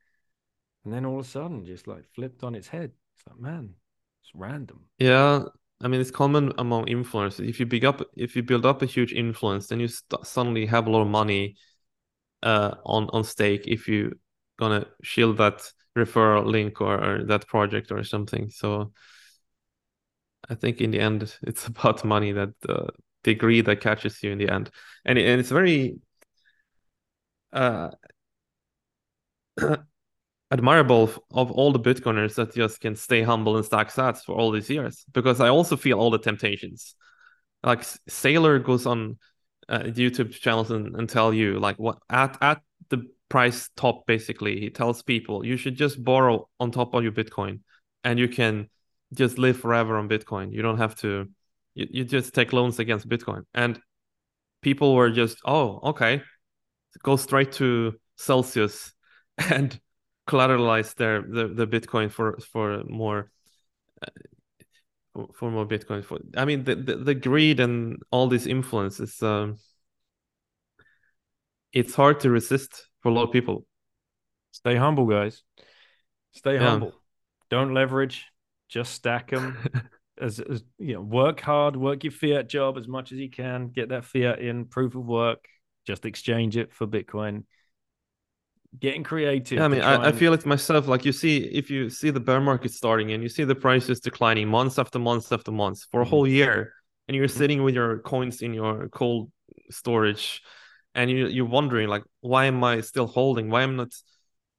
And 0.85 0.93
then 0.93 1.05
all 1.05 1.19
of 1.19 1.25
a 1.25 1.29
sudden 1.29 1.65
just 1.65 1.87
like 1.87 2.05
flipped 2.15 2.43
on 2.43 2.55
its 2.55 2.67
head. 2.67 2.91
It's 3.17 3.27
like, 3.27 3.39
man, 3.39 3.73
it's 4.23 4.31
random. 4.33 4.81
Yeah, 4.99 5.43
I 5.81 5.87
mean 5.87 5.99
it's 5.99 6.11
common 6.11 6.53
among 6.57 6.85
influencers. 6.85 7.47
If 7.47 7.59
you 7.59 7.65
big 7.65 7.83
up, 7.85 8.01
if 8.15 8.35
you 8.35 8.43
build 8.43 8.65
up 8.65 8.81
a 8.81 8.85
huge 8.85 9.13
influence, 9.13 9.67
then 9.67 9.79
you 9.79 9.87
st- 9.87 10.25
suddenly 10.25 10.65
have 10.67 10.87
a 10.87 10.91
lot 10.91 11.01
of 11.01 11.07
money 11.07 11.55
uh, 12.43 12.75
on 12.85 13.09
on 13.11 13.23
stake 13.23 13.63
if 13.67 13.87
you 13.87 14.17
gonna 14.61 14.85
shield 15.01 15.37
that 15.37 15.63
referral 15.97 16.45
link 16.45 16.79
or, 16.79 17.03
or 17.03 17.23
that 17.25 17.47
project 17.47 17.91
or 17.91 18.03
something. 18.03 18.49
So 18.51 18.93
I 20.47 20.55
think 20.55 20.79
in 20.79 20.91
the 20.91 20.99
end, 20.99 21.35
it's 21.43 21.67
about 21.67 22.05
money 22.05 22.31
that 22.31 22.53
uh, 22.69 22.87
the 23.23 23.35
greed 23.35 23.65
that 23.65 23.81
catches 23.81 24.21
you 24.23 24.31
in 24.31 24.37
the 24.37 24.49
end, 24.49 24.69
and 25.03 25.17
and 25.17 25.39
it's 25.39 25.49
very 25.49 25.99
uh, 27.53 27.89
admirable 30.51 31.11
of 31.31 31.51
all 31.51 31.71
the 31.71 31.79
Bitcoiners 31.79 32.35
that 32.35 32.53
just 32.53 32.81
can 32.81 32.95
stay 32.95 33.23
humble 33.23 33.57
and 33.57 33.65
stack 33.65 33.89
sats 33.89 34.23
for 34.23 34.35
all 34.35 34.51
these 34.51 34.69
years. 34.69 35.05
Because 35.11 35.41
I 35.41 35.49
also 35.49 35.75
feel 35.75 35.99
all 35.99 36.11
the 36.11 36.19
temptations. 36.19 36.95
Like 37.63 37.83
Sailor 38.07 38.59
goes 38.59 38.85
on 38.85 39.17
uh, 39.69 39.79
YouTube 39.79 40.31
channels 40.31 40.71
and, 40.71 40.95
and 40.95 41.07
tell 41.07 41.33
you 41.33 41.59
like 41.59 41.77
what 41.77 41.99
at 42.09 42.37
at 42.41 42.61
the 42.89 43.07
price 43.31 43.69
top 43.77 44.05
basically 44.05 44.59
he 44.59 44.69
tells 44.69 45.01
people 45.01 45.45
you 45.45 45.55
should 45.55 45.75
just 45.75 46.03
borrow 46.03 46.49
on 46.59 46.69
top 46.69 46.93
of 46.93 47.01
your 47.01 47.13
Bitcoin 47.13 47.61
and 48.03 48.19
you 48.19 48.27
can 48.27 48.67
just 49.13 49.37
live 49.37 49.57
forever 49.57 49.97
on 49.97 50.09
Bitcoin. 50.09 50.51
You 50.51 50.61
don't 50.61 50.77
have 50.77 50.95
to 50.97 51.27
you, 51.73 51.87
you 51.89 52.03
just 52.03 52.33
take 52.33 52.51
loans 52.53 52.79
against 52.79 53.07
Bitcoin. 53.07 53.43
And 53.53 53.79
people 54.61 54.95
were 54.95 55.09
just, 55.09 55.37
oh, 55.45 55.79
okay. 55.91 56.21
Go 57.03 57.15
straight 57.15 57.53
to 57.53 57.93
Celsius 58.17 58.91
and 59.37 59.79
collateralize 60.27 60.93
their 60.95 61.21
the, 61.21 61.47
the 61.47 61.67
Bitcoin 61.67 62.11
for 62.11 62.37
for 62.51 62.83
more 62.85 63.31
uh, 64.01 65.23
for 65.33 65.49
more 65.49 65.65
Bitcoin. 65.65 66.03
For 66.03 66.19
I 66.35 66.45
mean 66.45 66.65
the, 66.65 66.75
the, 66.75 66.95
the 66.97 67.15
greed 67.15 67.61
and 67.61 67.97
all 68.11 68.27
these 68.27 68.45
influences, 68.47 69.23
um, 69.23 69.57
it's 71.71 71.95
hard 71.95 72.19
to 72.21 72.29
resist 72.29 72.89
for 73.01 73.09
a 73.09 73.13
lot 73.13 73.23
of 73.23 73.31
people. 73.31 73.65
Stay 74.51 74.75
humble, 74.75 75.05
guys. 75.05 75.43
Stay 76.33 76.55
Yeah. 76.55 76.69
humble. 76.69 76.93
Don't 77.49 77.73
leverage. 77.73 78.27
Just 78.69 78.93
stack 78.93 79.29
them. 79.29 79.57
as, 80.19 80.39
as 80.39 80.63
you 80.77 80.93
know, 80.93 81.01
work 81.01 81.41
hard, 81.41 81.75
work 81.75 82.03
your 82.03 82.11
fiat 82.11 82.47
job 82.47 82.77
as 82.77 82.87
much 82.87 83.11
as 83.11 83.17
you 83.17 83.29
can, 83.29 83.69
get 83.69 83.89
that 83.89 84.05
fiat 84.05 84.39
in, 84.39 84.65
proof 84.65 84.95
of 84.95 85.05
work, 85.05 85.45
just 85.85 86.05
exchange 86.05 86.57
it 86.57 86.71
for 86.73 86.87
Bitcoin. 86.87 87.43
Getting 88.79 89.03
creative. 89.03 89.57
Yeah, 89.57 89.65
I 89.65 89.67
mean, 89.67 89.81
I, 89.81 90.07
I 90.07 90.11
feel 90.13 90.33
it 90.33 90.45
myself. 90.45 90.87
Like 90.87 91.03
you 91.03 91.11
see, 91.11 91.39
if 91.39 91.69
you 91.69 91.89
see 91.89 92.09
the 92.09 92.21
bear 92.21 92.39
market 92.39 92.71
starting 92.71 93.11
and 93.11 93.21
you 93.21 93.27
see 93.27 93.43
the 93.43 93.55
prices 93.55 93.99
declining 93.99 94.47
months 94.47 94.79
after 94.79 94.97
months 94.97 95.29
after 95.31 95.51
months 95.51 95.85
for 95.91 96.01
a 96.01 96.05
Mhm. 96.05 96.09
whole 96.09 96.27
year, 96.27 96.73
and 97.07 97.17
you're 97.17 97.27
Mhm. 97.27 97.37
sitting 97.37 97.63
with 97.63 97.75
your 97.75 97.99
coins 97.99 98.41
in 98.41 98.53
your 98.53 98.87
cold 98.87 99.29
storage, 99.69 100.41
and 100.95 101.09
you 101.09 101.27
you're 101.27 101.45
wondering 101.45 101.87
like, 101.87 102.03
why 102.21 102.45
am 102.45 102.63
I 102.63 102.81
still 102.81 103.07
holding? 103.07 103.49
Why 103.49 103.63
am 103.63 103.71
I 103.71 103.75
not 103.83 103.93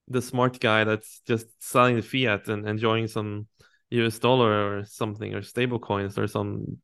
the 0.09 0.23
smart 0.23 0.61
guy 0.61 0.85
that's 0.85 1.21
just 1.27 1.47
selling 1.61 1.97
the 1.97 2.03
fiat 2.03 2.49
and 2.49 2.69
enjoying 2.69 3.09
some 3.09 3.47
US 3.91 4.19
dollar 4.19 4.79
or 4.79 4.85
something 4.85 5.35
or 5.35 5.43
stable 5.43 5.79
coins 5.79 6.19
or 6.19 6.27
some 6.27 6.79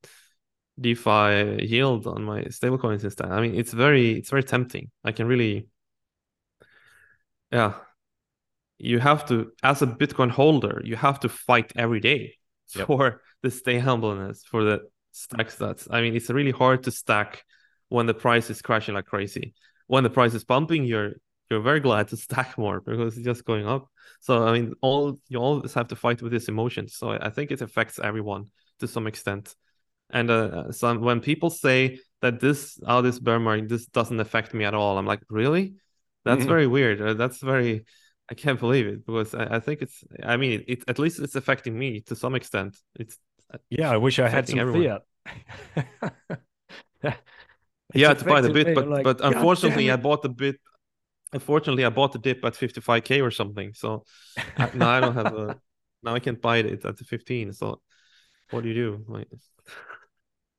DeFi 0.81 1.67
yield 1.67 2.07
on 2.07 2.23
my 2.25 2.45
stable 2.45 2.79
coins 2.79 3.05
instead? 3.05 3.31
I 3.31 3.41
mean, 3.41 3.55
it's 3.55 3.73
very 3.73 4.13
it's 4.13 4.31
very 4.31 4.45
tempting. 4.45 4.91
I 5.05 5.13
can 5.13 5.27
really 5.27 5.69
yeah 7.51 7.75
you 8.79 8.99
have 8.99 9.27
to 9.27 9.51
as 9.63 9.83
a 9.83 9.87
bitcoin 9.87 10.31
holder 10.31 10.81
you 10.85 10.97
have 10.97 11.21
to 11.21 11.29
fight 11.29 11.73
every 11.77 12.01
day 12.01 12.35
Yep. 12.75 12.87
for 12.87 13.23
the 13.43 13.51
stay 13.51 13.79
humbleness 13.79 14.45
for 14.45 14.63
the 14.65 14.81
stack 15.13 15.49
stats 15.49 15.89
i 15.91 16.01
mean 16.01 16.15
it's 16.15 16.31
really 16.31 16.51
hard 16.53 16.83
to 16.83 16.91
stack 16.91 17.45
when 17.89 18.07
the 18.07 18.15
price 18.15 18.51
is 18.51 18.63
crashing 18.63 18.95
like 18.95 19.07
crazy. 19.07 19.55
When 19.87 20.05
the 20.05 20.11
price 20.11 20.35
is 20.35 20.45
pumping 20.45 20.85
you're 20.85 21.15
you're 21.51 21.61
very 21.61 21.81
glad 21.81 22.09
to 22.09 22.17
stack 22.27 22.59
more 22.59 22.81
because 22.81 23.17
it's 23.17 23.25
just 23.25 23.45
going 23.45 23.67
up. 23.67 23.89
So 24.21 24.47
i 24.47 24.53
mean 24.53 24.75
all 24.81 25.19
you 25.29 25.39
always 25.39 25.75
have 25.75 25.89
to 25.89 25.97
fight 25.97 26.23
with 26.23 26.33
these 26.33 26.49
emotions. 26.49 26.97
So 26.97 27.11
i 27.13 27.31
think 27.31 27.51
it 27.51 27.61
affects 27.63 27.99
everyone 27.99 28.47
to 28.81 28.89
some 28.89 29.07
extent. 29.07 29.55
And 30.11 30.31
uh, 30.31 30.73
some 30.73 31.01
when 31.03 31.21
people 31.21 31.51
say 31.51 32.01
that 32.23 32.41
this 32.41 32.79
oh 32.87 33.03
this 33.03 33.19
bear 33.19 33.39
market 33.39 33.69
this 33.69 33.87
doesn't 33.87 34.21
affect 34.21 34.55
me 34.55 34.65
at 34.65 34.75
all 34.75 34.99
i'm 34.99 35.07
like 35.07 35.23
really? 35.31 35.75
That's 36.25 36.45
Mhm. 36.45 36.49
very 36.49 36.67
weird. 36.67 37.01
Uh, 37.01 37.15
that's 37.15 37.41
very 37.41 37.85
i 38.31 38.35
can't 38.35 38.61
believe 38.61 38.87
it 38.87 39.07
because 39.07 39.35
i, 39.35 39.57
I 39.57 39.61
think 39.61 39.81
it's 39.83 40.05
i 40.23 40.37
mean 40.37 40.65
it, 40.69 40.85
at 40.89 40.99
least 40.99 41.19
it's 41.21 41.35
affecting 41.37 41.79
me 41.79 42.01
to 42.03 42.15
some 42.17 42.35
extent. 42.35 42.77
It's 42.97 43.17
yeah, 43.71 43.91
I 43.91 43.97
wish 43.97 44.19
I 44.19 44.29
had 44.29 44.49
some 44.49 44.61
everyone. 44.61 44.83
fiat. 44.85 45.03
yeah 47.95 48.15
to 48.15 48.25
buy 48.25 48.41
the 48.41 48.51
bit 48.51 48.75
but 48.75 48.89
like, 48.89 49.05
but 49.05 49.19
"God 49.19 49.33
unfortunately 49.33 49.91
i 49.91 49.97
bought 49.97 50.23
the 50.23 50.29
bit 50.29 50.57
unfortunately 51.33 51.85
i 51.85 51.89
bought 51.89 52.13
the 52.13 52.19
dip 52.19 52.45
at 52.45 52.55
55k 52.55 53.23
or 53.23 53.31
something 53.31 53.73
so 53.75 54.05
I, 54.57 54.71
now 54.75 54.91
i 54.91 55.01
don't 55.01 55.15
have 55.15 55.35
a 55.35 55.61
now 56.03 56.15
i 56.15 56.21
can't 56.21 56.41
buy 56.41 56.59
it 56.59 56.85
at 56.85 56.97
the 56.97 57.05
15 57.05 57.53
so 57.53 57.81
what 58.51 58.63
do 58.63 58.69
you 58.69 58.75
do 58.75 59.05
like 59.09 59.29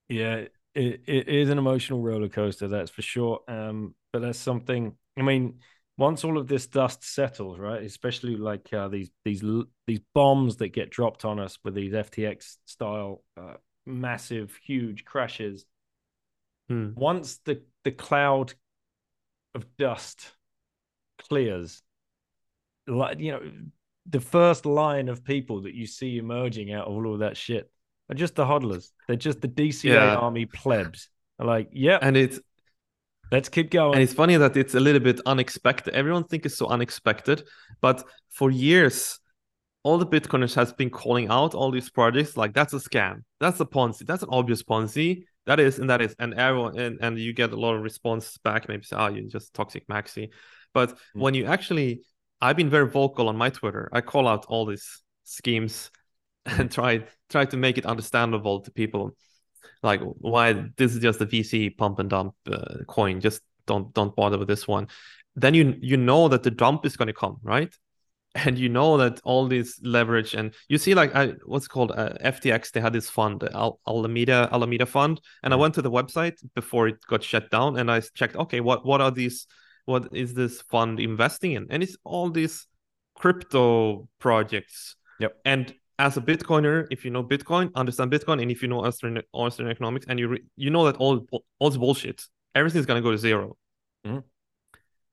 Yeah, 0.09 0.45
it, 0.73 1.01
it 1.05 1.29
is 1.29 1.49
an 1.49 1.57
emotional 1.57 2.01
roller 2.01 2.29
coaster, 2.29 2.67
that's 2.67 2.91
for 2.91 3.03
sure. 3.03 3.41
Um, 3.47 3.95
but 4.11 4.21
that's 4.21 4.39
something. 4.39 4.95
I 5.17 5.21
mean, 5.21 5.59
once 5.97 6.23
all 6.23 6.37
of 6.37 6.47
this 6.47 6.65
dust 6.67 7.03
settles, 7.03 7.59
right? 7.59 7.83
Especially 7.83 8.35
like 8.35 8.73
uh, 8.73 8.87
these 8.87 9.11
these 9.23 9.43
these 9.85 9.99
bombs 10.13 10.57
that 10.57 10.69
get 10.69 10.89
dropped 10.89 11.25
on 11.25 11.39
us 11.39 11.59
with 11.63 11.75
these 11.75 11.93
FTX 11.93 12.57
style 12.65 13.23
uh, 13.37 13.53
massive, 13.85 14.57
huge 14.63 15.05
crashes. 15.05 15.65
Hmm. 16.69 16.91
Once 16.95 17.39
the 17.45 17.61
the 17.83 17.91
cloud 17.91 18.53
of 19.55 19.65
dust 19.77 20.31
clears, 21.27 21.81
like 22.87 23.19
you 23.19 23.31
know, 23.33 23.41
the 24.05 24.19
first 24.21 24.65
line 24.65 25.09
of 25.09 25.23
people 25.23 25.63
that 25.63 25.73
you 25.73 25.85
see 25.85 26.17
emerging 26.17 26.71
out 26.71 26.87
of 26.87 26.93
all 26.93 27.13
of 27.13 27.19
that 27.19 27.35
shit 27.35 27.69
are 28.09 28.15
just 28.15 28.35
the 28.35 28.45
hodlers. 28.45 28.89
They're 29.07 29.15
just 29.15 29.41
the 29.41 29.47
DCA 29.47 29.93
Yeah. 29.93 30.15
army 30.15 30.45
plebs. 30.45 31.09
They're 31.37 31.47
like, 31.47 31.69
yeah. 31.71 31.99
and 32.01 32.17
it's 32.17 32.39
let's 33.31 33.49
keep 33.49 33.69
going. 33.69 33.93
And 33.93 34.03
it's 34.03 34.13
funny 34.13 34.35
that 34.37 34.57
it's 34.57 34.75
a 34.75 34.79
little 34.79 35.01
bit 35.01 35.21
unexpected. 35.25 35.93
Everyone 35.93 36.23
think 36.23 36.45
it's 36.45 36.57
so 36.57 36.67
unexpected, 36.67 37.43
but 37.81 38.03
for 38.29 38.49
years, 38.49 39.19
all 39.83 39.97
the 39.97 40.07
Bitcoiners 40.07 40.55
has 40.55 40.73
been 40.73 40.89
calling 40.89 41.29
out 41.29 41.53
all 41.53 41.71
these 41.71 41.89
projects 41.89 42.35
like 42.35 42.53
that's 42.53 42.73
a 42.73 42.77
scam, 42.77 43.23
that's 43.39 43.59
a 43.59 43.65
Ponzi, 43.65 44.05
that's 44.05 44.23
an 44.23 44.29
obvious 44.31 44.63
Ponzi, 44.63 45.23
that 45.45 45.59
is 45.59 45.79
and 45.79 45.89
that 45.89 46.01
is, 46.01 46.15
and 46.19 46.33
everyone 46.33 46.77
and, 46.79 46.99
and 47.01 47.17
you 47.19 47.33
get 47.33 47.51
a 47.51 47.55
lot 47.59 47.75
of 47.75 47.81
response 47.81 48.37
back. 48.39 48.67
Maybe 48.67 48.83
say, 48.83 48.95
oh, 48.97 49.07
you're 49.07 49.27
just 49.29 49.53
toxic 49.53 49.87
maxi, 49.87 50.29
but 50.73 50.91
Mm. 50.91 51.21
when 51.21 51.33
you 51.33 51.45
actually, 51.45 52.01
I've 52.41 52.57
been 52.57 52.69
very 52.69 52.87
vocal 52.87 53.29
on 53.29 53.35
my 53.37 53.49
Twitter. 53.49 53.89
I 53.91 54.01
call 54.01 54.27
out 54.27 54.45
all 54.47 54.65
these 54.65 55.01
schemes 55.23 55.91
and 56.45 56.71
try 56.71 57.05
try 57.29 57.45
to 57.45 57.57
make 57.57 57.77
it 57.77 57.85
understandable 57.85 58.61
to 58.61 58.71
people 58.71 59.11
like 59.83 60.01
why 60.01 60.53
this 60.77 60.93
is 60.93 61.01
just 61.01 61.21
a 61.21 61.25
VC 61.25 61.69
pump 61.69 61.99
and 61.99 62.09
dump 62.09 62.35
uh, 62.51 62.83
coin. 62.87 63.21
Just 63.21 63.41
don't 63.65 63.93
don't 63.93 64.15
bother 64.15 64.37
with 64.37 64.47
this 64.47 64.67
one. 64.67 64.87
Then 65.35 65.53
you 65.53 65.77
you 65.81 65.97
know 65.97 66.27
that 66.29 66.43
the 66.43 66.51
dump 66.51 66.85
is 66.85 66.97
going 66.97 67.07
to 67.07 67.13
come, 67.13 67.37
right? 67.43 67.73
And 68.35 68.59
you 68.59 68.69
know 68.69 68.97
that 68.97 69.19
all 69.23 69.47
this 69.47 69.79
leverage 69.83 70.35
and 70.35 70.53
you 70.67 70.77
see 70.77 70.93
like 70.93 71.15
I, 71.15 71.33
what's 71.45 71.67
called 71.67 71.91
uh, 71.91 72.13
FTX. 72.23 72.71
They 72.71 72.79
had 72.79 72.93
this 72.93 73.09
fund, 73.09 73.43
Al- 73.53 73.79
Alameda 73.87 74.47
Alameda 74.51 74.85
Fund, 74.85 75.19
and 75.41 75.51
I 75.51 75.57
went 75.57 75.73
to 75.75 75.81
the 75.81 75.89
website 75.89 76.35
before 76.53 76.87
it 76.87 76.97
got 77.07 77.23
shut 77.23 77.49
down, 77.49 77.77
and 77.79 77.89
I 77.91 78.01
checked. 78.13 78.35
Okay, 78.35 78.59
what 78.59 78.85
what 78.85 79.01
are 79.01 79.11
these? 79.11 79.47
What 79.85 80.09
is 80.13 80.35
this 80.35 80.61
fund 80.61 80.99
investing 80.99 81.53
in? 81.53 81.65
And 81.71 81.81
it's 81.81 81.97
all 82.03 82.29
these 82.29 82.67
crypto 83.15 84.07
projects. 84.19 84.95
Yep. 85.19 85.35
And 85.45 85.73
as 85.97 86.15
a 86.15 86.21
Bitcoiner, 86.21 86.87
if 86.91 87.03
you 87.03 87.11
know 87.11 87.23
Bitcoin, 87.23 87.71
understand 87.75 88.11
Bitcoin, 88.11 88.41
and 88.41 88.51
if 88.51 88.61
you 88.61 88.67
know 88.67 88.85
Austrian 88.85 89.21
Austrian 89.33 89.71
economics, 89.71 90.05
and 90.07 90.19
you 90.19 90.27
re- 90.29 90.43
you 90.55 90.69
know 90.69 90.85
that 90.85 90.97
all 90.97 91.25
all's 91.59 91.77
bullshit, 91.77 92.23
everything's 92.55 92.85
gonna 92.85 93.01
go 93.01 93.11
to 93.11 93.17
0 93.17 93.57
Mhm. 94.05 94.23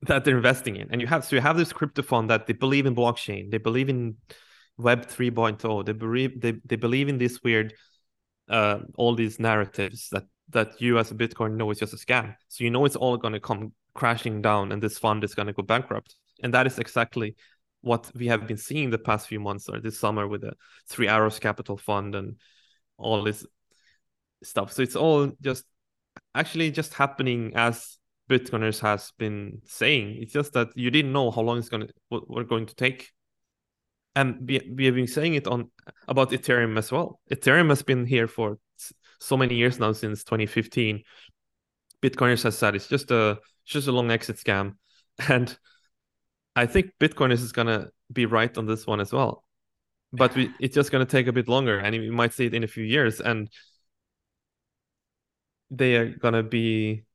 That 0.02 0.24
they're 0.24 0.36
investing 0.36 0.77
in, 0.77 0.89
and 0.90 1.01
you 1.01 1.06
have 1.06 1.24
so 1.24 1.36
you 1.36 1.43
have 1.43 1.56
this 1.56 1.73
crypto 1.73 2.02
fund 2.02 2.28
that 2.28 2.47
they 2.47 2.52
believe 2.52 2.85
in 2.85 2.94
blockchain, 2.94 3.51
they 3.51 3.59
believe 3.59 3.89
in 3.89 4.16
Web 4.77 5.06
3.0, 5.06 5.86
they 5.86 5.93
believe 5.93 6.40
they, 6.40 6.52
they 6.64 6.77
believe 6.77 7.09
in 7.09 7.16
this 7.16 7.43
weird, 7.43 7.73
uh, 8.51 8.81
all 8.97 9.14
these 9.14 9.40
narratives 9.40 10.09
that 10.10 10.24
that 10.51 10.81
you 10.81 10.98
as 10.98 11.10
a 11.10 11.14
Bitcoin 11.14 11.56
know 11.56 11.70
is 11.70 11.78
just 11.78 11.94
a 11.94 11.97
scam. 11.97 12.35
So 12.48 12.62
you 12.62 12.70
know 12.70 12.85
it's 12.85 12.94
all 12.94 13.16
gonna 13.16 13.40
come 13.40 13.73
crashing 13.94 14.43
down, 14.43 14.70
and 14.70 14.82
this 14.82 14.98
fund 14.98 15.24
is 15.24 15.35
gonna 15.35 15.55
go 15.55 15.62
bankrupt, 15.62 16.14
and 16.43 16.52
that 16.52 16.66
is 16.66 16.78
exactly 16.78 17.35
what 17.81 18.10
we 18.14 18.27
have 18.27 18.47
been 18.47 18.56
seeing 18.56 18.90
the 18.90 18.98
past 18.98 19.28
few 19.28 19.40
months 19.40 19.68
or 19.68 19.81
this 19.81 19.98
summer 19.98 20.27
with 20.27 20.43
the 20.43 20.52
Three 20.89 21.09
Arrows 21.09 21.39
Capital 21.39 21.77
Fund 21.77 22.14
and 22.14 22.36
all 22.98 23.23
this 23.23 23.47
stuff. 24.43 24.73
So 24.73 24.82
it's 24.82 24.97
all 24.97 25.32
just 25.40 25.64
actually 26.35 26.70
just 26.70 26.94
happening 26.94 27.52
as 27.55 27.97
Bitcoiners 28.28 28.80
has 28.80 29.12
been 29.18 29.60
saying. 29.64 30.18
It's 30.20 30.32
just 30.32 30.52
that 30.54 30.68
you 30.74 30.90
didn't 30.90 31.12
know 31.12 31.30
how 31.30 31.42
long 31.42 31.58
it's 31.58 31.68
gonna 31.68 31.86
what 32.08 32.28
we're 32.28 32.44
going 32.44 32.66
to 32.66 32.74
take. 32.74 33.12
And 34.14 34.48
we, 34.48 34.60
we 34.74 34.86
have 34.86 34.94
been 34.94 35.06
saying 35.06 35.34
it 35.34 35.46
on 35.46 35.70
about 36.08 36.30
Ethereum 36.30 36.78
as 36.78 36.90
well. 36.90 37.20
Ethereum 37.30 37.68
has 37.68 37.82
been 37.82 38.06
here 38.06 38.26
for 38.26 38.58
so 39.20 39.36
many 39.36 39.54
years 39.54 39.78
now 39.78 39.92
since 39.92 40.24
2015. 40.24 41.02
Bitcoiners 42.02 42.42
has 42.42 42.58
said 42.58 42.74
it's 42.74 42.88
just 42.88 43.10
a 43.10 43.38
it's 43.64 43.72
just 43.72 43.88
a 43.88 43.92
long 43.92 44.10
exit 44.10 44.36
scam, 44.36 44.76
and 45.28 45.56
I 46.54 46.66
think 46.66 46.92
Bitcoiners 47.00 47.42
is 47.42 47.52
gonna 47.52 47.88
be 48.12 48.26
right 48.26 48.56
on 48.56 48.66
this 48.66 48.86
one 48.86 49.00
as 49.00 49.12
well. 49.12 49.44
But 50.12 50.34
we, 50.34 50.50
it's 50.60 50.74
just 50.74 50.92
gonna 50.92 51.06
take 51.06 51.26
a 51.26 51.32
bit 51.32 51.48
longer, 51.48 51.78
and 51.78 51.96
we 51.96 52.10
might 52.10 52.32
see 52.32 52.46
it 52.46 52.54
in 52.54 52.64
a 52.64 52.68
few 52.68 52.84
years, 52.84 53.20
and 53.20 53.50
they 55.70 55.96
are 55.96 56.08
gonna 56.08 56.42
be 56.42 57.05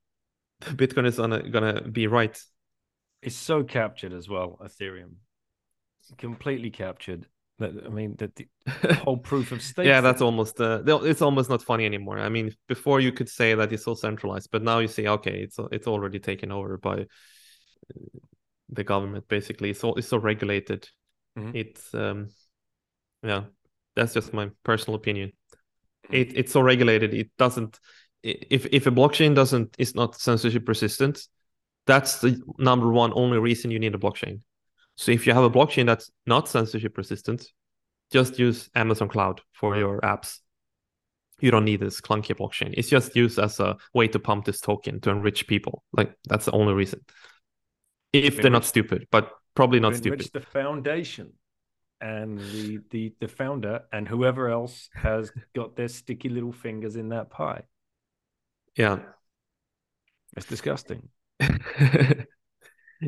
Bitcoin 0.75 1.05
is 1.05 1.17
gonna 1.17 1.49
gonna 1.49 1.81
be 1.81 2.07
right. 2.07 2.39
It's 3.21 3.35
so 3.35 3.63
captured 3.63 4.13
as 4.13 4.29
well, 4.29 4.59
Ethereum. 4.63 5.13
Completely 6.17 6.71
captured. 6.71 7.27
I 7.59 7.89
mean, 7.89 8.15
that 8.17 8.35
the 8.35 8.47
whole 9.03 9.17
proof 9.17 9.51
of 9.51 9.61
stake. 9.61 9.85
yeah, 9.85 10.01
that's 10.01 10.21
almost 10.21 10.59
uh, 10.59 10.81
it's 10.85 11.21
almost 11.21 11.49
not 11.49 11.61
funny 11.61 11.85
anymore. 11.85 12.19
I 12.19 12.29
mean, 12.29 12.55
before 12.67 12.99
you 12.99 13.11
could 13.11 13.29
say 13.29 13.53
that 13.53 13.71
it's 13.71 13.85
so 13.85 13.93
centralized, 13.93 14.49
but 14.51 14.63
now 14.63 14.79
you 14.79 14.87
say, 14.87 15.07
okay, 15.07 15.41
it's 15.41 15.57
it's 15.71 15.87
already 15.87 16.19
taken 16.19 16.51
over 16.51 16.77
by 16.77 17.05
the 18.69 18.83
government. 18.83 19.27
Basically, 19.27 19.69
it's 19.69 19.83
all 19.83 19.95
it's 19.95 20.07
so 20.07 20.17
regulated. 20.17 20.89
Mm-hmm. 21.37 21.55
It's 21.55 21.93
um, 21.93 22.29
yeah, 23.23 23.43
that's 23.95 24.13
just 24.13 24.33
my 24.33 24.49
personal 24.63 24.95
opinion. 24.95 25.31
Mm-hmm. 26.05 26.15
It 26.15 26.37
it's 26.37 26.51
so 26.51 26.61
regulated. 26.61 27.13
It 27.13 27.29
doesn't 27.37 27.79
if 28.23 28.65
if 28.71 28.87
a 28.87 28.91
blockchain 28.91 29.35
doesn't 29.35 29.75
is 29.77 29.95
not 29.95 30.19
censorship 30.19 30.67
resistant, 30.67 31.27
that's 31.87 32.19
the 32.19 32.41
number 32.57 32.91
one 32.91 33.11
only 33.15 33.39
reason 33.39 33.71
you 33.71 33.79
need 33.79 33.95
a 33.95 33.97
blockchain. 33.97 34.41
So 34.95 35.11
if 35.11 35.25
you 35.25 35.33
have 35.33 35.43
a 35.43 35.49
blockchain 35.49 35.85
that's 35.85 36.11
not 36.25 36.47
censorship 36.47 36.97
resistant, 36.97 37.47
just 38.11 38.37
use 38.37 38.69
Amazon 38.75 39.07
Cloud 39.07 39.41
for 39.53 39.77
your 39.77 39.99
apps. 40.01 40.39
You 41.39 41.49
don't 41.49 41.65
need 41.65 41.79
this 41.79 42.01
clunky 42.01 42.35
blockchain. 42.35 42.73
It's 42.77 42.89
just 42.89 43.15
used 43.15 43.39
as 43.39 43.59
a 43.59 43.77
way 43.95 44.07
to 44.09 44.19
pump 44.19 44.45
this 44.45 44.59
token 44.59 44.99
to 45.01 45.09
enrich 45.09 45.47
people. 45.47 45.83
Like 45.91 46.15
that's 46.29 46.45
the 46.45 46.51
only 46.51 46.73
reason. 46.73 47.01
If 48.13 48.41
they're 48.41 48.51
not 48.51 48.65
stupid, 48.65 49.07
but 49.09 49.31
probably 49.55 49.79
not 49.79 49.95
stupid. 49.95 50.21
It's 50.21 50.29
the 50.29 50.41
foundation 50.41 51.33
and 52.01 52.39
the, 52.39 52.79
the 52.89 53.13
the 53.19 53.27
founder 53.27 53.81
and 53.93 54.07
whoever 54.07 54.49
else 54.49 54.89
has 54.93 55.31
got 55.55 55.75
their 55.75 55.87
sticky 55.87 56.29
little 56.29 56.51
fingers 56.51 56.95
in 56.95 57.09
that 57.09 57.29
pie. 57.29 57.63
Yeah. 58.75 58.99
It's 60.37 60.45
disgusting. 60.45 61.09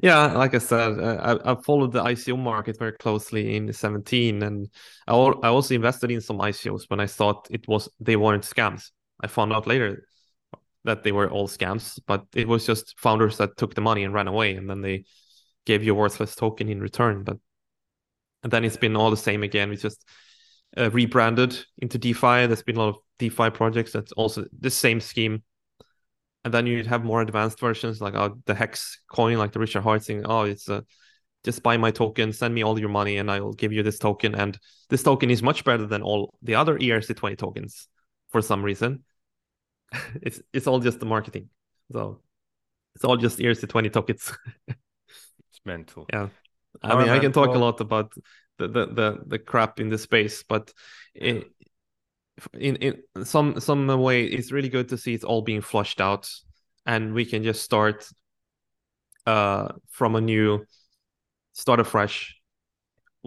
yeah, 0.01 0.33
like 0.33 0.55
I 0.55 0.57
said, 0.57 0.99
I, 0.99 1.37
I 1.45 1.55
followed 1.61 1.93
the 1.93 2.03
ICO 2.03 2.37
market 2.37 2.77
very 2.79 2.93
closely 2.93 3.55
in 3.55 3.71
17, 3.71 4.43
and 4.43 4.69
I, 5.07 5.13
I 5.13 5.47
also 5.47 5.75
invested 5.75 6.11
in 6.11 6.21
some 6.21 6.39
ICOs 6.39 6.89
when 6.89 6.99
I 6.99 7.07
thought 7.07 7.47
it 7.49 7.67
was 7.67 7.89
they 7.99 8.15
weren't 8.15 8.43
scams. 8.43 8.91
I 9.21 9.27
found 9.27 9.53
out 9.53 9.67
later 9.67 10.07
that 10.83 11.03
they 11.03 11.11
were 11.11 11.29
all 11.29 11.47
scams, 11.47 11.99
but 12.07 12.25
it 12.33 12.47
was 12.47 12.65
just 12.65 12.99
founders 12.99 13.37
that 13.37 13.55
took 13.55 13.73
the 13.75 13.81
money 13.81 14.03
and 14.03 14.13
ran 14.13 14.27
away, 14.27 14.55
and 14.55 14.69
then 14.69 14.81
they 14.81 15.05
gave 15.65 15.83
you 15.83 15.93
a 15.93 15.95
worthless 15.95 16.35
token 16.35 16.67
in 16.69 16.81
return. 16.81 17.23
But 17.23 17.37
and 18.41 18.51
then 18.51 18.65
it's 18.65 18.77
been 18.77 18.95
all 18.95 19.11
the 19.11 19.17
same 19.17 19.43
again. 19.43 19.69
We 19.69 19.77
just 19.77 20.05
uh, 20.75 20.89
rebranded 20.91 21.57
into 21.77 21.97
DeFi. 21.97 22.47
There's 22.47 22.63
been 22.63 22.75
a 22.75 22.79
lot 22.79 22.89
of 22.89 22.97
DeFi 23.19 23.51
projects 23.51 23.93
that's 23.93 24.11
also 24.13 24.45
the 24.59 24.71
same 24.71 24.99
scheme 24.99 25.43
and 26.43 26.53
then 26.53 26.67
you'd 26.67 26.87
have 26.87 27.03
more 27.03 27.21
advanced 27.21 27.59
versions 27.59 28.01
like 28.01 28.15
uh, 28.15 28.29
the 28.45 28.53
hex 28.53 29.01
coin 29.11 29.37
like 29.37 29.51
the 29.51 29.59
richard 29.59 29.81
heart 29.81 30.03
saying 30.03 30.23
oh 30.25 30.43
it's 30.43 30.67
a 30.69 30.75
uh, 30.75 30.81
just 31.43 31.61
buy 31.61 31.77
my 31.77 31.91
token 31.91 32.31
send 32.31 32.53
me 32.53 32.63
all 32.63 32.79
your 32.79 32.89
money 32.89 33.17
and 33.17 33.29
i'll 33.29 33.53
give 33.53 33.73
you 33.73 33.83
this 33.83 33.99
token. 33.99 34.35
And 34.35 34.57
this 34.89 35.03
token 35.03 35.29
is 35.29 35.43
much 35.43 35.63
better 35.63 35.85
than 35.85 36.01
all 36.01 36.33
the 36.41 36.55
other 36.55 36.77
erc20 36.77 37.37
tokens 37.37 37.87
for 38.31 38.41
some 38.41 38.63
reason. 38.63 39.03
It's 40.21 40.41
it's 40.53 40.67
all 40.67 40.79
just 40.79 40.99
the 40.99 41.05
marketing. 41.05 41.49
So 41.91 42.21
it's 42.95 43.03
all 43.03 43.17
just 43.17 43.39
erc20 43.39 43.91
tokens. 43.91 44.31
It's 45.49 45.61
mental. 45.65 46.07
Yeah. 46.11 46.29
I 46.81 46.97
mean 46.97 47.09
i 47.09 47.19
can 47.19 47.31
talk 47.31 47.53
a 47.55 47.59
lot 47.59 47.79
about 47.81 48.13
the, 48.57 48.67
the 48.67 48.85
the 48.87 49.17
the 49.27 49.39
crap 49.39 49.79
in 49.79 49.89
the 49.89 49.97
space 49.97 50.43
but 50.43 50.73
it, 51.13 51.51
in 52.53 52.75
in 52.77 53.25
some 53.25 53.59
some 53.59 53.87
way 53.87 54.25
it's 54.25 54.51
really 54.51 54.69
good 54.69 54.89
to 54.89 54.97
see 54.97 55.13
it's 55.13 55.23
all 55.23 55.41
being 55.41 55.61
flushed 55.61 56.01
out 56.01 56.29
and 56.85 57.13
we 57.13 57.25
can 57.25 57.43
just 57.43 57.61
start 57.61 58.09
uh 59.27 59.69
from 59.89 60.15
a 60.15 60.21
new 60.21 60.65
start 61.53 61.79
afresh 61.79 62.35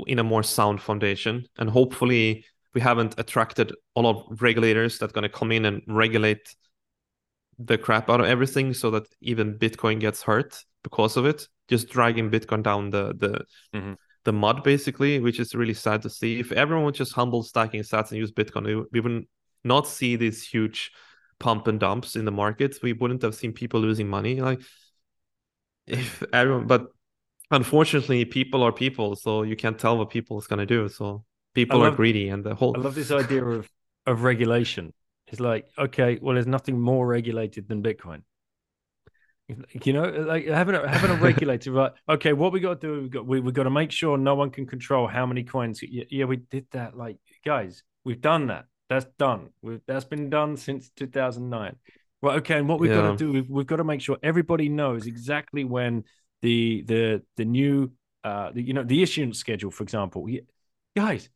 in 0.07 0.19
a 0.19 0.25
more 0.25 0.43
sound 0.43 0.81
foundation. 0.81 1.47
And 1.59 1.71
hopefully 1.71 2.45
we 2.75 2.81
haven't 2.81 3.15
attracted 3.19 3.73
a 3.95 4.01
lot 4.01 4.17
of 4.17 4.43
regulators 4.43 4.99
that 4.99 5.13
going 5.13 5.23
to 5.23 5.29
come 5.29 5.53
in 5.53 5.65
and 5.65 5.83
regulate 5.87 6.55
the 7.59 7.79
crap 7.79 8.11
out 8.11 8.21
of 8.21 8.27
everything 8.27 8.75
so 8.75 8.91
that 8.91 9.07
even 9.23 9.59
bitcoin 9.59 9.99
gets 9.99 10.23
hurt 10.23 10.63
because 10.83 11.17
of 11.17 11.25
it. 11.25 11.49
Just 11.69 11.89
dragging 11.89 12.31
bitcoin 12.31 12.63
down 12.63 12.91
the 12.91 13.15
the 13.17 13.45
mm-hmm 13.75 13.95
the 14.27 14.33
mud 14.33 14.65
basically, 14.65 15.21
which 15.21 15.39
is 15.39 15.55
really 15.55 15.73
sad 15.73 16.03
to 16.03 16.11
see. 16.11 16.41
If 16.41 16.51
everyone 16.53 16.85
would 16.85 16.97
just 16.97 17.13
humble 17.13 17.45
stacking 17.45 17.83
sats 17.83 18.11
and 18.11 18.19
use 18.19 18.33
Bitcoin, 18.33 18.85
we 18.93 19.01
would 19.01 19.25
not 19.63 19.87
see 19.87 20.17
these 20.17 20.43
huge 20.43 20.91
pump 21.39 21.69
and 21.69 21.79
dumps 21.79 22.17
in 22.17 22.25
the 22.25 22.33
markets. 22.33 22.83
We 22.83 22.93
wouldn't 22.93 23.23
have 23.23 23.37
seen 23.37 23.53
people 23.53 23.81
losing 23.81 24.09
money. 24.09 24.41
Like 24.41 24.61
if 25.87 26.25
everyone, 26.33 26.67
but 26.67 26.89
unfortunately, 27.53 28.25
people 28.25 28.65
are 28.65 28.73
people, 28.73 29.15
so 29.15 29.45
you 29.45 29.55
can't 29.55 29.79
tell 29.79 29.97
what 29.97 30.11
people 30.11 30.39
is 30.41 30.49
gonna 30.49 30.67
do. 30.67 30.89
So 30.89 31.25
people 31.55 31.79
love, 31.79 31.95
are 31.95 31.97
greedy, 31.97 32.29
and 32.29 32.43
the 32.43 32.57
whole. 32.57 32.77
I 32.77 32.81
love 32.81 32.97
this 32.97 33.13
idea 33.13 33.45
of 33.45 33.71
of 34.07 34.25
regulation. 34.25 34.93
It's 35.29 35.41
like 35.41 35.67
okay, 35.79 36.19
well, 36.21 36.35
there's 36.35 36.49
nothing 36.49 36.81
more 36.81 37.07
regulated 37.07 37.69
than 37.69 37.81
Bitcoin. 37.81 38.23
You 39.49 39.93
know, 39.93 40.03
like 40.03 40.47
having 40.47 40.75
a 40.75 40.89
having 40.89 41.13
a 41.13 41.21
regulator, 41.21 41.71
right? 41.71 41.93
Okay, 42.09 42.33
what 42.33 42.53
we 42.53 42.59
got 42.59 42.81
to 42.81 42.87
do? 42.87 43.03
We 43.03 43.09
got 43.09 43.27
we 43.27 43.41
we 43.41 43.53
got 43.53 43.63
to 43.63 43.71
make 43.71 43.93
sure 43.93 44.19
no 44.19 44.35
one 44.35 44.51
can 44.51 44.67
control 44.67 45.07
how 45.07 45.25
many 45.25 45.45
coins. 45.45 45.81
Yeah, 45.83 46.05
yeah, 46.11 46.25
we 46.25 46.39
did 46.39 46.67
that. 46.73 46.97
Like, 46.97 47.19
guys, 47.45 47.85
we've 48.05 48.21
done 48.21 48.49
that. 48.49 48.65
That's 48.89 49.07
done. 49.19 49.51
We've, 49.63 49.81
that's 49.87 50.05
been 50.05 50.31
done 50.31 50.57
since 50.57 50.91
2009. 50.97 51.77
Well, 52.23 52.37
okay, 52.39 52.59
and 52.59 52.69
what 52.69 52.81
we've 52.81 52.91
yeah. 52.91 53.03
got 53.03 53.11
to 53.13 53.17
do, 53.17 53.33
we've, 53.33 53.49
we've 53.49 53.67
got 53.67 53.77
to 53.77 53.85
make 53.85 54.01
sure 54.01 54.17
everybody 54.21 54.69
knows 54.69 55.07
exactly 55.07 55.63
when 55.63 56.05
the 56.43 56.83
the 56.83 57.23
the 57.37 57.45
new 57.45 57.93
uh 58.25 58.51
the, 58.53 58.63
you 58.63 58.73
know 58.73 58.83
the 58.83 59.01
issuance 59.01 59.39
schedule, 59.39 59.71
for 59.71 59.85
example. 59.85 60.27
guys, 60.97 61.29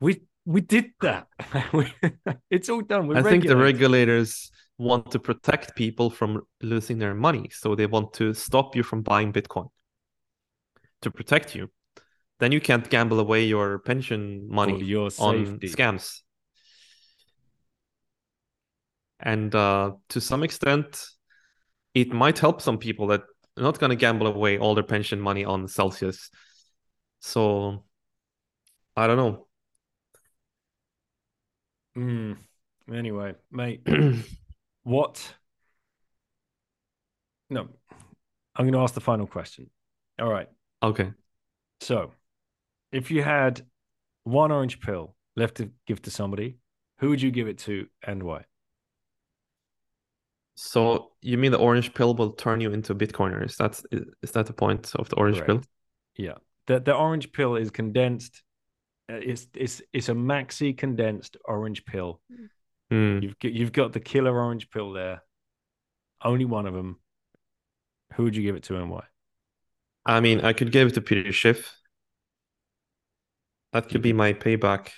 we 0.00 0.22
we 0.46 0.62
did 0.62 0.92
that. 1.02 1.28
it's 2.50 2.70
all 2.70 2.80
done. 2.80 3.06
We're 3.06 3.18
I 3.18 3.22
think 3.22 3.46
the 3.46 3.56
regulators 3.56 4.50
want 4.80 5.10
to 5.10 5.18
protect 5.18 5.76
people 5.76 6.08
from 6.08 6.40
losing 6.62 6.98
their 6.98 7.14
money. 7.14 7.50
So 7.52 7.74
they 7.74 7.86
want 7.86 8.14
to 8.14 8.32
stop 8.32 8.74
you 8.74 8.82
from 8.82 9.02
buying 9.02 9.30
Bitcoin 9.32 9.68
to 11.02 11.10
protect 11.10 11.54
you. 11.54 11.70
Then 12.38 12.50
you 12.50 12.60
can't 12.60 12.88
gamble 12.88 13.20
away 13.20 13.44
your 13.44 13.80
pension 13.80 14.48
money 14.48 14.82
your 14.82 15.10
on 15.18 15.60
scams. 15.60 16.20
And 19.20 19.54
uh, 19.54 19.92
to 20.08 20.20
some 20.20 20.42
extent, 20.42 21.04
it 21.92 22.10
might 22.10 22.38
help 22.38 22.62
some 22.62 22.78
people 22.78 23.08
that 23.08 23.20
are 23.58 23.62
not 23.62 23.78
going 23.78 23.90
to 23.90 23.96
gamble 23.96 24.26
away 24.26 24.58
all 24.58 24.74
their 24.74 24.82
pension 24.82 25.20
money 25.20 25.44
on 25.44 25.68
Celsius. 25.68 26.30
So 27.18 27.84
I 28.96 29.06
don't 29.06 29.18
know. 29.18 29.46
Mm. 31.98 32.38
Anyway, 32.90 33.34
mate, 33.52 33.86
what? 34.82 35.34
No, 37.48 37.68
I'm 38.54 38.64
going 38.64 38.72
to 38.72 38.80
ask 38.80 38.94
the 38.94 39.00
final 39.00 39.26
question. 39.26 39.70
All 40.20 40.30
right. 40.30 40.48
Okay. 40.82 41.12
So, 41.80 42.12
if 42.92 43.10
you 43.10 43.22
had 43.22 43.62
one 44.24 44.52
orange 44.52 44.80
pill 44.80 45.14
left 45.36 45.56
to 45.56 45.70
give 45.86 46.02
to 46.02 46.10
somebody, 46.10 46.58
who 46.98 47.08
would 47.08 47.22
you 47.22 47.30
give 47.30 47.48
it 47.48 47.58
to 47.58 47.86
and 48.06 48.22
why? 48.22 48.44
So 50.62 51.12
you 51.22 51.38
mean 51.38 51.52
the 51.52 51.58
orange 51.58 51.94
pill 51.94 52.14
will 52.14 52.32
turn 52.32 52.60
you 52.60 52.70
into 52.72 52.92
a 52.92 52.94
Bitcoiner? 52.94 53.42
Is 53.44 53.56
that 53.56 53.80
is 54.22 54.32
that 54.32 54.44
the 54.44 54.52
point 54.52 54.94
of 54.94 55.08
the 55.08 55.16
orange 55.16 55.38
Correct. 55.38 55.46
pill? 55.46 55.62
Yeah. 56.16 56.34
The 56.66 56.80
the 56.80 56.94
orange 56.94 57.32
pill 57.32 57.56
is 57.56 57.70
condensed. 57.70 58.42
Uh, 59.10 59.14
it's 59.14 59.48
it's 59.54 59.80
it's 59.94 60.10
a 60.10 60.14
maxi 60.14 60.76
condensed 60.76 61.38
orange 61.46 61.86
pill. 61.86 62.20
Mm. 62.90 63.22
You've 63.22 63.38
got, 63.38 63.52
you've 63.52 63.72
got 63.72 63.92
the 63.92 64.00
killer 64.00 64.36
orange 64.36 64.70
pill 64.70 64.92
there. 64.92 65.22
Only 66.22 66.44
one 66.44 66.66
of 66.66 66.74
them. 66.74 66.98
Who 68.14 68.24
would 68.24 68.36
you 68.36 68.42
give 68.42 68.56
it 68.56 68.64
to 68.64 68.76
and 68.76 68.90
why? 68.90 69.04
I 70.04 70.20
mean, 70.20 70.40
I 70.40 70.52
could 70.52 70.72
give 70.72 70.88
it 70.88 70.94
to 70.94 71.00
Peter 71.00 71.32
Schiff. 71.32 71.76
That 73.72 73.88
could 73.88 74.02
be 74.02 74.12
my 74.12 74.32
payback 74.32 74.90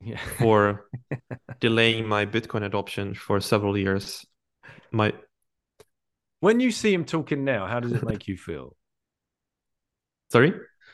yeah. 0.00 0.20
for 0.38 0.88
delaying 1.60 2.06
my 2.06 2.24
Bitcoin 2.26 2.64
adoption 2.64 3.14
for 3.14 3.40
several 3.40 3.76
years. 3.76 4.24
My 4.92 5.12
When 6.40 6.60
you 6.60 6.70
see 6.70 6.94
him 6.94 7.04
talking 7.04 7.44
now, 7.44 7.66
how 7.66 7.80
does 7.80 7.92
it 7.92 8.04
make 8.04 8.28
you 8.28 8.36
feel? 8.36 8.76
Sorry, 10.30 10.52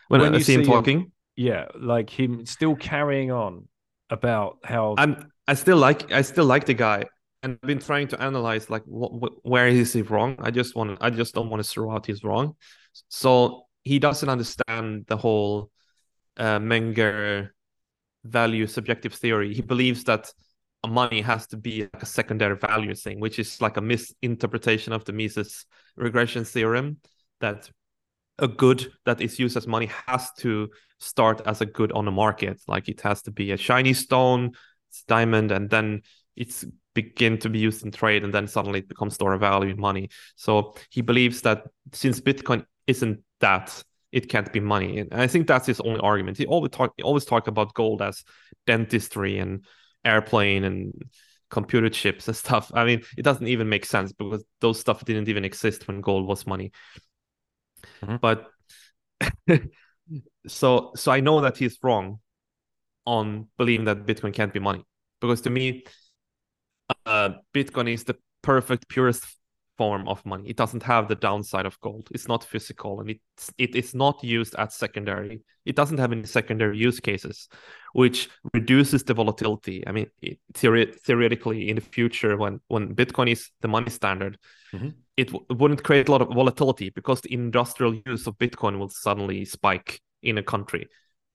when, 0.08 0.20
When 0.22 0.34
I 0.34 0.38
see 0.38 0.54
him 0.54 0.64
see 0.64 0.70
him- 0.70 0.74
talking, 0.74 1.12
Yeah, 1.36 1.66
like 1.78 2.10
him 2.10 2.46
still 2.46 2.74
carrying 2.74 3.30
on 3.30 3.68
about 4.08 4.58
how. 4.64 4.94
I'm 4.96 5.30
I 5.48 5.54
still 5.54 5.78
like 5.78 6.12
I 6.12 6.20
still 6.22 6.44
like 6.44 6.66
the 6.66 6.74
guy, 6.74 7.04
and 7.42 7.58
I've 7.62 7.66
been 7.66 7.78
trying 7.78 8.08
to 8.08 8.22
analyze 8.22 8.68
like 8.68 8.82
what, 8.84 9.12
what 9.14 9.32
where 9.42 9.66
is 9.66 9.94
he 9.94 10.02
wrong. 10.02 10.36
I 10.40 10.50
just 10.50 10.76
want 10.76 10.98
I 11.00 11.08
just 11.08 11.34
don't 11.34 11.48
want 11.48 11.64
to 11.64 11.68
throw 11.68 11.90
out 11.90 12.06
he's 12.06 12.22
wrong. 12.22 12.54
So 13.08 13.62
he 13.82 13.98
doesn't 13.98 14.28
understand 14.28 15.06
the 15.08 15.16
whole 15.16 15.70
uh, 16.36 16.58
Menger 16.58 17.48
value 18.24 18.66
subjective 18.66 19.14
theory. 19.14 19.54
He 19.54 19.62
believes 19.62 20.04
that 20.04 20.30
money 20.86 21.22
has 21.22 21.46
to 21.48 21.56
be 21.56 21.88
like 21.94 22.02
a 22.02 22.06
secondary 22.06 22.56
value 22.56 22.94
thing, 22.94 23.18
which 23.18 23.38
is 23.38 23.60
like 23.62 23.78
a 23.78 23.80
misinterpretation 23.80 24.92
of 24.92 25.06
the 25.06 25.12
Mises 25.12 25.64
regression 25.96 26.44
theorem 26.44 26.98
that 27.40 27.70
a 28.38 28.48
good 28.48 28.92
that 29.04 29.20
is 29.20 29.38
used 29.38 29.56
as 29.56 29.66
money 29.66 29.90
has 30.06 30.30
to 30.38 30.68
start 31.00 31.40
as 31.46 31.60
a 31.60 31.66
good 31.66 31.90
on 31.92 32.04
the 32.04 32.10
market. 32.10 32.60
Like 32.68 32.88
it 32.88 33.00
has 33.00 33.22
to 33.22 33.30
be 33.30 33.52
a 33.52 33.56
shiny 33.56 33.94
stone, 33.94 34.52
it's 34.88 35.02
diamond, 35.04 35.50
and 35.52 35.70
then 35.70 36.02
it's 36.36 36.64
begin 36.94 37.38
to 37.38 37.48
be 37.48 37.58
used 37.58 37.84
in 37.84 37.90
trade, 37.92 38.24
and 38.24 38.32
then 38.34 38.46
suddenly 38.48 38.80
it 38.80 38.88
becomes 38.88 39.14
store 39.14 39.32
of 39.32 39.40
value 39.40 39.70
in 39.72 39.80
money. 39.80 40.08
So 40.36 40.74
he 40.90 41.00
believes 41.00 41.42
that 41.42 41.64
since 41.92 42.20
Bitcoin 42.20 42.64
isn't 42.86 43.20
that, 43.40 43.82
it 44.12 44.28
can't 44.28 44.52
be 44.52 44.60
money. 44.60 44.98
And 45.00 45.14
I 45.14 45.26
think 45.26 45.46
that's 45.46 45.66
his 45.66 45.80
only 45.80 46.00
argument. 46.00 46.38
He 46.38 46.46
always 46.46 46.70
talk 46.70 46.92
he 46.96 47.02
always 47.02 47.24
talk 47.24 47.46
about 47.46 47.74
gold 47.74 48.02
as 48.02 48.24
dentistry 48.66 49.38
and 49.38 49.64
airplane 50.04 50.64
and 50.64 50.92
computer 51.50 51.88
chips 51.88 52.28
and 52.28 52.36
stuff. 52.44 52.70
I 52.74 52.84
mean, 52.84 53.02
it 53.16 53.22
doesn't 53.22 53.46
even 53.46 53.68
make 53.68 53.84
sense 53.84 54.12
because 54.12 54.44
those 54.60 54.80
stuff 54.80 55.04
didn't 55.04 55.28
even 55.28 55.44
exist 55.44 55.86
when 55.88 56.00
gold 56.00 56.26
was 56.26 56.46
money. 56.46 56.72
Mhm. 58.02 58.20
But 58.20 58.50
so 60.46 60.92
so 60.96 61.12
I 61.12 61.20
know 61.20 61.40
that 61.42 61.56
he's 61.56 61.78
wrong 61.82 62.20
on 63.16 63.48
believing 63.56 63.86
that 63.86 64.04
Bitcoin 64.06 64.34
can't 64.34 64.52
be 64.52 64.60
money 64.60 64.84
because 65.20 65.40
to 65.42 65.50
me, 65.50 65.84
uh, 67.06 67.30
Bitcoin 67.54 67.92
is 67.92 68.04
the 68.04 68.16
perfect 68.42 68.88
purest 68.88 69.24
form 69.78 70.08
of 70.08 70.24
money. 70.26 70.48
It 70.48 70.56
doesn't 70.56 70.82
have 70.82 71.08
the 71.08 71.14
downside 71.14 71.64
of 71.66 71.78
gold. 71.80 72.08
It's 72.10 72.28
not 72.28 72.44
physical 72.44 73.00
and 73.00 73.10
it's 73.10 73.50
it 73.58 73.74
is 73.76 73.94
not 73.94 74.22
used 74.22 74.54
as 74.56 74.74
secondary. 74.74 75.40
It 75.64 75.76
doesn't 75.76 75.98
have 75.98 76.12
any 76.12 76.24
secondary 76.26 76.76
use 76.78 77.00
cases, 77.00 77.48
which 77.92 78.28
reduces 78.54 79.04
the 79.04 79.14
volatility. 79.14 79.84
I 79.86 79.92
mean, 79.92 80.08
it, 80.20 80.38
theoret- 80.54 81.00
theoretically, 81.06 81.68
in 81.70 81.76
the 81.76 81.80
future, 81.96 82.36
when 82.36 82.60
when 82.68 82.94
Bitcoin 82.94 83.30
is 83.30 83.50
the 83.60 83.68
money 83.68 83.90
standard, 83.90 84.38
Mhm. 84.74 84.94
it, 85.16 85.28
w- 85.32 85.46
it 85.50 85.56
wouldn't 85.58 85.82
create 85.84 86.08
a 86.08 86.12
lot 86.12 86.22
of 86.22 86.28
volatility 86.28 86.90
because 86.90 87.20
the 87.22 87.32
industrial 87.32 87.94
use 88.06 88.26
of 88.26 88.36
Bitcoin 88.38 88.78
will 88.78 88.90
suddenly 88.90 89.44
spike 89.44 90.00
in 90.22 90.38
a 90.38 90.42
country, 90.42 90.88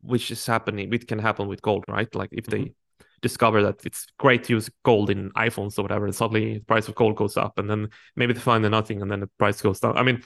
which 0.04 0.32
is 0.32 0.46
happening. 0.46 0.94
It 0.94 1.08
can 1.08 1.20
happen 1.20 1.48
with 1.48 1.62
gold, 1.62 1.86
right? 1.88 2.14
Like 2.14 2.30
if 2.32 2.46
they 2.46 2.74
discover 3.22 3.64
that 3.64 3.86
it's 3.86 4.06
great 4.20 4.44
to 4.44 4.54
use 4.54 4.70
gold 4.84 5.10
in 5.10 5.32
iPhones 5.32 5.80
or 5.80 5.82
whatever, 5.82 6.06
and 6.06 6.14
suddenly 6.14 6.56
the 6.56 6.66
price 6.66 6.88
of 6.88 6.96
gold 6.96 7.16
goes 7.16 7.38
up, 7.38 7.58
and 7.58 7.70
then 7.70 7.90
maybe 8.16 8.34
they 8.34 8.40
find 8.40 8.70
nothing, 8.70 9.02
and 9.02 9.10
then 9.10 9.22
the 9.22 9.30
price 9.40 9.62
goes 9.62 9.80
down. 9.80 9.98
I 9.98 10.04
mean, 10.04 10.22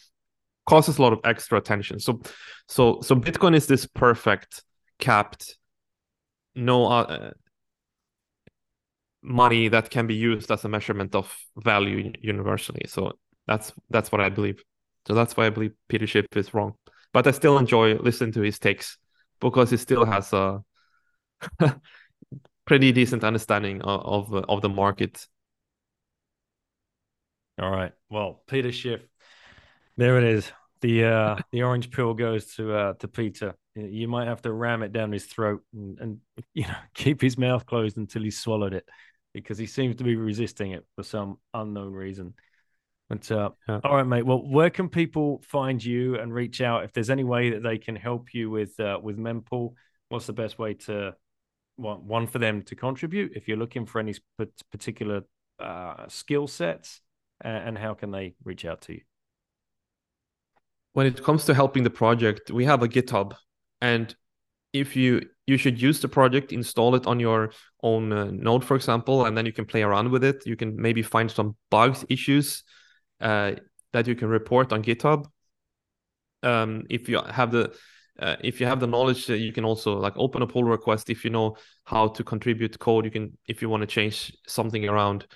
causes 0.67 0.97
a 0.97 1.01
lot 1.01 1.13
of 1.13 1.19
extra 1.23 1.57
attention. 1.57 1.99
So, 1.99 2.21
so, 2.67 2.99
so 3.01 3.15
Bitcoin 3.15 3.55
is 3.55 3.67
this 3.67 3.85
perfect 3.85 4.63
capped, 4.99 5.57
no 6.55 6.87
uh, 6.87 7.31
money 9.21 9.67
that 9.69 9.89
can 9.89 10.07
be 10.07 10.15
used 10.15 10.51
as 10.51 10.65
a 10.65 10.69
measurement 10.69 11.15
of 11.15 11.33
value 11.57 12.11
universally. 12.21 12.85
So 12.87 13.13
that's 13.45 13.71
that's 13.89 14.11
what 14.11 14.21
I 14.21 14.29
believe. 14.29 14.63
So 15.07 15.13
that's 15.13 15.37
why 15.37 15.45
I 15.45 15.49
believe 15.49 15.73
Peter 15.87 16.07
Schiff 16.07 16.25
is 16.35 16.53
wrong. 16.53 16.73
But 17.13 17.27
I 17.27 17.31
still 17.31 17.57
enjoy 17.57 17.95
listening 17.95 18.33
to 18.33 18.41
his 18.41 18.59
takes 18.59 18.97
because 19.39 19.69
he 19.71 19.77
still 19.77 20.05
has 20.05 20.33
a 20.33 20.63
pretty 22.65 22.91
decent 22.91 23.23
understanding 23.23 23.81
of 23.81 24.31
of, 24.33 24.45
of 24.49 24.61
the 24.61 24.69
market. 24.69 25.27
All 27.59 27.71
right. 27.71 27.91
Well, 28.09 28.43
Peter 28.47 28.71
Schiff. 28.71 29.01
There 29.97 30.17
it 30.17 30.23
is. 30.23 30.51
The 30.81 31.05
uh 31.05 31.35
the 31.51 31.63
orange 31.63 31.91
pill 31.91 32.13
goes 32.13 32.55
to 32.55 32.73
uh 32.73 32.93
to 32.95 33.07
Peter. 33.07 33.55
You 33.75 34.07
might 34.07 34.27
have 34.27 34.41
to 34.43 34.51
ram 34.51 34.81
it 34.83 34.91
down 34.91 35.11
his 35.11 35.25
throat 35.25 35.63
and, 35.73 35.99
and 35.99 36.19
you 36.53 36.63
know 36.63 36.75
keep 36.93 37.21
his 37.21 37.37
mouth 37.37 37.65
closed 37.65 37.97
until 37.97 38.23
he's 38.23 38.39
swallowed 38.39 38.73
it 38.73 38.87
because 39.33 39.57
he 39.57 39.67
seems 39.67 39.97
to 39.97 40.03
be 40.03 40.15
resisting 40.15 40.71
it 40.71 40.85
for 40.95 41.03
some 41.03 41.37
unknown 41.53 41.93
reason. 41.93 42.33
But 43.09 43.31
uh, 43.31 43.51
Yeah. 43.67 43.79
all 43.83 43.95
right, 43.95 44.07
mate. 44.07 44.25
Well, 44.25 44.47
where 44.47 44.69
can 44.69 44.89
people 44.89 45.41
find 45.47 45.83
you 45.83 46.15
and 46.19 46.33
reach 46.33 46.61
out 46.61 46.83
if 46.83 46.93
there's 46.93 47.09
any 47.09 47.23
way 47.23 47.51
that 47.51 47.63
they 47.63 47.77
can 47.77 47.95
help 47.95 48.33
you 48.33 48.49
with 48.49 48.79
uh, 48.79 48.99
with 49.01 49.17
Mempool? 49.17 49.73
What's 50.09 50.27
the 50.27 50.33
best 50.33 50.59
way 50.59 50.73
to 50.73 51.15
one 51.77 52.07
one 52.07 52.27
for 52.27 52.39
them 52.39 52.63
to 52.63 52.75
contribute 52.75 53.33
if 53.35 53.47
you're 53.47 53.57
looking 53.57 53.85
for 53.85 53.99
any 53.99 54.15
particular 54.71 55.21
uh, 55.59 56.07
skill 56.07 56.47
sets, 56.47 57.01
and 57.41 57.77
how 57.77 57.93
can 57.93 58.11
they 58.11 58.35
reach 58.43 58.65
out 58.65 58.81
to 58.81 58.93
you? 58.93 59.01
when 60.97 61.05
it 61.05 61.23
comes 61.23 61.45
to 61.45 61.53
helping 61.53 61.83
the 61.83 61.91
project, 61.91 62.49
we 62.49 62.65
have 62.65 62.81
a 62.81 62.87
GitHub, 62.87 63.35
and 63.81 64.15
if 64.73 64.95
you 64.95 65.21
you 65.45 65.55
should 65.55 65.79
use 65.79 66.01
the 66.01 66.07
project, 66.07 66.51
install 66.51 66.95
it 66.95 67.05
on 67.05 67.19
your 67.19 67.51
own 67.83 68.11
uh, 68.11 68.31
node, 68.31 68.65
for 68.65 68.75
example, 68.75 69.25
and 69.25 69.37
then 69.37 69.45
you 69.45 69.53
can 69.53 69.65
play 69.65 69.83
around 69.83 70.09
with 70.09 70.23
it. 70.23 70.43
You 70.47 70.55
can 70.55 70.75
maybe 70.75 71.03
find 71.03 71.29
some 71.29 71.55
bugs, 71.69 72.03
issues 72.09 72.63
uh, 73.21 73.53
that 73.93 74.07
you 74.07 74.15
can 74.15 74.29
report 74.29 74.71
on 74.73 74.83
GitHub. 74.83 75.25
Um, 76.43 76.83
if 76.89 77.09
you 77.09 77.21
have 77.21 77.51
the 77.51 77.73
uh, 78.19 78.35
if 78.43 78.59
you 78.59 78.65
have 78.65 78.79
the 78.79 78.87
knowledge, 78.87 79.29
uh, 79.29 79.33
you 79.33 79.53
can 79.53 79.63
also 79.63 79.97
like 79.97 80.13
open 80.17 80.41
a 80.41 80.47
pull 80.47 80.63
request. 80.63 81.09
If 81.09 81.23
you 81.23 81.29
know 81.29 81.55
how 81.85 82.07
to 82.09 82.23
contribute 82.23 82.79
code, 82.79 83.05
you 83.05 83.11
can 83.11 83.37
if 83.47 83.61
you 83.61 83.69
want 83.69 83.81
to 83.81 83.87
change 83.87 84.35
something 84.47 84.87
around. 84.87 85.27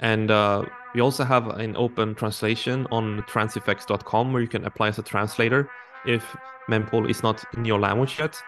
And 0.00 0.30
uh, 0.30 0.64
we 0.94 1.00
also 1.00 1.24
have 1.24 1.48
an 1.48 1.76
open 1.76 2.14
translation 2.14 2.86
on 2.92 3.22
transifex.com 3.22 4.32
where 4.32 4.42
you 4.42 4.48
can 4.48 4.64
apply 4.64 4.88
as 4.88 4.98
a 4.98 5.02
translator 5.02 5.68
if 6.06 6.24
mempool 6.68 7.10
is 7.10 7.22
not 7.22 7.44
in 7.56 7.64
your 7.64 7.80
language 7.80 8.18
yet. 8.18 8.40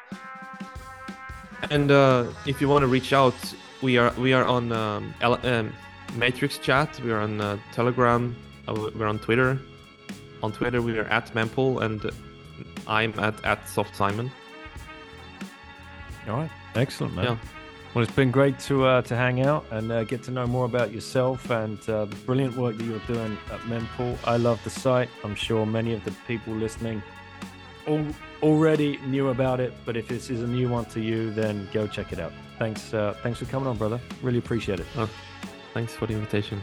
And 1.71 1.91
uh, 1.91 2.27
if 2.47 2.61
you 2.61 2.69
want 2.69 2.83
to 2.83 2.87
reach 2.87 3.13
out, 3.13 3.35
we 3.83 3.99
are 3.99 4.13
we 4.19 4.33
are 4.33 4.45
on 4.45 4.73
um, 4.73 5.15
L- 5.21 5.45
um, 5.47 5.73
Matrix 6.17 6.59
Chat. 6.59 7.01
We 7.03 7.11
are 7.13 7.21
on 7.21 7.41
uh, 7.41 7.59
Telegram. 7.73 8.37
Uh, 8.71 8.91
we're 8.95 9.07
on 9.07 9.19
Twitter. 9.19 9.59
On 10.43 10.53
Twitter, 10.53 10.81
we 10.81 10.99
are 10.99 11.05
at 11.05 11.33
mempool, 11.35 11.83
and 11.83 12.11
I'm 12.87 13.19
at 13.19 13.45
at 13.45 13.69
Soft 13.69 13.95
Simon. 13.97 14.31
All 16.29 16.37
right, 16.37 16.51
excellent, 16.75 17.15
man. 17.15 17.25
Yeah. 17.25 17.37
Well, 17.93 18.05
it's 18.05 18.15
been 18.15 18.31
great 18.31 18.59
to 18.61 18.85
uh, 18.85 19.03
to 19.03 19.17
hang 19.17 19.43
out 19.43 19.65
and 19.73 19.91
uh, 19.91 20.05
get 20.05 20.23
to 20.25 20.31
know 20.31 20.47
more 20.47 20.65
about 20.65 20.93
yourself 20.93 21.51
and 21.51 21.79
uh, 21.89 22.05
the 22.05 22.17
brilliant 22.25 22.57
work 22.57 22.77
that 22.77 22.85
you're 22.85 23.01
doing 23.01 23.37
at 23.51 23.61
Mempool. 23.61 24.17
I 24.25 24.37
love 24.37 24.63
the 24.63 24.71
site. 24.71 25.11
I'm 25.25 25.35
sure 25.35 25.67
many 25.67 25.93
of 25.93 26.05
the 26.05 26.13
people 26.29 26.55
listening 26.55 27.03
all, 27.89 28.07
already 28.43 28.99
knew 28.99 29.29
about 29.29 29.59
it, 29.59 29.73
but 29.85 29.97
if 29.97 30.07
this 30.07 30.31
is 30.31 30.43
a 30.43 30.47
new 30.47 30.69
one 30.69 30.85
to 30.87 31.01
you, 31.01 31.33
then 31.33 31.69
go 31.73 31.87
check 31.89 32.13
it 32.13 32.21
out. 32.21 32.33
Thanks, 32.59 32.95
uh, 32.95 33.17
thanks 33.23 33.41
for 33.41 33.47
coming 33.47 33.69
on, 33.69 33.77
brother. 33.77 34.01
Really 34.23 34.39
appreciate 34.39 34.79
it. 34.81 34.87
Thanks 35.75 35.95
for 35.95 36.07
the 36.07 36.15
invitation. 36.15 36.63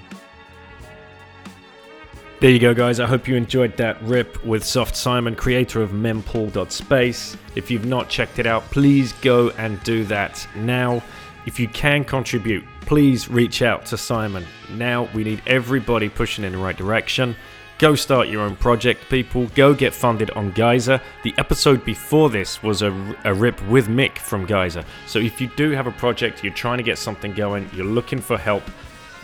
There 2.40 2.52
you 2.52 2.60
go, 2.60 2.76
guys. 2.76 3.00
I 3.00 3.08
hope 3.08 3.28
you 3.28 3.36
enjoyed 3.36 3.76
that 3.78 4.00
rip 4.04 4.46
with 4.46 4.64
Soft 4.64 4.96
Simon, 4.96 5.36
creator 5.36 5.82
of 5.82 5.90
mempool.space. 5.90 7.36
If 7.56 7.72
you've 7.72 7.88
not 7.88 8.10
checked 8.10 8.38
it 8.38 8.46
out, 8.46 8.62
please 8.66 9.12
go 9.24 9.50
and 9.58 9.82
do 9.82 10.04
that 10.04 10.48
now. 10.56 11.02
If 11.48 11.60
you 11.60 11.68
can 11.68 12.04
contribute, 12.04 12.64
please 12.82 13.28
reach 13.28 13.64
out 13.64 13.88
to 13.88 13.98
Simon. 13.98 14.46
Now 14.70 15.10
we 15.16 15.24
need 15.24 15.42
everybody 15.48 16.10
pushing 16.10 16.44
in 16.44 16.52
the 16.52 16.60
right 16.60 16.78
direction. 16.78 17.36
Go 17.80 17.96
start 17.96 18.28
your 18.28 18.44
own 18.44 18.56
project, 18.56 19.10
people. 19.10 19.48
Go 19.56 19.74
get 19.74 19.92
funded 19.92 20.30
on 20.32 20.52
Geyser. 20.52 21.02
The 21.24 21.34
episode 21.40 21.84
before 21.86 22.30
this 22.30 22.62
was 22.62 22.84
a, 22.84 22.92
a 23.24 23.34
rip 23.34 23.60
with 23.68 23.88
Mick 23.88 24.20
from 24.20 24.46
Geyser. 24.46 24.86
So 25.08 25.18
if 25.18 25.42
you 25.42 25.48
do 25.56 25.72
have 25.72 25.88
a 25.88 25.92
project, 25.92 26.44
you're 26.44 26.54
trying 26.54 26.78
to 26.78 26.84
get 26.84 27.00
something 27.00 27.34
going, 27.34 27.68
you're 27.74 27.84
looking 27.84 28.22
for 28.22 28.38
help, 28.38 28.62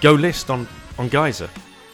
go 0.02 0.14
list 0.14 0.50
on, 0.50 0.68
on 0.98 1.10
Geyser. 1.10 1.48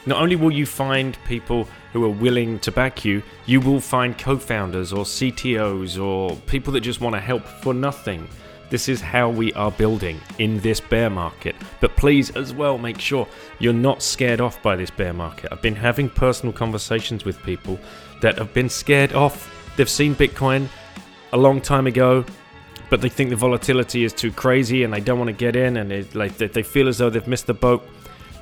Not 0.06 0.22
only 0.22 0.36
will 0.36 0.50
you 0.50 0.64
find 0.64 1.18
people 1.26 1.68
who 1.92 2.04
are 2.04 2.10
willing 2.10 2.58
to 2.60 2.72
back 2.72 3.04
you, 3.04 3.22
you 3.46 3.60
will 3.60 3.80
find 3.80 4.16
co 4.16 4.38
founders 4.38 4.92
or 4.92 5.04
CTOs 5.04 6.02
or 6.02 6.36
people 6.46 6.72
that 6.72 6.80
just 6.80 7.00
want 7.00 7.14
to 7.14 7.20
help 7.20 7.44
for 7.44 7.74
nothing. 7.74 8.26
This 8.70 8.88
is 8.88 9.00
how 9.00 9.28
we 9.28 9.52
are 9.54 9.72
building 9.72 10.20
in 10.38 10.60
this 10.60 10.80
bear 10.80 11.10
market. 11.10 11.56
But 11.80 11.96
please, 11.96 12.30
as 12.36 12.54
well, 12.54 12.78
make 12.78 13.00
sure 13.00 13.26
you're 13.58 13.72
not 13.72 14.00
scared 14.00 14.40
off 14.40 14.62
by 14.62 14.76
this 14.76 14.90
bear 14.90 15.12
market. 15.12 15.52
I've 15.52 15.60
been 15.60 15.74
having 15.74 16.08
personal 16.08 16.52
conversations 16.52 17.24
with 17.24 17.42
people 17.42 17.78
that 18.22 18.38
have 18.38 18.54
been 18.54 18.68
scared 18.68 19.12
off. 19.12 19.52
They've 19.76 19.90
seen 19.90 20.14
Bitcoin 20.14 20.68
a 21.32 21.36
long 21.36 21.60
time 21.60 21.88
ago, 21.88 22.24
but 22.90 23.00
they 23.00 23.08
think 23.08 23.30
the 23.30 23.36
volatility 23.36 24.04
is 24.04 24.12
too 24.12 24.30
crazy 24.30 24.84
and 24.84 24.92
they 24.92 25.00
don't 25.00 25.18
want 25.18 25.28
to 25.28 25.36
get 25.36 25.56
in 25.56 25.76
and 25.76 25.90
it, 25.90 26.14
like 26.14 26.38
they, 26.38 26.46
they 26.46 26.62
feel 26.62 26.88
as 26.88 26.98
though 26.98 27.10
they've 27.10 27.26
missed 27.26 27.46
the 27.46 27.54
boat 27.54 27.86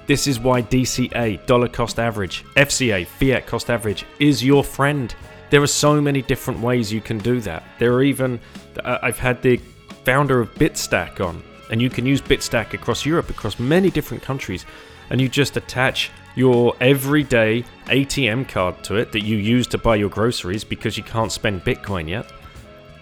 This 0.08 0.26
is 0.26 0.40
why 0.40 0.62
DCA, 0.62 1.44
dollar 1.44 1.68
cost 1.68 1.98
average, 1.98 2.42
FCA, 2.56 3.06
fiat 3.06 3.46
cost 3.46 3.68
average, 3.68 4.06
is 4.18 4.42
your 4.42 4.64
friend. 4.64 5.14
There 5.50 5.62
are 5.62 5.66
so 5.66 6.00
many 6.00 6.22
different 6.22 6.60
ways 6.60 6.90
you 6.90 7.02
can 7.02 7.18
do 7.18 7.42
that. 7.42 7.62
There 7.78 7.92
are 7.92 8.02
even, 8.02 8.40
uh, 8.82 9.00
I've 9.02 9.18
had 9.18 9.42
the 9.42 9.58
founder 10.06 10.40
of 10.40 10.54
Bitstack 10.54 11.20
on, 11.20 11.42
and 11.70 11.82
you 11.82 11.90
can 11.90 12.06
use 12.06 12.22
Bitstack 12.22 12.72
across 12.72 13.04
Europe, 13.04 13.28
across 13.28 13.58
many 13.58 13.90
different 13.90 14.22
countries, 14.22 14.64
and 15.10 15.20
you 15.20 15.28
just 15.28 15.58
attach 15.58 16.10
your 16.34 16.74
everyday 16.80 17.66
ATM 17.84 18.48
card 18.48 18.82
to 18.84 18.96
it 18.96 19.12
that 19.12 19.24
you 19.24 19.36
use 19.36 19.66
to 19.66 19.76
buy 19.76 19.96
your 19.96 20.08
groceries 20.08 20.64
because 20.64 20.96
you 20.96 21.02
can't 21.02 21.32
spend 21.32 21.64
Bitcoin 21.64 22.08
yet, 22.08 22.32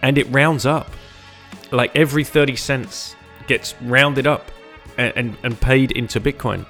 and 0.03 0.19
it 0.19 0.27
rounds 0.31 0.67
up. 0.67 0.91
Like 1.71 1.95
every 1.95 2.25
30 2.25 2.57
cents 2.57 3.15
gets 3.47 3.81
rounded 3.83 4.27
up 4.27 4.51
and, 4.99 5.13
and, 5.15 5.37
and 5.45 5.61
paid 5.61 5.93
into 5.93 6.21
Bitcoin. 6.21 6.67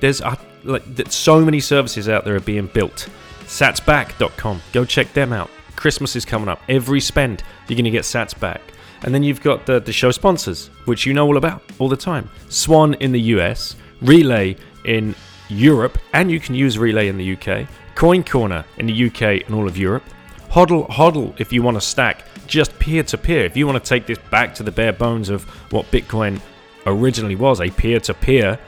There's 0.00 0.20
like 0.64 0.88
so 1.08 1.44
many 1.44 1.60
services 1.60 2.08
out 2.08 2.24
there 2.24 2.36
are 2.36 2.40
being 2.40 2.66
built. 2.66 3.08
Satsback.com, 3.42 4.62
go 4.72 4.84
check 4.84 5.12
them 5.12 5.32
out. 5.32 5.50
Christmas 5.76 6.14
is 6.14 6.24
coming 6.24 6.48
up. 6.48 6.60
Every 6.68 7.00
spend, 7.00 7.42
you're 7.66 7.76
going 7.76 7.84
to 7.84 7.90
get 7.90 8.02
Sats 8.02 8.38
back. 8.38 8.60
And 9.02 9.14
then 9.14 9.22
you've 9.22 9.40
got 9.40 9.64
the, 9.64 9.80
the 9.80 9.92
show 9.92 10.10
sponsors, 10.10 10.68
which 10.84 11.06
you 11.06 11.14
know 11.14 11.26
all 11.26 11.38
about 11.38 11.62
all 11.78 11.88
the 11.88 11.96
time. 11.96 12.30
Swan 12.48 12.94
in 12.94 13.12
the 13.12 13.20
US, 13.20 13.76
Relai 14.02 14.58
in 14.84 15.14
Europe, 15.48 15.98
and 16.12 16.30
you 16.30 16.38
can 16.38 16.54
use 16.54 16.76
Relai 16.76 17.08
in 17.08 17.16
the 17.16 17.32
UK. 17.34 17.66
Coin 17.94 18.22
Corner 18.22 18.64
in 18.76 18.86
the 18.86 19.06
UK 19.06 19.46
and 19.46 19.54
all 19.54 19.66
of 19.66 19.76
Europe. 19.78 20.04
Hodl 20.50 20.88
Hodl 20.88 21.38
if 21.40 21.52
you 21.52 21.62
want 21.62 21.76
to 21.76 21.80
stack 21.80 22.24
just 22.46 22.76
peer 22.78 23.02
to 23.04 23.16
peer. 23.16 23.44
If 23.44 23.56
you 23.56 23.66
want 23.66 23.82
to 23.82 23.88
take 23.88 24.06
this 24.06 24.18
back 24.30 24.54
to 24.56 24.62
the 24.62 24.72
bare 24.72 24.92
bones 24.92 25.28
of 25.30 25.44
what 25.72 25.86
Bitcoin 25.90 26.40
originally 26.86 27.36
was, 27.36 27.60
a 27.60 27.70
peer 27.70 28.00
to 28.00 28.12
peer 28.14 28.58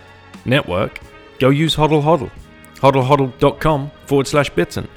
network, 0.44 1.00
go 1.42 1.50
use 1.50 1.74
Hodl 1.74 2.02
Hodl. 2.02 2.30
HodlHodl.com 2.76 3.90
forward 4.06 4.26
slash 4.26 4.50
bitten. 4.50 4.88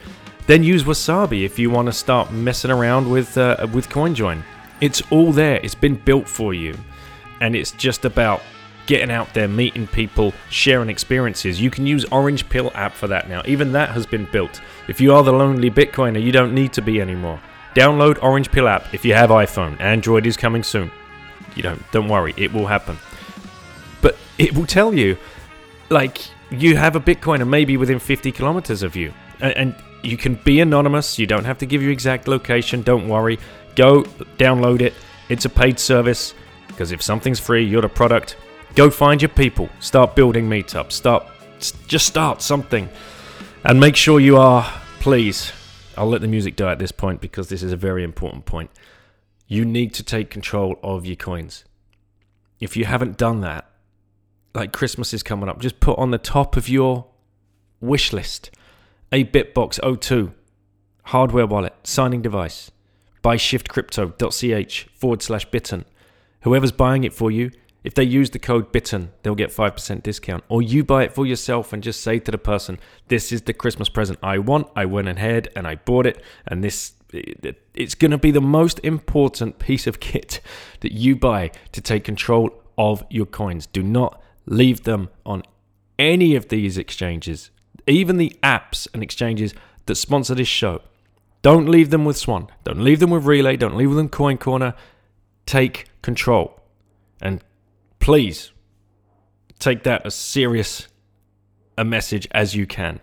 Then 0.47 0.63
use 0.63 0.83
Wasabi 0.83 1.43
if 1.43 1.57
you 1.57 1.71
want 1.71 1.87
to 1.87 1.91
start 1.91 2.31
messing 2.31 2.71
around 2.71 3.09
with 3.09 3.37
uh, 3.37 3.67
with 3.73 3.89
CoinJoin. 3.89 4.43
It's 4.79 5.01
all 5.11 5.31
there. 5.31 5.59
It's 5.63 5.75
been 5.75 5.95
built 5.95 6.29
for 6.29 6.53
you, 6.53 6.77
and 7.41 7.55
it's 7.55 7.71
just 7.71 8.05
about 8.05 8.41
getting 8.85 9.09
out 9.09 9.33
there, 9.33 9.47
meeting 9.47 9.87
people, 9.87 10.33
sharing 10.49 10.89
experiences. 10.89 11.59
You 11.59 11.71
can 11.71 11.87
use 11.87 12.05
Orange 12.05 12.47
Pill 12.47 12.71
app 12.75 12.93
for 12.93 13.07
that 13.07 13.27
now. 13.27 13.41
Even 13.45 13.71
that 13.71 13.89
has 13.89 14.05
been 14.05 14.25
built. 14.31 14.61
If 14.87 15.01
you 15.01 15.13
are 15.15 15.23
the 15.23 15.33
lonely 15.33 15.71
Bitcoiner, 15.71 16.21
you 16.21 16.31
don't 16.31 16.53
need 16.53 16.73
to 16.73 16.83
be 16.83 17.01
anymore. 17.01 17.39
Download 17.73 18.21
Orange 18.21 18.51
Pill 18.51 18.67
app 18.67 18.93
if 18.93 19.03
you 19.03 19.15
have 19.15 19.31
iPhone. 19.31 19.79
Android 19.81 20.27
is 20.27 20.37
coming 20.37 20.61
soon. 20.61 20.91
You 21.55 21.63
don't 21.63 21.91
don't 21.91 22.07
worry, 22.07 22.35
it 22.37 22.53
will 22.53 22.67
happen. 22.67 22.97
But 24.01 24.15
it 24.37 24.53
will 24.53 24.67
tell 24.67 24.93
you 24.93 25.17
like 25.89 26.19
you 26.51 26.75
have 26.77 26.95
a 26.95 26.99
Bitcoiner 26.99 27.47
maybe 27.47 27.77
within 27.77 27.99
50 27.99 28.31
kilometers 28.31 28.83
of 28.83 28.95
you. 28.95 29.13
And 29.39 29.75
you 30.03 30.17
can 30.17 30.35
be 30.35 30.61
anonymous. 30.61 31.19
You 31.19 31.27
don't 31.27 31.45
have 31.45 31.57
to 31.59 31.65
give 31.65 31.81
your 31.81 31.91
exact 31.91 32.27
location. 32.27 32.81
Don't 32.81 33.07
worry. 33.07 33.39
Go 33.75 34.03
download 34.37 34.81
it. 34.81 34.93
It's 35.29 35.45
a 35.45 35.49
paid 35.49 35.79
service 35.79 36.33
because 36.67 36.91
if 36.91 37.01
something's 37.01 37.39
free, 37.39 37.65
you're 37.65 37.81
the 37.81 37.89
product. 37.89 38.37
Go 38.75 38.89
find 38.89 39.21
your 39.21 39.29
people. 39.29 39.69
Start 39.79 40.15
building 40.15 40.49
meetups. 40.49 40.93
Start 40.93 41.25
just 41.87 42.05
start 42.05 42.41
something. 42.41 42.89
And 43.63 43.79
make 43.79 43.95
sure 43.95 44.19
you 44.19 44.37
are, 44.37 44.71
please, 44.99 45.51
I'll 45.97 46.07
let 46.07 46.21
the 46.21 46.27
music 46.27 46.55
die 46.55 46.71
at 46.71 46.79
this 46.79 46.91
point 46.91 47.21
because 47.21 47.49
this 47.49 47.63
is 47.63 47.71
a 47.71 47.77
very 47.77 48.03
important 48.03 48.45
point. 48.45 48.69
You 49.47 49.65
need 49.65 49.93
to 49.95 50.03
take 50.03 50.29
control 50.29 50.79
of 50.83 51.05
your 51.05 51.15
coins. 51.15 51.63
If 52.59 52.77
you 52.77 52.85
haven't 52.85 53.17
done 53.17 53.41
that, 53.41 53.69
like 54.55 54.71
Christmas 54.71 55.13
is 55.13 55.23
coming 55.23 55.49
up, 55.49 55.59
just 55.59 55.79
put 55.79 55.97
on 55.97 56.11
the 56.11 56.17
top 56.17 56.57
of 56.57 56.69
your 56.69 57.07
wish 57.81 58.13
list 58.13 58.51
a 59.11 59.23
BitBox02 59.23 60.33
hardware 61.05 61.45
wallet 61.45 61.73
signing 61.83 62.21
device. 62.21 62.71
Buy 63.21 63.37
shiftcrypto.ch 63.37 64.89
forward 64.95 65.21
slash 65.21 65.45
bitten. 65.45 65.85
Whoever's 66.41 66.71
buying 66.71 67.03
it 67.03 67.13
for 67.13 67.31
you, 67.31 67.51
if 67.83 67.93
they 67.93 68.03
use 68.03 68.31
the 68.31 68.39
code 68.39 68.71
BITTEN, 68.71 69.11
they'll 69.21 69.35
get 69.35 69.51
5% 69.51 70.01
discount. 70.01 70.43
Or 70.49 70.61
you 70.61 70.83
buy 70.83 71.03
it 71.03 71.13
for 71.13 71.25
yourself 71.25 71.71
and 71.71 71.83
just 71.83 72.01
say 72.01 72.17
to 72.17 72.31
the 72.31 72.37
person, 72.37 72.79
This 73.09 73.31
is 73.31 73.43
the 73.43 73.53
Christmas 73.53 73.89
present 73.89 74.17
I 74.23 74.39
want. 74.39 74.67
I 74.75 74.85
went 74.85 75.07
ahead 75.07 75.49
and 75.55 75.67
I 75.67 75.75
bought 75.75 76.07
it. 76.07 76.21
And 76.47 76.63
this, 76.63 76.93
it's 77.13 77.93
going 77.93 78.11
to 78.11 78.17
be 78.17 78.31
the 78.31 78.41
most 78.41 78.79
important 78.79 79.59
piece 79.59 79.85
of 79.85 79.99
kit 79.99 80.41
that 80.79 80.93
you 80.93 81.15
buy 81.15 81.51
to 81.73 81.81
take 81.81 82.03
control 82.03 82.49
of 82.75 83.05
your 83.11 83.27
coins. 83.27 83.67
Do 83.67 83.83
not 83.83 84.19
leave 84.45 84.83
them 84.83 85.09
on 85.25 85.43
any 85.97 86.35
of 86.35 86.49
these 86.49 86.77
exchanges, 86.77 87.51
even 87.87 88.17
the 88.17 88.35
apps 88.43 88.87
and 88.93 89.01
exchanges 89.01 89.53
that 89.85 89.95
sponsor 89.95 90.35
this 90.35 90.47
show. 90.47 90.81
Don't 91.41 91.69
leave 91.69 91.91
them 91.91 92.05
with 92.05 92.17
Swan. 92.17 92.47
Don't 92.63 92.79
leave 92.79 92.99
them 92.99 93.11
with 93.11 93.23
Relai. 93.23 93.57
Don't 93.57 93.77
leave 93.77 93.89
them 93.91 94.05
with 94.05 94.11
Coin 94.11 94.37
Corner. 94.37 94.73
Take 95.45 95.85
control. 96.01 96.59
And 97.21 97.43
please 97.99 98.51
take 99.59 99.83
that 99.83 100.05
as 100.05 100.15
serious 100.15 100.87
a 101.77 101.83
message 101.83 102.27
as 102.31 102.55
you 102.55 102.65
can. 102.65 102.99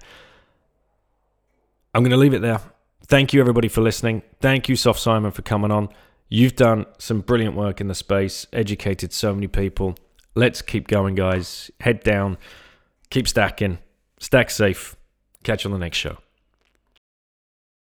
I'm 1.95 2.03
going 2.03 2.11
to 2.11 2.17
leave 2.17 2.35
it 2.35 2.43
there. 2.43 2.61
Thank 3.07 3.33
you, 3.33 3.41
everybody, 3.41 3.69
for 3.69 3.81
listening. 3.81 4.23
Thank 4.41 4.69
you, 4.69 4.77
Soft 4.77 4.99
Simon, 4.99 5.31
for 5.31 5.43
coming 5.43 5.71
on. 5.71 5.89
You've 6.29 6.57
done 6.57 6.87
some 6.99 7.21
brilliant 7.21 7.55
work 7.55 7.81
in 7.81 7.89
the 7.89 7.95
space, 7.95 8.47
educated 8.53 9.13
so 9.13 9.35
many 9.35 9.49
people. 9.49 9.97
Let's 10.35 10.63
keep 10.63 10.89
going, 10.89 11.15
guys. 11.15 11.71
Head 11.81 12.03
down, 12.03 12.39
keep 13.11 13.29
stacking, 13.29 13.79
stack 14.19 14.51
safe. 14.51 14.97
Catch 15.45 15.65
you 15.65 15.69
on 15.69 15.79
the 15.79 15.85
next 15.85 15.99
show. 15.99 16.19